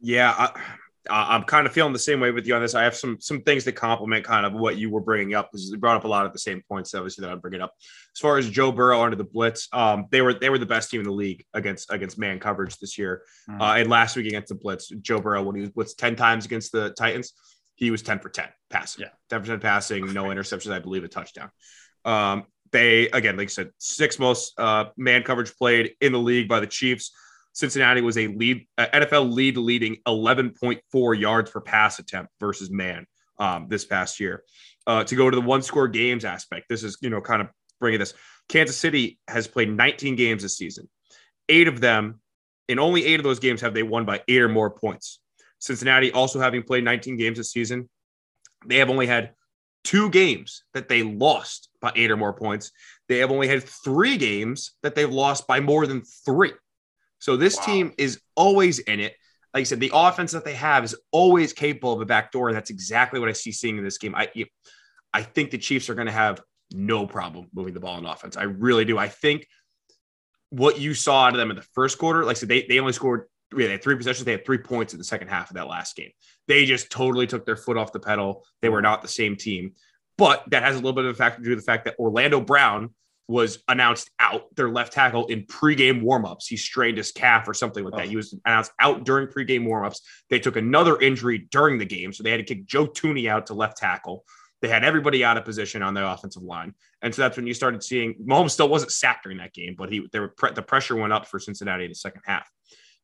Yeah, 0.00 0.32
I, 0.36 0.60
I'm 1.10 1.44
kind 1.44 1.66
of 1.66 1.72
feeling 1.72 1.92
the 1.92 1.98
same 1.98 2.20
way 2.20 2.30
with 2.30 2.46
you 2.46 2.54
on 2.54 2.62
this. 2.62 2.74
I 2.74 2.82
have 2.84 2.96
some 2.96 3.18
some 3.20 3.42
things 3.42 3.64
to 3.64 3.72
complement 3.72 4.24
kind 4.24 4.46
of 4.46 4.52
what 4.52 4.76
you 4.76 4.90
were 4.90 5.00
bringing 5.00 5.34
up 5.34 5.50
because 5.50 5.70
you 5.70 5.78
brought 5.78 5.96
up 5.96 6.04
a 6.04 6.08
lot 6.08 6.26
of 6.26 6.32
the 6.32 6.38
same 6.38 6.62
points, 6.68 6.94
obviously 6.94 7.22
that 7.22 7.32
I'm 7.32 7.40
bringing 7.40 7.60
up. 7.60 7.72
As 8.14 8.20
far 8.20 8.38
as 8.38 8.50
Joe 8.50 8.72
Burrow 8.72 9.02
under 9.02 9.16
the 9.16 9.24
blitz, 9.24 9.68
um, 9.72 10.06
they 10.10 10.20
were 10.20 10.34
they 10.34 10.50
were 10.50 10.58
the 10.58 10.66
best 10.66 10.90
team 10.90 11.00
in 11.00 11.06
the 11.06 11.12
league 11.12 11.44
against 11.54 11.92
against 11.92 12.18
man 12.18 12.38
coverage 12.38 12.76
this 12.78 12.98
year. 12.98 13.22
Mm-hmm. 13.48 13.60
Uh, 13.60 13.74
and 13.76 13.90
last 13.90 14.16
week 14.16 14.26
against 14.26 14.48
the 14.48 14.54
blitz, 14.54 14.88
Joe 14.88 15.20
Burrow 15.20 15.42
when 15.42 15.56
he 15.56 15.62
was 15.62 15.70
blitzed 15.70 15.96
ten 15.96 16.16
times 16.16 16.44
against 16.44 16.72
the 16.72 16.90
Titans, 16.90 17.32
he 17.74 17.90
was 17.90 18.02
ten 18.02 18.18
for 18.18 18.28
ten 18.28 18.48
passing. 18.70 19.04
Yeah, 19.04 19.10
ten 19.30 19.40
percent 19.40 19.62
passing, 19.62 20.12
no 20.12 20.24
interceptions, 20.24 20.72
I 20.72 20.80
believe 20.80 21.04
a 21.04 21.08
touchdown. 21.08 21.50
Um, 22.04 22.44
they 22.72 23.08
again, 23.10 23.36
like 23.36 23.48
I 23.48 23.50
said, 23.50 23.70
six 23.78 24.18
most 24.18 24.58
uh, 24.58 24.86
man 24.96 25.22
coverage 25.22 25.54
played 25.56 25.94
in 26.00 26.12
the 26.12 26.18
league 26.18 26.48
by 26.48 26.60
the 26.60 26.66
Chiefs. 26.66 27.12
Cincinnati 27.52 28.00
was 28.02 28.18
a 28.18 28.26
lead 28.28 28.66
uh, 28.76 28.86
NFL 28.92 29.32
lead 29.32 29.56
leading 29.56 29.96
11.4 30.06 31.18
yards 31.18 31.50
per 31.50 31.60
pass 31.60 31.98
attempt 31.98 32.32
versus 32.38 32.70
man 32.70 33.06
um, 33.38 33.66
this 33.68 33.84
past 33.84 34.20
year. 34.20 34.42
Uh, 34.86 35.02
to 35.04 35.16
go 35.16 35.30
to 35.30 35.34
the 35.34 35.42
one 35.42 35.62
score 35.62 35.88
games 35.88 36.24
aspect, 36.24 36.66
this 36.68 36.82
is 36.82 36.98
you 37.00 37.10
know 37.10 37.20
kind 37.20 37.42
of 37.42 37.48
bringing 37.80 38.00
this. 38.00 38.14
Kansas 38.48 38.76
City 38.76 39.18
has 39.26 39.48
played 39.48 39.70
19 39.70 40.14
games 40.16 40.42
this 40.42 40.56
season. 40.56 40.88
Eight 41.48 41.66
of 41.66 41.80
them, 41.80 42.20
in 42.68 42.78
only 42.78 43.04
eight 43.04 43.18
of 43.18 43.24
those 43.24 43.40
games, 43.40 43.60
have 43.60 43.74
they 43.74 43.82
won 43.82 44.04
by 44.04 44.22
eight 44.28 44.42
or 44.42 44.48
more 44.48 44.70
points. 44.70 45.20
Cincinnati 45.58 46.12
also 46.12 46.38
having 46.38 46.62
played 46.62 46.84
19 46.84 47.16
games 47.16 47.38
this 47.38 47.50
season, 47.50 47.88
they 48.66 48.76
have 48.76 48.90
only 48.90 49.06
had 49.06 49.32
two 49.86 50.10
games 50.10 50.64
that 50.74 50.88
they 50.88 51.04
lost 51.04 51.68
by 51.80 51.92
eight 51.94 52.10
or 52.10 52.16
more 52.16 52.32
points. 52.32 52.72
They 53.08 53.18
have 53.18 53.30
only 53.30 53.46
had 53.46 53.62
three 53.62 54.16
games 54.16 54.72
that 54.82 54.96
they've 54.96 55.10
lost 55.10 55.46
by 55.46 55.60
more 55.60 55.86
than 55.86 56.02
three. 56.24 56.52
So 57.20 57.36
this 57.36 57.56
wow. 57.58 57.64
team 57.64 57.92
is 57.96 58.20
always 58.34 58.80
in 58.80 58.98
it. 58.98 59.14
Like 59.54 59.60
I 59.60 59.64
said, 59.64 59.78
the 59.78 59.92
offense 59.94 60.32
that 60.32 60.44
they 60.44 60.54
have 60.54 60.82
is 60.84 60.96
always 61.12 61.52
capable 61.52 61.92
of 61.92 62.00
a 62.00 62.04
backdoor. 62.04 62.52
That's 62.52 62.70
exactly 62.70 63.20
what 63.20 63.28
I 63.28 63.32
see 63.32 63.52
seeing 63.52 63.78
in 63.78 63.84
this 63.84 63.96
game. 63.96 64.14
I, 64.16 64.28
I 65.14 65.22
think 65.22 65.52
the 65.52 65.58
Chiefs 65.58 65.88
are 65.88 65.94
going 65.94 66.08
to 66.08 66.12
have 66.12 66.42
no 66.72 67.06
problem 67.06 67.46
moving 67.54 67.72
the 67.72 67.80
ball 67.80 67.96
in 67.96 68.04
offense. 68.06 68.36
I 68.36 68.42
really 68.42 68.84
do. 68.84 68.98
I 68.98 69.08
think 69.08 69.46
what 70.50 70.80
you 70.80 70.94
saw 70.94 71.26
out 71.26 71.32
of 71.32 71.38
them 71.38 71.50
in 71.50 71.56
the 71.56 71.66
first 71.74 71.96
quarter, 71.96 72.24
like 72.24 72.36
I 72.36 72.40
said, 72.40 72.48
they, 72.48 72.66
they 72.68 72.80
only 72.80 72.92
scored 72.92 73.28
they 73.54 73.70
had 73.70 73.82
three 73.82 73.96
possessions. 73.96 74.24
They 74.24 74.32
had 74.32 74.44
three 74.44 74.58
points 74.58 74.92
in 74.92 74.98
the 74.98 75.04
second 75.04 75.28
half 75.28 75.50
of 75.50 75.56
that 75.56 75.68
last 75.68 75.96
game. 75.96 76.10
They 76.48 76.64
just 76.64 76.90
totally 76.90 77.26
took 77.26 77.46
their 77.46 77.56
foot 77.56 77.76
off 77.76 77.92
the 77.92 78.00
pedal. 78.00 78.44
They 78.62 78.68
were 78.68 78.82
not 78.82 79.02
the 79.02 79.08
same 79.08 79.36
team. 79.36 79.72
But 80.18 80.44
that 80.50 80.62
has 80.62 80.74
a 80.74 80.78
little 80.78 80.94
bit 80.94 81.04
of 81.04 81.10
a 81.10 81.14
factor 81.14 81.38
to 81.38 81.44
do 81.44 81.50
with 81.50 81.58
the 81.58 81.64
fact 81.64 81.84
that 81.84 81.98
Orlando 81.98 82.40
Brown 82.40 82.90
was 83.28 83.58
announced 83.68 84.10
out 84.20 84.54
their 84.54 84.70
left 84.70 84.92
tackle 84.92 85.26
in 85.26 85.44
pregame 85.46 86.02
warmups. 86.02 86.46
He 86.48 86.56
strained 86.56 86.96
his 86.96 87.10
calf 87.10 87.48
or 87.48 87.54
something 87.54 87.84
like 87.84 87.94
that. 87.94 88.06
Oh. 88.06 88.08
He 88.08 88.16
was 88.16 88.34
announced 88.44 88.72
out 88.78 89.04
during 89.04 89.26
pregame 89.26 89.66
warmups. 89.66 90.00
They 90.30 90.38
took 90.38 90.56
another 90.56 91.00
injury 91.00 91.46
during 91.50 91.78
the 91.78 91.84
game, 91.84 92.12
so 92.12 92.22
they 92.22 92.30
had 92.30 92.38
to 92.38 92.44
kick 92.44 92.66
Joe 92.66 92.86
Thuney 92.86 93.28
out 93.28 93.46
to 93.46 93.54
left 93.54 93.78
tackle. 93.78 94.24
They 94.62 94.68
had 94.68 94.84
everybody 94.84 95.24
out 95.24 95.36
of 95.36 95.44
position 95.44 95.82
on 95.82 95.92
the 95.92 96.08
offensive 96.08 96.42
line, 96.42 96.74
and 97.02 97.14
so 97.14 97.22
that's 97.22 97.36
when 97.36 97.46
you 97.46 97.52
started 97.52 97.82
seeing 97.82 98.14
Mahomes 98.14 98.52
still 98.52 98.68
wasn't 98.68 98.92
sacked 98.92 99.24
during 99.24 99.38
that 99.38 99.52
game, 99.52 99.74
but 99.76 99.92
he 99.92 100.08
there 100.12 100.22
were 100.22 100.52
the 100.52 100.62
pressure 100.62 100.96
went 100.96 101.12
up 101.12 101.26
for 101.26 101.38
Cincinnati 101.38 101.84
in 101.84 101.90
the 101.90 101.94
second 101.94 102.22
half. 102.24 102.48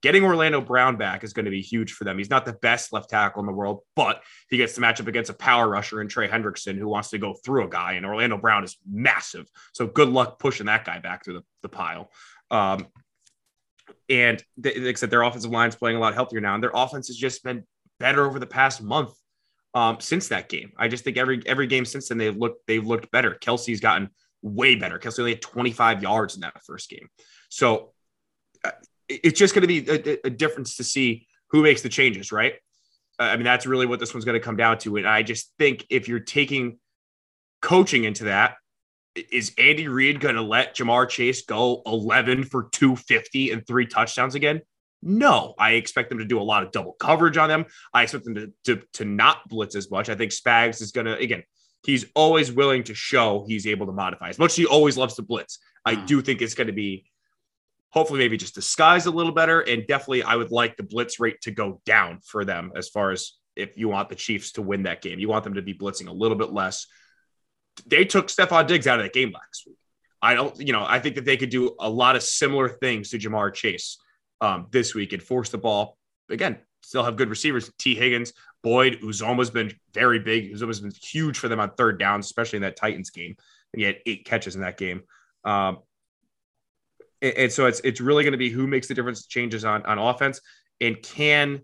Getting 0.03 0.25
Orlando 0.25 0.61
Brown 0.61 0.97
back 0.97 1.23
is 1.23 1.33
going 1.33 1.45
to 1.45 1.51
be 1.51 1.63
huge 1.63 1.93
for 1.93 2.05
them. 2.05 2.19
He's 2.19 2.31
not 2.31 2.45
the 2.45 2.55
best 2.55 2.93
left 2.93 3.09
tackle 3.09 3.41
in 3.41 3.47
the 3.47 3.53
world, 3.53 3.81
but 3.95 4.23
he 4.51 4.57
gets 4.57 4.75
to 4.75 4.81
match 4.81 5.01
up 5.01 5.07
against 5.07 5.31
a 5.31 5.35
power 5.35 5.69
rusher 5.69 6.01
and 6.01 6.11
Trey 6.11 6.29
Hendrickson 6.29 6.77
who 6.77 6.89
wants 6.89 7.11
to 7.11 7.19
go 7.19 7.35
through 7.45 7.65
a 7.65 7.69
guy. 7.69 7.93
And 7.93 8.05
Orlando 8.05 8.37
Brown 8.37 8.65
is 8.65 8.77
massive. 8.91 9.47
So 9.73 9.87
good 9.87 10.09
luck 10.09 10.39
pushing 10.39 10.67
that 10.67 10.85
guy 10.85 10.99
back 10.99 11.25
through 11.25 11.35
the, 11.35 11.45
the 11.63 11.69
pile. 11.69 12.11
Um, 12.51 12.89
and 14.09 14.43
they, 14.57 14.79
like 14.81 14.99
their 14.99 15.23
offensive 15.23 15.51
line 15.51 15.69
is 15.69 15.77
playing 15.77 15.97
a 15.97 16.01
lot 16.01 16.15
healthier 16.15 16.41
now. 16.41 16.55
And 16.55 16.63
their 16.63 16.73
offense 16.75 17.07
has 17.07 17.17
just 17.17 17.45
been 17.45 17.65
better 18.01 18.27
over 18.27 18.39
the 18.39 18.47
past 18.47 18.83
month 18.83 19.15
um, 19.75 20.01
since 20.01 20.29
that 20.29 20.49
game. 20.49 20.73
I 20.77 20.89
just 20.89 21.05
think 21.05 21.17
every 21.17 21.43
every 21.47 21.67
game 21.67 21.85
since 21.85 22.09
then 22.09 22.19
they've 22.19 22.37
looked 22.37 22.67
they've 22.67 22.87
looked 22.87 23.11
better. 23.11 23.39
Kelce's 23.41 23.81
gotten 23.81 24.11
way 24.43 24.75
better. 24.75 24.99
Kelce 24.99 25.21
only 25.21 25.33
had 25.33 25.43
25 25.43 26.03
yards 26.03 26.35
in 26.35 26.41
that 26.41 26.63
first 26.65 26.91
game. 26.91 27.09
So 27.49 27.93
uh, 28.65 28.73
it's 29.09 29.39
just 29.39 29.55
going 29.55 29.63
to 29.63 29.69
be 29.69 29.89
a, 29.89 30.27
a, 30.27 30.31
difference 30.31 30.77
to 30.77 30.85
see 30.85 31.27
who 31.51 31.63
makes 31.63 31.83
the 31.83 31.89
changes, 31.89 32.33
right? 32.33 32.55
I 33.19 33.37
mean, 33.37 33.45
that's 33.45 33.67
really 33.67 33.87
what 33.87 34.01
this 34.01 34.15
one's 34.15 34.25
going 34.25 34.39
to 34.39 34.45
come 34.45 34.57
down 34.57 34.79
to. 34.79 34.97
And 34.97 35.07
I 35.07 35.23
just 35.23 35.53
think 35.59 35.87
if 35.91 36.09
you're 36.09 36.21
taking 36.21 36.79
coaching 37.61 38.05
into 38.05 38.25
that, 38.25 38.57
is 39.15 39.53
Andy 39.59 39.89
Reid 39.89 40.21
going 40.21 40.37
to 40.37 40.43
let 40.43 40.77
Ja'Marr 40.77 41.09
Chase 41.09 41.43
go 41.43 41.83
11 41.85 42.45
for 42.45 42.69
250 42.73 43.51
and 43.51 43.67
three 43.67 43.87
touchdowns 43.87 44.35
again? 44.35 44.63
No, 45.03 45.55
I 45.59 45.73
expect 45.73 46.09
them 46.09 46.19
to 46.19 46.25
do 46.25 46.41
a 46.41 46.43
lot 46.43 46.63
of 46.63 46.71
double 46.71 46.93
coverage 46.93 47.37
on 47.37 47.49
them. 47.49 47.67
I 47.93 48.05
expect 48.05 48.25
them 48.25 48.35
to, 48.37 48.53
to, 48.65 48.83
to 48.95 49.05
not 49.05 49.49
blitz 49.49 49.75
as 49.75 49.91
much. 49.91 50.09
I 50.09 50.15
think 50.15 50.33
Spags 50.33 50.81
is 50.81 50.93
going 50.93 51.07
to, 51.07 51.19
again, 51.19 51.43
he's 51.85 52.07
always 52.15 52.53
willing 52.53 52.85
to 52.85 52.95
show 52.95 53.45
he's 53.47 53.67
able 53.67 53.87
to 53.87 53.93
modify 53.93 54.29
as 54.29 54.39
much 54.39 54.53
as 54.53 54.57
he 54.57 54.67
always 54.67 54.97
loves 54.97 55.15
to 55.15 55.23
blitz. 55.23 55.59
I 55.85 55.97
hmm. 55.97 56.07
do 56.07 56.23
think 56.23 56.41
it's 56.41 56.55
going 56.55 56.69
to 56.69 56.73
be 56.73 57.05
hopefully 57.93 58.19
maybe 58.19 58.37
just 58.37 58.55
disguise 58.55 59.07
a 59.07 59.11
little 59.11 59.33
better. 59.33 59.61
And 59.61 59.87
definitely, 59.87 60.23
I 60.23 60.37
would 60.37 60.51
like 60.51 60.77
the 60.77 60.83
blitz 60.83 61.21
rate 61.21 61.41
to 61.43 61.51
go 61.51 61.81
down 61.85 62.21
for 62.25 62.45
them 62.45 62.73
as 62.75 62.89
far 62.89 63.11
as 63.11 63.33
if 63.55 63.77
you 63.77 63.89
want 63.89 64.09
the 64.09 64.15
Chiefs 64.15 64.53
to 64.53 64.63
win 64.63 64.85
that 64.85 65.03
game. 65.03 65.19
You 65.19 65.29
want 65.29 65.45
them 65.45 65.55
to 65.55 65.63
be 65.63 65.75
blitzing 65.75 66.09
a 66.09 66.13
little 66.13 66.37
bit 66.37 66.53
less. 66.53 66.87
They 67.87 68.05
took 68.05 68.29
Stefon 68.29 68.67
Diggs 68.67 68.87
out 68.87 68.99
of 68.99 69.05
that 69.05 69.13
game 69.13 69.33
last 69.33 69.65
week. 69.67 69.77
I 70.21 70.35
don't, 70.35 70.59
you 70.59 70.73
know, 70.73 70.85
I 70.87 71.01
think 71.01 71.17
that 71.17 71.25
they 71.25 71.37
could 71.37 71.51
do 71.51 71.75
a 71.81 71.91
lot 71.91 72.17
of 72.17 72.23
similar 72.23 72.69
things 72.69 73.11
to 73.11 73.19
Ja'Marr 73.19 73.53
Chase 73.53 73.99
um, 74.41 74.69
this 74.71 74.95
week 74.95 75.13
and 75.13 75.23
force 75.23 75.51
the 75.51 75.59
ball. 75.59 75.99
Again, 76.31 76.59
still 76.81 77.03
have 77.03 77.17
good 77.17 77.29
receivers. 77.29 77.71
Tee 77.79 77.95
Higgins, 77.95 78.33
Boyd, 78.63 79.01
Uzomah's 79.03 79.51
been 79.51 79.73
very 79.93 80.19
big. 80.19 80.55
Uzomah's 80.55 80.81
been 80.81 80.93
huge 81.03 81.39
for 81.39 81.49
them 81.49 81.61
on 81.61 81.71
third 81.71 81.99
down, 81.99 82.21
especially 82.21 82.59
in 82.59 82.63
that 82.63 82.77
Titans 82.77 83.11
game. 83.11 83.37
He 83.75 83.83
had 83.83 83.99
eight 84.07 84.25
catches 84.25 84.55
in 84.55 84.63
that 84.63 84.77
game. 84.77 85.03
Um, 85.45 85.79
and, 87.23 87.33
and 87.35 87.53
so 87.53 87.67
it's 87.67 87.81
it's 87.81 88.01
really 88.01 88.25
going 88.25 88.33
to 88.33 88.39
be 88.39 88.51
who 88.51 88.67
makes 88.67 88.89
the 88.89 88.95
difference 88.95 89.27
changes 89.27 89.65
on 89.65 89.83
on 89.87 89.99
offense 89.99 90.41
and 90.81 91.01
can 91.03 91.63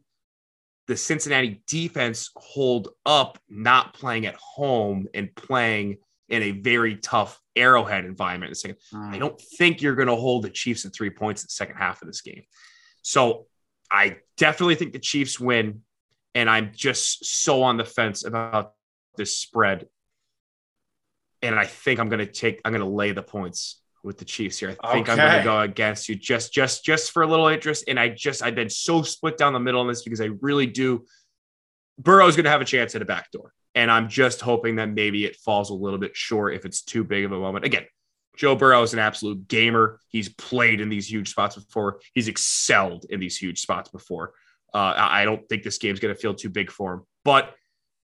the 0.86 0.96
Cincinnati 0.96 1.62
defense 1.66 2.30
hold 2.34 2.88
up 3.04 3.38
not 3.48 3.92
playing 3.92 4.24
at 4.24 4.34
home 4.36 5.06
and 5.12 5.34
playing 5.34 5.98
in 6.30 6.42
a 6.42 6.50
very 6.52 6.96
tough 6.96 7.38
arrowhead 7.54 8.06
environment 8.06 8.50
the 8.50 8.56
second. 8.56 8.78
Mm. 8.92 9.14
I 9.14 9.18
don't 9.18 9.40
think 9.40 9.82
you're 9.82 9.94
going 9.94 10.08
to 10.08 10.16
hold 10.16 10.44
the 10.44 10.50
Chiefs 10.50 10.86
at 10.86 10.94
three 10.94 11.10
points 11.10 11.42
in 11.42 11.46
the 11.46 11.52
second 11.52 11.76
half 11.76 12.00
of 12.00 12.08
this 12.08 12.22
game. 12.22 12.42
So 13.02 13.46
I 13.90 14.18
definitely 14.38 14.76
think 14.76 14.92
the 14.92 14.98
Chiefs 14.98 15.38
win. 15.38 15.82
And 16.34 16.48
I'm 16.48 16.72
just 16.74 17.24
so 17.24 17.62
on 17.62 17.76
the 17.76 17.84
fence 17.84 18.24
about 18.24 18.72
this 19.16 19.36
spread. 19.36 19.88
And 21.42 21.54
I 21.54 21.64
think 21.64 22.00
I'm 22.00 22.08
going 22.08 22.24
to 22.24 22.32
take, 22.32 22.60
I'm 22.64 22.72
going 22.72 22.84
to 22.84 22.88
lay 22.88 23.12
the 23.12 23.22
points 23.22 23.80
with 24.02 24.18
the 24.18 24.24
Chiefs 24.24 24.58
here. 24.58 24.76
I 24.82 24.92
think 24.92 25.08
okay. 25.08 25.20
I'm 25.20 25.28
going 25.28 25.38
to 25.38 25.44
go 25.44 25.60
against 25.60 26.08
you 26.08 26.14
just 26.14 26.52
just 26.52 26.84
just 26.84 27.10
for 27.10 27.22
a 27.22 27.26
little 27.26 27.48
interest. 27.48 27.84
And 27.88 27.98
I 27.98 28.08
just 28.08 28.42
I've 28.42 28.54
been 28.54 28.70
so 28.70 29.02
split 29.02 29.36
down 29.36 29.52
the 29.52 29.60
middle 29.60 29.80
on 29.80 29.88
this 29.88 30.02
because 30.02 30.20
I 30.20 30.30
really 30.40 30.66
do. 30.66 31.04
Burrow's 31.98 32.36
going 32.36 32.44
to 32.44 32.50
have 32.50 32.60
a 32.60 32.66
chance 32.66 32.94
at 32.94 33.02
a 33.02 33.04
backdoor, 33.04 33.52
and 33.74 33.90
I'm 33.90 34.08
just 34.08 34.40
hoping 34.40 34.76
that 34.76 34.88
maybe 34.88 35.24
it 35.24 35.36
falls 35.36 35.70
a 35.70 35.74
little 35.74 35.98
bit 35.98 36.16
short 36.16 36.54
if 36.54 36.64
it's 36.64 36.82
too 36.82 37.02
big 37.02 37.24
of 37.24 37.32
a 37.32 37.38
moment. 37.38 37.64
Again, 37.64 37.86
Joe 38.36 38.54
Burrow 38.54 38.82
is 38.82 38.92
an 38.92 39.00
absolute 39.00 39.48
gamer. 39.48 39.98
He's 40.08 40.28
played 40.28 40.80
in 40.80 40.88
these 40.88 41.10
huge 41.10 41.30
spots 41.30 41.56
before. 41.56 42.00
He's 42.14 42.28
excelled 42.28 43.06
in 43.10 43.18
these 43.18 43.36
huge 43.36 43.60
spots 43.60 43.90
before. 43.90 44.32
Uh, 44.72 44.94
I 44.96 45.24
don't 45.24 45.48
think 45.48 45.62
this 45.62 45.78
game's 45.78 45.98
going 45.98 46.14
to 46.14 46.20
feel 46.20 46.34
too 46.34 46.50
big 46.50 46.70
for 46.70 46.94
him, 46.94 47.02
but 47.24 47.54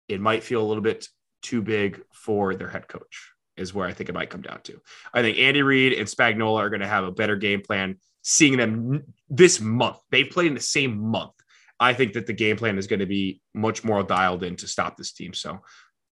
it 0.07 0.21
might 0.21 0.43
feel 0.43 0.61
a 0.61 0.67
little 0.67 0.83
bit 0.83 1.07
too 1.41 1.61
big 1.61 2.01
for 2.13 2.55
their 2.55 2.69
head 2.69 2.87
coach 2.87 3.31
is 3.61 3.73
where 3.73 3.87
I 3.87 3.93
think 3.93 4.09
it 4.09 4.15
might 4.15 4.29
come 4.29 4.41
down 4.41 4.61
to. 4.63 4.81
I 5.13 5.21
think 5.21 5.37
Andy 5.37 5.61
Reid 5.61 5.93
and 5.93 6.07
Spagnuolo 6.07 6.57
are 6.57 6.69
going 6.69 6.81
to 6.81 6.87
have 6.87 7.03
a 7.03 7.11
better 7.11 7.35
game 7.35 7.61
plan. 7.61 7.97
Seeing 8.23 8.57
them 8.57 9.03
this 9.29 9.59
month, 9.59 9.97
they've 10.11 10.29
played 10.29 10.47
in 10.47 10.53
the 10.53 10.59
same 10.59 10.99
month. 10.99 11.31
I 11.79 11.93
think 11.93 12.13
that 12.13 12.27
the 12.27 12.33
game 12.33 12.57
plan 12.57 12.77
is 12.77 12.85
going 12.85 12.99
to 12.99 13.07
be 13.07 13.41
much 13.55 13.83
more 13.83 14.03
dialed 14.03 14.43
in 14.43 14.55
to 14.57 14.67
stop 14.67 14.97
this 14.97 15.13
team. 15.13 15.33
So, 15.33 15.61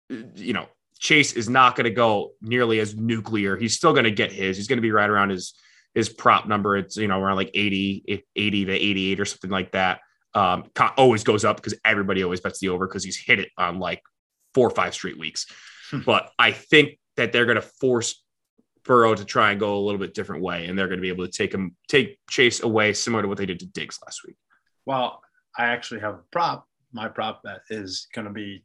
you 0.09 0.53
know, 0.53 0.67
Chase 0.99 1.33
is 1.33 1.49
not 1.49 1.75
going 1.75 1.85
to 1.85 1.91
go 1.91 2.33
nearly 2.41 2.79
as 2.79 2.95
nuclear. 2.95 3.57
He's 3.57 3.75
still 3.75 3.91
going 3.91 4.05
to 4.05 4.11
get 4.11 4.31
his. 4.31 4.57
He's 4.57 4.67
going 4.67 4.77
to 4.77 4.81
be 4.81 4.91
right 4.91 5.09
around 5.09 5.31
his 5.31 5.55
his 5.95 6.09
prop 6.09 6.47
number. 6.47 6.77
It's 6.77 6.97
you 6.97 7.07
know 7.07 7.19
around 7.19 7.37
like 7.37 7.51
80, 7.53 8.23
80 8.35 8.65
to 8.65 8.73
88 8.73 9.19
or 9.19 9.25
something 9.25 9.49
like 9.49 9.71
that. 9.71 10.01
Um, 10.33 10.65
always 10.97 11.23
goes 11.23 11.45
up 11.45 11.55
because 11.55 11.75
everybody 11.85 12.23
always 12.23 12.41
bets 12.41 12.59
the 12.59 12.69
over 12.69 12.87
because 12.87 13.03
he's 13.03 13.17
hit 13.17 13.39
it 13.39 13.49
on 13.57 13.79
like 13.79 14.03
four 14.53 14.67
or 14.67 14.71
five 14.71 14.93
straight 14.93 15.17
weeks. 15.17 15.47
but 16.05 16.31
I 16.37 16.51
think 16.51 16.99
that 17.17 17.31
they're 17.31 17.45
going 17.45 17.55
to 17.55 17.61
force 17.61 18.23
Burrow 18.83 19.15
to 19.15 19.25
try 19.25 19.51
and 19.51 19.59
go 19.59 19.77
a 19.77 19.81
little 19.81 19.99
bit 19.99 20.13
different 20.13 20.43
way, 20.43 20.67
and 20.67 20.77
they're 20.77 20.87
going 20.87 20.99
to 20.99 21.01
be 21.01 21.09
able 21.09 21.25
to 21.25 21.31
take 21.31 21.53
him, 21.53 21.75
take 21.87 22.19
Chase 22.29 22.61
away, 22.61 22.93
similar 22.93 23.23
to 23.23 23.27
what 23.27 23.37
they 23.37 23.45
did 23.45 23.59
to 23.59 23.65
Diggs 23.65 23.99
last 24.05 24.21
week. 24.25 24.35
Well, 24.85 25.21
I 25.57 25.65
actually 25.65 26.01
have 26.01 26.15
a 26.15 26.21
prop. 26.31 26.67
My 26.93 27.07
prop 27.07 27.41
that 27.43 27.61
is 27.69 28.07
going 28.13 28.27
to 28.27 28.33
be 28.33 28.63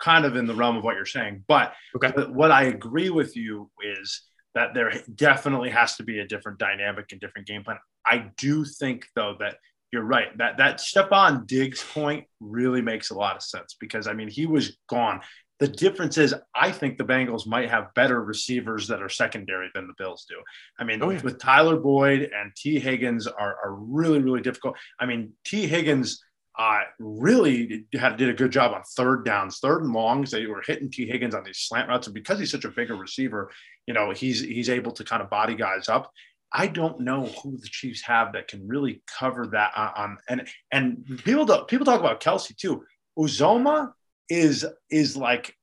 kind 0.00 0.24
of 0.24 0.36
in 0.36 0.46
the 0.46 0.54
realm 0.54 0.76
of 0.76 0.84
what 0.84 0.96
you're 0.96 1.06
saying, 1.06 1.44
but 1.48 1.72
okay. 1.96 2.10
what 2.30 2.50
I 2.50 2.64
agree 2.64 3.10
with 3.10 3.36
you 3.36 3.70
is 3.82 4.22
that 4.54 4.74
there 4.74 4.92
definitely 5.14 5.70
has 5.70 5.96
to 5.96 6.02
be 6.02 6.20
a 6.20 6.26
different 6.26 6.58
dynamic 6.58 7.12
and 7.12 7.20
different 7.20 7.46
game 7.46 7.64
plan. 7.64 7.78
I 8.04 8.30
do 8.36 8.64
think 8.64 9.06
though 9.14 9.36
that 9.40 9.56
you're 9.92 10.04
right. 10.04 10.36
That 10.38 10.58
that 10.58 10.78
Stefon 10.78 11.46
Diggs 11.46 11.84
point 11.92 12.26
really 12.40 12.82
makes 12.82 13.10
a 13.10 13.14
lot 13.14 13.36
of 13.36 13.42
sense 13.42 13.76
because 13.78 14.06
I 14.06 14.12
mean 14.12 14.28
he 14.28 14.46
was 14.46 14.76
gone. 14.88 15.20
The 15.60 15.68
difference 15.68 16.18
is, 16.18 16.34
I 16.54 16.70
think 16.70 16.98
the 16.98 17.04
Bengals 17.04 17.46
might 17.46 17.68
have 17.68 17.92
better 17.94 18.22
receivers 18.22 18.86
that 18.88 19.02
are 19.02 19.08
secondary 19.08 19.70
than 19.74 19.88
the 19.88 19.94
Bills 19.98 20.24
do. 20.28 20.36
I 20.78 20.84
mean, 20.84 21.02
oh, 21.02 21.10
yeah. 21.10 21.20
with 21.22 21.40
Tyler 21.40 21.76
Boyd 21.76 22.30
and 22.34 22.52
Tee 22.56 22.78
Higgins 22.78 23.26
are, 23.26 23.56
are 23.64 23.74
really, 23.74 24.20
really 24.20 24.40
difficult. 24.40 24.76
I 25.00 25.06
mean, 25.06 25.32
Tee 25.44 25.66
Higgins 25.66 26.22
uh, 26.58 26.80
really 26.98 27.86
had, 27.92 28.16
did 28.16 28.28
a 28.28 28.34
good 28.34 28.50
job 28.50 28.72
on 28.72 28.82
third 28.96 29.24
downs, 29.24 29.58
third 29.60 29.82
and 29.84 29.92
longs. 29.92 30.30
They 30.30 30.46
were 30.46 30.62
hitting 30.66 30.90
Tee 30.90 31.06
Higgins 31.06 31.34
on 31.34 31.44
these 31.44 31.58
slant 31.58 31.88
routes, 31.88 32.08
and 32.08 32.14
because 32.14 32.38
he's 32.40 32.50
such 32.50 32.64
a 32.64 32.70
bigger 32.70 32.96
receiver, 32.96 33.50
you 33.86 33.94
know, 33.94 34.10
he's 34.10 34.40
he's 34.40 34.68
able 34.68 34.90
to 34.92 35.04
kind 35.04 35.22
of 35.22 35.30
body 35.30 35.54
guys 35.54 35.88
up. 35.88 36.12
I 36.52 36.66
don't 36.66 37.00
know 37.00 37.26
who 37.26 37.58
the 37.58 37.68
Chiefs 37.68 38.02
have 38.02 38.32
that 38.32 38.48
can 38.48 38.66
really 38.66 39.02
cover 39.06 39.46
that 39.48 39.70
on, 39.76 40.18
and 40.28 40.48
and 40.72 41.04
people 41.24 41.44
do, 41.46 41.64
people 41.68 41.86
talk 41.86 42.00
about 42.00 42.20
Kelce 42.20 42.56
too. 42.56 42.84
Uzomah 43.16 43.92
is 44.28 44.66
is 44.90 45.16
like 45.16 45.54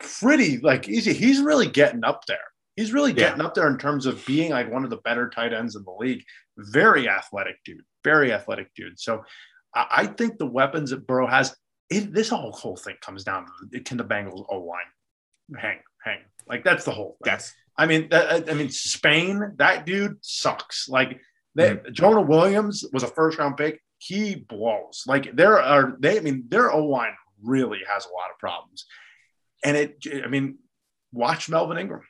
pretty 0.00 0.58
like 0.58 0.88
easy. 0.88 1.12
He's 1.12 1.40
really 1.40 1.68
getting 1.68 2.04
up 2.04 2.24
there. 2.26 2.38
He's 2.76 2.92
really 2.92 3.12
getting 3.12 3.40
yeah. 3.40 3.46
up 3.46 3.54
there 3.54 3.68
in 3.68 3.78
terms 3.78 4.06
of 4.06 4.24
being 4.24 4.52
like 4.52 4.70
one 4.70 4.84
of 4.84 4.90
the 4.90 4.98
better 4.98 5.28
tight 5.28 5.52
ends 5.52 5.74
in 5.74 5.82
the 5.82 5.96
league. 5.98 6.22
Very 6.56 7.08
athletic 7.08 7.56
dude. 7.64 7.82
Very 8.04 8.32
athletic 8.32 8.72
dude. 8.74 9.00
So 9.00 9.24
I, 9.74 9.86
I 9.90 10.06
think 10.06 10.38
the 10.38 10.46
weapons 10.46 10.90
that 10.90 11.06
Burrow 11.06 11.26
has. 11.26 11.54
It, 11.90 12.12
this 12.12 12.28
whole 12.28 12.52
whole 12.52 12.76
thing 12.76 12.96
comes 13.00 13.24
down 13.24 13.46
to 13.72 13.80
can 13.80 13.96
the 13.96 14.04
Bengals 14.04 14.44
O 14.50 14.58
line 14.58 15.58
hang 15.58 15.78
hang 16.04 16.18
like 16.48 16.64
that's 16.64 16.84
the 16.84 16.90
whole 16.90 17.16
thing. 17.22 17.32
Yes. 17.34 17.54
I 17.76 17.86
mean, 17.86 18.08
that, 18.10 18.50
I 18.50 18.54
mean, 18.54 18.70
Spain, 18.70 19.52
that 19.58 19.86
dude 19.86 20.16
sucks. 20.20 20.88
Like 20.88 21.20
they, 21.54 21.76
mm. 21.76 21.92
Jonah 21.92 22.22
Williams 22.22 22.84
was 22.92 23.02
a 23.02 23.08
first 23.08 23.38
round 23.38 23.56
pick. 23.56 23.80
He 23.98 24.34
blows. 24.34 25.04
Like 25.06 25.34
there 25.36 25.60
are 25.60 25.96
they. 25.98 26.18
I 26.18 26.20
mean, 26.20 26.44
their 26.48 26.70
O 26.70 26.84
line 26.84 27.14
really 27.42 27.80
has 27.88 28.06
a 28.06 28.12
lot 28.12 28.30
of 28.30 28.38
problems. 28.38 28.86
And 29.64 29.76
it, 29.76 29.96
I 30.24 30.28
mean, 30.28 30.58
watch 31.12 31.48
Melvin 31.48 31.78
Ingram. 31.78 32.02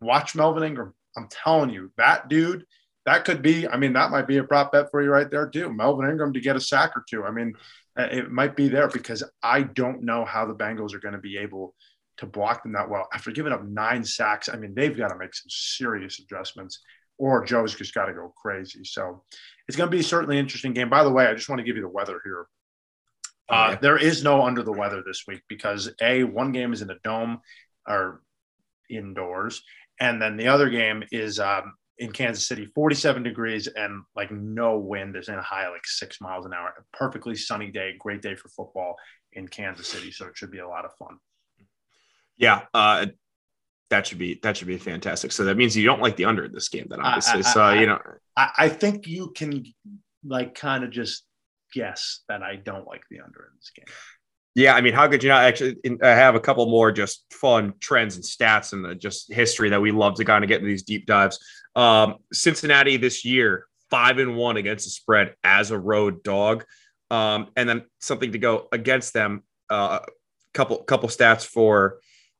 Watch 0.00 0.34
Melvin 0.34 0.64
Ingram. 0.64 0.94
I'm 1.16 1.28
telling 1.30 1.70
you, 1.70 1.92
that 1.96 2.28
dude, 2.28 2.64
that 3.06 3.24
could 3.24 3.42
be, 3.42 3.68
I 3.68 3.76
mean, 3.76 3.92
that 3.92 4.10
might 4.10 4.26
be 4.26 4.38
a 4.38 4.44
prop 4.44 4.72
bet 4.72 4.90
for 4.90 5.02
you 5.02 5.10
right 5.10 5.30
there, 5.30 5.48
too. 5.48 5.72
Melvin 5.72 6.10
Ingram 6.10 6.32
to 6.32 6.40
get 6.40 6.56
a 6.56 6.60
sack 6.60 6.96
or 6.96 7.04
two. 7.08 7.24
I 7.24 7.30
mean, 7.30 7.54
uh, 7.98 8.08
it 8.10 8.30
might 8.30 8.56
be 8.56 8.68
there 8.68 8.88
because 8.88 9.22
I 9.42 9.62
don't 9.62 10.02
know 10.02 10.24
how 10.24 10.46
the 10.46 10.54
Bengals 10.54 10.94
are 10.94 10.98
going 11.00 11.14
to 11.14 11.20
be 11.20 11.36
able 11.38 11.74
to 12.16 12.26
block 12.26 12.62
them 12.62 12.72
that 12.72 12.88
well. 12.88 13.08
After 13.12 13.30
giving 13.30 13.52
up 13.52 13.64
nine 13.64 14.04
sacks, 14.04 14.48
I 14.48 14.56
mean, 14.56 14.74
they've 14.74 14.96
got 14.96 15.08
to 15.08 15.18
make 15.18 15.34
some 15.34 15.48
serious 15.48 16.18
adjustments 16.18 16.80
or 17.18 17.44
Joe's 17.44 17.74
just 17.74 17.94
got 17.94 18.06
to 18.06 18.14
go 18.14 18.32
crazy. 18.40 18.84
So 18.84 19.22
it's 19.68 19.76
going 19.76 19.90
to 19.90 19.96
be 19.96 20.02
certainly 20.02 20.38
interesting 20.38 20.72
game. 20.72 20.88
By 20.88 21.04
the 21.04 21.10
way, 21.10 21.26
I 21.26 21.34
just 21.34 21.48
want 21.48 21.60
to 21.60 21.64
give 21.64 21.76
you 21.76 21.82
the 21.82 21.88
weather 21.88 22.20
here. 22.24 22.46
Uh, 23.48 23.76
there 23.80 23.98
is 23.98 24.24
no 24.24 24.42
under 24.42 24.62
the 24.62 24.72
weather 24.72 25.02
this 25.04 25.24
week 25.26 25.42
because 25.48 25.90
a 26.00 26.24
one 26.24 26.52
game 26.52 26.72
is 26.72 26.82
in 26.82 26.90
a 26.90 26.98
dome 27.04 27.40
or 27.86 28.22
indoors, 28.88 29.62
and 30.00 30.20
then 30.20 30.36
the 30.36 30.48
other 30.48 30.70
game 30.70 31.04
is 31.12 31.38
um, 31.38 31.74
in 31.98 32.12
Kansas 32.12 32.46
City, 32.46 32.66
47 32.74 33.22
degrees 33.22 33.66
and 33.68 34.02
like 34.16 34.30
no 34.30 34.78
wind. 34.78 35.16
is 35.16 35.28
in 35.28 35.34
a 35.34 35.42
high 35.42 35.68
like 35.68 35.86
six 35.86 36.20
miles 36.20 36.46
an 36.46 36.52
hour. 36.52 36.72
A 36.78 36.96
perfectly 36.96 37.34
sunny 37.34 37.70
day, 37.70 37.94
great 37.98 38.22
day 38.22 38.34
for 38.34 38.48
football 38.48 38.96
in 39.32 39.46
Kansas 39.46 39.88
City. 39.88 40.10
So 40.10 40.26
it 40.26 40.36
should 40.36 40.50
be 40.50 40.58
a 40.58 40.68
lot 40.68 40.84
of 40.84 40.92
fun. 40.98 41.18
Yeah, 42.36 42.62
uh, 42.72 43.06
that 43.90 44.06
should 44.06 44.18
be 44.18 44.40
that 44.42 44.56
should 44.56 44.66
be 44.66 44.78
fantastic. 44.78 45.30
So 45.30 45.44
that 45.44 45.56
means 45.56 45.76
you 45.76 45.86
don't 45.86 46.00
like 46.00 46.16
the 46.16 46.24
under 46.24 46.44
in 46.44 46.52
this 46.52 46.68
game, 46.68 46.86
then 46.88 47.00
obviously. 47.00 47.34
I, 47.34 47.38
I, 47.38 47.52
so 47.52 47.62
I, 47.62 47.80
you 47.80 47.86
know, 47.86 48.00
I, 48.36 48.68
think 48.68 49.06
you 49.06 49.32
can 49.36 49.64
like 50.24 50.54
kind 50.56 50.82
of 50.82 50.90
just 50.90 51.24
guess 51.74 52.20
that 52.28 52.42
I 52.42 52.56
don't 52.56 52.86
like 52.86 53.02
the 53.10 53.20
under 53.20 53.40
in 53.40 53.56
this 53.56 53.70
game. 53.74 53.86
Yeah, 54.54 54.74
I 54.74 54.82
mean, 54.82 54.94
how 54.94 55.08
could 55.08 55.22
you 55.22 55.28
not 55.28 55.42
actually 55.42 55.76
I 56.02 56.10
have 56.10 56.36
a 56.36 56.40
couple 56.40 56.66
more 56.66 56.92
just 56.92 57.24
fun 57.32 57.74
trends 57.80 58.14
and 58.14 58.24
stats 58.24 58.72
and 58.72 58.84
the 58.84 58.94
just 58.94 59.32
history 59.32 59.70
that 59.70 59.80
we 59.80 59.90
love 59.90 60.14
to 60.16 60.24
kind 60.24 60.44
of 60.44 60.48
get 60.48 60.60
into 60.60 60.68
these 60.68 60.84
deep 60.84 61.06
dives. 61.06 61.38
Um, 61.74 62.16
Cincinnati 62.32 62.96
this 62.96 63.24
year, 63.24 63.66
five 63.90 64.18
and 64.18 64.36
one 64.36 64.56
against 64.56 64.84
the 64.84 64.90
spread 64.90 65.34
as 65.42 65.72
a 65.72 65.78
road 65.78 66.22
dog. 66.22 66.64
Um, 67.10 67.48
and 67.56 67.68
then 67.68 67.82
something 68.00 68.32
to 68.32 68.38
go 68.38 68.68
against 68.72 69.12
them. 69.12 69.42
Uh, 69.68 70.00
couple 70.52 70.78
couple 70.78 71.08
stats 71.08 71.44
for 71.44 71.98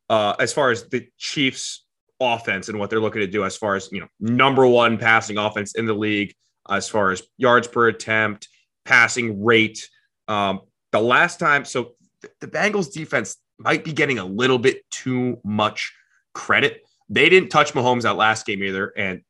uh, 0.09 0.35
as 0.39 0.53
far 0.53 0.71
as 0.71 0.89
the 0.89 1.09
Chiefs 1.19 1.85
offense 2.21 2.69
and 2.69 2.79
what 2.79 2.91
they're 2.91 3.01
looking 3.01 3.21
to 3.21 3.27
do 3.27 3.45
as 3.45 3.57
far 3.57 3.75
as 3.75 3.89
you 3.91 4.01
know 4.01 4.07
number 4.21 4.67
one 4.67 4.97
passing 4.99 5.37
offense 5.37 5.75
in 5.75 5.85
the 5.85 5.93
league 5.93 6.33
as 6.71 6.89
far 6.89 7.11
as 7.11 7.23
yards 7.37 7.67
per 7.67 7.89
attempt 7.89 8.49
passing 8.85 9.45
rate. 9.45 9.89
Um, 10.29 10.61
the 10.93 11.01
last 11.01 11.39
time, 11.39 11.65
so 11.65 11.93
the 12.41 12.47
Bengals 12.47 12.93
defense 12.93 13.37
might 13.59 13.85
be 13.85 13.93
getting 13.93 14.19
a 14.19 14.25
little 14.25 14.59
bit 14.59 14.89
too 14.91 15.39
much 15.45 15.93
credit. 16.35 16.83
They 17.09 17.29
didn't 17.29 17.51
touch 17.51 17.75
Mahomes 17.75 18.03
that 18.03 18.17
last 18.17 18.47
game 18.47 18.63
either, 18.63 18.93
and 18.97 19.23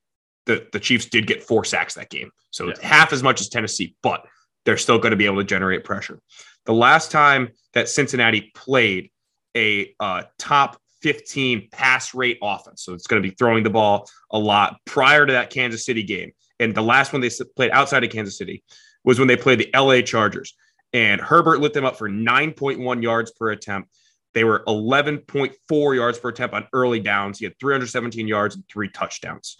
the, 0.46 0.66
the 0.72 0.80
Chiefs 0.80 1.06
did 1.06 1.26
get 1.26 1.42
four 1.42 1.64
sacks 1.64 1.94
that 1.94 2.10
game. 2.10 2.30
So 2.50 2.68
yeah. 2.68 2.74
half 2.82 3.12
as 3.12 3.22
much 3.22 3.40
as 3.40 3.48
Tennessee, 3.48 3.96
but 4.02 4.26
they're 4.64 4.76
still 4.76 4.98
going 4.98 5.10
to 5.10 5.16
be 5.16 5.26
able 5.26 5.38
to 5.38 5.44
generate 5.44 5.84
pressure. 5.84 6.20
The 6.66 6.72
last 6.72 7.10
time 7.10 7.50
that 7.74 7.88
Cincinnati 7.88 8.52
played 8.54 9.10
a 9.56 9.94
uh, 10.00 10.24
top 10.38 10.78
15 11.02 11.68
pass 11.70 12.14
rate 12.14 12.38
offense, 12.42 12.82
so 12.82 12.94
it's 12.94 13.06
going 13.06 13.22
to 13.22 13.28
be 13.28 13.34
throwing 13.34 13.64
the 13.64 13.70
ball 13.70 14.08
a 14.30 14.38
lot 14.38 14.76
prior 14.84 15.26
to 15.26 15.32
that 15.32 15.50
Kansas 15.50 15.84
City 15.84 16.02
game. 16.02 16.32
And 16.60 16.74
the 16.74 16.82
last 16.82 17.12
one 17.12 17.20
they 17.20 17.30
played 17.56 17.70
outside 17.72 18.04
of 18.04 18.10
Kansas 18.10 18.38
City 18.38 18.62
was 19.04 19.18
when 19.18 19.28
they 19.28 19.36
played 19.36 19.58
the 19.60 19.70
LA 19.74 20.00
Chargers. 20.00 20.54
And 20.92 21.20
Herbert 21.20 21.60
lit 21.60 21.72
them 21.72 21.84
up 21.84 21.96
for 21.96 22.08
9.1 22.08 23.02
yards 23.02 23.32
per 23.32 23.50
attempt. 23.50 23.90
They 24.32 24.44
were 24.44 24.64
11.4 24.66 25.94
yards 25.94 26.18
per 26.18 26.28
attempt 26.30 26.54
on 26.54 26.66
early 26.72 27.00
downs. 27.00 27.38
He 27.38 27.44
had 27.44 27.58
317 27.58 28.26
yards 28.26 28.54
and 28.54 28.64
three 28.68 28.88
touchdowns. 28.88 29.56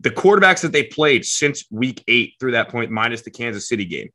The 0.00 0.10
quarterbacks 0.10 0.62
that 0.62 0.72
they 0.72 0.84
played 0.84 1.24
since 1.24 1.64
week 1.70 2.02
eight 2.06 2.34
through 2.38 2.52
that 2.52 2.68
point, 2.68 2.90
minus 2.90 3.22
the 3.22 3.30
Kansas 3.30 3.68
City 3.68 3.84
game, 3.84 4.10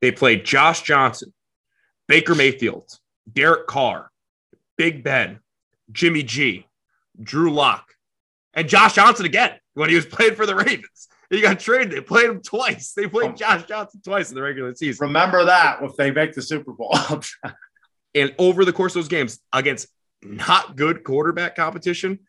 they 0.00 0.12
played 0.12 0.44
Josh 0.44 0.82
Johnson, 0.82 1.32
Baker 2.08 2.34
Mayfield, 2.34 2.90
Derek 3.32 3.66
Carr, 3.66 4.10
Big 4.76 5.02
Ben, 5.02 5.40
Jimmy 5.90 6.22
G, 6.22 6.66
Drew 7.20 7.52
Lock, 7.52 7.94
and 8.54 8.68
Josh 8.68 8.94
Johnson 8.94 9.24
again 9.24 9.52
when 9.74 9.88
he 9.88 9.96
was 9.96 10.06
playing 10.06 10.34
for 10.34 10.46
the 10.46 10.54
Ravens. 10.54 11.08
He 11.30 11.40
got 11.40 11.58
traded. 11.58 11.90
They 11.92 12.00
played 12.00 12.30
him 12.30 12.40
twice. 12.40 12.92
They 12.92 13.08
played 13.08 13.32
oh. 13.32 13.34
Josh 13.34 13.64
Johnson 13.66 14.00
twice 14.04 14.30
in 14.30 14.36
the 14.36 14.42
regular 14.42 14.74
season. 14.74 15.08
Remember 15.08 15.44
that 15.44 15.82
if 15.82 15.96
they 15.96 16.10
make 16.10 16.34
the 16.34 16.42
Super 16.42 16.72
Bowl. 16.72 16.96
and 18.14 18.34
over 18.38 18.64
the 18.64 18.72
course 18.72 18.94
of 18.94 19.02
those 19.02 19.08
games 19.08 19.40
against 19.52 19.88
not 20.22 20.76
good 20.76 21.04
quarterback 21.04 21.56
competition, 21.56 22.20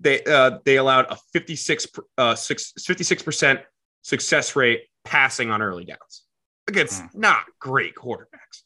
they 0.00 0.22
uh, 0.24 0.58
they 0.64 0.76
allowed 0.76 1.06
a 1.10 1.16
56 1.32 1.86
uh, 2.16 2.34
56 2.34 3.22
percent 3.22 3.60
success 4.02 4.56
rate 4.56 4.82
passing 5.04 5.50
on 5.50 5.62
early 5.62 5.84
downs 5.84 6.24
against 6.68 7.02
mm. 7.02 7.14
not 7.14 7.44
great 7.58 7.94
quarterbacks. 7.94 8.62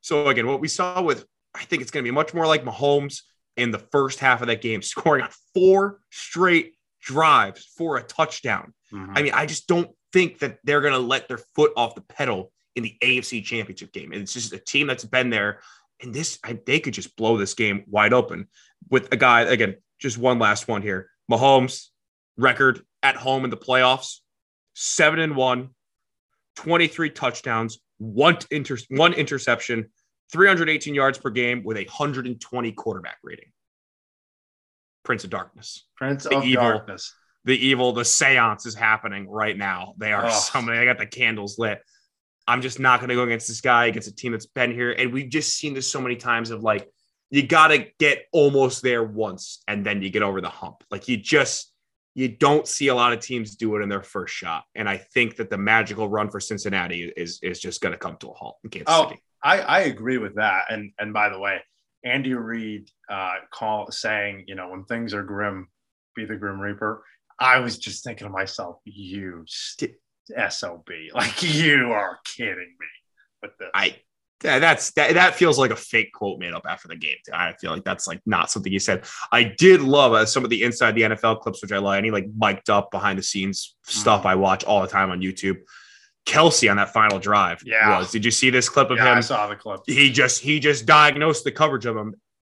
So 0.00 0.28
again, 0.28 0.46
what 0.46 0.60
we 0.60 0.68
saw 0.68 1.02
with 1.02 1.24
I 1.54 1.64
think 1.64 1.82
it's 1.82 1.90
going 1.90 2.04
to 2.04 2.08
be 2.08 2.14
much 2.14 2.34
more 2.34 2.46
like 2.46 2.64
Mahomes 2.64 3.22
in 3.56 3.70
the 3.70 3.78
first 3.78 4.20
half 4.20 4.40
of 4.40 4.48
that 4.48 4.62
game, 4.62 4.82
scoring 4.82 5.24
on 5.24 5.30
four 5.54 6.00
straight 6.10 6.74
drives 7.08 7.64
for 7.76 7.96
a 7.96 8.02
touchdown. 8.02 8.74
Mm-hmm. 8.92 9.12
I 9.16 9.22
mean, 9.22 9.32
I 9.32 9.46
just 9.46 9.66
don't 9.66 9.90
think 10.12 10.40
that 10.40 10.58
they're 10.62 10.82
going 10.82 10.92
to 10.92 10.98
let 10.98 11.26
their 11.26 11.40
foot 11.56 11.72
off 11.74 11.94
the 11.94 12.02
pedal 12.02 12.52
in 12.76 12.82
the 12.82 12.94
AFC 13.02 13.42
Championship 13.42 13.92
game. 13.92 14.12
And 14.12 14.20
it's 14.20 14.34
just 14.34 14.52
a 14.52 14.58
team 14.58 14.86
that's 14.86 15.06
been 15.06 15.30
there. 15.30 15.60
And 16.02 16.14
this, 16.14 16.38
I, 16.44 16.58
they 16.66 16.80
could 16.80 16.92
just 16.92 17.16
blow 17.16 17.38
this 17.38 17.54
game 17.54 17.84
wide 17.88 18.12
open 18.12 18.48
with 18.90 19.10
a 19.10 19.16
guy. 19.16 19.40
Again, 19.40 19.76
just 19.98 20.18
one 20.18 20.38
last 20.38 20.68
one 20.68 20.82
here. 20.82 21.08
Mahomes 21.30 21.86
record 22.36 22.82
at 23.02 23.16
home 23.16 23.44
in 23.44 23.50
the 23.50 23.56
playoffs: 23.56 24.18
seven 24.74 25.18
and 25.18 25.34
one, 25.34 25.70
23 26.56 27.10
touchdowns, 27.10 27.78
one 27.96 28.36
inter- 28.50 28.76
one 28.90 29.14
interception, 29.14 29.90
318 30.30 30.94
yards 30.94 31.18
per 31.18 31.30
game 31.30 31.62
with 31.64 31.78
a 31.78 31.84
120 31.84 32.72
quarterback 32.72 33.16
rating. 33.24 33.50
Prince 35.08 35.24
of 35.24 35.30
Darkness. 35.30 35.86
Prince 35.96 36.24
the 36.24 36.36
of 36.36 36.44
evil, 36.44 36.64
Darkness. 36.64 37.14
The 37.46 37.56
evil, 37.66 37.94
the 37.94 38.04
seance 38.04 38.66
is 38.66 38.74
happening 38.74 39.26
right 39.26 39.56
now. 39.56 39.94
They 39.96 40.12
are 40.12 40.26
oh. 40.26 40.30
so 40.30 40.60
many. 40.60 40.76
I 40.76 40.84
got 40.84 40.98
the 40.98 41.06
candles 41.06 41.58
lit. 41.58 41.80
I'm 42.46 42.60
just 42.60 42.78
not 42.78 43.00
going 43.00 43.08
to 43.08 43.14
go 43.14 43.22
against 43.22 43.48
this 43.48 43.62
guy, 43.62 43.86
against 43.86 44.06
a 44.06 44.14
team 44.14 44.32
that's 44.32 44.44
been 44.44 44.70
here. 44.70 44.92
And 44.92 45.10
we've 45.10 45.30
just 45.30 45.54
seen 45.54 45.72
this 45.72 45.90
so 45.90 45.98
many 46.02 46.16
times 46.16 46.50
of 46.50 46.62
like 46.62 46.90
you 47.30 47.46
got 47.46 47.68
to 47.68 47.86
get 47.98 48.26
almost 48.32 48.82
there 48.82 49.02
once 49.02 49.62
and 49.66 49.82
then 49.82 50.02
you 50.02 50.10
get 50.10 50.22
over 50.22 50.42
the 50.42 50.50
hump. 50.50 50.84
Like 50.90 51.08
you 51.08 51.16
just 51.16 51.72
you 52.14 52.28
don't 52.28 52.68
see 52.68 52.88
a 52.88 52.94
lot 52.94 53.14
of 53.14 53.20
teams 53.20 53.56
do 53.56 53.76
it 53.76 53.82
in 53.82 53.88
their 53.88 54.02
first 54.02 54.34
shot. 54.34 54.64
And 54.74 54.86
I 54.86 54.98
think 54.98 55.36
that 55.36 55.48
the 55.48 55.56
magical 55.56 56.06
run 56.06 56.28
for 56.28 56.38
Cincinnati 56.38 57.10
is 57.16 57.38
is 57.42 57.60
just 57.60 57.80
going 57.80 57.92
to 57.92 57.98
come 57.98 58.18
to 58.18 58.28
a 58.28 58.34
halt 58.34 58.58
in 58.62 58.68
Kansas 58.68 58.94
oh, 58.94 59.08
City. 59.08 59.22
I, 59.42 59.60
I 59.60 59.78
agree 59.80 60.18
with 60.18 60.34
that. 60.34 60.64
And 60.68 60.92
and 60.98 61.14
by 61.14 61.30
the 61.30 61.38
way, 61.38 61.62
Andy 62.04 62.34
Reid 62.34 62.90
uh, 63.10 63.34
call 63.52 63.90
saying, 63.90 64.44
you 64.46 64.54
know, 64.54 64.70
when 64.70 64.84
things 64.84 65.14
are 65.14 65.22
grim, 65.22 65.68
be 66.14 66.24
the 66.24 66.36
Grim 66.36 66.60
Reaper. 66.60 67.02
I 67.38 67.60
was 67.60 67.78
just 67.78 68.04
thinking 68.04 68.26
to 68.26 68.32
myself, 68.32 68.80
you 68.84 69.44
st- 69.46 69.94
sob, 70.50 70.88
like 71.14 71.42
you 71.42 71.92
are 71.92 72.18
kidding 72.24 72.74
me 72.78 72.86
with 73.42 73.52
this. 73.58 73.70
I 73.74 73.96
that's 74.40 74.92
that, 74.92 75.14
that 75.14 75.34
feels 75.34 75.58
like 75.58 75.72
a 75.72 75.76
fake 75.76 76.12
quote 76.12 76.38
made 76.38 76.52
up 76.52 76.64
after 76.68 76.86
the 76.86 76.96
game. 76.96 77.16
I 77.32 77.54
feel 77.54 77.72
like 77.72 77.84
that's 77.84 78.06
like 78.06 78.20
not 78.24 78.50
something 78.50 78.70
he 78.70 78.78
said. 78.78 79.04
I 79.32 79.42
did 79.58 79.80
love 79.80 80.12
uh, 80.12 80.26
some 80.26 80.44
of 80.44 80.50
the 80.50 80.62
inside 80.62 80.94
the 80.94 81.02
NFL 81.02 81.40
clips, 81.40 81.60
which 81.60 81.72
I 81.72 81.78
like. 81.78 81.98
Any 81.98 82.10
like 82.10 82.26
mic'd 82.36 82.70
up 82.70 82.90
behind 82.90 83.18
the 83.18 83.22
scenes 83.22 83.74
stuff 83.82 84.22
mm. 84.22 84.26
I 84.26 84.34
watch 84.36 84.64
all 84.64 84.80
the 84.80 84.88
time 84.88 85.10
on 85.10 85.20
YouTube. 85.20 85.56
Kelce 86.28 86.70
on 86.70 86.76
that 86.76 86.92
final 86.92 87.18
drive 87.18 87.62
yeah. 87.64 87.98
was. 87.98 88.10
Did 88.10 88.24
you 88.24 88.30
see 88.30 88.50
this 88.50 88.68
clip 88.68 88.90
of 88.90 88.98
yeah, 88.98 89.12
him? 89.12 89.18
I 89.18 89.20
saw 89.20 89.46
the 89.46 89.56
clip. 89.56 89.80
He 89.86 90.12
just 90.12 90.42
he 90.42 90.60
just 90.60 90.84
diagnosed 90.84 91.44
the 91.44 91.52
coverage 91.52 91.86
of 91.86 91.96
him 91.96 92.14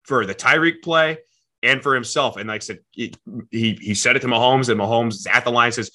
for 0.04 0.24
the 0.24 0.34
Tyreek 0.34 0.82
play 0.82 1.18
and 1.62 1.82
for 1.82 1.94
himself. 1.94 2.36
And 2.36 2.48
like 2.48 2.62
I 2.62 2.64
said, 2.64 2.78
he 2.92 3.12
he, 3.50 3.74
he 3.74 3.94
said 3.94 4.16
it 4.16 4.20
to 4.20 4.26
Mahomes, 4.26 4.70
and 4.70 4.80
Mahomes 4.80 5.14
is 5.14 5.26
at 5.26 5.44
the 5.44 5.50
line 5.50 5.72
says, 5.72 5.90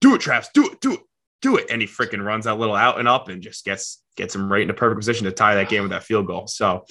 "Do 0.00 0.14
it, 0.14 0.20
Traps, 0.20 0.48
Do 0.54 0.70
it. 0.70 0.80
Do 0.80 0.94
it." 0.94 1.00
Do 1.42 1.56
it, 1.56 1.70
and 1.70 1.80
he 1.80 1.88
freaking 1.88 2.22
runs 2.22 2.44
that 2.44 2.58
little 2.58 2.74
out 2.74 2.98
and 2.98 3.08
up 3.08 3.30
and 3.30 3.40
just 3.40 3.64
gets 3.64 4.02
gets 4.14 4.34
him 4.34 4.52
right 4.52 4.60
in 4.60 4.68
a 4.68 4.74
perfect 4.74 4.98
position 4.98 5.24
to 5.24 5.32
tie 5.32 5.54
that 5.54 5.70
game 5.70 5.80
with 5.80 5.90
that 5.90 6.02
field 6.02 6.26
goal. 6.26 6.46
So 6.46 6.84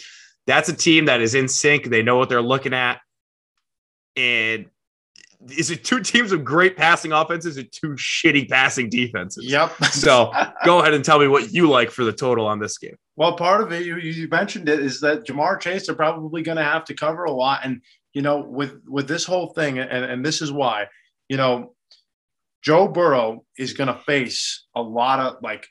that's 0.47 0.69
a 0.69 0.75
team 0.75 1.05
that 1.05 1.21
is 1.21 1.36
in 1.36 1.47
sync. 1.47 1.86
They 1.86 2.01
know 2.01 2.17
what 2.17 2.30
they're 2.30 2.41
looking 2.41 2.73
at. 2.73 2.99
And 4.15 4.65
is 5.48 5.72
it 5.72 5.84
two 5.84 6.02
teams 6.02 6.32
with 6.32 6.44
great 6.44 6.76
passing 6.76 7.12
offenses 7.12 7.58
or 7.58 7.64
two 7.64 7.92
shitty 7.92 8.50
passing 8.50 8.90
defenses? 8.90 9.46
Yep. 9.46 9.72
so 9.86 10.32
go 10.66 10.80
ahead 10.80 10.94
and 10.94 11.04
tell 11.04 11.20
me 11.20 11.28
what 11.28 11.54
you 11.54 11.70
like 11.70 11.92
for 11.92 12.04
the 12.04 12.12
total 12.12 12.46
on 12.46 12.60
this 12.60 12.78
game. 12.78 12.96
Well, 13.16 13.36
part 13.36 13.62
of 13.62 13.72
it, 13.72 13.86
you, 13.86 13.98
you 13.98 14.28
mentioned 14.28 14.68
it, 14.68 14.80
is 14.80 15.00
that 15.02 15.26
Ja'Marr 15.26 15.60
Chase 15.60 15.88
are 15.90 15.96
probably 15.96 16.42
going 16.42 16.58
to 16.58 16.64
have 16.64 16.86
to 16.86 16.94
cover 16.94 17.26
a 17.26 17.32
lot. 17.32 17.62
And, 17.64 17.82
you 18.14 18.22
know, 18.22 18.40
with, 18.40 18.82
with 18.88 19.08
this 19.08 19.26
whole 19.26 19.54
thing, 19.54 19.80
and, 19.80 20.06
and 20.06 20.26
this 20.26 20.42
is 20.42 20.52
why, 20.52 20.88
you 21.30 21.38
know, 21.38 21.74
Joe 22.62 22.88
Burrow 22.88 23.46
is 23.58 23.74
going 23.74 23.88
to 23.88 24.00
face 24.06 24.66
a 24.76 24.82
lot 24.82 25.20
of 25.20 25.42
like 25.42 25.66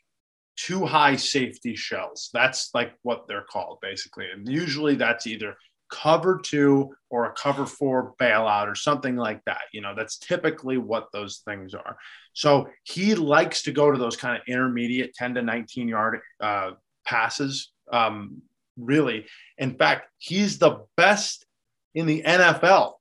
two 0.56 0.86
high 0.86 1.16
safety 1.16 1.76
shells. 1.76 2.30
That's 2.32 2.70
like 2.74 2.92
what 3.02 3.28
they're 3.28 3.46
called 3.50 3.78
basically. 3.82 4.26
And 4.32 4.48
usually 4.48 4.94
that's 4.94 5.26
either 5.26 5.54
cover 5.90 6.40
two 6.42 6.94
or 7.10 7.26
a 7.26 7.32
cover 7.32 7.66
four 7.66 8.14
bailout 8.20 8.68
or 8.68 8.74
something 8.74 9.16
like 9.16 9.42
that. 9.46 9.62
You 9.72 9.80
know, 9.80 9.94
that's 9.96 10.18
typically 10.18 10.78
what 10.78 11.08
those 11.12 11.42
things 11.44 11.74
are. 11.74 11.96
So 12.32 12.68
he 12.84 13.14
likes 13.14 13.62
to 13.62 13.72
go 13.72 13.90
to 13.90 13.98
those 13.98 14.16
kind 14.16 14.36
of 14.36 14.42
intermediate 14.46 15.14
10 15.14 15.34
to 15.34 15.42
19 15.42 15.88
yard 15.88 16.20
uh, 16.40 16.72
passes. 17.04 17.72
Um, 17.90 18.42
really, 18.76 19.26
in 19.56 19.74
fact, 19.74 20.08
he's 20.18 20.58
the 20.58 20.84
best 20.96 21.46
in 21.94 22.06
the 22.06 22.22
NFL 22.22 22.94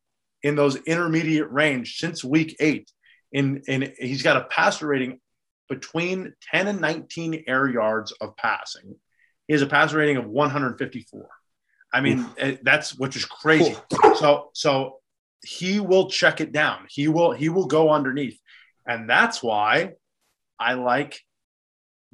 in 0.44 0.56
those 0.56 0.76
intermediate 0.76 1.52
range 1.52 1.98
since 1.98 2.24
week 2.24 2.56
eight. 2.60 2.92
In, 3.32 3.62
in 3.68 3.94
he's 4.00 4.24
got 4.24 4.38
a 4.38 4.46
passer 4.46 4.88
rating 4.88 5.20
between 5.70 6.34
10 6.52 6.68
and 6.68 6.82
19 6.82 7.44
air 7.48 7.68
yards 7.68 8.14
of 8.14 8.38
passing. 8.38 8.96
He 9.48 9.54
has 9.54 9.62
a 9.62 9.68
passer 9.68 9.98
rating 9.98 10.18
of 10.18 10.26
154. 10.26 11.28
I 11.94 12.02
mean, 12.02 12.20
Oof. 12.20 12.36
Eh, 12.38 12.58
that's 12.64 12.98
which 12.98 13.16
is 13.16 13.26
crazy. 13.26 13.76
So 14.16 14.50
so 14.54 15.00
he 15.44 15.80
will 15.80 16.10
check 16.10 16.42
it 16.42 16.52
down. 16.52 16.86
He 16.90 17.08
will 17.08 17.32
he 17.32 17.50
will 17.50 17.68
go 17.68 17.90
underneath. 17.90 18.40
And 18.86 19.10
that's 19.10 19.44
why 19.44 19.94
I 20.60 20.74
like 20.74 21.20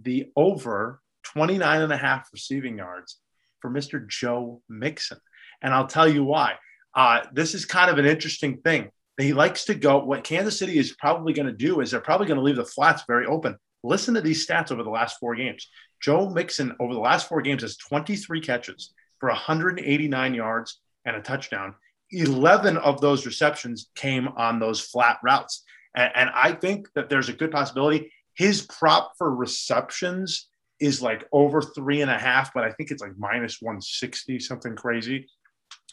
the 0.01 0.31
over 0.35 1.01
29 1.23 1.81
and 1.81 1.93
a 1.93 1.97
half 1.97 2.29
receiving 2.33 2.77
yards 2.77 3.19
for 3.61 3.69
Mr. 3.69 4.07
Joe 4.07 4.61
Mixon. 4.67 5.19
And 5.61 5.73
I'll 5.73 5.87
tell 5.87 6.07
you 6.07 6.23
why. 6.23 6.55
Uh, 6.95 7.21
this 7.31 7.53
is 7.55 7.65
kind 7.65 7.89
of 7.89 7.97
an 7.97 8.05
interesting 8.05 8.57
thing 8.57 8.89
he 9.17 9.33
likes 9.33 9.65
to 9.65 9.75
go. 9.75 10.03
What 10.03 10.23
Kansas 10.23 10.57
City 10.57 10.77
is 10.77 10.93
probably 10.93 11.33
going 11.33 11.47
to 11.47 11.53
do 11.53 11.81
is 11.81 11.91
they're 11.91 12.01
probably 12.01 12.27
going 12.27 12.37
to 12.37 12.43
leave 12.43 12.55
the 12.55 12.65
flats 12.65 13.03
very 13.07 13.25
open. 13.25 13.57
Listen 13.83 14.13
to 14.15 14.21
these 14.21 14.45
stats 14.45 14.71
over 14.71 14.83
the 14.83 14.89
last 14.89 15.17
four 15.19 15.35
games. 15.35 15.67
Joe 16.01 16.29
Mixon 16.29 16.75
over 16.79 16.93
the 16.93 16.99
last 16.99 17.29
four 17.29 17.41
games 17.41 17.61
has 17.61 17.77
23 17.77 18.41
catches 18.41 18.93
for 19.23 19.29
189 19.29 20.33
yards 20.33 20.81
and 21.05 21.15
a 21.15 21.21
touchdown. 21.21 21.73
11 22.11 22.75
of 22.75 22.99
those 22.99 23.25
receptions 23.25 23.89
came 23.95 24.27
on 24.27 24.59
those 24.59 24.81
flat 24.81 25.17
routes. 25.23 25.63
And, 25.95 26.11
and 26.13 26.29
I 26.35 26.51
think 26.51 26.89
that 26.95 27.07
there's 27.07 27.29
a 27.29 27.33
good 27.33 27.49
possibility 27.49 28.11
his 28.35 28.63
prop 28.63 29.13
for 29.17 29.33
receptions 29.33 30.49
is 30.81 31.01
like 31.01 31.25
over 31.31 31.61
three 31.61 32.01
and 32.01 32.11
a 32.11 32.17
half, 32.17 32.53
but 32.53 32.65
I 32.65 32.73
think 32.73 32.91
it's 32.91 33.01
like 33.01 33.17
minus 33.17 33.61
160, 33.61 34.39
something 34.39 34.75
crazy 34.75 35.29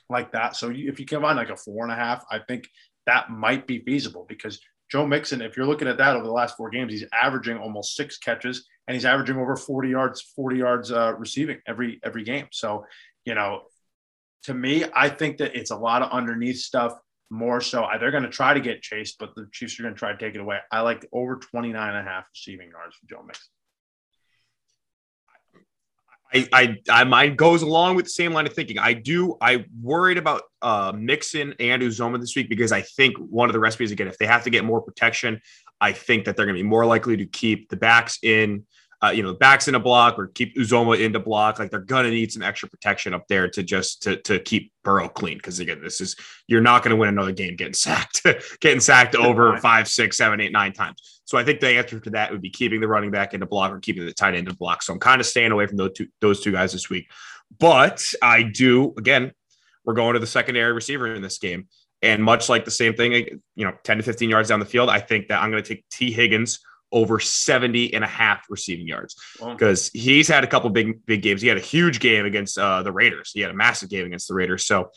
like 0.09 0.33
that. 0.33 0.57
So 0.57 0.73
if 0.75 0.99
you 0.99 1.07
come 1.07 1.25
on 1.25 1.37
like 1.37 1.51
a 1.51 1.57
four 1.57 1.85
and 1.85 1.93
a 1.93 1.97
half, 1.97 2.25
I 2.33 2.41
think 2.41 2.69
that 3.07 3.31
might 3.31 3.69
be 3.69 3.79
feasible 3.79 4.27
because 4.29 4.61
Joe 4.91 5.07
Mixon, 5.07 5.41
if 5.41 5.57
you're 5.57 5.67
looking 5.67 5.89
at 5.89 5.99
that 5.99 6.17
over 6.17 6.27
the 6.27 6.33
last 6.33 6.57
four 6.57 6.69
games, 6.69 6.93
he's 6.93 7.05
averaging 7.13 7.59
almost 7.59 7.95
six 7.95 8.19
catches 8.19 8.67
and 8.89 8.95
he's 8.95 9.05
averaging 9.05 9.37
over 9.37 9.57
40 9.57 9.89
yards, 9.89 10.21
40 10.21 10.57
yards 10.57 10.91
uh, 10.93 11.15
receiving 11.17 11.61
every 11.67 12.01
every 12.05 12.25
game. 12.25 12.49
So, 12.51 12.85
you 13.25 13.35
know, 13.35 13.63
to 14.45 14.55
me, 14.55 14.85
I 14.95 15.09
think 15.09 15.39
that 15.39 15.55
it's 15.55 15.71
a 15.71 15.77
lot 15.77 16.03
of 16.03 16.11
underneath 16.11 16.59
stuff 16.59 16.99
more 17.31 17.61
so. 17.61 17.87
They're 18.01 18.11
going 18.11 18.25
to 18.25 18.29
try 18.29 18.53
to 18.53 18.61
get 18.61 18.83
chased, 18.83 19.19
but 19.19 19.35
the 19.37 19.49
Chiefs 19.53 19.79
are 19.79 19.85
going 19.85 19.95
to 19.95 19.99
try 19.99 20.13
to 20.13 20.19
take 20.19 20.35
it 20.35 20.41
away. 20.41 20.59
I 20.73 20.81
like 20.81 21.07
over 21.13 21.37
29 21.37 21.89
and 21.89 21.97
a 21.97 22.11
half 22.11 22.25
receiving 22.35 22.71
yards 22.71 22.97
for 22.97 23.07
Joe 23.07 23.23
Mixon. 23.25 23.47
I, 26.33 26.49
I, 26.53 26.77
I, 26.89 27.05
mine 27.05 27.35
goes 27.35 27.63
along 27.63 27.97
with 27.97 28.07
the 28.07 28.11
same 28.11 28.33
line 28.33 28.47
of 28.47 28.53
thinking. 28.53 28.79
I 28.79 28.93
do. 28.93 29.37
I 29.41 29.65
worried 29.83 30.19
about 30.19 30.43
uh, 30.63 30.93
Mixon 30.97 31.55
and 31.59 31.83
Uzomah 31.83 32.21
this 32.21 32.37
week 32.37 32.49
because 32.49 32.73
I 32.73 32.83
think 32.83 33.17
one 33.17 33.49
of 33.49 33.53
the 33.53 33.59
recipes 33.59 33.91
again, 33.91 34.07
if 34.07 34.19
they 34.19 34.27
have 34.27 34.45
to 34.45 34.51
get 34.51 34.65
more 34.65 34.81
protection, 34.81 35.41
I 35.81 35.93
think 35.93 36.25
that 36.25 36.37
they're 36.37 36.47
going 36.47 36.57
to 36.57 36.63
be 36.63 36.69
more 36.69 36.87
likely 36.87 37.17
to 37.17 37.27
keep 37.27 37.69
the 37.69 37.77
backs 37.77 38.19
in 38.23 38.65
uh, 39.03 39.11
you 39.11 39.23
know, 39.23 39.33
backs 39.33 39.67
in 39.67 39.75
a 39.75 39.81
block 39.81 40.19
or 40.19 40.27
keep 40.29 40.57
Uzomah 40.57 41.01
into 41.01 41.19
block. 41.19 41.59
Like 41.59 41.71
they're 41.71 41.81
gonna 41.81 42.11
need 42.11 42.33
some 42.33 42.43
extra 42.43 42.69
protection 42.69 43.15
up 43.15 43.27
there 43.29 43.49
to 43.49 43.63
just 43.63 44.03
to 44.03 44.17
to 44.23 44.39
keep 44.41 44.73
Burrow 44.85 45.09
clean. 45.09 45.39
Because 45.39 45.59
again, 45.59 45.81
this 45.83 46.01
is 46.01 46.17
you're 46.47 46.61
not 46.61 46.83
gonna 46.83 46.97
win 46.97 47.09
another 47.09 47.33
game 47.33 47.57
getting 47.57 47.73
sacked, 47.75 48.23
getting 48.61 48.81
sacked 48.81 49.15
over 49.15 49.57
five, 49.59 49.89
six, 49.89 50.17
seven, 50.17 50.41
eight, 50.41 50.53
nine 50.53 50.73
times. 50.73 51.23
So 51.25 51.39
I 51.39 51.45
think 51.45 51.61
the 51.61 51.69
answer 51.69 52.01
to 52.01 52.11
that 52.11 52.31
would 52.33 52.43
be 52.43 52.51
keeping 52.51 52.81
the 52.81 52.89
running 52.89 53.11
back 53.11 53.35
into 53.35 53.47
block 53.47 53.73
or 53.73 53.79
keeping 53.79 54.05
the 54.05 54.13
tight 54.13 54.35
end 54.35 54.39
in 54.39 54.45
the 54.47 54.55
block. 54.55 54.83
So 54.83 54.93
I'm 54.93 54.99
kind 54.99 55.21
of 55.21 55.27
staying 55.27 55.53
away 55.53 55.67
from 55.67 55.77
those 55.77 55.93
two 55.95 56.09
those 56.21 56.43
two 56.43 56.53
guys 56.53 56.73
this 56.73 56.91
week. 56.91 57.11
But 57.59 58.03
I 58.23 58.43
do 58.43 58.95
again, 58.99 59.33
we're 59.85 59.95
going 59.95 60.15
to 60.15 60.21
the 60.21 60.27
secondary 60.27 60.73
receiver 60.73 61.15
in 61.15 61.23
this 61.23 61.39
game. 61.39 61.69
And 62.03 62.23
much 62.23 62.49
like 62.49 62.65
the 62.65 62.71
same 62.71 62.95
thing, 62.95 63.13
you 63.55 63.65
know, 63.67 63.75
10 63.85 63.99
to 63.99 64.03
15 64.03 64.31
yards 64.31 64.49
down 64.49 64.59
the 64.59 64.67
field, 64.67 64.89
I 64.89 65.01
think 65.01 65.29
that 65.29 65.43
I'm 65.43 65.51
going 65.51 65.63
to 65.63 65.69
take 65.69 65.85
Tee 65.91 66.11
Higgins 66.11 66.61
over 66.93 67.21
70 67.21 67.95
and 67.95 68.03
a 68.03 68.07
half 68.07 68.47
receiving 68.49 68.87
yards 68.87 69.17
because 69.39 69.91
wow. 69.95 70.01
he's 70.01 70.29
had 70.29 70.45
a 70.45 70.47
couple 70.47 70.71
big 70.71 71.05
big 71.07 71.23
games. 71.23 71.41
He 71.41 71.49
had 71.49 71.57
a 71.57 71.61
huge 71.61 72.01
game 72.01 72.27
against 72.27 72.59
uh, 72.59 72.83
the 72.83 72.93
Raiders. 72.93 73.31
He 73.33 73.41
had 73.41 73.51
a 73.51 73.55
massive 73.55 73.89
game 73.89 74.07
against 74.07 74.29
the 74.29 74.35
Raiders. 74.35 74.65
So 74.65 74.91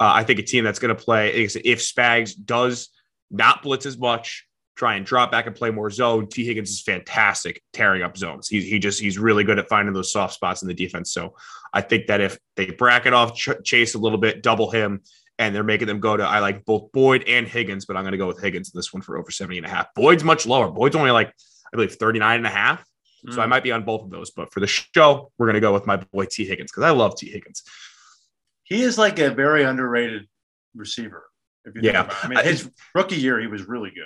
uh, 0.00 0.12
I 0.14 0.24
think 0.24 0.38
a 0.38 0.42
team 0.42 0.64
that's 0.64 0.78
going 0.78 0.94
to 0.94 1.02
play 1.02 1.30
if 1.34 1.80
Spags 1.80 2.34
does 2.44 2.90
not 3.30 3.62
blitz 3.62 3.86
as 3.86 3.98
much, 3.98 4.46
try 4.76 4.94
and 4.94 5.04
drop 5.04 5.30
back 5.30 5.46
and 5.46 5.56
play 5.56 5.70
more 5.70 5.90
zone. 5.90 6.28
Tee 6.28 6.44
Higgins 6.44 6.70
is 6.70 6.80
fantastic 6.80 7.62
tearing 7.72 8.02
up 8.02 8.16
zones. 8.16 8.48
He, 8.48 8.60
he 8.60 8.78
just 8.78 9.00
he's 9.00 9.18
really 9.18 9.44
good 9.44 9.58
at 9.58 9.68
finding 9.68 9.92
those 9.92 10.12
soft 10.12 10.34
spots 10.34 10.62
in 10.62 10.68
the 10.68 10.74
defense. 10.74 11.12
So 11.12 11.34
I 11.72 11.80
think 11.80 12.06
that 12.06 12.20
if 12.20 12.38
they 12.56 12.66
bracket 12.66 13.12
off 13.12 13.34
Ch- 13.34 13.62
Chase 13.64 13.94
a 13.94 13.98
little 13.98 14.18
bit, 14.18 14.42
double 14.42 14.70
him, 14.70 15.02
and 15.38 15.54
they're 15.54 15.64
making 15.64 15.86
them 15.86 16.00
go 16.00 16.16
to 16.16 16.24
I 16.24 16.40
like 16.40 16.64
both 16.64 16.92
Boyd 16.92 17.24
and 17.26 17.46
Higgins, 17.46 17.86
but 17.86 17.96
I'm 17.96 18.02
going 18.02 18.12
to 18.12 18.18
go 18.18 18.26
with 18.26 18.40
Higgins 18.40 18.72
in 18.72 18.78
this 18.78 18.92
one 18.92 19.02
for 19.02 19.16
over 19.16 19.30
70 19.30 19.58
and 19.58 19.66
a 19.66 19.70
half. 19.70 19.94
Boyd's 19.94 20.24
much 20.24 20.46
lower. 20.46 20.70
Boyd's 20.70 20.96
only 20.96 21.10
like 21.10 21.28
I 21.72 21.76
believe 21.76 21.94
39 21.94 22.36
and 22.36 22.46
a 22.46 22.50
half. 22.50 22.84
Mm. 23.26 23.34
So 23.34 23.40
I 23.40 23.46
mm. 23.46 23.50
might 23.50 23.62
be 23.62 23.72
on 23.72 23.84
both 23.84 24.02
of 24.02 24.10
those, 24.10 24.30
but 24.30 24.52
for 24.52 24.60
the 24.60 24.66
show, 24.66 25.30
we're 25.38 25.46
going 25.46 25.54
to 25.54 25.60
go 25.60 25.72
with 25.72 25.86
my 25.86 25.96
boy 25.96 26.26
Tee 26.26 26.44
Higgins 26.44 26.70
because 26.70 26.84
I 26.84 26.90
love 26.90 27.16
Tee 27.16 27.30
Higgins. 27.30 27.62
He 28.64 28.82
is 28.82 28.98
like 28.98 29.18
a 29.18 29.30
very 29.30 29.64
underrated 29.64 30.26
receiver. 30.74 31.24
yeah, 31.80 32.12
I 32.22 32.28
mean, 32.28 32.44
his 32.44 32.70
rookie 32.94 33.16
year 33.16 33.40
he 33.40 33.46
was 33.46 33.66
really 33.66 33.90
good. 33.90 34.04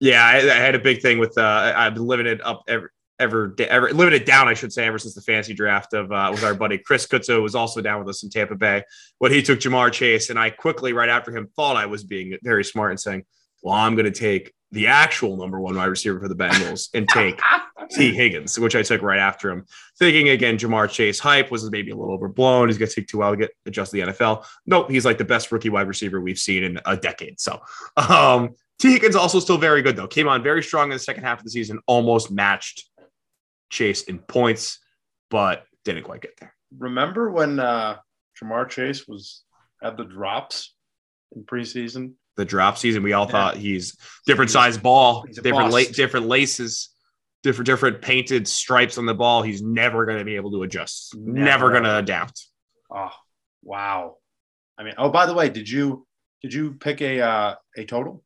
Yeah, 0.00 0.24
I, 0.24 0.36
I 0.36 0.56
had 0.56 0.74
a 0.74 0.78
big 0.78 1.00
thing 1.00 1.18
with. 1.18 1.38
Uh, 1.38 1.72
I've 1.74 1.94
been 1.94 2.06
living 2.06 2.26
it 2.26 2.44
up 2.44 2.64
every 2.68 2.90
ever 3.18 3.54
ever 3.58 3.92
limited 3.92 4.24
down, 4.24 4.48
I 4.48 4.54
should 4.54 4.72
say, 4.72 4.86
ever 4.86 4.98
since 4.98 5.14
the 5.14 5.20
fancy 5.20 5.54
draft 5.54 5.94
of 5.94 6.12
uh, 6.12 6.30
with 6.32 6.44
our 6.44 6.54
buddy 6.54 6.78
Chris 6.78 7.06
Kutzo 7.06 7.42
was 7.42 7.54
also 7.54 7.80
down 7.80 7.98
with 7.98 8.08
us 8.08 8.22
in 8.22 8.30
Tampa 8.30 8.54
Bay. 8.54 8.82
When 9.18 9.32
he 9.32 9.42
took 9.42 9.60
Ja'Marr 9.60 9.92
Chase, 9.92 10.30
and 10.30 10.38
I 10.38 10.50
quickly 10.50 10.92
right 10.92 11.08
after 11.08 11.34
him 11.36 11.48
thought 11.56 11.76
I 11.76 11.86
was 11.86 12.04
being 12.04 12.36
very 12.42 12.64
smart 12.64 12.90
and 12.90 13.00
saying, 13.00 13.24
"Well, 13.62 13.74
I'm 13.74 13.94
going 13.94 14.10
to 14.10 14.18
take 14.18 14.52
the 14.72 14.88
actual 14.88 15.36
number 15.36 15.60
one 15.60 15.76
wide 15.76 15.86
receiver 15.86 16.20
for 16.20 16.28
the 16.28 16.34
Bengals 16.34 16.88
and 16.92 17.08
take 17.08 17.40
Tee 17.90 18.12
Higgins, 18.12 18.58
which 18.58 18.74
I 18.74 18.82
took 18.82 19.00
right 19.00 19.18
after 19.18 19.50
him. 19.50 19.64
Thinking 19.98 20.30
again, 20.30 20.58
Ja'Marr 20.58 20.90
Chase 20.90 21.18
hype 21.18 21.50
was 21.50 21.70
maybe 21.70 21.92
a 21.92 21.96
little 21.96 22.14
overblown. 22.14 22.68
He's 22.68 22.78
going 22.78 22.88
to 22.88 22.94
take 22.94 23.06
too 23.06 23.18
well 23.18 23.30
to 23.30 23.36
get 23.36 23.50
adjust 23.64 23.92
the 23.92 24.00
NFL. 24.00 24.44
Nope, 24.66 24.90
he's 24.90 25.04
like 25.04 25.18
the 25.18 25.24
best 25.24 25.52
rookie 25.52 25.70
wide 25.70 25.88
receiver 25.88 26.20
we've 26.20 26.38
seen 26.38 26.64
in 26.64 26.80
a 26.84 26.96
decade. 26.96 27.40
So, 27.40 27.60
um, 27.96 28.54
Tee 28.78 28.92
Higgins 28.92 29.16
also 29.16 29.40
still 29.40 29.56
very 29.56 29.82
good 29.82 29.96
though. 29.96 30.06
Came 30.06 30.28
on 30.28 30.42
very 30.42 30.62
strong 30.62 30.90
in 30.90 30.96
the 30.96 30.98
second 30.98 31.24
half 31.24 31.38
of 31.38 31.44
the 31.44 31.50
season, 31.50 31.78
almost 31.86 32.30
matched 32.30 32.90
Chase 33.70 34.02
in 34.02 34.18
points, 34.18 34.78
but 35.30 35.64
didn't 35.84 36.04
quite 36.04 36.22
get 36.22 36.36
there. 36.38 36.54
Remember 36.78 37.30
when 37.30 37.58
uh, 37.60 37.96
Ja'Marr 38.40 38.68
Chase 38.68 39.06
was 39.06 39.42
had 39.82 39.96
the 39.96 40.04
drops 40.04 40.74
in 41.34 41.44
preseason? 41.44 42.14
The 42.36 42.44
drop 42.44 42.76
season, 42.76 43.02
we 43.02 43.12
all 43.12 43.24
yeah. 43.26 43.32
thought 43.32 43.56
he's 43.56 43.96
different 44.26 44.50
size 44.50 44.76
ball, 44.76 45.24
different 45.42 45.70
la- 45.70 45.90
different 45.92 46.26
laces, 46.26 46.90
different 47.42 47.66
different 47.66 48.02
painted 48.02 48.46
stripes 48.46 48.98
on 48.98 49.06
the 49.06 49.14
ball. 49.14 49.42
He's 49.42 49.62
never 49.62 50.04
going 50.04 50.18
to 50.18 50.24
be 50.24 50.36
able 50.36 50.50
to 50.52 50.62
adjust. 50.62 51.16
Never, 51.16 51.44
never 51.44 51.70
going 51.70 51.84
to 51.84 51.96
adapt. 51.96 52.46
Oh, 52.94 53.10
wow! 53.62 54.16
I 54.76 54.82
mean, 54.82 54.94
oh, 54.98 55.08
by 55.08 55.24
the 55.24 55.34
way, 55.34 55.48
did 55.48 55.68
you 55.68 56.06
did 56.42 56.52
you 56.52 56.74
pick 56.74 57.00
a 57.00 57.20
uh, 57.20 57.54
a 57.76 57.84
total? 57.84 58.22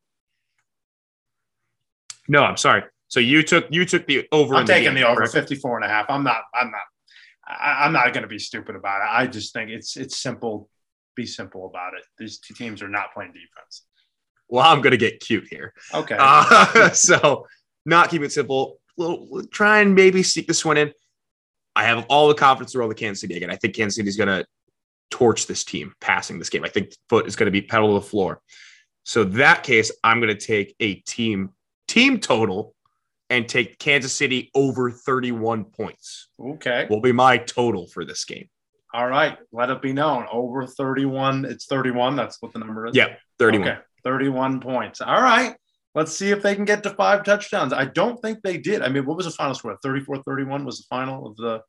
No, 2.27 2.43
I'm 2.43 2.57
sorry. 2.57 2.83
So 3.11 3.19
you 3.19 3.43
took 3.43 3.67
you 3.69 3.83
took 3.83 4.07
the 4.07 4.25
over. 4.31 4.55
I'm 4.55 4.65
taking 4.65 4.93
the, 4.93 5.01
game, 5.01 5.03
the 5.03 5.09
over 5.09 5.25
54 5.25 5.75
and 5.75 5.85
a 5.85 5.89
half. 5.89 6.05
I'm 6.07 6.23
not. 6.23 6.43
I'm 6.55 6.71
not. 6.71 6.79
I, 7.45 7.85
am 7.85 7.91
not 7.91 8.13
going 8.13 8.21
to 8.21 8.29
be 8.29 8.39
stupid 8.39 8.77
about 8.77 9.01
it. 9.01 9.09
I 9.11 9.27
just 9.27 9.53
think 9.53 9.69
it's 9.69 9.97
it's 9.97 10.15
simple. 10.15 10.69
Be 11.13 11.25
simple 11.25 11.65
about 11.65 11.93
it. 11.93 12.03
These 12.17 12.39
two 12.39 12.53
teams 12.53 12.81
are 12.81 12.87
not 12.87 13.13
playing 13.13 13.33
defense. 13.33 13.83
Well, 14.47 14.65
I'm 14.65 14.79
going 14.79 14.91
to 14.91 14.97
get 14.97 15.19
cute 15.19 15.45
here. 15.49 15.73
Okay. 15.93 16.15
Uh, 16.17 16.89
so 16.93 17.47
not 17.85 18.09
keep 18.09 18.21
it 18.21 18.31
simple. 18.31 18.79
We'll, 18.95 19.43
try 19.51 19.81
and 19.81 19.93
maybe 19.93 20.23
seek 20.23 20.47
this 20.47 20.63
one 20.63 20.77
in. 20.77 20.93
I 21.75 21.83
have 21.83 22.05
all 22.07 22.29
the 22.29 22.33
confidence 22.33 22.71
to 22.73 22.79
roll 22.79 22.87
the 22.87 22.95
Kansas 22.95 23.19
City 23.19 23.35
again. 23.35 23.49
I 23.49 23.57
think 23.57 23.75
Kansas 23.75 23.97
City 23.97 24.07
is 24.07 24.15
going 24.15 24.27
to 24.27 24.45
torch 25.09 25.47
this 25.47 25.65
team 25.65 25.93
passing 25.99 26.39
this 26.39 26.49
game. 26.49 26.63
I 26.63 26.69
think 26.69 26.93
foot 27.09 27.27
is 27.27 27.35
going 27.35 27.47
to 27.47 27.51
be 27.51 27.61
pedal 27.61 27.89
to 27.89 27.93
the 27.95 28.09
floor. 28.09 28.41
So 29.03 29.25
that 29.25 29.63
case, 29.63 29.91
I'm 30.01 30.21
going 30.21 30.33
to 30.35 30.45
take 30.45 30.75
a 30.79 30.95
team 30.95 31.49
team 31.89 32.19
total 32.19 32.73
and 33.31 33.47
take 33.47 33.79
Kansas 33.79 34.13
City 34.13 34.51
over 34.53 34.91
31 34.91 35.63
points. 35.63 36.27
Okay. 36.39 36.85
Will 36.89 36.99
be 36.99 37.13
my 37.13 37.37
total 37.37 37.87
for 37.87 38.03
this 38.03 38.25
game. 38.25 38.49
All 38.93 39.07
right. 39.07 39.37
Let 39.53 39.69
it 39.69 39.81
be 39.81 39.93
known. 39.93 40.27
Over 40.29 40.67
31. 40.67 41.45
It's 41.45 41.65
31. 41.65 42.17
That's 42.17 42.41
what 42.41 42.51
the 42.51 42.59
number 42.59 42.85
is. 42.87 42.95
Yeah. 42.95 43.15
31. 43.39 43.67
Okay. 43.67 43.79
31 44.03 44.59
points. 44.59 44.99
All 44.99 45.21
right. 45.21 45.55
Let's 45.95 46.11
see 46.11 46.31
if 46.31 46.41
they 46.43 46.55
can 46.55 46.65
get 46.65 46.83
to 46.83 46.89
five 46.89 47.23
touchdowns. 47.23 47.71
I 47.71 47.85
don't 47.85 48.21
think 48.21 48.41
they 48.43 48.57
did. 48.57 48.81
I 48.81 48.89
mean, 48.89 49.05
what 49.05 49.15
was 49.15 49.25
the 49.25 49.31
final 49.31 49.55
score? 49.55 49.77
34 49.81 50.23
31 50.23 50.65
was 50.65 50.79
the 50.79 50.85
final 50.89 51.27
of 51.27 51.37
the. 51.37 51.61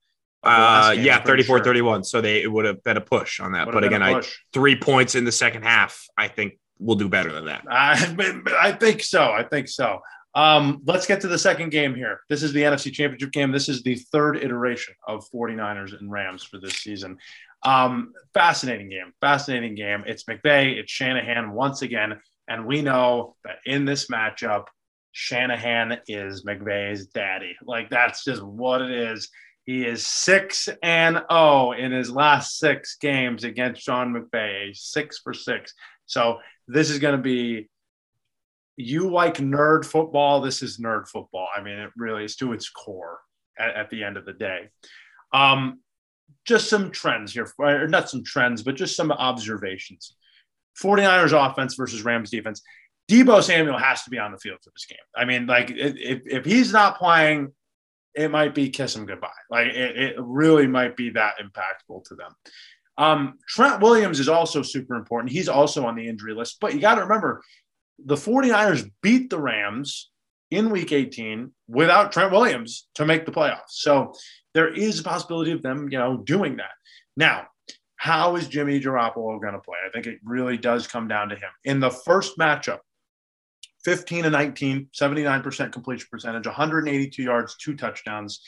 uh, 0.43 0.95
yeah, 0.99 1.23
34 1.23 1.59
sure. 1.59 1.65
31. 1.65 2.03
So 2.03 2.21
they 2.21 2.43
it 2.43 2.51
would 2.51 2.65
have 2.65 2.83
been 2.83 2.97
a 2.97 3.01
push 3.01 3.39
on 3.39 3.53
that. 3.53 3.71
but 3.71 3.85
again, 3.85 4.03
I 4.03 4.21
three 4.53 4.75
points 4.75 5.15
in 5.15 5.25
the 5.25 5.33
second 5.33 5.63
half, 5.63 6.05
I 6.19 6.27
think 6.27 6.59
we'll 6.81 6.97
do 6.97 7.09
better 7.09 7.33
than 7.33 7.47
that. 7.47 7.65
I, 7.71 8.43
I 8.61 8.73
think 8.73 9.03
so. 9.03 9.31
I 9.31 9.45
think 9.45 9.69
so. 9.69 10.01
Um, 10.35 10.81
let's 10.87 11.07
get 11.07 11.21
to 11.23 11.29
the 11.29 11.39
second 11.39 11.71
game 11.71 11.95
here. 11.95 12.21
This 12.29 12.43
is 12.43 12.53
the 12.53 12.63
NFC 12.63 12.93
Championship 12.93 13.33
game. 13.33 13.53
This 13.53 13.69
is 13.69 13.83
the 13.83 13.97
third 13.97 14.37
iteration 14.37 14.95
of 15.07 15.29
49ers 15.31 15.99
and 15.99 16.11
Rams 16.11 16.43
for 16.43 16.59
this 16.59 16.75
season. 16.75 17.19
Um, 17.63 18.13
fascinating 18.35 18.89
game. 18.89 19.13
Fascinating 19.21 19.75
game. 19.75 20.05
It's 20.07 20.25
McVay, 20.25 20.79
it's 20.79 20.91
Shanahan 20.91 21.53
once 21.53 21.83
again. 21.83 22.21
And 22.49 22.67
we 22.67 22.83
know 22.83 23.37
that 23.45 23.57
in 23.67 23.85
this 23.85 24.09
matchup, 24.09 24.67
Shanahan 25.13 26.01
is 26.09 26.45
McVay's 26.45 27.07
daddy. 27.07 27.55
Like 27.65 27.91
that's 27.91 28.25
just 28.25 28.43
what 28.43 28.83
it 28.83 28.91
is. 28.91 29.29
He 29.65 29.87
is 29.87 30.05
six 30.05 30.69
and 30.83 31.23
oh 31.31 31.73
in 31.73 31.93
his 31.93 32.11
last 32.11 32.59
six 32.59 32.97
games 33.01 33.45
against 33.45 33.83
Sean 33.83 34.13
McVay, 34.13 34.75
six 34.75 35.19
for 35.19 35.33
six. 35.33 35.75
So 36.07 36.39
this 36.67 36.91
is 36.91 36.99
going 36.99 37.17
to 37.17 37.23
be 37.23 37.69
you 38.77 39.11
like 39.11 39.37
nerd 39.37 39.85
football. 39.85 40.41
This 40.41 40.63
is 40.63 40.79
nerd 40.79 41.09
football. 41.09 41.49
I 41.55 41.63
mean, 41.63 41.79
it 41.79 41.91
really 41.97 42.25
is 42.25 42.37
to 42.37 42.53
its 42.53 42.71
core 42.71 43.19
at, 43.59 43.75
at 43.75 43.91
the 43.91 44.05
end 44.05 44.17
of 44.17 44.25
the 44.25 44.33
day. 44.33 44.69
Um, 45.33 45.81
just 46.45 46.69
some 46.69 46.91
trends 46.91 47.33
here, 47.33 47.49
or 47.59 47.87
not 47.87 48.11
some 48.11 48.25
trends, 48.25 48.63
but 48.63 48.75
just 48.75 48.97
some 48.97 49.13
observations. 49.13 50.17
49ers 50.83 51.51
offense 51.51 51.75
versus 51.75 52.03
Rams 52.03 52.31
defense. 52.31 52.63
Deebo 53.11 53.43
Samuel 53.43 53.79
has 53.79 54.03
to 54.05 54.11
be 54.11 54.19
on 54.19 54.33
the 54.33 54.39
field 54.39 54.59
for 54.63 54.71
this 54.71 54.87
game. 54.87 54.99
I 55.15 55.25
mean, 55.25 55.47
like 55.47 55.71
if, 55.71 56.23
if 56.25 56.45
he's 56.45 56.73
not 56.73 56.99
playing, 56.99 57.53
it 58.15 58.31
might 58.31 58.55
be 58.55 58.71
kiss 58.71 58.97
him 58.97 59.07
goodbye. 59.07 59.29
Like 59.51 59.69
it, 59.69 59.97
it 59.97 60.15
really 60.19 60.67
might 60.67 60.97
be 60.97 61.11
that 61.11 61.35
impactful 61.39 62.05
to 62.05 62.15
them. 62.15 62.33
Um, 62.99 63.39
Trent 63.49 63.81
Williams 63.81 64.21
is 64.21 64.29
also 64.29 64.63
super 64.63 64.97
important. 64.97 65.33
He's 65.33 65.49
also 65.49 65.87
on 65.87 65.97
the 65.97 66.07
injury 66.07 66.35
list, 66.35 66.59
but 66.61 66.75
you 66.75 66.81
got 66.81 66.97
to 66.97 67.03
remember 67.03 67.43
the 67.99 68.17
49ers 68.17 68.91
beat 69.03 69.31
the 69.31 69.41
Rams 69.41 70.11
in 70.51 70.71
week 70.71 70.93
18 70.93 71.51
without 71.69 72.13
Trent 72.13 72.31
Williams 72.31 72.89
to 72.95 73.07
make 73.07 73.25
the 73.25 73.33
playoffs. 73.33 73.71
So 73.71 74.13
there 74.55 74.73
is 74.73 75.01
a 75.01 75.05
possibility 75.05 75.53
of 75.53 75.63
them, 75.63 75.89
you 75.91 75.99
know, 75.99 76.19
doing 76.19 76.57
that. 76.57 76.73
Now, 77.17 77.47
how 77.97 78.37
is 78.37 78.49
Jimmy 78.49 78.81
Garoppolo 78.81 79.41
going 79.41 79.55
to 79.55 79.61
play? 79.61 79.79
I 79.87 79.91
think 79.91 80.07
it 80.07 80.19
really 80.25 80.59
does 80.59 80.87
come 80.87 81.09
down 81.09 81.29
to 81.31 81.37
him. 81.37 81.51
In 81.65 81.81
the 81.81 81.91
first 81.91 82.37
matchup, 82.39 82.81
15 83.85 84.25
and 84.25 84.33
19, 84.33 84.89
79% 84.95 85.73
completion 85.73 86.07
percentage, 86.11 86.47
182 86.47 87.23
yards, 87.23 87.57
two 87.57 87.75
touchdowns. 87.75 88.41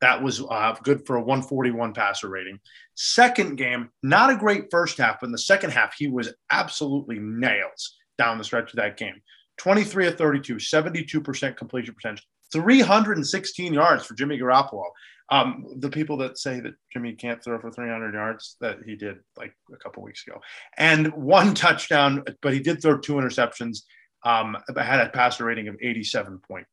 That 0.00 0.22
was 0.22 0.40
uh, 0.40 0.74
good 0.82 1.06
for 1.06 1.16
a 1.16 1.20
141 1.20 1.92
passer 1.92 2.28
rating. 2.28 2.58
Second 2.94 3.56
game, 3.56 3.90
not 4.02 4.30
a 4.30 4.36
great 4.36 4.70
first 4.70 4.96
half, 4.96 5.20
but 5.20 5.26
in 5.26 5.32
the 5.32 5.38
second 5.38 5.70
half, 5.70 5.94
he 5.98 6.08
was 6.08 6.32
absolutely 6.50 7.18
nails 7.18 7.96
down 8.20 8.36
the 8.36 8.44
stretch 8.44 8.70
of 8.70 8.76
that 8.76 8.98
game. 8.98 9.22
23 9.56 10.08
of 10.08 10.18
32, 10.18 10.56
72% 10.56 11.56
completion 11.56 11.94
percentage, 11.94 12.22
316 12.52 13.72
yards 13.72 14.04
for 14.04 14.12
Jimmy 14.12 14.38
Garoppolo. 14.38 14.84
Um, 15.30 15.64
the 15.78 15.88
people 15.88 16.18
that 16.18 16.36
say 16.36 16.60
that 16.60 16.74
Jimmy 16.92 17.14
can't 17.14 17.42
throw 17.42 17.58
for 17.58 17.70
300 17.70 18.12
yards, 18.12 18.56
that 18.60 18.78
he 18.84 18.94
did 18.94 19.20
like 19.38 19.54
a 19.72 19.76
couple 19.78 20.02
weeks 20.02 20.26
ago, 20.26 20.38
and 20.76 21.10
one 21.14 21.54
touchdown, 21.66 22.22
but 22.42 22.52
he 22.52 22.60
did 22.60 22.82
throw 22.82 22.98
two 22.98 23.14
interceptions. 23.14 23.78
Um, 24.22 24.54
had 24.76 25.00
a 25.00 25.08
passer 25.08 25.46
rating 25.46 25.68
of 25.68 25.76
87.5. 25.76 26.64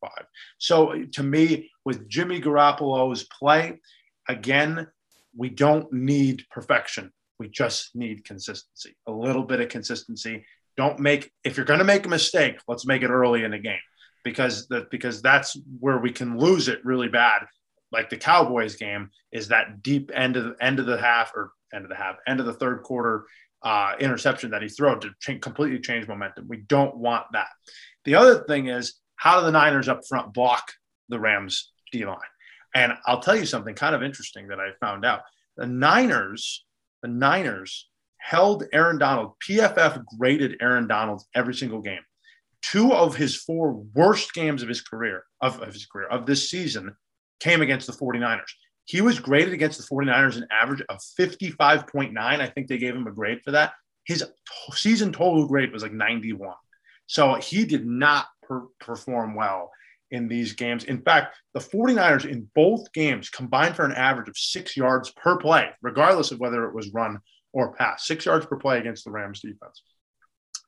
So 0.57 1.05
to 1.13 1.23
me, 1.23 1.71
with 1.85 2.09
Jimmy 2.09 2.41
Garoppolo's 2.41 3.23
play, 3.39 3.79
again, 4.27 4.87
we 5.33 5.47
don't 5.47 5.91
need 5.93 6.43
perfection. 6.51 7.13
We 7.39 7.47
just 7.47 7.95
need 7.95 8.25
consistency, 8.25 8.97
a 9.07 9.13
little 9.13 9.43
bit 9.43 9.61
of 9.61 9.69
consistency. 9.69 10.43
Don't 10.77 10.99
make 10.99 11.31
if 11.43 11.57
you're 11.57 11.65
going 11.65 11.79
to 11.79 11.85
make 11.85 12.05
a 12.05 12.09
mistake, 12.09 12.59
let's 12.67 12.85
make 12.85 13.01
it 13.01 13.09
early 13.09 13.43
in 13.43 13.51
the 13.51 13.59
game 13.59 13.79
because 14.23 14.67
that 14.67 14.89
because 14.91 15.21
that's 15.21 15.57
where 15.79 15.97
we 15.97 16.11
can 16.11 16.37
lose 16.37 16.67
it 16.67 16.85
really 16.85 17.07
bad. 17.07 17.45
Like 17.91 18.09
the 18.09 18.17
Cowboys 18.17 18.75
game 18.75 19.09
is 19.31 19.47
that 19.47 19.81
deep 19.81 20.11
end 20.13 20.37
of 20.37 20.43
the 20.43 20.55
end 20.61 20.79
of 20.79 20.85
the 20.85 20.97
half 20.97 21.31
or 21.35 21.51
end 21.73 21.85
of 21.85 21.89
the 21.89 21.95
half 21.95 22.17
end 22.27 22.39
of 22.39 22.45
the 22.45 22.53
third 22.53 22.83
quarter 22.83 23.25
uh, 23.63 23.93
interception 23.99 24.51
that 24.51 24.61
he 24.61 24.69
threw 24.69 24.99
to 24.99 25.09
ch- 25.19 25.41
completely 25.41 25.79
change 25.79 26.07
momentum. 26.07 26.47
We 26.47 26.57
don't 26.57 26.95
want 26.95 27.25
that. 27.33 27.47
The 28.05 28.15
other 28.15 28.43
thing 28.43 28.67
is 28.67 28.99
how 29.15 29.39
do 29.39 29.45
the 29.45 29.51
Niners 29.51 29.89
up 29.89 30.01
front 30.07 30.33
block 30.33 30.71
the 31.09 31.19
Rams 31.19 31.71
D 31.91 32.05
line? 32.05 32.17
And 32.75 32.93
I'll 33.05 33.21
tell 33.21 33.35
you 33.35 33.45
something 33.45 33.75
kind 33.75 33.95
of 33.95 34.03
interesting 34.03 34.49
that 34.49 34.59
I 34.59 34.69
found 34.79 35.05
out. 35.05 35.21
The 35.55 35.65
Niners, 35.65 36.65
the 37.01 37.07
Niners 37.07 37.86
held 38.27 38.65
Aaron 38.73 38.97
Donald. 38.97 39.31
PFF 39.47 40.03
graded 40.17 40.57
Aaron 40.59 40.85
Donald 40.85 41.23
every 41.33 41.53
single 41.53 41.81
game. 41.81 42.01
Two 42.61 42.91
of 42.93 43.15
his 43.15 43.37
four 43.37 43.71
worst 43.95 44.33
games 44.33 44.61
of 44.61 44.67
his 44.67 44.81
career, 44.81 45.23
of, 45.39 45.61
of 45.61 45.71
his 45.71 45.85
career, 45.85 46.07
of 46.07 46.25
this 46.25 46.49
season, 46.49 46.93
came 47.39 47.61
against 47.61 47.87
the 47.87 47.93
49ers. 47.93 48.51
He 48.83 48.99
was 48.99 49.21
graded 49.21 49.53
against 49.53 49.77
the 49.77 49.95
49ers 49.95 50.35
an 50.35 50.47
average 50.51 50.81
of 50.89 50.99
55.9. 51.17 52.17
I 52.17 52.47
think 52.47 52.67
they 52.67 52.77
gave 52.77 52.93
him 52.93 53.07
a 53.07 53.13
grade 53.13 53.39
for 53.45 53.51
that. 53.51 53.71
His 54.03 54.19
t- 54.19 54.73
season 54.73 55.13
total 55.13 55.47
grade 55.47 55.71
was 55.71 55.83
like 55.83 55.93
91. 55.93 56.53
So 57.05 57.35
he 57.35 57.63
did 57.63 57.85
not 57.85 58.25
per- 58.43 58.67
perform 58.81 59.35
well 59.35 59.71
in 60.11 60.27
these 60.27 60.51
games. 60.51 60.83
In 60.83 61.01
fact, 61.01 61.37
the 61.53 61.61
49ers 61.61 62.29
in 62.29 62.49
both 62.53 62.91
games 62.91 63.29
combined 63.29 63.77
for 63.77 63.85
an 63.85 63.93
average 63.93 64.27
of 64.27 64.37
six 64.37 64.75
yards 64.75 65.11
per 65.11 65.37
play, 65.37 65.69
regardless 65.81 66.31
of 66.31 66.41
whether 66.41 66.65
it 66.65 66.75
was 66.75 66.93
run 66.93 67.19
or 67.53 67.73
pass, 67.73 68.05
six 68.05 68.25
yards 68.25 68.45
per 68.45 68.57
play 68.57 68.79
against 68.79 69.05
the 69.05 69.11
Rams 69.11 69.41
defense. 69.41 69.81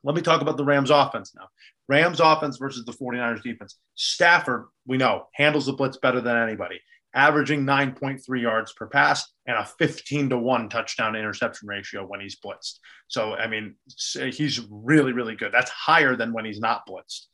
Let 0.03 0.15
me 0.15 0.21
talk 0.21 0.41
about 0.41 0.57
the 0.57 0.63
Rams 0.63 0.91
offense 0.91 1.33
now. 1.35 1.47
Rams 1.87 2.19
offense 2.19 2.57
versus 2.57 2.85
the 2.85 2.93
49ers 2.93 3.43
defense. 3.43 3.77
Stafford, 3.95 4.67
we 4.85 4.97
know, 4.97 5.27
handles 5.33 5.65
the 5.65 5.73
blitz 5.73 5.97
better 5.97 6.21
than 6.21 6.37
anybody, 6.37 6.79
averaging 7.13 7.65
9.3 7.65 8.41
yards 8.41 8.71
per 8.73 8.87
pass 8.87 9.29
and 9.45 9.57
a 9.57 9.65
15 9.65 10.29
to 10.29 10.37
1 10.37 10.69
touchdown 10.69 11.15
interception 11.15 11.67
ratio 11.67 12.05
when 12.05 12.21
he's 12.21 12.39
blitzed. 12.39 12.79
So, 13.07 13.33
I 13.33 13.47
mean, 13.47 13.75
he's 14.13 14.65
really, 14.69 15.11
really 15.11 15.35
good. 15.35 15.51
That's 15.51 15.71
higher 15.71 16.15
than 16.15 16.31
when 16.31 16.45
he's 16.45 16.59
not 16.59 16.87
blitzed. 16.87 17.25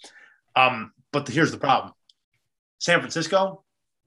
Um, 0.56 0.92
but 1.12 1.28
here's 1.28 1.52
the 1.52 1.58
problem: 1.58 1.94
San 2.80 3.00
Francisco, 3.00 3.64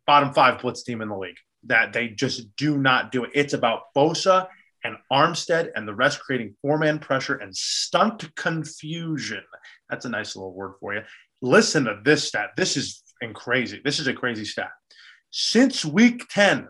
bottom 0.06 0.32
five 0.32 0.60
blitz 0.60 0.82
team 0.82 1.02
in 1.02 1.08
the 1.08 1.16
league. 1.16 1.36
That 1.64 1.92
they 1.92 2.08
just 2.08 2.56
do 2.56 2.78
not 2.78 3.12
do 3.12 3.24
it. 3.24 3.30
It's 3.34 3.52
about 3.52 3.94
Bosa 3.94 4.48
and 4.88 4.96
Armstead 5.12 5.68
and 5.76 5.86
the 5.86 5.94
rest 5.94 6.20
creating 6.20 6.56
four 6.62 6.78
man 6.78 6.98
pressure 6.98 7.36
and 7.36 7.54
stunt 7.54 8.34
confusion. 8.34 9.42
That's 9.88 10.06
a 10.06 10.08
nice 10.08 10.34
little 10.34 10.54
word 10.54 10.74
for 10.80 10.94
you. 10.94 11.02
Listen 11.42 11.84
to 11.84 12.00
this 12.02 12.26
stat. 12.26 12.50
This 12.56 12.76
is 12.76 13.02
crazy. 13.34 13.80
This 13.84 14.00
is 14.00 14.06
a 14.06 14.14
crazy 14.14 14.44
stat. 14.44 14.70
Since 15.30 15.84
week 15.84 16.24
10, 16.30 16.68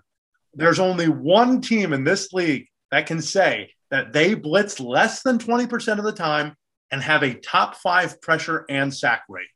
there's 0.55 0.81
only 0.81 1.09
one 1.09 1.61
team 1.61 1.93
in 1.93 2.05
this 2.05 2.33
league 2.33 2.67
that 2.91 3.07
can 3.07 3.23
say 3.23 3.71
that 3.91 4.13
they 4.13 4.35
blitz 4.35 4.81
less 4.81 5.23
than 5.23 5.39
20% 5.39 5.99
of 5.99 6.05
the 6.05 6.13
time 6.13 6.55
and 6.91 7.03
have 7.03 7.23
a 7.23 7.35
top 7.35 7.77
five 7.77 8.21
pressure 8.21 8.65
and 8.69 8.93
sack 8.93 9.23
rate. 9.29 9.47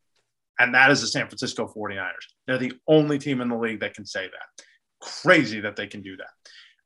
And 0.58 0.74
that 0.74 0.90
is 0.90 1.00
the 1.00 1.06
San 1.08 1.26
Francisco 1.26 1.72
49ers. 1.74 2.12
They're 2.46 2.58
the 2.58 2.74
only 2.86 3.18
team 3.18 3.40
in 3.40 3.48
the 3.48 3.56
league 3.56 3.80
that 3.80 3.94
can 3.94 4.06
say 4.06 4.26
that. 4.26 4.64
Crazy 5.00 5.60
that 5.60 5.76
they 5.76 5.86
can 5.86 6.02
do 6.02 6.16
that. 6.18 6.28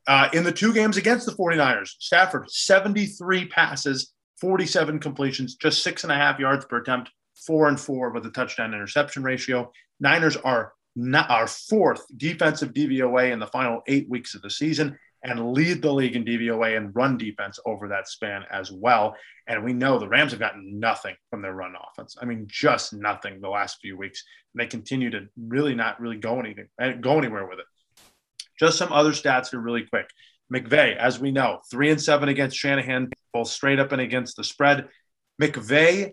Uh, 0.07 0.28
in 0.32 0.44
the 0.44 0.52
two 0.52 0.72
games 0.72 0.96
against 0.96 1.26
the 1.26 1.32
49ers, 1.32 1.94
Stafford, 1.98 2.50
73 2.50 3.46
passes, 3.46 4.12
47 4.40 5.00
completions, 5.00 5.57
just 5.57 5.82
six 5.82 6.04
and 6.04 6.12
a 6.12 6.16
half 6.16 6.38
yards 6.38 6.64
per 6.64 6.78
attempt, 6.78 7.11
four 7.46 7.68
and 7.68 7.80
four 7.80 8.11
with 8.11 8.24
a 8.26 8.30
touchdown 8.30 8.72
interception 8.72 9.22
ratio. 9.22 9.70
Niners 10.00 10.36
are 10.36 10.72
not 10.94 11.30
our 11.30 11.46
fourth 11.46 12.04
defensive 12.16 12.72
DVOA 12.72 13.32
in 13.32 13.38
the 13.38 13.46
final 13.48 13.82
eight 13.86 14.09
weeks 14.09 14.34
of 14.34 14.42
the 14.42 14.50
season 14.50 14.96
and 15.22 15.52
lead 15.52 15.82
the 15.82 15.92
league 15.92 16.14
in 16.14 16.24
DVOA 16.24 16.76
and 16.76 16.94
run 16.94 17.18
defense 17.18 17.59
over 17.66 17.88
that 17.88 18.09
span 18.09 18.44
as 18.50 18.70
well. 18.70 19.14
And 19.48 19.64
we 19.64 19.72
know 19.72 19.98
the 19.98 20.09
Rams 20.09 20.30
have 20.32 20.40
gotten 20.40 20.78
nothing 20.78 21.16
from 21.30 21.42
their 21.42 21.52
run 21.52 21.74
offense. 21.90 22.16
I 22.20 22.26
mean, 22.26 22.46
just 22.48 22.92
nothing 22.92 23.40
the 23.40 23.48
last 23.48 23.78
few 23.80 23.96
weeks. 23.96 24.22
And 24.54 24.61
they 24.61 24.68
continue 24.68 25.11
to 25.11 25.26
really 25.36 25.74
not 25.74 26.00
really 26.00 26.16
go 26.16 26.38
anything, 26.38 26.68
go 27.00 27.18
anywhere 27.18 27.46
with 27.46 27.59
it. 27.59 27.66
Just 28.59 28.78
some 28.78 28.92
other 28.92 29.12
stats 29.12 29.50
here, 29.50 29.61
really 29.61 29.84
quick. 29.84 30.09
McVay, 30.52 30.96
as 30.96 31.18
we 31.18 31.32
know, 31.32 31.61
three 31.70 31.90
and 31.90 32.00
seven 32.00 32.28
against 32.28 32.57
Shanahan, 32.57 33.11
both 33.32 33.48
straight 33.48 33.78
up 33.78 33.92
and 33.92 34.00
against 34.00 34.36
the 34.36 34.44
spread. 34.44 34.88
McVay 35.40 36.12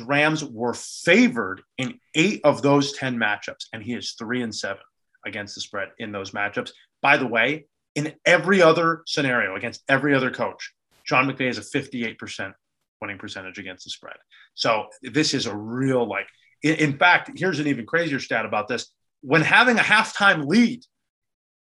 Rams 0.00 0.44
were 0.44 0.74
favored 0.74 1.62
in 1.76 1.98
eight 2.14 2.40
of 2.44 2.62
those 2.62 2.92
10 2.92 3.16
matchups, 3.16 3.66
and 3.72 3.82
he 3.82 3.94
is 3.94 4.12
three 4.12 4.42
and 4.42 4.54
seven 4.54 4.82
against 5.26 5.54
the 5.54 5.60
spread 5.60 5.88
in 5.98 6.12
those 6.12 6.30
matchups. 6.32 6.70
By 7.02 7.16
the 7.16 7.26
way, 7.26 7.66
in 7.94 8.14
every 8.24 8.62
other 8.62 9.02
scenario 9.06 9.56
against 9.56 9.82
every 9.88 10.14
other 10.14 10.30
coach, 10.30 10.72
Sean 11.04 11.30
McVay 11.30 11.46
has 11.46 11.58
a 11.58 11.62
58% 11.62 12.52
winning 13.00 13.18
percentage 13.18 13.58
against 13.58 13.84
the 13.84 13.90
spread. 13.90 14.16
So 14.54 14.86
this 15.02 15.34
is 15.34 15.46
a 15.46 15.56
real 15.56 16.06
like, 16.06 16.28
in, 16.62 16.74
in 16.76 16.98
fact, 16.98 17.30
here's 17.36 17.60
an 17.60 17.66
even 17.66 17.86
crazier 17.86 18.20
stat 18.20 18.44
about 18.44 18.68
this. 18.68 18.92
When 19.22 19.42
having 19.42 19.78
a 19.78 19.82
halftime 19.82 20.46
lead, 20.46 20.84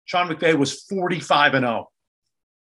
Sean 0.04 0.28
McVay 0.28 0.54
was 0.56 0.82
45 0.82 1.54
and 1.54 1.64
0. 1.64 1.90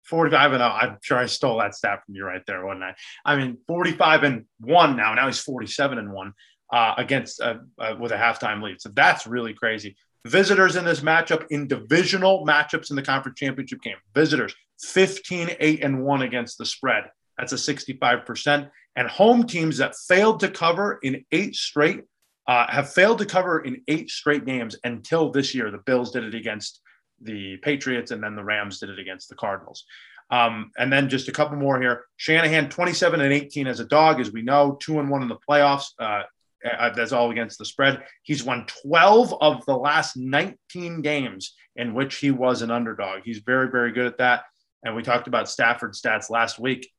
45 0.03 0.53
and 0.53 0.59
0. 0.59 0.69
I'm 0.69 0.97
sure 1.01 1.17
I 1.17 1.25
stole 1.25 1.59
that 1.59 1.75
stat 1.75 2.01
from 2.05 2.15
you 2.15 2.25
right 2.25 2.41
there, 2.47 2.65
wasn't 2.65 2.83
I? 2.83 2.95
I 3.25 3.35
mean, 3.35 3.57
45 3.67 4.23
and 4.23 4.45
1 4.61 4.95
now. 4.95 5.13
Now 5.13 5.27
he's 5.27 5.39
47 5.39 5.97
and 5.97 6.11
1 6.11 6.33
uh, 6.71 6.93
against 6.97 7.41
uh, 7.41 7.55
uh, 7.79 7.95
with 7.99 8.11
a 8.11 8.17
halftime 8.17 8.61
lead. 8.61 8.81
So 8.81 8.89
that's 8.93 9.27
really 9.27 9.53
crazy. 9.53 9.95
Visitors 10.25 10.75
in 10.75 10.83
this 10.83 10.99
matchup 10.99 11.45
in 11.49 11.67
divisional 11.67 12.45
matchups 12.45 12.89
in 12.89 12.95
the 12.95 13.01
conference 13.01 13.39
championship 13.39 13.81
game. 13.81 13.95
Visitors 14.13 14.53
15 14.81 15.55
8 15.59 15.83
and 15.83 16.03
1 16.03 16.21
against 16.23 16.57
the 16.57 16.65
spread. 16.65 17.05
That's 17.37 17.53
a 17.53 17.55
65%. 17.55 18.69
And 18.95 19.07
home 19.07 19.47
teams 19.47 19.77
that 19.77 19.95
failed 20.07 20.41
to 20.41 20.49
cover 20.49 20.99
in 21.03 21.23
eight 21.31 21.55
straight 21.55 22.01
uh, 22.47 22.65
have 22.67 22.91
failed 22.91 23.19
to 23.19 23.25
cover 23.25 23.59
in 23.59 23.81
eight 23.87 24.09
straight 24.09 24.45
games 24.45 24.75
until 24.83 25.31
this 25.31 25.55
year. 25.55 25.71
The 25.71 25.77
Bills 25.77 26.11
did 26.11 26.23
it 26.23 26.35
against 26.35 26.81
the 27.21 27.57
Patriots, 27.57 28.11
and 28.11 28.23
then 28.23 28.35
the 28.35 28.43
Rams 28.43 28.79
did 28.79 28.89
it 28.89 28.99
against 28.99 29.29
the 29.29 29.35
Cardinals. 29.35 29.85
Um, 30.31 30.71
and 30.77 30.93
then 30.93 31.09
just 31.09 31.27
a 31.27 31.31
couple 31.31 31.57
more 31.57 31.81
here. 31.81 32.05
Shanahan, 32.17 32.69
27 32.69 33.19
and 33.21 33.33
18 33.33 33.67
as 33.67 33.79
a 33.79 33.85
dog, 33.85 34.19
as 34.19 34.31
we 34.31 34.41
know, 34.41 34.77
two 34.79 34.99
and 34.99 35.09
one 35.09 35.23
in 35.23 35.27
the 35.27 35.37
playoffs. 35.47 35.87
Uh, 35.97 36.23
uh, 36.65 36.89
that's 36.93 37.13
all 37.13 37.31
against 37.31 37.57
the 37.57 37.65
spread. 37.65 38.03
He's 38.23 38.43
won 38.43 38.65
12 38.83 39.33
of 39.41 39.65
the 39.65 39.77
last 39.77 40.17
19 40.17 41.01
games 41.01 41.55
in 41.75 41.93
which 41.93 42.17
he 42.17 42.31
was 42.31 42.61
an 42.61 42.69
underdog. 42.69 43.21
He's 43.23 43.39
very, 43.39 43.69
very 43.69 43.91
good 43.91 44.05
at 44.05 44.17
that. 44.17 44.43
And 44.83 44.95
we 44.95 45.01
talked 45.01 45.27
about 45.27 45.49
Stafford 45.49 45.93
stats 45.93 46.29
last 46.29 46.59
week 46.59 46.89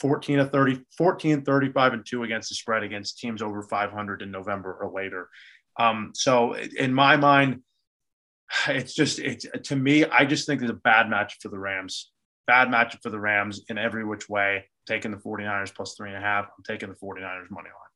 14 0.00 0.40
of 0.40 0.50
30, 0.50 0.82
14, 0.96 1.42
35 1.42 1.92
and 1.92 2.06
two 2.06 2.22
against 2.24 2.48
the 2.50 2.54
spread 2.54 2.82
against 2.82 3.18
teams 3.18 3.42
over 3.42 3.62
500 3.62 4.22
in 4.22 4.30
November 4.30 4.76
or 4.80 4.90
later. 4.90 5.28
Um, 5.78 6.12
so 6.14 6.54
in 6.54 6.92
my 6.92 7.16
mind, 7.16 7.62
it's 8.68 8.94
just 8.94 9.18
it's 9.18 9.46
to 9.64 9.76
me, 9.76 10.04
I 10.04 10.24
just 10.24 10.46
think 10.46 10.62
it's 10.62 10.70
a 10.70 10.74
bad 10.74 11.08
match 11.08 11.38
for 11.40 11.48
the 11.48 11.58
Rams. 11.58 12.10
Bad 12.46 12.68
matchup 12.68 13.02
for 13.02 13.10
the 13.10 13.18
Rams 13.18 13.62
in 13.68 13.76
every 13.76 14.04
which 14.04 14.28
way. 14.28 14.66
Taking 14.86 15.10
the 15.10 15.16
49ers 15.16 15.74
plus 15.74 15.94
three 15.96 16.10
and 16.10 16.18
a 16.18 16.20
half. 16.20 16.44
I'm 16.44 16.62
taking 16.64 16.88
the 16.88 16.94
49ers 16.94 17.50
money 17.50 17.68
line. 17.68 17.90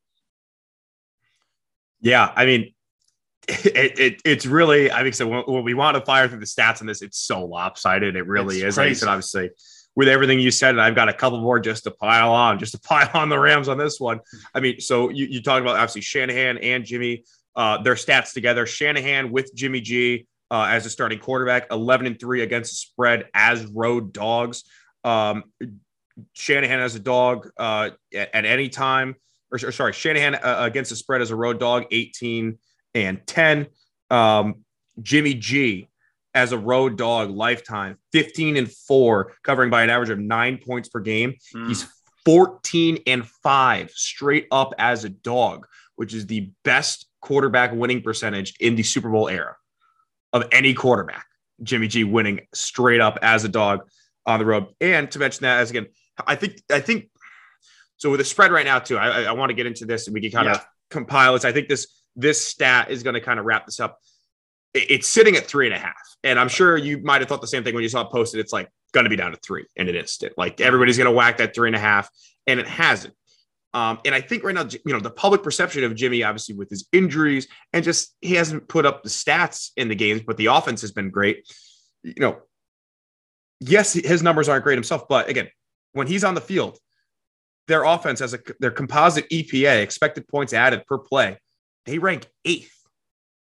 Yeah, 2.00 2.32
I 2.34 2.46
mean, 2.46 2.74
it, 3.46 3.98
it, 3.98 4.22
it's 4.24 4.46
really 4.46 4.90
I 4.90 5.04
mean, 5.04 5.12
so 5.12 5.26
when, 5.28 5.42
when, 5.42 5.64
we 5.64 5.74
want 5.74 5.96
to 5.96 6.04
fire 6.04 6.28
through 6.28 6.40
the 6.40 6.46
stats 6.46 6.80
on 6.80 6.86
this, 6.86 7.02
it's 7.02 7.18
so 7.18 7.44
lopsided. 7.44 8.16
It 8.16 8.26
really 8.26 8.56
it's 8.56 8.64
is. 8.64 8.74
Crazy. 8.74 8.80
Like 8.80 8.90
I 8.90 8.94
said, 8.94 9.08
obviously, 9.08 9.50
with 9.94 10.08
everything 10.08 10.40
you 10.40 10.50
said, 10.50 10.70
and 10.70 10.80
I've 10.80 10.94
got 10.94 11.08
a 11.08 11.12
couple 11.12 11.40
more 11.40 11.60
just 11.60 11.84
to 11.84 11.90
pile 11.90 12.32
on, 12.32 12.58
just 12.58 12.72
to 12.72 12.80
pile 12.88 13.10
on 13.14 13.28
the 13.28 13.38
Rams 13.38 13.68
on 13.68 13.78
this 13.78 14.00
one. 14.00 14.20
I 14.54 14.60
mean, 14.60 14.80
so 14.80 15.10
you, 15.10 15.26
you 15.26 15.42
talk 15.42 15.60
about 15.60 15.76
obviously 15.76 16.00
Shanahan 16.00 16.58
and 16.58 16.84
Jimmy, 16.84 17.24
uh, 17.54 17.82
their 17.82 17.94
stats 17.94 18.32
together. 18.32 18.66
Shanahan 18.66 19.30
with 19.30 19.54
Jimmy 19.54 19.80
G 19.80 20.26
uh, 20.50 20.66
as 20.70 20.86
a 20.86 20.90
starting 20.90 21.18
quarterback, 21.18 21.66
11 21.70 22.06
and 22.06 22.18
three 22.18 22.42
against 22.42 22.72
the 22.72 22.76
spread 22.76 23.28
as 23.34 23.64
road 23.66 24.12
dogs. 24.12 24.64
Um, 25.04 25.44
Shanahan 26.32 26.80
as 26.80 26.94
a 26.94 27.00
dog 27.00 27.50
uh, 27.56 27.90
at, 28.14 28.34
at, 28.34 28.44
any 28.44 28.68
time, 28.68 29.14
or, 29.50 29.58
or 29.64 29.72
sorry, 29.72 29.92
Shanahan 29.92 30.34
uh, 30.34 30.58
against 30.60 30.90
the 30.90 30.96
spread 30.96 31.22
as 31.22 31.30
a 31.30 31.36
road 31.36 31.58
dog, 31.60 31.86
18 31.90 32.58
and 32.94 33.26
10. 33.26 33.66
Um, 34.10 34.56
Jimmy 35.00 35.34
G 35.34 35.88
as 36.34 36.52
a 36.52 36.58
road 36.58 36.98
dog 36.98 37.30
lifetime, 37.30 37.96
15 38.12 38.56
and 38.56 38.70
four, 38.70 39.34
covering 39.42 39.70
by 39.70 39.82
an 39.82 39.90
average 39.90 40.10
of 40.10 40.18
nine 40.18 40.58
points 40.58 40.88
per 40.88 41.00
game. 41.00 41.34
Mm. 41.54 41.68
He's 41.68 41.86
14 42.24 42.98
and 43.06 43.26
five 43.26 43.90
straight 43.90 44.46
up 44.50 44.74
as 44.78 45.04
a 45.04 45.08
dog, 45.08 45.66
which 45.96 46.12
is 46.12 46.26
the 46.26 46.50
best 46.64 47.06
quarterback 47.20 47.72
winning 47.72 48.02
percentage 48.02 48.54
in 48.60 48.74
the 48.74 48.82
Super 48.82 49.10
Bowl 49.10 49.28
era 49.28 49.56
of 50.32 50.44
any 50.52 50.74
quarterback. 50.74 51.26
Jimmy 51.62 51.88
G 51.88 52.04
winning 52.04 52.40
straight 52.54 53.00
up 53.00 53.18
as 53.22 53.44
a 53.44 53.48
dog 53.48 53.80
on 54.26 54.38
the 54.38 54.46
road. 54.46 54.66
And 54.80 55.10
to 55.10 55.18
mention 55.18 55.42
that 55.42 55.60
as 55.60 55.70
again, 55.70 55.86
I 56.26 56.36
think 56.36 56.62
I 56.70 56.80
think 56.80 57.10
so 57.96 58.10
with 58.10 58.20
the 58.20 58.24
spread 58.24 58.52
right 58.52 58.64
now 58.64 58.78
too. 58.78 58.96
I, 58.96 59.24
I 59.24 59.32
want 59.32 59.50
to 59.50 59.54
get 59.54 59.66
into 59.66 59.84
this 59.84 60.06
and 60.06 60.14
we 60.14 60.20
can 60.20 60.30
kind 60.30 60.46
yeah. 60.46 60.54
of 60.54 60.66
compile 60.90 61.34
this. 61.34 61.44
I 61.44 61.52
think 61.52 61.68
this 61.68 61.86
this 62.16 62.44
stat 62.44 62.90
is 62.90 63.02
going 63.02 63.14
to 63.14 63.20
kind 63.20 63.38
of 63.38 63.46
wrap 63.46 63.66
this 63.66 63.80
up. 63.80 63.98
It's 64.72 65.06
sitting 65.06 65.36
at 65.36 65.46
three 65.46 65.66
and 65.66 65.74
a 65.74 65.78
half, 65.78 66.16
and 66.22 66.38
I'm 66.38 66.48
sure 66.48 66.76
you 66.76 66.98
might 66.98 67.20
have 67.20 67.28
thought 67.28 67.40
the 67.40 67.48
same 67.48 67.64
thing 67.64 67.74
when 67.74 67.82
you 67.82 67.88
saw 67.88 68.02
it 68.02 68.12
posted. 68.12 68.40
It's 68.40 68.52
like 68.52 68.70
going 68.92 69.04
to 69.04 69.10
be 69.10 69.16
down 69.16 69.32
to 69.32 69.38
three 69.38 69.66
in 69.76 69.88
an 69.88 69.96
instant. 69.96 70.34
Like 70.38 70.60
everybody's 70.60 70.96
going 70.96 71.06
to 71.06 71.12
whack 71.12 71.38
that 71.38 71.54
three 71.54 71.68
and 71.68 71.76
a 71.76 71.80
half, 71.80 72.08
and 72.46 72.60
it 72.60 72.68
hasn't. 72.68 73.14
Um, 73.72 74.00
and 74.04 74.14
I 74.14 74.20
think 74.20 74.42
right 74.42 74.54
now, 74.54 74.64
you 74.64 74.92
know, 74.92 75.00
the 75.00 75.10
public 75.10 75.42
perception 75.42 75.84
of 75.84 75.94
Jimmy, 75.94 76.22
obviously 76.24 76.56
with 76.56 76.68
his 76.68 76.88
injuries 76.92 77.46
and 77.72 77.84
just 77.84 78.16
he 78.20 78.34
hasn't 78.34 78.68
put 78.68 78.84
up 78.84 79.02
the 79.02 79.08
stats 79.08 79.70
in 79.76 79.88
the 79.88 79.94
games, 79.94 80.22
but 80.26 80.36
the 80.36 80.46
offense 80.46 80.80
has 80.80 80.90
been 80.90 81.10
great. 81.10 81.48
You 82.02 82.14
know, 82.18 82.38
yes, 83.60 83.92
his 83.92 84.22
numbers 84.22 84.48
aren't 84.48 84.64
great 84.64 84.76
himself, 84.76 85.06
but 85.08 85.28
again, 85.28 85.48
when 85.92 86.06
he's 86.06 86.24
on 86.24 86.34
the 86.34 86.40
field, 86.40 86.78
their 87.68 87.84
offense 87.84 88.18
has 88.18 88.34
a 88.34 88.40
their 88.58 88.72
composite 88.72 89.28
EPA, 89.30 89.82
expected 89.82 90.26
points 90.26 90.52
added 90.52 90.84
per 90.86 90.98
play, 90.98 91.38
they 91.86 91.98
rank 91.98 92.26
eighth 92.44 92.74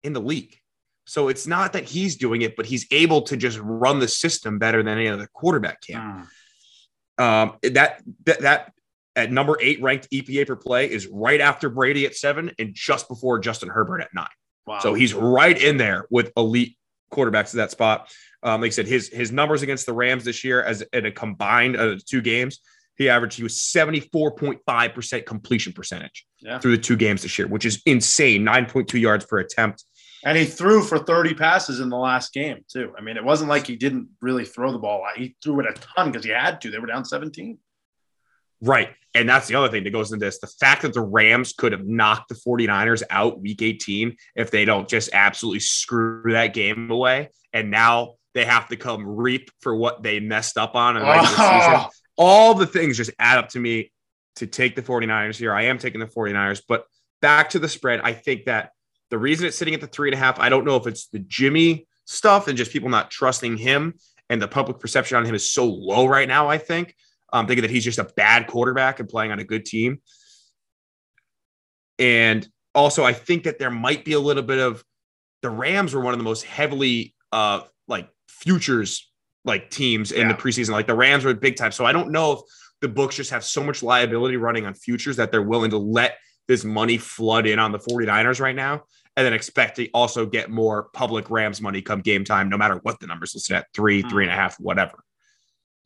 in 0.04 0.14
the 0.14 0.22
league. 0.22 0.58
So 1.06 1.28
it's 1.28 1.46
not 1.46 1.74
that 1.74 1.84
he's 1.84 2.16
doing 2.16 2.42
it, 2.42 2.56
but 2.56 2.66
he's 2.66 2.88
able 2.90 3.22
to 3.24 3.38
just 3.38 3.60
run 3.62 4.00
the 4.00 4.08
system 4.08 4.58
better 4.58 4.82
than 4.82 4.98
any 4.98 5.08
other 5.08 5.28
quarterback 5.34 5.82
can. 5.82 6.28
Mm. 7.20 7.24
Um, 7.24 7.58
that, 7.62 8.02
that 8.26 8.42
that 8.42 8.74
at 9.16 9.32
number 9.32 9.58
eight 9.62 9.82
ranked 9.82 10.10
EPA 10.12 10.48
per 10.48 10.56
play 10.56 10.90
is 10.90 11.08
right 11.08 11.42
after 11.42 11.70
Brady 11.70 12.06
at 12.06 12.16
seven 12.16 12.52
and 12.60 12.74
just 12.74 13.08
before 13.08 13.40
Justin 13.40 13.70
Herbert 13.70 14.02
at 14.02 14.14
nine. 14.14 14.28
Wow. 14.66 14.80
So 14.80 14.94
he's 14.94 15.14
right 15.14 15.60
in 15.62 15.78
there 15.78 16.08
with 16.10 16.32
elite 16.36 16.78
quarterbacks 17.12 17.50
at 17.50 17.56
that 17.56 17.72
spot. 17.72 18.12
Um, 18.44 18.62
like 18.62 18.70
I 18.70 18.72
said, 18.72 18.88
his 18.88 19.10
his 19.10 19.32
numbers 19.32 19.62
against 19.62 19.86
the 19.86 19.94
Rams 19.94 20.24
this 20.24 20.44
year 20.44 20.62
as 20.64 20.82
in 20.94 21.06
a 21.06 21.12
combined 21.12 21.78
uh, 21.78 21.98
two 22.06 22.22
games, 22.22 22.60
he 22.98 23.10
averaged 23.10 23.38
he 23.38 23.44
was 23.44 23.56
74.5% 23.56 25.26
completion 25.26 25.74
percentage 25.74 26.26
yeah. 26.40 26.60
through 26.60 26.76
the 26.76 26.82
two 26.82 26.96
games 26.96 27.22
this 27.22 27.38
year, 27.38 27.48
which 27.48 27.66
is 27.66 27.82
insane. 27.86 28.44
9.2 28.44 29.00
yards 29.00 29.26
per 29.26 29.40
attempt. 29.40 29.84
And 30.24 30.38
he 30.38 30.46
threw 30.46 30.82
for 30.82 30.98
30 30.98 31.36
passes 31.36 31.80
in 31.80 31.90
the 31.90 31.98
last 31.98 32.34
game, 32.34 32.66
too. 32.68 32.94
I 32.98 33.02
mean, 33.02 33.16
it 33.16 33.24
wasn't 33.24 33.50
like 33.50 33.68
he 33.68 33.76
didn't 33.76 34.10
really 34.22 34.46
throw 34.46 34.72
the 34.72 34.80
ball. 34.80 35.06
He 35.16 35.36
threw 35.44 35.60
it 35.60 35.68
a 35.68 35.74
ton 35.74 36.12
because 36.12 36.26
he 36.26 36.32
had 36.32 36.62
to. 36.62 36.72
They 36.72 36.80
were 36.80 36.88
down 36.88 37.06
17. 37.06 37.60
Right. 38.62 38.90
And 39.16 39.28
that's 39.28 39.48
the 39.48 39.56
other 39.56 39.70
thing 39.70 39.84
that 39.86 39.90
goes 39.92 40.12
into 40.12 40.26
this. 40.26 40.40
The 40.40 40.48
fact 40.48 40.84
that 40.84 40.94
the 40.94 41.02
Rams 41.02 41.54
could 41.54 41.72
have 41.72 41.88
knocked 41.88 42.30
the 42.30 42.36
49ers 42.36 43.02
out 43.10 43.42
week 43.42 43.62
18 43.62 44.16
if 44.36 44.52
they 44.52 44.66
don't 44.66 44.88
just 44.88 45.10
absolutely 45.14 45.62
screw 45.62 46.34
that 46.34 46.54
game 46.54 46.92
away. 46.92 47.30
And 47.54 47.72
now 47.72 48.16
they 48.34 48.46
have 48.46 48.68
to 48.68 48.76
come 48.76 49.08
reap 49.08 49.50
for 49.62 49.74
what 49.76 50.04
they 50.04 50.20
messed 50.20 50.58
up 50.58 50.76
on 50.76 50.98
in 50.98 51.04
Oh. 51.06 51.26
season. 51.26 51.90
All 52.18 52.54
the 52.54 52.68
things 52.68 52.98
just 52.98 53.12
add 53.18 53.38
up 53.38 53.50
to 53.50 53.60
me 53.60 53.92
to 54.36 54.48
take 54.48 54.76
the 54.76 54.82
49ers 54.82 55.38
here. 55.38 55.54
I 55.54 55.64
am 55.64 55.78
taking 55.78 56.02
the 56.02 56.08
49ers, 56.08 56.62
but 56.68 56.86
back 57.22 57.52
to 57.52 57.60
the 57.60 57.70
spread. 57.70 58.02
I 58.04 58.12
think 58.14 58.46
that 58.46 58.72
the 59.10 59.18
reason 59.18 59.48
it's 59.48 59.58
sitting 59.58 59.74
at 59.74 59.82
the 59.82 59.88
three 59.88 60.10
and 60.10 60.16
a 60.16 60.18
half, 60.18 60.40
I 60.40 60.50
don't 60.50 60.66
know 60.66 60.76
if 60.76 60.88
it's 60.88 61.08
the 61.08 61.20
Jimmy 61.20 61.88
stuff 62.04 62.48
and 62.50 62.58
just 62.58 62.72
people 62.72 62.90
not 62.90 63.10
trusting 63.12 63.58
him 63.58 63.94
and 64.30 64.42
the 64.42 64.48
public 64.48 64.80
perception 64.80 65.18
on 65.18 65.26
him 65.26 65.36
is 65.36 65.52
so 65.52 65.66
low 65.66 66.06
right 66.06 66.28
now. 66.28 66.50
I 66.50 66.58
think 66.58 66.96
um, 67.34 67.48
thinking 67.48 67.64
that 67.64 67.72
he's 67.72 67.84
just 67.84 68.00
a 68.00 68.06
bad 68.16 68.48
quarterback 68.48 69.00
and 69.00 69.10
playing 69.10 69.32
on 69.32 69.40
a 69.40 69.44
good 69.44 69.66
team. 69.66 70.02
And 72.00 72.48
also, 72.74 73.04
I 73.04 73.14
think 73.14 73.44
that 73.44 73.60
there 73.60 73.72
might 73.72 74.04
be 74.06 74.14
a 74.14 74.20
little 74.20 74.44
bit 74.44 74.60
of 74.60 74.84
the 75.42 75.50
Rams 75.50 75.94
were 75.94 76.02
one 76.02 76.14
of 76.14 76.20
the 76.20 76.24
most 76.24 76.44
heavily 76.44 77.14
uh, 77.32 77.62
like 77.88 78.10
futures 78.28 79.12
like 79.46 79.70
teams 79.70 80.12
in 80.12 80.28
the 80.28 80.34
preseason. 80.34 80.72
Like 80.72 80.88
the 80.88 80.96
Rams 80.96 81.24
were 81.24 81.34
big 81.34 81.56
time. 81.56 81.72
So 81.72 81.86
I 81.86 81.92
don't 81.92 82.12
know 82.12 82.34
if 82.34 82.40
the 82.82 82.88
books 82.88 83.16
just 83.16 83.30
have 83.30 83.44
so 83.44 83.64
much 83.64 83.84
liability 83.84 84.38
running 84.38 84.66
on 84.66 84.74
futures 84.74 85.18
that 85.18 85.32
they're 85.32 85.42
willing 85.42 85.72
to 85.72 85.78
let 85.78 86.18
this 86.48 86.64
money 86.66 86.98
flood 86.98 87.46
in 87.48 87.60
on 87.60 87.72
the 87.72 87.80
49ers 87.80 88.40
right 88.40 88.56
now 88.56 88.84
and 89.16 89.26
then 89.26 89.34
expect 89.34 89.78
to 89.78 89.90
also 89.92 90.26
get 90.26 90.50
more 90.50 90.90
public 90.94 91.30
Rams 91.30 91.62
money 91.62 91.82
come 91.82 92.02
game 92.02 92.24
time, 92.24 92.50
no 92.50 92.58
matter 92.58 92.80
what 92.84 93.00
the 93.00 93.08
numbers 93.08 93.34
listed 93.34 93.56
at 93.56 93.68
three, 93.74 94.02
Hmm. 94.02 94.10
three 94.10 94.24
and 94.26 94.34
a 94.34 94.36
half, 94.36 94.60
whatever. 94.60 95.05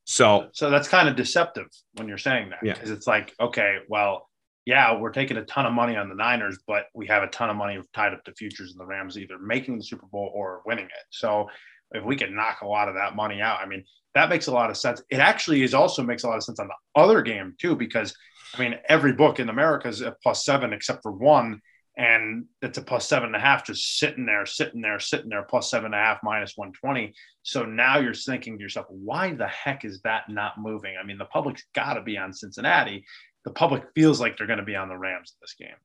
So 0.10 0.50
So 0.54 0.72
that's 0.72 0.88
kind 0.88 1.08
of 1.08 1.16
deceptive 1.16 1.68
when 1.94 2.08
you're 2.08 2.18
saying 2.18 2.50
that 2.50 2.60
Yeah. 2.64 2.74
because 2.74 2.90
it's 2.90 3.06
like, 3.06 3.36
okay, 3.40 3.78
well, 3.88 4.28
yeah, 4.66 4.98
we're 4.98 5.12
taking 5.12 5.38
a 5.38 5.46
ton 5.46 5.68
of 5.68 5.74
money 5.74 5.96
on 5.96 6.10
the 6.10 6.16
Niners, 6.16 6.58
but 6.68 6.86
we 6.96 7.06
have 7.08 7.22
a 7.22 7.28
ton 7.28 7.52
of 7.52 7.56
money 7.56 7.80
tied 7.94 8.14
up 8.14 8.24
to 8.26 8.34
futures 8.34 8.72
in 8.72 8.80
the 8.80 8.86
Rams 8.86 9.20
either 9.20 9.38
making 9.38 9.78
the 9.78 9.84
Super 9.84 10.08
Bowl 10.08 10.32
or 10.34 10.64
winning 10.66 10.86
it. 10.86 11.06
So 11.12 11.48
if 11.92 12.04
we 12.04 12.16
can 12.16 12.36
knock 12.36 12.62
a 12.62 12.68
lot 12.68 12.88
of 12.90 12.96
that 12.96 13.16
money 13.16 13.40
out, 13.40 13.60
I 13.62 13.68
mean, 13.68 13.84
that 14.16 14.30
makes 14.30 14.48
a 14.48 14.52
lot 14.52 14.72
of 14.72 14.78
sense. 14.78 15.02
It 15.12 15.20
actually 15.20 15.62
is 15.62 15.76
also 15.76 16.02
makes 16.02 16.24
a 16.24 16.28
lot 16.28 16.38
of 16.38 16.44
sense 16.44 16.60
on 16.60 16.68
the 16.68 17.00
other 17.00 17.22
game 17.22 17.54
too, 17.60 17.76
because 17.76 18.16
I 18.56 18.60
mean, 18.60 18.76
every 18.90 19.14
book 19.14 19.40
in 19.40 19.50
America 19.50 19.88
is 19.88 20.02
a 20.02 20.16
plus 20.24 20.44
seven 20.44 20.74
except 20.74 21.04
for 21.04 21.12
one, 21.12 21.62
and 22.00 22.46
it's 22.62 22.78
a 22.78 22.82
plus 22.82 23.10
seven 23.10 23.28
and 23.28 23.36
a 23.36 23.40
half, 23.40 23.66
just 23.66 24.00
sitting 24.00 24.26
there, 24.26 24.46
sitting 24.46 24.80
there, 24.80 25.02
sitting 25.02 25.30
there, 25.30 25.44
plus 25.44 25.70
seven 25.70 25.88
and 25.88 25.96
a 25.96 25.98
half, 25.98 26.20
minus 26.24 26.54
120. 26.56 27.14
So 27.44 27.66
now 27.66 28.00
you're 28.00 28.14
thinking 28.14 28.58
to 28.58 28.64
yourself, 28.64 28.86
why 28.90 29.34
the 29.34 29.48
heck 29.48 29.84
is 29.84 30.00
that 30.04 30.30
not 30.30 30.58
moving? 30.58 30.96
I 30.98 31.06
mean, 31.06 31.18
the 31.18 31.26
public's 31.26 31.66
got 31.76 31.96
to 31.96 32.02
be 32.02 32.18
on 32.18 32.32
Cincinnati. 32.32 33.04
The 33.44 33.52
public 33.52 33.84
feels 33.96 34.22
like 34.22 34.38
they're 34.38 34.48
going 34.48 34.60
to 34.60 34.66
be 34.66 34.78
on 34.78 34.88
the 34.88 34.98
Rams 34.98 35.36
this 35.42 35.56
game. 35.60 35.76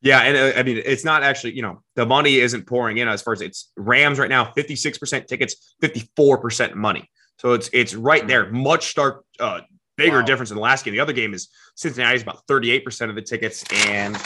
Yeah, 0.00 0.20
and 0.20 0.36
uh, 0.36 0.60
I 0.60 0.62
mean, 0.62 0.80
it's 0.84 1.04
not 1.04 1.24
actually, 1.24 1.56
you 1.56 1.62
know, 1.62 1.82
the 1.96 2.06
money 2.06 2.36
isn't 2.36 2.64
pouring 2.64 2.98
in 2.98 3.08
as 3.08 3.20
far 3.20 3.32
as 3.32 3.40
it's 3.40 3.72
Rams 3.76 4.20
right 4.20 4.30
now, 4.30 4.52
56% 4.56 5.26
tickets, 5.26 5.74
54% 5.82 6.74
money. 6.76 7.10
So 7.40 7.54
it's 7.54 7.68
it's 7.72 7.96
right 7.96 8.24
there, 8.28 8.48
much 8.52 8.90
stark 8.90 9.24
uh 9.40 9.62
bigger 9.96 10.18
Wow. 10.20 10.24
difference 10.24 10.50
in 10.50 10.56
the 10.56 10.62
last 10.62 10.84
game. 10.84 10.94
The 10.94 11.00
other 11.00 11.12
game 11.12 11.34
is 11.34 11.48
Cincinnati's 11.74 12.22
about 12.22 12.46
38% 12.48 13.08
of 13.08 13.16
the 13.16 13.22
tickets 13.22 13.64
and 13.86 14.16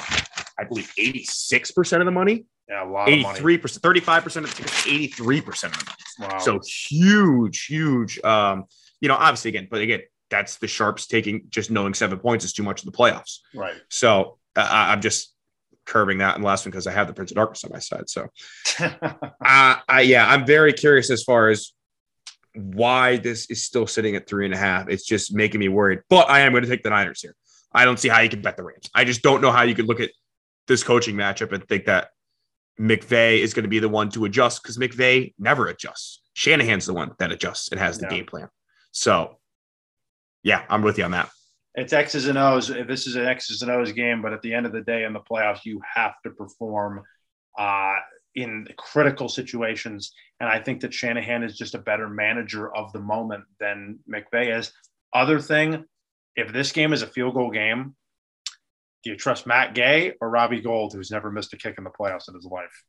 I 0.58 0.64
believe 0.64 0.92
86% 0.98 2.00
of 2.00 2.04
the 2.04 2.10
money, 2.10 2.46
Yeah, 2.68 2.84
a 2.84 2.88
lot 2.88 3.12
of 3.12 3.18
money. 3.20 3.40
83%, 3.40 3.80
35% 3.80 4.36
of 4.36 4.42
the 4.42 4.48
tickets, 4.48 4.86
83% 4.86 5.64
of 5.64 5.78
the 5.78 5.84
money. 6.20 6.32
Wow. 6.32 6.38
So 6.38 6.60
huge, 6.66 7.66
huge. 7.66 8.20
Um, 8.24 8.64
you 9.00 9.08
know, 9.08 9.14
obviously 9.14 9.50
again, 9.50 9.68
but 9.70 9.80
again, 9.80 10.00
that's 10.30 10.56
the 10.56 10.66
sharps 10.68 11.06
taking 11.06 11.46
just 11.48 11.70
knowing 11.70 11.94
seven 11.94 12.18
points 12.18 12.44
is 12.44 12.52
too 12.52 12.62
much 12.62 12.82
in 12.84 12.90
the 12.90 12.96
playoffs. 12.96 13.38
right. 13.54 13.76
So 13.88 14.38
uh, 14.56 14.68
I'm 14.70 15.00
just 15.00 15.32
curving 15.86 16.18
that 16.18 16.36
in 16.36 16.42
the 16.42 16.46
last 16.46 16.66
one 16.66 16.70
because 16.70 16.86
I 16.86 16.92
have 16.92 17.06
the 17.06 17.14
Prince 17.14 17.30
of 17.30 17.36
Darkness 17.36 17.64
on 17.64 17.70
my 17.72 17.78
side. 17.78 18.10
So, 18.10 18.28
uh, 18.80 18.96
I, 19.40 20.02
yeah, 20.02 20.28
I'm 20.28 20.44
very 20.44 20.72
curious 20.72 21.10
as 21.10 21.22
far 21.22 21.48
as 21.48 21.72
why 22.54 23.16
this 23.16 23.50
is 23.50 23.64
still 23.64 23.86
sitting 23.86 24.16
at 24.16 24.28
three 24.28 24.44
and 24.44 24.52
a 24.54 24.58
half. 24.58 24.88
It's 24.88 25.06
just 25.06 25.34
making 25.34 25.60
me 25.60 25.68
worried. 25.68 26.00
But 26.10 26.28
I 26.28 26.40
am 26.40 26.52
going 26.52 26.64
to 26.64 26.68
take 26.68 26.82
the 26.82 26.90
Niners 26.90 27.22
here. 27.22 27.34
I 27.72 27.84
don't 27.84 27.98
see 27.98 28.08
how 28.08 28.20
you 28.20 28.28
can 28.28 28.42
bet 28.42 28.56
the 28.56 28.64
Rams. 28.64 28.90
I 28.94 29.04
just 29.04 29.22
don't 29.22 29.40
know 29.40 29.52
how 29.52 29.62
you 29.62 29.74
could 29.74 29.86
look 29.86 30.00
at 30.00 30.10
this 30.68 30.84
coaching 30.84 31.16
matchup 31.16 31.52
and 31.52 31.66
think 31.66 31.86
that 31.86 32.10
McVay 32.80 33.40
is 33.40 33.54
going 33.54 33.64
to 33.64 33.68
be 33.68 33.80
the 33.80 33.88
one 33.88 34.08
to 34.10 34.24
adjust 34.24 34.62
because 34.62 34.78
McVay 34.78 35.34
never 35.38 35.66
adjusts. 35.66 36.20
Shanahan's 36.34 36.86
the 36.86 36.94
one 36.94 37.10
that 37.18 37.32
adjusts 37.32 37.70
and 37.70 37.80
has 37.80 37.98
the 37.98 38.06
Yeah. 38.06 38.10
game 38.18 38.26
plan. 38.26 38.48
So, 38.92 39.40
yeah, 40.44 40.64
I'm 40.68 40.82
with 40.82 40.98
you 40.98 41.04
on 41.04 41.10
that. 41.12 41.30
it's 41.74 41.92
X's 41.92 42.26
and 42.26 42.36
O's. 42.38 42.68
This 42.68 43.06
is 43.06 43.14
an 43.14 43.26
X's 43.26 43.62
and 43.62 43.70
O's 43.70 43.92
game, 43.92 44.20
but 44.20 44.32
at 44.32 44.42
the 44.42 44.52
end 44.52 44.66
of 44.66 44.72
the 44.72 44.80
day, 44.80 45.04
in 45.04 45.12
the 45.12 45.20
playoffs, 45.20 45.64
you 45.64 45.80
have 45.94 46.14
to 46.24 46.30
perform 46.30 47.02
uh, 47.56 47.94
in 48.34 48.66
critical 48.76 49.28
situations. 49.28 50.12
And 50.40 50.48
I 50.48 50.60
think 50.60 50.80
that 50.80 50.92
Shanahan 50.94 51.42
is 51.44 51.56
just 51.56 51.74
a 51.74 51.78
better 51.78 52.08
manager 52.08 52.74
of 52.74 52.92
the 52.92 52.98
moment 53.00 53.44
than 53.60 53.98
McVay 54.12 54.56
is. 54.58 54.72
Other 55.12 55.38
thing, 55.40 55.84
if 56.36 56.52
this 56.52 56.72
game 56.72 56.92
is 56.92 57.02
a 57.02 57.06
field 57.06 57.34
goal 57.34 57.50
game, 57.50 57.94
do 59.08 59.12
you 59.12 59.18
trust 59.18 59.46
Matt 59.46 59.74
Gay 59.74 60.12
or 60.20 60.28
Robbie 60.28 60.60
Gould, 60.60 60.92
who's 60.92 61.10
never 61.10 61.30
missed 61.30 61.54
a 61.54 61.56
kick 61.56 61.76
in 61.78 61.84
the 61.84 61.90
playoffs 61.90 62.28
in 62.28 62.34
his 62.34 62.44
life? 62.44 62.84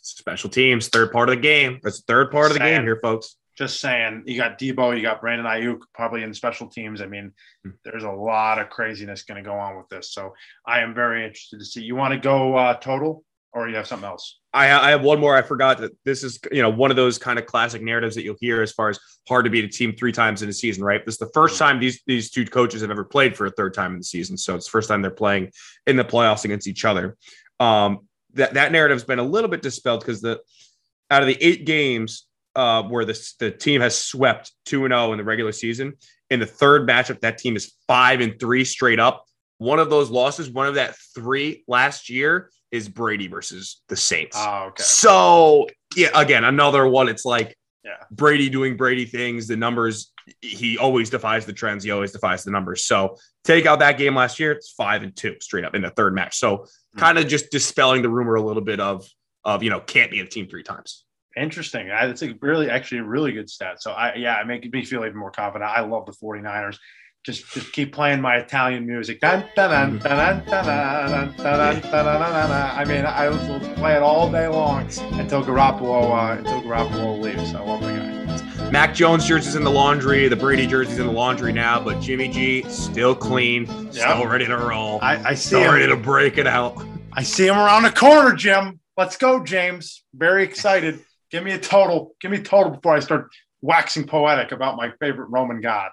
Special 0.00 0.48
teams, 0.48 0.88
third 0.88 1.12
part 1.12 1.28
of 1.28 1.36
the 1.36 1.40
game. 1.42 1.78
That's 1.82 1.98
the 2.00 2.04
third 2.12 2.30
part 2.32 2.46
of 2.46 2.54
the 2.54 2.58
Saying. 2.60 2.78
game 2.78 2.82
here, 2.84 2.98
folks. 3.02 3.36
Just 3.58 3.80
saying, 3.80 4.22
you 4.24 4.38
got 4.38 4.58
Deebo, 4.58 4.96
you 4.96 5.02
got 5.02 5.20
Brandon 5.20 5.46
Aiyuk, 5.46 5.80
probably 5.94 6.22
in 6.22 6.32
special 6.32 6.68
teams. 6.68 7.02
I 7.02 7.06
mean, 7.06 7.32
Hmm. 7.64 7.72
there's 7.84 8.02
a 8.04 8.10
lot 8.10 8.58
of 8.58 8.70
craziness 8.70 9.24
going 9.24 9.44
to 9.44 9.48
go 9.48 9.54
on 9.54 9.76
with 9.76 9.88
this. 9.90 10.12
So 10.14 10.32
I 10.66 10.80
am 10.80 10.94
very 10.94 11.22
interested 11.24 11.58
to 11.58 11.64
see. 11.66 11.82
You 11.82 11.94
want 11.94 12.14
to 12.14 12.18
go 12.18 12.56
uh, 12.56 12.74
total, 12.78 13.24
or 13.52 13.68
you 13.68 13.76
have 13.76 13.86
something 13.86 14.08
else? 14.08 14.40
I, 14.52 14.70
I 14.70 14.90
have 14.90 15.02
one 15.02 15.20
more. 15.20 15.36
I 15.36 15.42
forgot 15.42 15.78
that 15.78 15.92
this 16.04 16.22
is 16.22 16.38
you 16.50 16.62
know 16.62 16.70
one 16.70 16.90
of 16.90 16.96
those 16.96 17.18
kind 17.18 17.38
of 17.38 17.46
classic 17.46 17.82
narratives 17.82 18.14
that 18.14 18.22
you'll 18.22 18.36
hear 18.40 18.62
as 18.62 18.72
far 18.72 18.88
as 18.88 18.98
hard 19.28 19.44
to 19.44 19.50
beat 19.50 19.64
a 19.64 19.68
team 19.68 19.94
three 19.94 20.12
times 20.12 20.42
in 20.42 20.48
a 20.48 20.52
season, 20.52 20.84
right? 20.84 21.04
This 21.04 21.14
is 21.14 21.18
the 21.18 21.30
first 21.34 21.58
time 21.58 21.80
these 21.80 22.02
these 22.06 22.30
two 22.30 22.44
coaches 22.44 22.80
have 22.82 22.90
ever 22.90 23.04
played 23.04 23.36
for 23.36 23.46
a 23.46 23.50
third 23.50 23.74
time 23.74 23.92
in 23.92 23.98
the 23.98 24.04
season, 24.04 24.36
so 24.36 24.54
it's 24.54 24.66
the 24.66 24.70
first 24.70 24.88
time 24.88 25.02
they're 25.02 25.10
playing 25.10 25.50
in 25.86 25.96
the 25.96 26.04
playoffs 26.04 26.44
against 26.44 26.66
each 26.66 26.84
other. 26.84 27.16
Um, 27.60 28.08
that 28.34 28.54
that 28.54 28.72
narrative's 28.72 29.04
been 29.04 29.18
a 29.18 29.24
little 29.24 29.50
bit 29.50 29.62
dispelled 29.62 30.00
because 30.00 30.20
the 30.20 30.40
out 31.10 31.22
of 31.22 31.28
the 31.28 31.42
eight 31.42 31.66
games 31.66 32.26
uh, 32.56 32.82
where 32.82 33.04
the 33.04 33.34
the 33.38 33.50
team 33.50 33.80
has 33.80 33.96
swept 33.96 34.52
two 34.64 34.84
and 34.84 34.92
zero 34.92 35.12
in 35.12 35.18
the 35.18 35.24
regular 35.24 35.52
season, 35.52 35.94
in 36.30 36.40
the 36.40 36.46
third 36.46 36.88
matchup, 36.88 37.20
that 37.20 37.38
team 37.38 37.56
is 37.56 37.74
five 37.86 38.20
and 38.20 38.38
three 38.38 38.64
straight 38.64 38.98
up. 38.98 39.24
One 39.58 39.78
of 39.78 39.90
those 39.90 40.10
losses, 40.10 40.50
one 40.50 40.66
of 40.66 40.74
that 40.74 40.96
three 41.14 41.62
last 41.68 42.10
year, 42.10 42.50
is 42.72 42.88
Brady 42.88 43.28
versus 43.28 43.82
the 43.88 43.96
Saints. 43.96 44.36
Oh, 44.38 44.64
okay. 44.68 44.82
So 44.82 45.68
yeah, 45.94 46.08
again, 46.14 46.44
another 46.44 46.86
one. 46.86 47.08
It's 47.08 47.24
like 47.24 47.56
Yeah. 47.84 47.96
Brady 48.10 48.48
doing 48.48 48.76
Brady 48.76 49.04
things. 49.04 49.46
The 49.46 49.56
numbers, 49.56 50.12
he 50.40 50.78
always 50.78 51.10
defies 51.10 51.46
the 51.46 51.52
trends. 51.52 51.84
He 51.84 51.90
always 51.90 52.12
defies 52.12 52.44
the 52.44 52.50
numbers. 52.50 52.84
So 52.84 53.16
take 53.44 53.66
out 53.66 53.80
that 53.80 53.98
game 53.98 54.14
last 54.14 54.40
year, 54.40 54.52
it's 54.52 54.70
five 54.70 55.02
and 55.02 55.14
two 55.14 55.36
straight 55.40 55.64
up 55.64 55.74
in 55.74 55.82
the 55.82 55.90
third 55.90 56.14
match. 56.14 56.36
So 56.38 56.66
kind 56.96 57.18
of 57.18 57.24
mm-hmm. 57.24 57.30
just 57.30 57.50
dispelling 57.50 58.02
the 58.02 58.08
rumor 58.08 58.36
a 58.36 58.42
little 58.42 58.62
bit 58.62 58.80
of 58.80 59.06
of 59.44 59.62
you 59.62 59.70
know 59.70 59.80
can't 59.80 60.10
be 60.10 60.20
a 60.20 60.26
team 60.26 60.48
three 60.48 60.62
times. 60.62 61.04
Interesting. 61.36 61.88
It's 61.88 62.22
a 62.22 62.34
really, 62.40 62.68
actually, 62.68 62.98
a 62.98 63.04
really 63.04 63.32
good 63.32 63.48
stat. 63.48 63.82
So 63.82 63.92
I, 63.92 64.14
yeah, 64.16 64.40
it 64.40 64.46
makes 64.46 64.68
me 64.68 64.84
feel 64.84 65.04
even 65.04 65.16
more 65.16 65.30
confident. 65.30 65.70
I 65.70 65.80
love 65.80 66.04
the 66.04 66.12
49ers 66.12 66.76
just 67.24 67.52
just 67.52 67.72
keep 67.72 67.92
playing 67.92 68.20
my 68.20 68.36
Italian 68.36 68.86
music. 68.86 69.20
I 69.22 69.36
mean, 72.84 73.04
I 73.06 73.28
will 73.28 73.60
play 73.74 73.94
it 73.94 74.02
all 74.02 74.30
day 74.30 74.48
long 74.48 74.82
until 75.12 75.44
Garoppolo 75.44 76.10
uh, 76.10 76.38
until 76.38 76.62
Garoppolo 76.62 77.20
leaves. 77.20 77.54
I 77.54 77.60
love 77.60 77.80
the 77.80 77.88
guy. 77.88 78.70
Mac 78.70 78.94
Jones 78.94 79.26
jersey's 79.26 79.54
in 79.54 79.64
the 79.64 79.70
laundry. 79.70 80.26
The 80.28 80.36
Brady 80.36 80.66
jersey's 80.66 80.98
in 80.98 81.06
the 81.06 81.12
laundry 81.12 81.52
now, 81.52 81.82
but 81.82 82.00
Jimmy 82.00 82.28
G 82.28 82.64
still 82.68 83.14
clean, 83.14 83.66
yep. 83.66 83.92
still 83.92 84.26
ready 84.26 84.46
to 84.46 84.56
roll. 84.56 84.98
I, 85.02 85.22
I 85.22 85.34
see 85.34 85.48
still 85.48 85.60
him. 85.60 85.74
ready 85.74 85.86
to 85.88 85.96
break 85.96 86.38
it 86.38 86.46
out. 86.46 86.82
I 87.12 87.22
see 87.22 87.46
him 87.46 87.56
around 87.56 87.82
the 87.82 87.92
corner, 87.92 88.34
Jim. 88.34 88.80
Let's 88.96 89.16
go, 89.16 89.44
James. 89.44 90.02
Very 90.14 90.42
excited. 90.42 91.00
Give 91.30 91.44
me 91.44 91.52
a 91.52 91.58
total. 91.58 92.16
Give 92.20 92.30
me 92.30 92.38
a 92.38 92.42
total 92.42 92.72
before 92.72 92.94
I 92.94 93.00
start 93.00 93.28
waxing 93.60 94.06
poetic 94.06 94.52
about 94.52 94.76
my 94.76 94.90
favorite 95.00 95.26
Roman 95.26 95.60
god. 95.60 95.90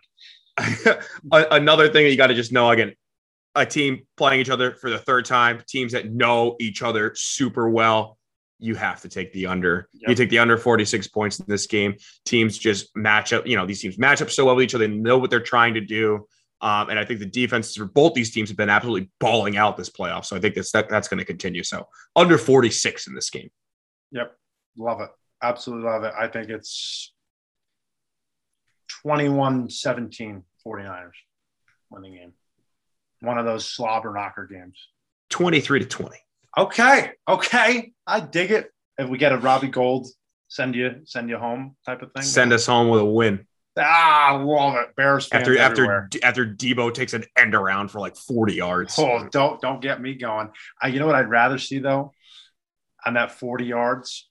Another 1.31 1.89
thing 1.89 2.03
that 2.05 2.11
you 2.11 2.17
got 2.17 2.27
to 2.27 2.33
just 2.33 2.51
know 2.51 2.69
again, 2.69 2.93
a 3.55 3.65
team 3.65 4.05
playing 4.17 4.41
each 4.41 4.49
other 4.49 4.73
for 4.73 4.89
the 4.89 4.99
third 4.99 5.25
time, 5.25 5.61
teams 5.67 5.91
that 5.93 6.11
know 6.11 6.55
each 6.59 6.81
other 6.81 7.13
super 7.15 7.69
well. 7.69 8.17
You 8.61 8.75
have 8.75 9.01
to 9.01 9.09
take 9.09 9.31
the 9.31 9.47
under. 9.47 9.87
Yep. 9.93 10.09
You 10.09 10.15
take 10.15 10.29
the 10.29 10.39
under 10.39 10.57
46 10.57 11.07
points 11.07 11.39
in 11.39 11.45
this 11.47 11.65
game. 11.65 11.95
Teams 12.25 12.57
just 12.57 12.95
match 12.95 13.31
up. 13.31 13.47
You 13.47 13.55
know, 13.55 13.65
these 13.65 13.81
teams 13.81 13.97
match 13.97 14.21
up 14.21 14.29
so 14.29 14.45
well 14.45 14.55
with 14.55 14.63
each 14.63 14.75
other. 14.75 14.85
They 14.85 14.93
know 14.93 15.17
what 15.17 15.29
they're 15.29 15.39
trying 15.39 15.75
to 15.75 15.81
do. 15.81 16.27
Um, 16.61 16.89
and 16.89 16.99
I 16.99 17.05
think 17.05 17.21
the 17.21 17.25
defenses 17.25 17.77
for 17.77 17.85
both 17.85 18.13
these 18.13 18.31
teams 18.31 18.49
have 18.49 18.57
been 18.57 18.69
absolutely 18.69 19.09
balling 19.21 19.55
out 19.55 19.77
this 19.77 19.89
playoff. 19.89 20.25
So 20.25 20.35
I 20.35 20.39
think 20.41 20.55
that's 20.55 20.71
that, 20.73 20.89
that's 20.89 21.07
going 21.07 21.19
to 21.19 21.25
continue. 21.25 21.63
So 21.63 21.87
under 22.17 22.37
46 22.37 23.07
in 23.07 23.15
this 23.15 23.29
game. 23.29 23.49
Yep. 24.11 24.35
Love 24.77 24.99
it. 24.99 25.09
Absolutely 25.41 25.89
love 25.89 26.03
it. 26.03 26.13
I 26.19 26.27
think 26.27 26.49
it's 26.49 27.13
21 29.03 29.69
17 29.69 30.43
49ers 30.69 31.11
winning 31.89 32.13
game. 32.13 32.33
one 33.21 33.37
of 33.37 33.45
those 33.45 33.65
slobber 33.65 34.13
knocker 34.13 34.45
games. 34.45 34.77
23 35.29 35.79
to 35.79 35.85
20. 35.85 36.17
Okay. 36.57 37.11
Okay. 37.27 37.91
I 38.05 38.19
dig 38.19 38.51
it. 38.51 38.71
If 38.97 39.09
we 39.09 39.17
get 39.17 39.31
a 39.31 39.37
Robbie 39.37 39.67
Gould 39.69 40.07
send 40.47 40.75
you 40.75 41.01
send 41.05 41.29
you 41.29 41.37
home 41.37 41.75
type 41.85 42.01
of 42.01 42.11
thing. 42.13 42.23
Send 42.23 42.53
us 42.53 42.65
home 42.65 42.89
with 42.89 43.01
a 43.01 43.05
win. 43.05 43.45
Ah, 43.77 44.41
love 44.43 44.75
it. 44.75 44.95
Bears 44.95 45.29
After 45.31 45.57
after 45.57 45.83
everywhere. 45.83 46.09
after 46.23 46.45
Deebo 46.45 46.93
takes 46.93 47.13
an 47.13 47.23
end 47.37 47.55
around 47.55 47.89
for 47.89 47.99
like 47.99 48.17
40 48.17 48.53
yards. 48.55 48.95
Oh, 48.97 49.27
don't 49.31 49.61
don't 49.61 49.81
get 49.81 50.01
me 50.01 50.15
going. 50.15 50.49
I, 50.81 50.87
you 50.87 50.99
know 50.99 51.05
what 51.05 51.15
I'd 51.15 51.29
rather 51.29 51.57
see 51.57 51.79
though, 51.79 52.13
on 53.05 53.13
that 53.13 53.31
40 53.31 53.65
yards, 53.65 54.28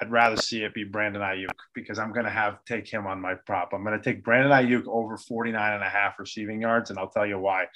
I'd 0.00 0.10
rather 0.10 0.36
see 0.36 0.62
it 0.62 0.72
be 0.72 0.84
Brandon 0.84 1.20
Aiyuk 1.20 1.50
because 1.74 1.98
I'm 1.98 2.12
going 2.12 2.24
to 2.24 2.30
have 2.30 2.64
take 2.64 2.88
him 2.88 3.06
on 3.06 3.20
my 3.20 3.34
prop. 3.34 3.72
I'm 3.72 3.84
going 3.84 4.00
to 4.00 4.02
take 4.02 4.24
Brandon 4.24 4.50
Aiyuk 4.50 4.86
over 4.86 5.18
49 5.18 5.74
and 5.74 5.82
a 5.82 5.88
half 5.88 6.18
receiving 6.18 6.62
yards, 6.62 6.88
and 6.88 6.98
I'll 6.98 7.10
tell 7.10 7.26
you 7.26 7.38
why. 7.38 7.66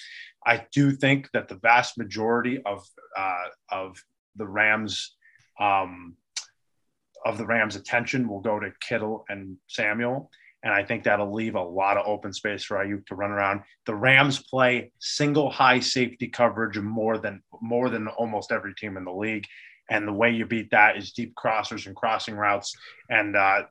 I 0.46 0.64
do 0.72 0.90
think 0.92 1.28
that 1.32 1.48
the 1.48 1.56
vast 1.56 1.98
majority 1.98 2.62
of 2.64 2.86
uh, 3.16 3.48
of 3.70 4.02
the 4.36 4.46
Rams 4.46 5.16
um, 5.60 6.16
of 7.24 7.38
the 7.38 7.46
Rams' 7.46 7.76
attention 7.76 8.28
will 8.28 8.40
go 8.40 8.58
to 8.58 8.72
Kittle 8.80 9.24
and 9.28 9.56
Samuel. 9.68 10.30
And 10.62 10.72
I 10.72 10.82
think 10.82 11.04
that'll 11.04 11.32
leave 11.32 11.56
a 11.56 11.62
lot 11.62 11.98
of 11.98 12.06
open 12.06 12.32
space 12.32 12.64
for 12.64 12.78
Aiyuk 12.78 13.06
to 13.06 13.14
run 13.14 13.30
around. 13.30 13.60
The 13.84 13.94
Rams 13.94 14.42
play 14.42 14.92
single 14.98 15.50
high 15.50 15.80
safety 15.80 16.28
coverage 16.28 16.78
more 16.78 17.18
than 17.18 17.42
more 17.60 17.90
than 17.90 18.08
almost 18.08 18.50
every 18.50 18.74
team 18.74 18.96
in 18.96 19.04
the 19.04 19.12
league. 19.12 19.46
And 19.90 20.08
the 20.08 20.12
way 20.12 20.30
you 20.30 20.46
beat 20.46 20.70
that 20.70 20.96
is 20.96 21.12
deep 21.12 21.34
crossers 21.34 21.86
and 21.86 21.94
crossing 21.94 22.36
routes. 22.36 22.74
And 23.10 23.36
uh, 23.36 23.62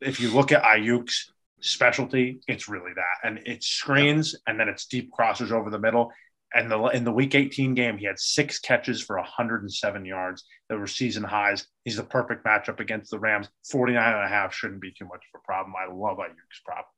if 0.00 0.20
you 0.20 0.30
look 0.30 0.52
at 0.52 0.62
Aiyuk's 0.62 1.32
specialty, 1.60 2.40
it's 2.48 2.68
really 2.68 2.92
that. 2.94 3.28
And 3.28 3.40
it's 3.44 3.66
screens 3.66 4.34
and 4.46 4.58
then 4.58 4.68
it's 4.68 4.86
deep 4.86 5.10
crossers 5.18 5.50
over 5.50 5.70
the 5.70 5.78
middle. 5.78 6.10
And 6.54 6.70
the, 6.70 6.82
in 6.86 7.04
the 7.04 7.12
week 7.12 7.34
18 7.34 7.74
game, 7.74 7.98
he 7.98 8.06
had 8.06 8.18
six 8.18 8.58
catches 8.58 9.02
for 9.02 9.16
107 9.16 10.04
yards 10.06 10.44
that 10.68 10.78
were 10.78 10.86
season 10.86 11.22
highs. 11.22 11.66
He's 11.84 11.96
the 11.96 12.04
perfect 12.04 12.46
matchup 12.46 12.80
against 12.80 13.10
the 13.10 13.18
Rams. 13.18 13.48
49 13.70 14.14
and 14.14 14.24
a 14.24 14.28
half 14.28 14.54
shouldn't 14.54 14.80
be 14.80 14.92
too 14.92 15.04
much 15.04 15.22
of 15.34 15.40
a 15.40 15.44
problem. 15.44 15.74
I 15.76 15.92
love 15.92 16.16
Aiyuk's 16.16 16.60
prop. 16.64 16.88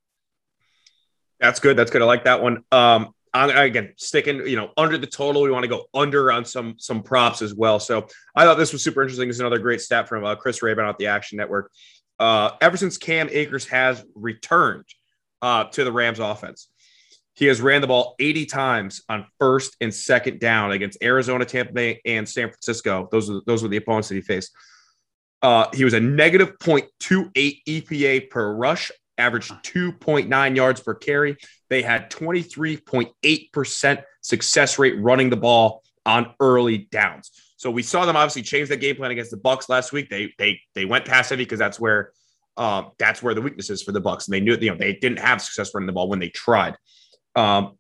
That's 1.40 1.58
good. 1.58 1.76
That's 1.76 1.90
good. 1.90 2.02
I 2.02 2.04
like 2.04 2.24
that 2.24 2.42
one. 2.42 2.62
Um, 2.70 3.12
Again 3.32 3.92
sticking, 3.96 4.46
you 4.46 4.56
know, 4.56 4.70
under 4.76 4.98
the 4.98 5.06
total. 5.06 5.42
We 5.42 5.50
want 5.50 5.62
to 5.62 5.68
go 5.68 5.84
under 5.94 6.32
on 6.32 6.44
some 6.44 6.74
some 6.78 7.02
props 7.02 7.42
as 7.42 7.54
well. 7.54 7.78
So 7.78 8.08
I 8.34 8.44
thought 8.44 8.56
this 8.56 8.72
was 8.72 8.82
super 8.82 9.02
interesting. 9.02 9.28
This 9.28 9.36
is 9.36 9.40
another 9.40 9.60
great 9.60 9.80
stat 9.80 10.08
from 10.08 10.24
uh, 10.24 10.34
Chris 10.34 10.60
Raybon 10.60 10.88
at 10.88 10.98
the 10.98 11.06
Action 11.06 11.38
Network. 11.38 11.70
Uh, 12.18 12.50
ever 12.60 12.76
since 12.76 12.98
Cam 12.98 13.28
Akers 13.30 13.66
has 13.68 14.04
returned 14.14 14.84
uh, 15.42 15.64
to 15.64 15.84
the 15.84 15.92
Rams 15.92 16.18
offense, 16.18 16.68
he 17.34 17.46
has 17.46 17.60
ran 17.60 17.80
the 17.80 17.86
ball 17.86 18.16
80 18.18 18.46
times 18.46 19.02
on 19.08 19.26
first 19.38 19.76
and 19.80 19.94
second 19.94 20.40
down 20.40 20.72
against 20.72 21.02
Arizona, 21.02 21.44
Tampa 21.44 21.72
Bay, 21.72 22.00
and 22.04 22.28
San 22.28 22.48
Francisco. 22.48 23.08
Those 23.10 23.30
are 23.30 23.40
those 23.46 23.62
were 23.62 23.68
the 23.68 23.78
opponents 23.78 24.08
that 24.08 24.16
he 24.16 24.20
faced. 24.20 24.52
Uh, 25.42 25.66
he 25.72 25.84
was 25.84 25.94
a 25.94 26.00
negative 26.00 26.58
0.28 26.58 27.62
EPA 27.66 28.28
per 28.28 28.52
rush, 28.54 28.90
averaged 29.20 29.52
2.9 29.62 30.56
yards 30.56 30.80
per 30.80 30.94
carry. 30.94 31.36
They 31.68 31.82
had 31.82 32.10
23.8% 32.10 34.02
success 34.20 34.78
rate 34.78 35.00
running 35.00 35.30
the 35.30 35.36
ball 35.36 35.82
on 36.04 36.34
early 36.40 36.88
downs. 36.90 37.30
So 37.56 37.70
we 37.70 37.82
saw 37.82 38.06
them 38.06 38.16
obviously 38.16 38.42
change 38.42 38.68
that 38.70 38.78
game 38.78 38.96
plan 38.96 39.10
against 39.10 39.30
the 39.30 39.36
Bucks 39.36 39.68
last 39.68 39.92
week. 39.92 40.08
They 40.08 40.32
they 40.38 40.60
they 40.74 40.86
went 40.86 41.04
pass 41.04 41.28
heavy 41.28 41.44
because 41.44 41.58
that's 41.58 41.78
where 41.78 42.12
um, 42.56 42.92
that's 42.98 43.22
where 43.22 43.34
the 43.34 43.42
weakness 43.42 43.70
is 43.70 43.82
for 43.82 43.92
the 43.92 44.00
Bucks, 44.00 44.26
and 44.26 44.34
they 44.34 44.40
knew 44.40 44.56
you 44.56 44.70
know 44.70 44.76
they 44.76 44.94
didn't 44.94 45.18
have 45.18 45.42
success 45.42 45.74
running 45.74 45.86
the 45.86 45.92
ball 45.92 46.08
when 46.08 46.18
they 46.18 46.30
tried. 46.30 46.76
Um, 47.36 47.78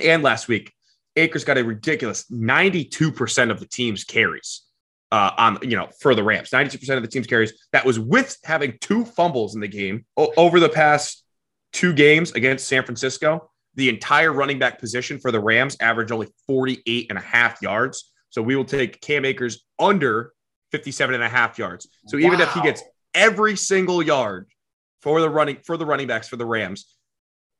and 0.00 0.22
last 0.22 0.46
week, 0.48 0.72
Akers 1.16 1.44
got 1.44 1.58
a 1.58 1.64
ridiculous 1.64 2.24
92% 2.30 3.50
of 3.50 3.58
the 3.58 3.66
team's 3.66 4.04
carries 4.04 4.62
uh, 5.10 5.30
on 5.36 5.58
you 5.62 5.76
know 5.76 5.88
for 6.00 6.14
the 6.14 6.22
Rams. 6.22 6.50
92% 6.50 6.96
of 6.96 7.02
the 7.02 7.08
team's 7.08 7.26
carries. 7.26 7.52
That 7.72 7.84
was 7.84 7.98
with 7.98 8.36
having 8.44 8.76
two 8.80 9.04
fumbles 9.04 9.54
in 9.54 9.60
the 9.60 9.68
game 9.68 10.04
o- 10.16 10.32
over 10.36 10.60
the 10.60 10.68
past 10.68 11.24
two 11.72 11.92
games 11.92 12.32
against 12.32 12.68
San 12.68 12.84
Francisco. 12.84 13.50
The 13.74 13.88
entire 13.88 14.32
running 14.32 14.58
back 14.58 14.78
position 14.78 15.18
for 15.18 15.30
the 15.30 15.40
Rams 15.40 15.76
averaged 15.80 16.10
only 16.10 16.28
48 16.46 17.06
and 17.10 17.18
a 17.18 17.22
half 17.22 17.62
yards. 17.62 18.10
So 18.30 18.42
we 18.42 18.56
will 18.56 18.64
take 18.64 19.00
Cam 19.00 19.24
Akers 19.24 19.64
under 19.78 20.32
57 20.72 21.14
and 21.14 21.22
a 21.22 21.28
half 21.28 21.58
yards. 21.58 21.88
So 22.06 22.18
even 22.18 22.40
if 22.40 22.52
he 22.52 22.60
gets 22.60 22.82
every 23.14 23.56
single 23.56 24.02
yard 24.02 24.48
for 25.00 25.20
the 25.20 25.30
running 25.30 25.58
for 25.64 25.76
the 25.76 25.86
running 25.86 26.08
backs 26.08 26.28
for 26.28 26.36
the 26.36 26.44
Rams, 26.44 26.96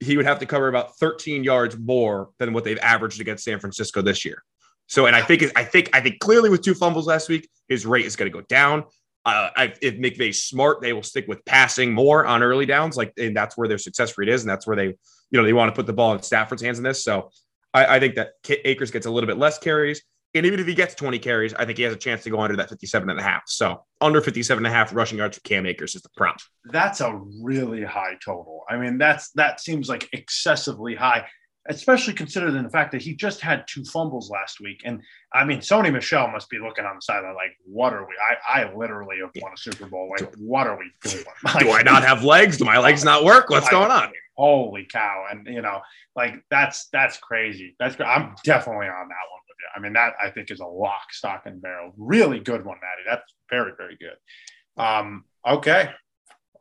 he 0.00 0.16
would 0.16 0.26
have 0.26 0.38
to 0.40 0.46
cover 0.46 0.68
about 0.68 0.96
13 0.98 1.44
yards 1.44 1.78
more 1.78 2.30
than 2.38 2.52
what 2.52 2.64
they've 2.64 2.78
averaged 2.78 3.20
against 3.20 3.44
San 3.44 3.58
Francisco 3.60 4.02
this 4.02 4.24
year. 4.24 4.42
So, 4.88 5.06
and 5.06 5.14
I 5.14 5.22
think 5.22 5.44
I 5.54 5.64
think 5.64 5.90
I 5.92 6.00
think 6.00 6.18
clearly 6.18 6.50
with 6.50 6.62
two 6.62 6.74
fumbles 6.74 7.06
last 7.06 7.28
week, 7.28 7.48
his 7.68 7.86
rate 7.86 8.06
is 8.06 8.16
going 8.16 8.30
to 8.30 8.36
go 8.36 8.44
down. 8.48 8.84
Uh, 9.24 9.50
I, 9.56 9.74
if 9.82 9.96
McVay's 9.96 10.42
smart, 10.44 10.80
they 10.80 10.94
will 10.94 11.02
stick 11.02 11.28
with 11.28 11.44
passing 11.44 11.92
more 11.92 12.24
on 12.24 12.42
early 12.42 12.64
downs, 12.64 12.96
like 12.96 13.12
and 13.18 13.36
that's 13.36 13.56
where 13.56 13.68
their 13.68 13.78
success 13.78 14.16
rate 14.16 14.30
is, 14.30 14.42
and 14.42 14.50
that's 14.50 14.66
where 14.66 14.76
they, 14.76 14.86
you 14.86 14.94
know, 15.32 15.44
they 15.44 15.52
want 15.52 15.68
to 15.68 15.76
put 15.76 15.86
the 15.86 15.92
ball 15.92 16.14
in 16.14 16.22
Stafford's 16.22 16.62
hands 16.62 16.78
in 16.78 16.84
this. 16.84 17.04
So, 17.04 17.30
I, 17.74 17.96
I 17.96 18.00
think 18.00 18.14
that 18.14 18.30
Akers 18.64 18.90
gets 18.90 19.04
a 19.04 19.10
little 19.10 19.26
bit 19.26 19.36
less 19.36 19.58
carries, 19.58 20.02
and 20.34 20.46
even 20.46 20.60
if 20.60 20.66
he 20.66 20.74
gets 20.74 20.94
20 20.94 21.18
carries, 21.18 21.52
I 21.54 21.64
think 21.64 21.78
he 21.78 21.84
has 21.84 21.92
a 21.92 21.98
chance 21.98 22.22
to 22.24 22.30
go 22.30 22.40
under 22.40 22.56
that 22.56 22.68
57 22.68 23.10
and 23.10 23.18
a 23.18 23.22
half. 23.22 23.42
So, 23.46 23.84
under 24.00 24.20
57 24.20 24.64
and 24.64 24.72
a 24.72 24.74
half 24.74 24.94
rushing 24.94 25.18
yards 25.18 25.36
for 25.36 25.42
Cam 25.42 25.66
Akers 25.66 25.94
is 25.94 26.02
the 26.02 26.10
prompt. 26.16 26.44
That's 26.66 27.00
a 27.00 27.20
really 27.42 27.84
high 27.84 28.16
total. 28.24 28.64
I 28.70 28.78
mean, 28.78 28.96
that's 28.96 29.30
that 29.32 29.60
seems 29.60 29.88
like 29.88 30.08
excessively 30.12 30.94
high, 30.94 31.26
especially 31.68 32.14
considering 32.14 32.62
the 32.62 32.70
fact 32.70 32.92
that 32.92 33.02
he 33.02 33.14
just 33.14 33.40
had 33.40 33.64
two 33.68 33.84
fumbles 33.84 34.30
last 34.30 34.60
week. 34.60 34.80
And 34.84 35.02
I 35.32 35.44
mean, 35.44 35.58
Sony 35.58 35.92
Michel 35.92 36.28
must 36.28 36.48
be 36.48 36.58
looking 36.58 36.84
on 36.84 36.96
the 36.96 37.02
sideline 37.02 37.34
like, 37.34 37.56
"What 37.64 37.92
are 37.92 38.06
we? 38.06 38.14
I, 38.48 38.62
I 38.62 38.74
literally 38.74 39.16
have 39.20 39.30
won 39.40 39.52
a 39.52 39.56
Super 39.56 39.86
Bowl. 39.86 40.10
Like, 40.10 40.34
what 40.36 40.66
are 40.66 40.78
we 40.78 40.90
doing? 41.02 41.24
Do 41.58 41.70
I 41.70 41.82
not 41.82 42.02
have 42.02 42.24
legs? 42.24 42.56
Do 42.56 42.64
my 42.64 42.78
legs 42.78 43.04
not 43.04 43.24
work? 43.24 43.50
What's 43.50 43.68
going 43.68 43.90
on? 43.90 44.10
Holy 44.36 44.86
cow! 44.90 45.26
And 45.30 45.46
you 45.46 45.60
know, 45.60 45.80
like 46.16 46.42
that's 46.50 46.88
that's 46.92 47.18
crazy. 47.18 47.76
That's 47.78 47.96
I'm 48.00 48.34
definitely 48.44 48.86
on 48.86 49.08
that 49.08 49.26
one 49.30 49.40
with 49.48 49.56
you. 49.58 49.68
I 49.76 49.80
mean, 49.80 49.92
that 49.92 50.14
I 50.22 50.30
think 50.30 50.50
is 50.50 50.60
a 50.60 50.66
lock, 50.66 51.12
stock, 51.12 51.42
and 51.44 51.60
barrel. 51.60 51.92
Really 51.96 52.40
good 52.40 52.64
one, 52.64 52.78
Matty. 52.80 53.02
That's 53.08 53.34
very, 53.50 53.72
very 53.76 53.98
good. 53.98 54.82
Um, 54.82 55.24
okay, 55.46 55.90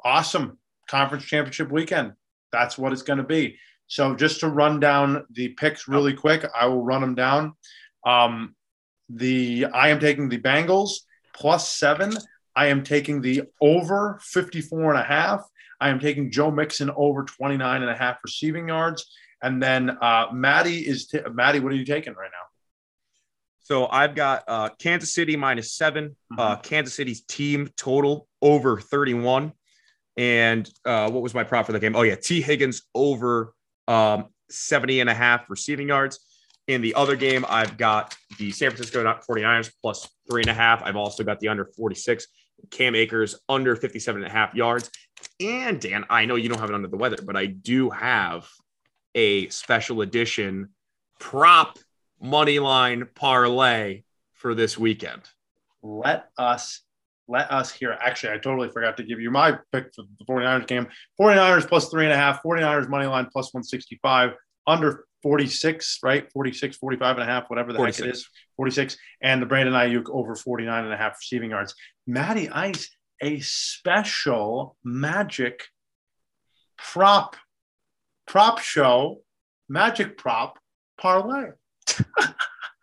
awesome 0.04 0.58
conference 0.90 1.26
championship 1.26 1.72
weekend. 1.72 2.14
That's 2.52 2.78
what 2.78 2.94
it's 2.94 3.02
going 3.02 3.18
to 3.18 3.24
be. 3.24 3.58
So 3.88 4.16
just 4.16 4.42
to 4.42 4.50
run 4.50 4.80
down 4.80 5.26
the 5.32 5.50
picks 5.50 5.88
really 5.88 6.14
quick, 6.14 6.46
I 6.54 6.68
will 6.68 6.84
run 6.84 7.02
them 7.02 7.16
down. 7.16 7.54
Um, 8.06 8.56
the 9.10 9.68
I 9.74 9.90
am 9.90 10.00
taking 10.00 10.30
the 10.30 10.40
Bengals 10.40 10.92
plus 11.34 11.70
seven. 11.70 12.14
I 12.56 12.68
am 12.68 12.84
taking 12.84 13.22
the 13.22 13.44
over 13.62 14.20
54 14.22 14.94
and 14.94 15.00
a 15.00 15.04
half. 15.04 15.44
I 15.80 15.90
am 15.90 16.00
taking 16.00 16.32
Joe 16.32 16.52
Mixon 16.52 16.92
over 16.96 17.24
29 17.24 17.82
and 17.82 17.92
a 17.92 17.96
half 17.96 18.18
receiving 18.24 18.68
yards. 18.68 19.06
And 19.42 19.62
then 19.62 19.92
uh, 20.02 20.28
Matty 20.34 20.80
is 20.80 21.08
t- 21.08 21.20
Matty. 21.32 21.60
What 21.60 21.72
are 21.72 21.76
you 21.76 21.86
taking 21.86 22.14
right 22.14 22.32
now? 22.32 22.48
So 23.60 23.88
I've 23.88 24.16
got 24.16 24.44
uh, 24.48 24.70
Kansas 24.80 25.14
City 25.14 25.36
minus 25.36 25.74
7 25.74 26.16
uh, 26.38 26.56
Kansas 26.56 26.96
City's 26.96 27.22
team 27.22 27.70
total 27.76 28.28
over 28.42 28.80
31. 28.80 29.52
And 30.16 30.70
uh, 30.86 31.12
what 31.12 31.22
was 31.22 31.34
my 31.34 31.44
prop 31.44 31.66
for 31.68 31.74
the 31.74 31.80
game? 31.80 31.96
Oh, 31.96 32.02
yeah, 32.02 32.16
Tee 32.16 32.42
Higgins 32.42 32.84
over 32.96 33.54
um, 33.88 34.28
70 34.50 35.02
and 35.02 35.10
a 35.10 35.14
half 35.14 35.50
receiving 35.50 35.88
yards. 35.88 36.20
In 36.68 36.82
the 36.82 36.96
other 36.96 37.16
game, 37.16 37.46
I've 37.48 37.78
got 37.78 38.16
the 38.38 38.52
San 38.52 38.72
Francisco 38.72 39.02
49ers 39.04 39.72
plus 39.82 40.10
three 40.30 40.42
and 40.42 40.50
a 40.50 40.54
half. 40.54 40.84
I've 40.84 40.98
also 40.98 41.24
got 41.24 41.40
the 41.40 41.48
under 41.48 41.66
46. 41.66 42.28
Cam 42.72 42.96
Akers 42.96 43.36
under 43.48 43.76
57 43.76 44.22
and 44.22 44.30
a 44.30 44.34
half 44.34 44.54
yards. 44.54 44.90
And 45.40 45.80
Dan, 45.80 46.06
I 46.10 46.26
know 46.26 46.36
you 46.36 46.50
don't 46.50 46.60
have 46.60 46.70
it 46.70 46.76
under 46.76 46.88
the 46.88 46.98
weather, 46.98 47.18
but 47.24 47.36
I 47.36 47.46
do 47.46 47.90
have 47.90 48.48
a 49.16 49.48
special 49.50 50.02
edition 50.02 50.70
prop 51.20 51.78
money 52.22 52.60
line 52.60 53.08
parlay 53.16 54.04
for 54.34 54.54
this 54.54 54.78
weekend. 54.78 55.22
Let 55.82 56.30
us 56.38 56.82
let 57.28 57.52
us 57.52 57.72
hear. 57.72 57.92
Actually, 57.92 58.34
I 58.34 58.38
totally 58.38 58.70
forgot 58.70 58.98
to 58.98 59.04
give 59.04 59.20
you 59.20 59.32
my 59.32 59.58
pick 59.72 59.94
for 59.94 60.04
the 60.18 60.26
49ers 60.26 60.68
game. 60.68 60.88
49ers 61.20 61.68
plus 61.68 61.90
three 61.90 62.06
and 62.06 62.14
a 62.14 62.18
half, 62.18 62.42
49ers 62.44 62.90
money 62.90 63.06
line 63.06 63.28
plus 63.32 63.54
165, 63.54 64.32
under 64.66 65.06
46, 65.24 66.00
right? 66.04 66.32
46, 66.32 66.78
45 66.78 67.18
and 67.18 67.24
a 67.24 67.26
half, 67.26 67.50
whatever 67.50 67.74
the 67.74 67.84
heck 67.84 68.00
it 68.00 68.08
is. 68.08 68.30
46. 68.56 68.98
And 69.22 69.42
the 69.42 69.46
Brandon 69.46 69.74
Aiyuk 69.74 70.10
over 70.10 70.36
49 70.36 70.84
and 70.84 70.94
a 70.94 70.98
half 70.98 71.18
receiving 71.20 71.50
yards. 71.52 71.76
Matty 72.06 72.50
Ice, 72.50 72.90
a 73.22 73.40
special 73.40 74.78
magic 74.84 75.64
prop, 76.78 77.36
prop 78.26 78.60
show, 78.60 79.22
magic 79.68 80.18
prop 80.18 80.60
parlay. 81.00 81.50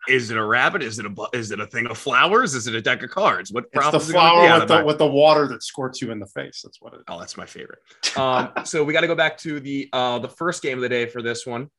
Is 0.07 0.31
it 0.31 0.37
a 0.37 0.43
rabbit? 0.43 0.83
Is 0.83 0.99
it 0.99 1.05
a 1.05 1.27
is 1.33 1.51
it 1.51 1.59
a 1.59 1.67
thing 1.67 1.87
of 1.87 1.97
flowers? 1.97 2.53
Is 2.53 2.67
it 2.67 2.75
a 2.75 2.81
deck 2.81 3.03
of 3.03 3.09
cards? 3.09 3.51
What 3.51 3.65
It's 3.73 3.91
the 3.91 3.97
is 3.97 4.09
it 4.09 4.13
gonna 4.13 4.41
be 4.41 4.47
flower 4.47 4.59
with 4.59 4.67
the, 4.67 4.85
with 4.85 4.97
the 4.97 5.07
water 5.07 5.47
that 5.47 5.63
squirts 5.63 6.01
you 6.01 6.11
in 6.11 6.19
the 6.19 6.27
face. 6.27 6.61
That's 6.63 6.81
what 6.81 6.93
it 6.93 6.97
is. 6.97 7.03
Oh, 7.07 7.19
that's 7.19 7.37
my 7.37 7.45
favorite. 7.45 7.79
Um, 8.15 8.49
so 8.63 8.81
we 8.81 8.93
got 8.93 9.01
to 9.01 9.07
go 9.07 9.15
back 9.15 9.37
to 9.39 9.59
the 9.59 9.89
uh, 9.91 10.19
the 10.19 10.29
first 10.29 10.63
game 10.63 10.77
of 10.77 10.81
the 10.81 10.87
day 10.87 11.05
for 11.05 11.21
this 11.21 11.45
one, 11.45 11.69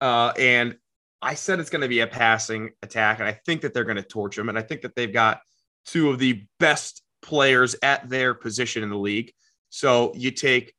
uh, 0.00 0.32
and 0.36 0.76
I 1.22 1.34
said 1.34 1.60
it's 1.60 1.70
going 1.70 1.82
to 1.82 1.88
be 1.88 2.00
a 2.00 2.06
passing 2.06 2.70
attack, 2.82 3.20
and 3.20 3.28
I 3.28 3.32
think 3.46 3.60
that 3.60 3.72
they're 3.72 3.84
going 3.84 3.96
to 3.96 4.02
torch 4.02 4.34
them. 4.34 4.48
And 4.48 4.58
I 4.58 4.62
think 4.62 4.82
that 4.82 4.96
they've 4.96 5.12
got 5.12 5.40
two 5.86 6.10
of 6.10 6.18
the 6.18 6.44
best 6.58 7.02
players 7.22 7.76
at 7.82 8.08
their 8.08 8.34
position 8.34 8.82
in 8.82 8.90
the 8.90 8.98
league. 8.98 9.32
So 9.70 10.12
you 10.16 10.32
take 10.32 10.74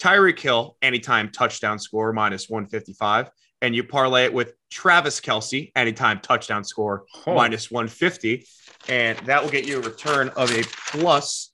Tyreek 0.00 0.38
Hill, 0.38 0.76
anytime 0.82 1.30
touchdown 1.30 1.78
score, 1.78 2.12
minus 2.12 2.48
155, 2.48 3.30
and 3.62 3.74
you 3.74 3.84
parlay 3.84 4.24
it 4.24 4.32
with 4.32 4.54
Travis 4.70 5.20
Kelce, 5.20 5.72
anytime 5.74 6.20
touchdown 6.20 6.64
score, 6.64 7.04
oh. 7.26 7.34
minus 7.34 7.70
150. 7.70 8.46
And 8.88 9.18
that 9.20 9.42
will 9.42 9.50
get 9.50 9.66
you 9.66 9.78
a 9.78 9.82
return 9.82 10.28
of 10.30 10.50
a 10.52 10.62
plus 10.90 11.52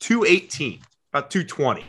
218, 0.00 0.80
about 1.12 1.30
220. 1.30 1.84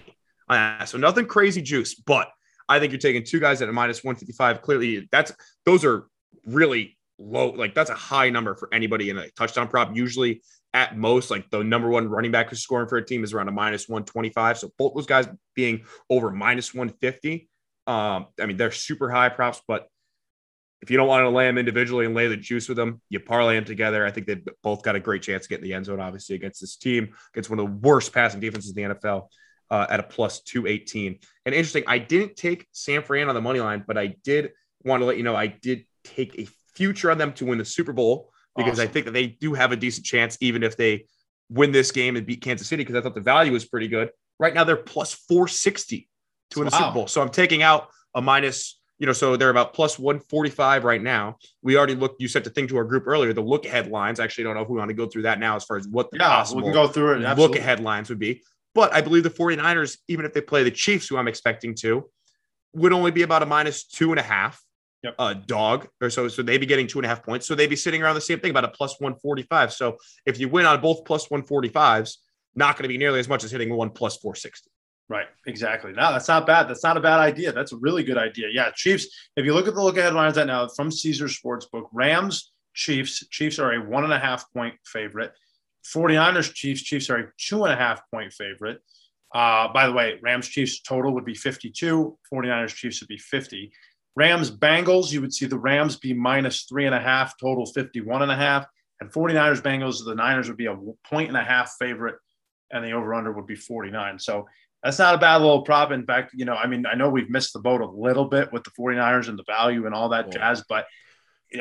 Uh, 0.50 0.86
so 0.86 0.98
nothing 0.98 1.26
crazy 1.26 1.62
juice, 1.62 1.96
but 1.96 2.30
I 2.70 2.80
think 2.80 2.92
you're 2.92 3.00
taking 3.00 3.24
two 3.24 3.40
guys 3.40 3.62
at 3.62 3.70
a 3.70 3.74
minus 3.74 4.04
155. 4.04 4.62
Clearly, 4.62 5.08
that's 5.12 5.32
those 5.66 5.86
are 5.86 6.08
really 6.46 6.98
low. 7.18 7.50
Like 7.50 7.74
that's 7.74 7.90
a 7.90 7.96
high 7.96 8.30
number 8.30 8.56
for 8.56 8.74
anybody 8.74 9.10
in 9.10 9.18
a 9.18 9.30
touchdown 9.32 9.68
prop. 9.68 9.96
Usually, 9.96 10.42
at 10.74 10.98
most, 10.98 11.32
like 11.32 11.50
the 11.50 11.64
number 11.64 11.90
one 11.90 12.10
running 12.10 12.32
back 12.32 12.50
who's 12.50 12.62
scoring 12.62 12.88
for 12.88 12.98
a 12.98 13.06
team 13.06 13.24
is 13.24 13.34
around 13.34 13.48
a 13.48 13.52
minus 13.52 13.88
125. 13.88 14.58
So 14.58 14.72
both 14.78 14.94
those 14.96 15.06
guys 15.06 15.28
being 15.56 15.86
over 16.10 16.32
minus 16.32 16.74
150. 16.74 17.50
Um, 17.88 18.28
I 18.40 18.46
mean, 18.46 18.58
they're 18.58 18.72
super 18.72 19.10
high 19.10 19.30
props, 19.30 19.62
but 19.68 19.88
if 20.82 20.92
you 20.92 20.98
don't 20.98 21.08
want 21.08 21.24
to 21.24 21.30
lay 21.30 21.46
them 21.46 21.58
individually 21.58 22.06
and 22.06 22.14
lay 22.14 22.28
the 22.28 22.38
juice 22.38 22.68
with 22.68 22.78
them, 22.78 23.02
you 23.10 23.20
parlay 23.20 23.56
them 23.56 23.66
together. 23.66 24.06
I 24.06 24.12
think 24.12 24.28
they've 24.28 24.48
both 24.62 24.84
got 24.84 24.96
a 24.96 25.00
great 25.00 25.24
chance 25.24 25.44
to 25.44 25.50
get 25.50 25.60
in 25.60 25.64
the 25.64 25.74
end 25.74 25.86
zone, 25.86 26.00
obviously, 26.00 26.36
against 26.36 26.62
this 26.62 26.76
team, 26.76 27.16
against 27.34 27.50
one 27.50 27.58
of 27.60 27.66
the 27.66 27.88
worst 27.88 28.14
passing 28.14 28.40
defenses 28.40 28.76
in 28.76 28.76
the 28.76 28.96
NFL 28.96 29.30
uh, 29.72 29.88
at 29.90 30.00
a 30.00 30.04
plus 30.04 30.42
218. 30.42 31.20
And 31.46 31.56
interesting, 31.56 31.84
I 31.88 31.98
didn't 31.98 32.36
take 32.36 32.68
San 32.74 33.02
Fran 33.02 33.30
on 33.30 33.36
the 33.36 33.42
money 33.42 33.60
line, 33.60 33.84
but 33.88 33.98
I 33.98 34.16
did 34.24 34.52
want 34.84 35.02
to 35.02 35.06
let 35.06 35.18
you 35.18 35.24
know 35.24 35.36
I 35.36 35.48
did 35.48 35.86
take 36.04 36.38
a 36.40 36.48
future 36.76 37.10
on 37.10 37.18
them 37.18 37.34
to 37.34 37.46
win 37.46 37.58
the 37.58 37.66
Super 37.66 37.94
Bowl 37.94 38.32
because 38.56 38.74
awesome. 38.74 38.90
I 38.90 38.92
think 38.92 39.06
that 39.06 39.14
they 39.14 39.28
do 39.28 39.54
have 39.54 39.72
a 39.72 39.76
decent 39.76 40.06
chance, 40.06 40.38
even 40.42 40.64
if 40.64 40.78
they 40.78 41.06
win 41.50 41.72
this 41.72 41.92
game 41.92 42.16
and 42.16 42.26
beat 42.26 42.42
Kansas 42.42 42.68
City, 42.68 42.84
because 42.84 42.96
I 42.96 43.02
thought 43.02 43.16
the 43.16 43.22
value 43.22 43.52
was 43.52 43.66
pretty 43.66 43.88
good. 43.88 44.12
Right 44.40 44.54
now, 44.54 44.64
they're 44.64 44.76
plus 44.76 45.14
460 45.14 46.08
to 46.52 46.60
win 46.60 46.66
wow. 46.66 46.70
the 46.70 46.78
Super 46.78 46.94
Bowl. 46.94 47.08
So 47.08 47.22
I'm 47.22 47.30
taking 47.30 47.64
out 47.64 47.90
a 48.16 48.22
minus, 48.22 48.80
you 49.00 49.06
know, 49.06 49.14
so 49.14 49.36
they're 49.36 49.50
about 49.50 49.74
plus 49.74 50.00
145 50.00 50.84
right 50.84 51.02
now. 51.02 51.38
We 51.62 51.78
already 51.78 51.96
looked, 51.96 52.22
you 52.22 52.28
sent 52.28 52.46
the 52.46 52.52
thing 52.52 52.68
to 52.68 52.78
our 52.78 52.84
group 52.84 53.08
earlier, 53.08 53.34
the 53.34 53.42
look 53.42 53.66
ahead 53.66 53.90
lines. 53.90 54.20
Actually, 54.20 54.46
don't 54.46 54.56
know 54.56 54.62
if 54.62 54.70
we 54.70 54.78
want 54.78 54.90
to 54.90 54.96
go 54.96 55.08
through 55.08 55.24
that 55.24 55.40
now 55.40 55.56
as 55.56 55.64
far 55.64 55.78
as 55.78 55.88
what 55.88 56.10
the 56.12 56.18
yeah, 56.18 56.28
possible 56.28 56.62
we 56.62 56.66
can 56.66 56.74
go 56.74 56.88
through 56.88 57.14
it. 57.14 57.24
Absolutely. 57.24 57.44
Look 57.44 57.56
ahead 57.58 57.80
lines 57.80 58.10
would 58.10 58.20
be. 58.20 58.44
But 58.74 58.94
I 58.94 59.02
believe 59.02 59.24
the 59.24 59.30
49ers, 59.30 59.98
even 60.08 60.26
if 60.26 60.34
they 60.34 60.42
play 60.42 60.64
the 60.64 60.72
Chiefs, 60.72 61.08
who 61.08 61.18
I'm 61.18 61.28
expecting 61.28 61.74
to, 61.76 62.10
would 62.74 62.94
only 62.94 63.12
be 63.12 63.24
about 63.24 63.44
a 63.44 63.46
minus 63.46 63.86
two 63.86 64.12
and 64.12 64.20
a 64.20 64.24
half 64.24 64.62
yep. 65.04 65.16
uh, 65.18 65.34
dog 65.34 65.88
or 66.02 66.10
so. 66.10 66.28
So 66.28 66.42
they'd 66.42 66.58
be 66.58 66.66
getting 66.66 66.88
two 66.88 67.00
and 67.00 67.06
a 67.06 67.10
half 67.10 67.24
points. 67.24 67.48
So 67.48 67.56
they'd 67.56 67.70
be 67.70 67.76
sitting 67.76 68.04
around 68.04 68.16
the 68.16 68.22
same 68.22 68.40
thing, 68.40 68.52
about 68.52 68.66
a 68.66 68.70
plus 68.70 69.00
145. 69.00 69.74
So 69.74 69.98
if 70.26 70.40
you 70.40 70.50
win 70.50 70.66
on 70.66 70.80
both 70.82 71.06
plus 71.06 71.28
145s, 71.28 72.18
not 72.56 72.76
going 72.76 72.84
to 72.84 72.90
be 72.90 72.98
nearly 72.98 73.20
as 73.20 73.30
much 73.30 73.44
as 73.44 73.52
hitting 73.52 73.74
one 73.74 73.90
plus 73.90 74.18
460. 74.18 74.70
Right, 75.10 75.28
exactly. 75.46 75.94
No, 75.94 76.12
that's 76.12 76.28
not 76.28 76.46
bad. 76.46 76.68
That's 76.68 76.84
not 76.84 76.98
a 76.98 77.02
bad 77.02 77.20
idea. 77.20 77.54
That's 77.54 77.72
a 77.72 77.78
really 77.78 78.04
good 78.04 78.18
idea. 78.18 78.48
Yeah, 78.52 78.72
Chiefs. 78.76 79.08
If 79.38 79.46
you 79.46 79.54
look 79.54 79.68
at 79.68 79.74
the 79.74 79.82
look 79.82 79.98
ahead 79.98 80.14
lines 80.14 80.36
right 80.36 80.46
now 80.46 80.68
from 80.68 80.92
Caesar 80.92 81.28
Sportsbook, 81.28 81.88
Rams, 81.94 82.52
Chiefs. 82.78 83.28
Chiefs 83.30 83.58
are 83.60 83.74
a 83.74 83.90
one 83.90 84.04
and 84.04 84.14
a 84.14 84.20
half 84.20 84.52
point 84.54 84.76
favorite. 84.86 85.32
49ers 85.94 86.54
Chiefs. 86.54 86.82
Chiefs 86.84 87.10
are 87.10 87.18
a 87.18 87.32
two 87.38 87.64
and 87.64 87.74
a 87.74 87.76
half 87.76 88.02
point 88.12 88.32
favorite. 88.32 88.82
Uh, 89.34 89.68
by 89.74 89.88
the 89.88 89.94
way, 89.94 90.20
Rams 90.22 90.48
Chiefs 90.48 90.82
total 90.82 91.14
would 91.14 91.26
be 91.26 91.34
52. 91.34 92.18
49ers 92.32 92.76
Chiefs 92.76 93.02
would 93.02 93.10
be 93.10 93.18
50. 93.18 93.72
Rams 94.16 94.50
Bengals, 94.50 95.12
you 95.12 95.22
would 95.22 95.34
see 95.34 95.48
the 95.48 95.60
Rams 95.60 95.98
be 95.98 96.14
minus 96.14 96.64
three 96.64 96.86
and 96.86 96.96
a 96.96 97.00
half, 97.00 97.38
total 97.40 97.66
51 97.66 98.22
and 98.22 98.32
a 98.32 98.36
half. 98.36 98.66
And 99.02 99.12
49ers 99.12 99.62
Bengals, 99.62 100.06
the 100.06 100.16
Niners 100.16 100.48
would 100.48 100.58
be 100.58 100.66
a 100.68 100.78
point 101.08 101.28
and 101.28 101.38
a 101.38 101.44
half 101.44 101.76
favorite, 101.80 102.16
and 102.72 102.84
the 102.84 102.92
over 102.92 103.14
under 103.14 103.32
would 103.32 103.46
be 103.46 103.56
49. 103.56 104.20
So 104.20 104.48
that's 104.88 105.00
not 105.00 105.16
a 105.16 105.18
bad 105.18 105.42
little 105.42 105.64
prop. 105.64 105.92
In 105.92 106.06
fact, 106.06 106.32
you 106.34 106.46
know, 106.46 106.54
I 106.54 106.66
mean, 106.66 106.86
I 106.86 106.96
know 106.96 107.10
we've 107.10 107.30
missed 107.30 107.52
the 107.52 107.60
boat 107.60 107.82
a 107.82 107.86
little 107.86 108.24
bit 108.24 108.54
with 108.54 108.64
the 108.64 108.72
49ers 108.72 109.28
and 109.28 109.38
the 109.38 109.44
value 109.46 109.86
and 109.86 109.94
all 109.94 110.08
that 110.10 110.26
cool. 110.26 110.32
jazz, 110.32 110.64
but 110.70 110.86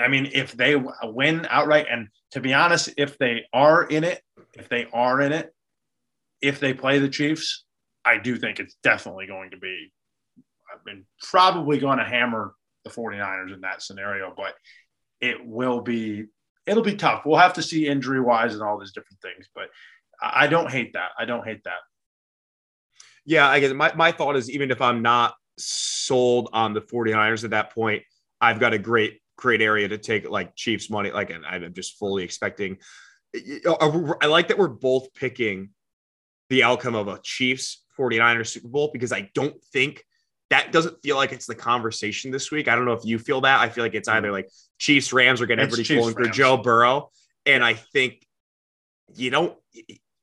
I 0.01 0.07
mean, 0.07 0.31
if 0.33 0.53
they 0.53 0.81
win 1.03 1.45
outright, 1.51 1.87
and 1.91 2.07
to 2.31 2.41
be 2.41 2.55
honest, 2.55 2.91
if 2.97 3.19
they 3.19 3.43
are 3.53 3.83
in 3.83 4.05
it, 4.05 4.23
if 4.55 4.69
they 4.69 4.87
are 4.93 5.21
in 5.21 5.33
it, 5.33 5.53
if 6.41 6.61
they 6.61 6.73
play 6.73 7.01
the 7.01 7.09
Chiefs, 7.09 7.65
I 8.05 8.19
do 8.19 8.37
think 8.37 8.61
it's 8.61 8.77
definitely 8.85 9.27
going 9.27 9.51
to 9.51 9.57
be, 9.57 9.93
I 10.39 10.79
mean, 10.89 11.05
probably 11.21 11.81
going 11.81 11.99
to 11.99 12.05
hammer 12.05 12.55
the 12.85 12.91
49ers 12.91 13.53
in 13.53 13.63
that 13.63 13.83
scenario, 13.83 14.33
but 14.37 14.55
it 15.21 15.45
will 15.45 15.81
be, 15.81 16.27
it'll 16.65 16.85
be 16.85 16.95
tough. 16.95 17.23
We'll 17.27 17.41
have 17.41 17.55
to 17.55 17.63
see 17.63 17.89
injury 17.89 18.21
wise 18.21 18.55
and 18.55 18.63
all 18.63 18.79
these 18.79 18.93
different 18.93 19.21
things, 19.21 19.49
but 19.53 19.65
I 20.23 20.47
don't 20.47 20.71
hate 20.71 20.93
that. 20.93 21.11
I 21.19 21.25
don't 21.25 21.45
hate 21.45 21.65
that. 21.65 21.81
Yeah, 23.27 23.49
I 23.49 23.61
guess 23.61 23.73
my, 23.73 23.93
my 23.95 24.13
thought 24.13 24.37
is 24.37 24.49
even 24.51 24.71
if 24.71 24.81
I'm 24.81 25.03
not 25.03 25.35
sold 25.59 26.49
on 26.53 26.73
the 26.73 26.81
49ers 26.81 27.45
at 27.45 27.51
that 27.51 27.75
point, 27.75 28.05
I've 28.41 28.61
got 28.61 28.73
a 28.73 28.79
great, 28.79 29.21
great 29.37 29.61
area 29.61 29.89
to 29.89 29.99
take 29.99 30.29
like 30.29 30.55
Chiefs 30.55 30.89
money. 30.89 31.11
Like, 31.11 31.31
and 31.31 31.45
I'm 31.45 31.75
just 31.75 31.99
fully 31.99 32.23
expecting. 32.25 32.79
Uh, 33.35 33.73
uh, 33.73 34.15
I 34.23 34.27
like 34.27 34.49
that 34.49 34.59
we're 34.59 34.69
both 34.69 35.13
picking 35.13 35.71
the 36.49 36.63
outcome 36.63 36.95
of 36.95 37.09
a 37.09 37.19
Chiefs 37.23 37.85
49ers 37.99 38.49
Super 38.49 38.69
Bowl 38.69 38.91
because 38.93 39.13
I 39.13 39.31
don't 39.35 39.61
think 39.73 40.05
that 40.51 40.71
doesn't 40.71 41.03
feel 41.03 41.17
like 41.17 41.33
it's 41.33 41.47
the 41.47 41.55
conversation 41.55 42.31
this 42.31 42.53
week. 42.53 42.69
I 42.69 42.77
don't 42.77 42.85
know 42.85 42.93
if 42.93 43.05
you 43.05 43.19
feel 43.19 43.41
that. 43.41 43.61
I 43.61 43.69
feel 43.69 43.83
like 43.83 43.95
it's 43.95 44.09
either 44.09 44.31
like 44.31 44.49
Chiefs 44.79 45.13
Rams 45.13 45.41
or 45.41 45.47
getting 45.47 45.65
everybody 45.65 45.83
Chiefs, 45.83 45.99
pulling 45.99 46.15
Rams. 46.15 46.29
for 46.29 46.33
Joe 46.33 46.57
Burrow. 46.57 47.11
And 47.45 47.65
I 47.65 47.75
think 47.75 48.25
you 49.15 49.31
don't 49.31 49.57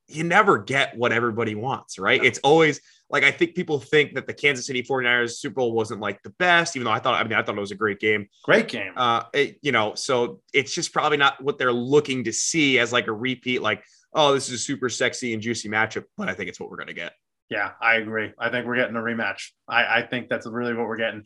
you 0.08 0.24
never 0.24 0.58
get 0.60 0.96
what 0.98 1.12
everybody 1.12 1.56
wants, 1.56 2.00
right? 2.00 2.24
It's 2.24 2.40
always 2.40 2.82
like 3.14 3.24
I 3.24 3.30
think 3.30 3.54
people 3.54 3.80
think 3.80 4.16
that 4.16 4.26
the 4.26 4.34
Kansas 4.34 4.66
City 4.66 4.82
49ers 4.82 5.36
Super 5.36 5.54
Bowl 5.54 5.72
wasn't 5.72 6.02
like 6.02 6.22
the 6.24 6.32
best, 6.32 6.76
even 6.76 6.86
though 6.86 6.92
I 6.92 6.98
thought 6.98 7.14
I 7.14 7.24
mean 7.24 7.34
I 7.34 7.44
thought 7.44 7.56
it 7.56 7.62
was 7.62 7.72
a 7.72 7.76
great 7.76 8.00
game. 8.00 8.28
Great 8.44 8.68
game. 8.68 8.92
Uh 8.98 9.24
it, 9.34 9.60
you 9.62 9.72
know, 9.72 9.94
so 9.94 10.42
it's 10.52 10.74
just 10.74 10.92
probably 10.92 11.18
not 11.18 11.42
what 11.42 11.60
they're 11.60 11.72
looking 11.72 12.24
to 12.24 12.34
see 12.34 12.80
as 12.80 12.92
like 12.92 13.08
a 13.08 13.14
repeat, 13.14 13.62
like, 13.62 13.84
oh, 14.14 14.34
this 14.34 14.48
is 14.48 14.56
a 14.56 14.58
super 14.58 14.90
sexy 14.90 15.34
and 15.34 15.44
juicy 15.44 15.70
matchup, 15.70 16.06
but 16.18 16.28
I 16.28 16.34
think 16.34 16.50
it's 16.50 16.60
what 16.60 16.72
we're 16.72 16.78
gonna 16.78 16.94
get. 16.94 17.14
Yeah, 17.50 17.72
I 17.80 17.96
agree. 17.96 18.34
I 18.40 18.50
think 18.50 18.66
we're 18.66 18.78
getting 18.78 18.96
a 18.96 19.00
rematch. 19.00 19.52
I, 19.70 20.00
I 20.00 20.08
think 20.08 20.28
that's 20.28 20.48
really 20.48 20.74
what 20.74 20.88
we're 20.88 20.98
getting. 20.98 21.24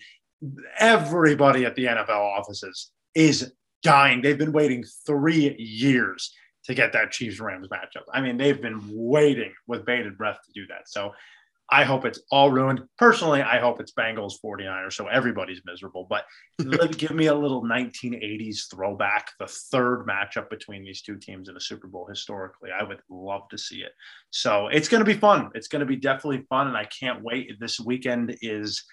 Everybody 0.78 1.64
at 1.64 1.76
the 1.76 1.86
NFL 1.86 2.10
offices 2.10 2.92
is 3.16 3.54
dying. 3.82 4.22
They've 4.22 4.38
been 4.38 4.52
waiting 4.52 4.84
three 5.06 5.56
years 5.58 6.36
to 6.66 6.74
get 6.74 6.92
that 6.92 7.12
Chiefs 7.12 7.40
Rams 7.40 7.70
matchup. 7.70 8.04
I 8.14 8.20
mean, 8.20 8.36
they've 8.36 8.62
been 8.62 8.82
waiting 8.92 9.54
with 9.68 9.86
bated 9.86 10.18
breath 10.18 10.40
to 10.46 10.52
do 10.54 10.68
that. 10.68 10.90
So 10.90 11.14
I 11.70 11.84
hope 11.84 12.06
it's 12.06 12.22
all 12.32 12.50
ruined. 12.50 12.82
Personally, 12.98 13.42
I 13.42 13.60
hope 13.60 13.82
it's 13.82 13.92
Bengals 13.92 14.36
49ers. 14.44 14.94
So 14.94 15.08
everybody's 15.08 15.62
miserable. 15.66 16.08
But 16.10 16.26
give 16.98 17.12
me 17.12 17.28
a 17.28 17.36
little 17.36 17.64
1980s 17.64 18.70
throwback, 18.74 19.32
the 19.40 19.48
third 19.48 20.08
matchup 20.08 20.50
between 20.50 20.84
these 20.84 21.02
two 21.02 21.18
teams 21.18 21.50
in 21.50 21.58
a 21.58 21.62
Super 21.62 21.88
Bowl 21.88 22.08
historically. 22.08 22.70
I 22.72 22.84
would 22.84 23.02
love 23.10 23.50
to 23.50 23.58
see 23.58 23.78
it. 23.78 23.92
So 24.30 24.68
it's 24.68 24.88
going 24.88 25.04
to 25.04 25.14
be 25.14 25.20
fun. 25.20 25.50
It's 25.56 25.68
going 25.68 25.82
to 25.82 25.86
be 25.86 25.98
definitely 25.98 26.46
fun. 26.50 26.68
And 26.68 26.78
I 26.78 26.86
can't 26.86 27.22
wait. 27.22 27.60
This 27.60 27.80
weekend 27.80 28.38
is. 28.42 28.84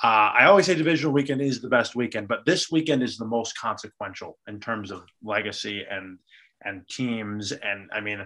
Uh, 0.00 0.30
I 0.32 0.44
always 0.44 0.66
say 0.66 0.76
divisional 0.76 1.12
weekend 1.12 1.40
is 1.40 1.60
the 1.60 1.68
best 1.68 1.96
weekend, 1.96 2.28
but 2.28 2.46
this 2.46 2.70
weekend 2.70 3.02
is 3.02 3.16
the 3.16 3.24
most 3.24 3.58
consequential 3.58 4.38
in 4.46 4.60
terms 4.60 4.92
of 4.92 5.02
legacy 5.24 5.84
and 5.90 6.18
and 6.64 6.86
teams. 6.88 7.50
And 7.50 7.90
I 7.92 8.00
mean, 8.00 8.24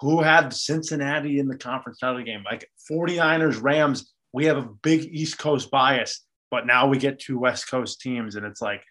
who 0.00 0.22
had 0.22 0.52
Cincinnati 0.52 1.38
in 1.38 1.48
the 1.48 1.56
conference 1.56 1.98
title 1.98 2.22
game? 2.22 2.44
Like 2.44 2.68
49ers, 2.90 3.62
Rams, 3.62 4.12
we 4.32 4.46
have 4.46 4.56
a 4.56 4.68
big 4.82 5.04
East 5.04 5.38
Coast 5.38 5.70
bias, 5.70 6.24
but 6.50 6.66
now 6.66 6.88
we 6.88 6.98
get 6.98 7.18
two 7.18 7.38
West 7.38 7.68
Coast 7.70 8.00
teams. 8.00 8.36
And 8.36 8.46
it's 8.46 8.62
like, 8.62 8.82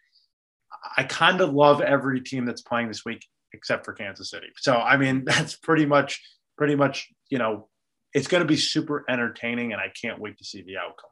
I 0.97 1.03
kind 1.03 1.41
of 1.41 1.53
love 1.53 1.81
every 1.81 2.21
team 2.21 2.45
that's 2.45 2.61
playing 2.61 2.87
this 2.87 3.03
week 3.03 3.25
except 3.53 3.85
for 3.85 3.93
Kansas 3.93 4.29
City. 4.29 4.47
So, 4.57 4.75
I 4.75 4.97
mean, 4.97 5.23
that's 5.25 5.55
pretty 5.55 5.85
much, 5.85 6.21
pretty 6.57 6.75
much, 6.75 7.09
you 7.29 7.37
know, 7.37 7.67
it's 8.13 8.27
going 8.27 8.41
to 8.41 8.47
be 8.47 8.57
super 8.57 9.05
entertaining 9.09 9.73
and 9.73 9.81
I 9.81 9.91
can't 9.99 10.19
wait 10.19 10.37
to 10.37 10.45
see 10.45 10.61
the 10.61 10.77
outcome. 10.77 11.09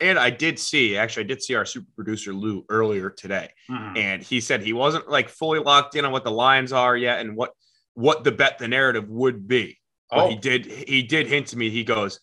And 0.00 0.18
I 0.18 0.30
did 0.30 0.58
see, 0.58 0.96
actually, 0.96 1.24
I 1.24 1.26
did 1.26 1.42
see 1.42 1.54
our 1.56 1.64
super 1.64 1.88
producer 1.96 2.32
Lou 2.32 2.64
earlier 2.68 3.10
today, 3.10 3.50
mm-hmm. 3.68 3.96
and 3.96 4.22
he 4.22 4.40
said 4.40 4.62
he 4.62 4.72
wasn't 4.72 5.10
like 5.10 5.28
fully 5.28 5.58
locked 5.58 5.96
in 5.96 6.04
on 6.04 6.12
what 6.12 6.22
the 6.22 6.30
lines 6.30 6.72
are 6.72 6.96
yet 6.96 7.18
and 7.18 7.36
what 7.36 7.50
what 7.98 8.22
the 8.22 8.30
bet 8.30 8.58
the 8.58 8.68
narrative 8.68 9.10
would 9.10 9.48
be. 9.48 9.76
But 10.08 10.24
oh. 10.24 10.28
he 10.28 10.36
did 10.36 10.66
he 10.66 11.02
did 11.02 11.26
hint 11.26 11.48
to 11.48 11.58
me. 11.58 11.68
He 11.68 11.82
goes, 11.82 12.20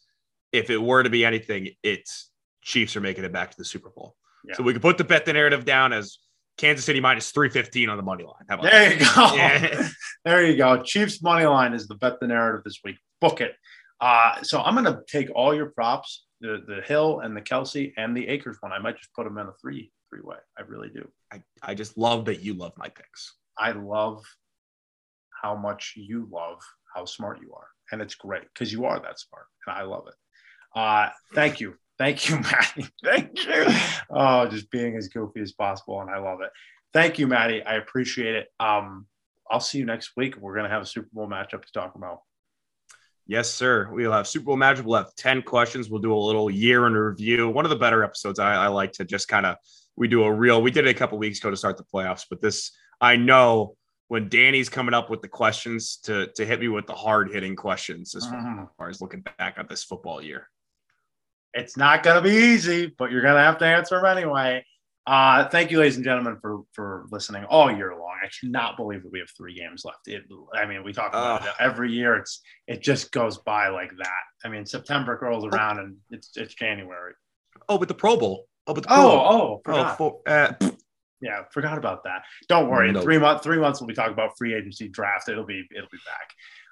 if 0.53 0.69
it 0.69 0.81
were 0.81 1.03
to 1.03 1.09
be 1.09 1.25
anything, 1.25 1.71
it's 1.83 2.31
Chiefs 2.61 2.95
are 2.95 3.01
making 3.01 3.25
it 3.25 3.33
back 3.33 3.51
to 3.51 3.57
the 3.57 3.65
Super 3.65 3.89
Bowl. 3.89 4.15
Yeah. 4.45 4.55
So 4.55 4.63
we 4.63 4.71
could 4.71 4.81
put 4.81 4.97
the 4.97 5.03
bet 5.03 5.25
the 5.25 5.33
narrative 5.33 5.65
down 5.65 5.91
as 5.91 6.17
Kansas 6.57 6.85
City 6.85 7.01
minus 7.01 7.29
315 7.31 7.89
on 7.89 7.97
the 7.97 8.03
money 8.03 8.23
line. 8.23 8.45
How 8.47 8.55
about 8.55 8.71
there 8.71 8.93
you 8.93 8.99
go. 8.99 9.35
Yeah. 9.35 9.89
there 10.25 10.45
you 10.45 10.55
go. 10.55 10.81
Chiefs 10.81 11.21
money 11.21 11.45
line 11.45 11.73
is 11.73 11.87
the 11.87 11.95
bet 11.95 12.21
the 12.21 12.27
narrative 12.27 12.63
this 12.63 12.79
week. 12.83 12.95
Book 13.19 13.41
it. 13.41 13.55
Uh, 13.99 14.41
so 14.43 14.61
I'm 14.61 14.73
going 14.73 14.85
to 14.85 15.01
take 15.07 15.29
all 15.35 15.53
your 15.53 15.67
props, 15.67 16.25
the, 16.39 16.63
the 16.65 16.81
Hill 16.81 17.19
and 17.19 17.35
the 17.35 17.41
Kelce 17.41 17.91
and 17.97 18.15
the 18.15 18.27
Akers 18.29 18.57
one. 18.61 18.71
I 18.71 18.79
might 18.79 18.97
just 18.97 19.13
put 19.13 19.25
them 19.25 19.37
in 19.37 19.47
a 19.47 19.53
three 19.61 19.91
three 20.09 20.21
way. 20.23 20.37
I 20.57 20.61
really 20.61 20.89
do. 20.89 21.07
I, 21.33 21.41
I 21.61 21.73
just 21.73 21.97
love 21.97 22.25
that 22.25 22.41
you 22.41 22.53
love 22.53 22.71
my 22.77 22.87
picks. 22.87 23.33
I 23.57 23.71
love 23.71 24.23
how 25.41 25.55
much 25.55 25.93
you 25.95 26.27
love 26.31 26.59
how 26.95 27.05
smart 27.05 27.39
you 27.41 27.53
are. 27.53 27.67
And 27.91 28.01
it's 28.01 28.15
great 28.15 28.43
because 28.53 28.71
you 28.71 28.85
are 28.85 28.99
that 28.99 29.19
smart. 29.19 29.45
And 29.67 29.75
I 29.75 29.83
love 29.83 30.07
it. 30.07 30.13
Uh, 30.77 31.09
thank 31.33 31.59
you. 31.59 31.75
Thank 31.97 32.29
you, 32.29 32.35
Matty. 32.41 32.87
Thank 33.03 33.45
you. 33.45 33.65
Oh, 34.09 34.47
just 34.47 34.71
being 34.71 34.95
as 34.95 35.07
goofy 35.09 35.41
as 35.41 35.51
possible. 35.51 36.01
And 36.01 36.09
I 36.09 36.17
love 36.19 36.41
it. 36.41 36.49
Thank 36.93 37.19
you, 37.19 37.27
Matty. 37.27 37.61
I 37.63 37.75
appreciate 37.75 38.35
it. 38.35 38.47
Um, 38.59 39.05
I'll 39.49 39.59
see 39.59 39.77
you 39.77 39.85
next 39.85 40.11
week. 40.17 40.37
We're 40.37 40.53
going 40.53 40.65
to 40.65 40.71
have 40.71 40.81
a 40.81 40.85
Super 40.85 41.09
Bowl 41.13 41.27
matchup 41.27 41.63
to 41.65 41.71
talk 41.71 41.95
about. 41.95 42.21
Yes, 43.27 43.49
sir. 43.49 43.89
We'll 43.91 44.11
have 44.11 44.27
Super 44.27 44.45
Bowl 44.45 44.57
matchup. 44.57 44.83
We'll 44.83 44.97
have 44.97 45.15
10 45.15 45.43
questions. 45.43 45.89
We'll 45.89 46.01
do 46.01 46.13
a 46.13 46.17
little 46.17 46.49
year 46.49 46.85
in 46.87 46.93
review. 46.93 47.49
One 47.49 47.65
of 47.65 47.69
the 47.69 47.75
better 47.75 48.03
episodes 48.03 48.39
I, 48.39 48.55
I 48.55 48.67
like 48.67 48.93
to 48.93 49.05
just 49.05 49.27
kind 49.27 49.45
of, 49.45 49.57
we 49.95 50.07
do 50.07 50.23
a 50.23 50.31
real, 50.31 50.61
we 50.61 50.71
did 50.71 50.85
it 50.85 50.91
a 50.91 50.97
couple 50.97 51.17
weeks 51.17 51.39
ago 51.39 51.49
to 51.49 51.57
start 51.57 51.77
the 51.77 51.83
playoffs, 51.83 52.25
but 52.29 52.41
this, 52.41 52.71
I 53.01 53.15
know 53.15 53.75
when 54.07 54.29
Danny's 54.29 54.69
coming 54.69 54.93
up 54.93 55.09
with 55.09 55.21
the 55.21 55.27
questions 55.27 55.97
to, 56.03 56.27
to 56.35 56.45
hit 56.45 56.59
me 56.59 56.67
with 56.67 56.85
the 56.85 56.93
hard 56.93 57.31
hitting 57.31 57.55
questions 57.55 58.15
as 58.15 58.25
mm-hmm. 58.27 58.65
far 58.77 58.89
as 58.89 59.01
looking 59.01 59.23
back 59.37 59.55
at 59.57 59.67
this 59.67 59.83
football 59.83 60.21
year. 60.21 60.47
It's 61.53 61.77
not 61.77 62.03
going 62.03 62.17
to 62.17 62.21
be 62.21 62.35
easy, 62.35 62.93
but 62.97 63.11
you're 63.11 63.21
going 63.21 63.35
to 63.35 63.41
have 63.41 63.57
to 63.59 63.65
answer 63.65 63.95
them 63.95 64.05
anyway. 64.05 64.63
Uh, 65.07 65.47
thank 65.49 65.69
you, 65.69 65.79
ladies 65.79 65.97
and 65.97 66.03
gentlemen, 66.03 66.37
for 66.41 66.61
for 66.73 67.05
listening 67.11 67.43
all 67.45 67.71
year 67.71 67.91
long. 67.91 68.15
I 68.23 68.29
cannot 68.39 68.75
believe 68.75 69.03
that 69.03 69.11
we 69.11 69.19
have 69.19 69.29
three 69.37 69.53
games 69.53 69.85
left. 69.85 70.07
It, 70.07 70.23
I 70.55 70.65
mean, 70.65 70.83
we 70.83 70.93
talk 70.93 71.09
about 71.09 71.43
uh, 71.43 71.45
it 71.45 71.53
every 71.59 71.91
year. 71.91 72.15
It's 72.15 72.41
it 72.67 72.81
just 72.81 73.11
goes 73.11 73.37
by 73.37 73.67
like 73.67 73.91
that. 73.97 74.23
I 74.43 74.49
mean, 74.49 74.65
September 74.65 75.17
rolls 75.21 75.45
around 75.45 75.79
and 75.79 75.97
it's 76.09 76.31
it's 76.35 76.55
January. 76.55 77.13
Oh, 77.69 77.77
but 77.77 77.87
the 77.87 77.93
Pro 77.93 78.17
Bowl. 78.17 78.47
Oh, 78.65 78.73
but 78.73 78.81
the 78.81 78.87
Pro 78.87 78.97
oh, 78.97 79.01
Bowl. 79.01 79.61
oh, 79.67 79.73
oh, 79.73 79.95
for, 79.95 80.21
uh, 80.25 80.53
yeah, 81.25 81.41
forgot 81.51 81.79
about 81.79 82.03
that. 82.03 82.23
Don't 82.47 82.69
worry. 82.69 82.91
No. 82.91 82.99
In 82.99 83.03
three 83.03 83.17
months, 83.17 83.43
three 83.43 83.57
months, 83.57 83.81
we'll 83.81 83.87
be 83.87 83.95
talking 83.95 84.13
about 84.13 84.37
free 84.37 84.53
agency 84.53 84.87
draft. 84.87 85.27
It'll 85.27 85.43
be 85.43 85.67
it'll 85.75 85.89
be 85.91 85.97
back. 86.05 86.29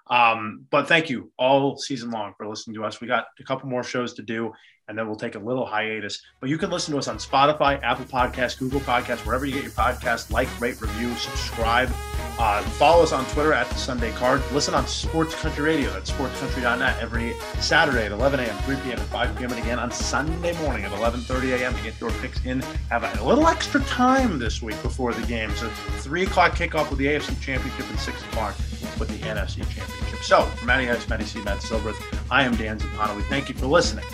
Um, 0.07 0.65
but 0.69 0.88
thank 0.88 1.09
you 1.09 1.31
all 1.38 1.77
season 1.77 2.11
long 2.11 2.34
for 2.38 2.47
listening 2.47 2.75
to 2.75 2.84
us. 2.84 2.99
We 2.99 3.07
got 3.07 3.25
a 3.39 3.43
couple 3.43 3.69
more 3.69 3.84
shows 3.84 4.13
to 4.15 4.21
do, 4.21 4.51
and 4.88 4.97
then 4.97 5.07
we'll 5.07 5.15
take 5.15 5.35
a 5.35 5.39
little 5.39 5.65
hiatus. 5.65 6.21
But 6.41 6.49
you 6.49 6.57
can 6.57 6.69
listen 6.69 6.91
to 6.91 6.97
us 6.97 7.07
on 7.07 7.17
Spotify, 7.17 7.81
Apple 7.81 8.05
Podcasts, 8.05 8.59
Google 8.59 8.81
Podcasts, 8.81 9.25
wherever 9.25 9.45
you 9.45 9.53
get 9.53 9.63
your 9.63 9.71
podcast. 9.71 10.30
Like, 10.30 10.49
rate, 10.59 10.81
review, 10.81 11.13
subscribe. 11.15 11.89
Uh, 12.38 12.61
follow 12.63 13.03
us 13.03 13.13
on 13.13 13.23
Twitter 13.27 13.53
at 13.53 13.69
the 13.69 13.75
Sunday 13.75 14.11
Card. 14.13 14.41
Listen 14.51 14.73
on 14.73 14.88
Sports 14.88 15.35
Country 15.35 15.63
Radio. 15.63 15.89
That's 15.91 16.11
sportscountry.net 16.11 16.97
every 16.99 17.34
Saturday 17.61 18.05
at 18.05 18.11
11 18.11 18.39
a.m., 18.41 18.57
3 18.63 18.75
p.m., 18.77 18.99
and 18.99 19.07
5 19.09 19.38
p.m. 19.38 19.51
And 19.51 19.59
again 19.61 19.80
on 19.80 19.91
Sunday 19.91 20.57
morning 20.59 20.84
at 20.84 20.91
11:30 20.91 21.59
a.m. 21.59 21.75
to 21.75 21.84
get 21.84 21.99
your 22.01 22.11
picks 22.11 22.43
in. 22.45 22.61
Have 22.89 23.03
a 23.03 23.23
little 23.23 23.47
extra 23.47 23.81
time 23.81 24.38
this 24.39 24.61
week 24.61 24.81
before 24.81 25.13
the 25.13 25.25
game. 25.27 25.51
So 25.55 25.69
three 25.99 26.23
o'clock 26.23 26.53
kickoff 26.53 26.89
with 26.89 26.99
the 26.99 27.05
AFC 27.05 27.39
Championship 27.39 27.89
and 27.89 27.99
six 27.99 28.21
o'clock 28.23 28.55
with 28.99 29.10
the 29.10 29.26
NFC 29.27 29.57
Championship. 29.57 30.23
So 30.23 30.41
for 30.43 30.65
Matty 30.65 30.89
Ice, 30.89 31.07
Matty 31.07 31.26
C, 31.26 31.41
Matt 31.41 31.60
Silverth, 31.60 32.01
I 32.30 32.43
am 32.43 32.55
Dan 32.55 32.80
Zappano. 32.80 33.15
We 33.15 33.23
thank 33.23 33.49
you 33.49 33.55
for 33.55 33.68
listening. 33.68 34.05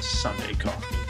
Sunday 0.00 0.54
Card. 0.54 1.05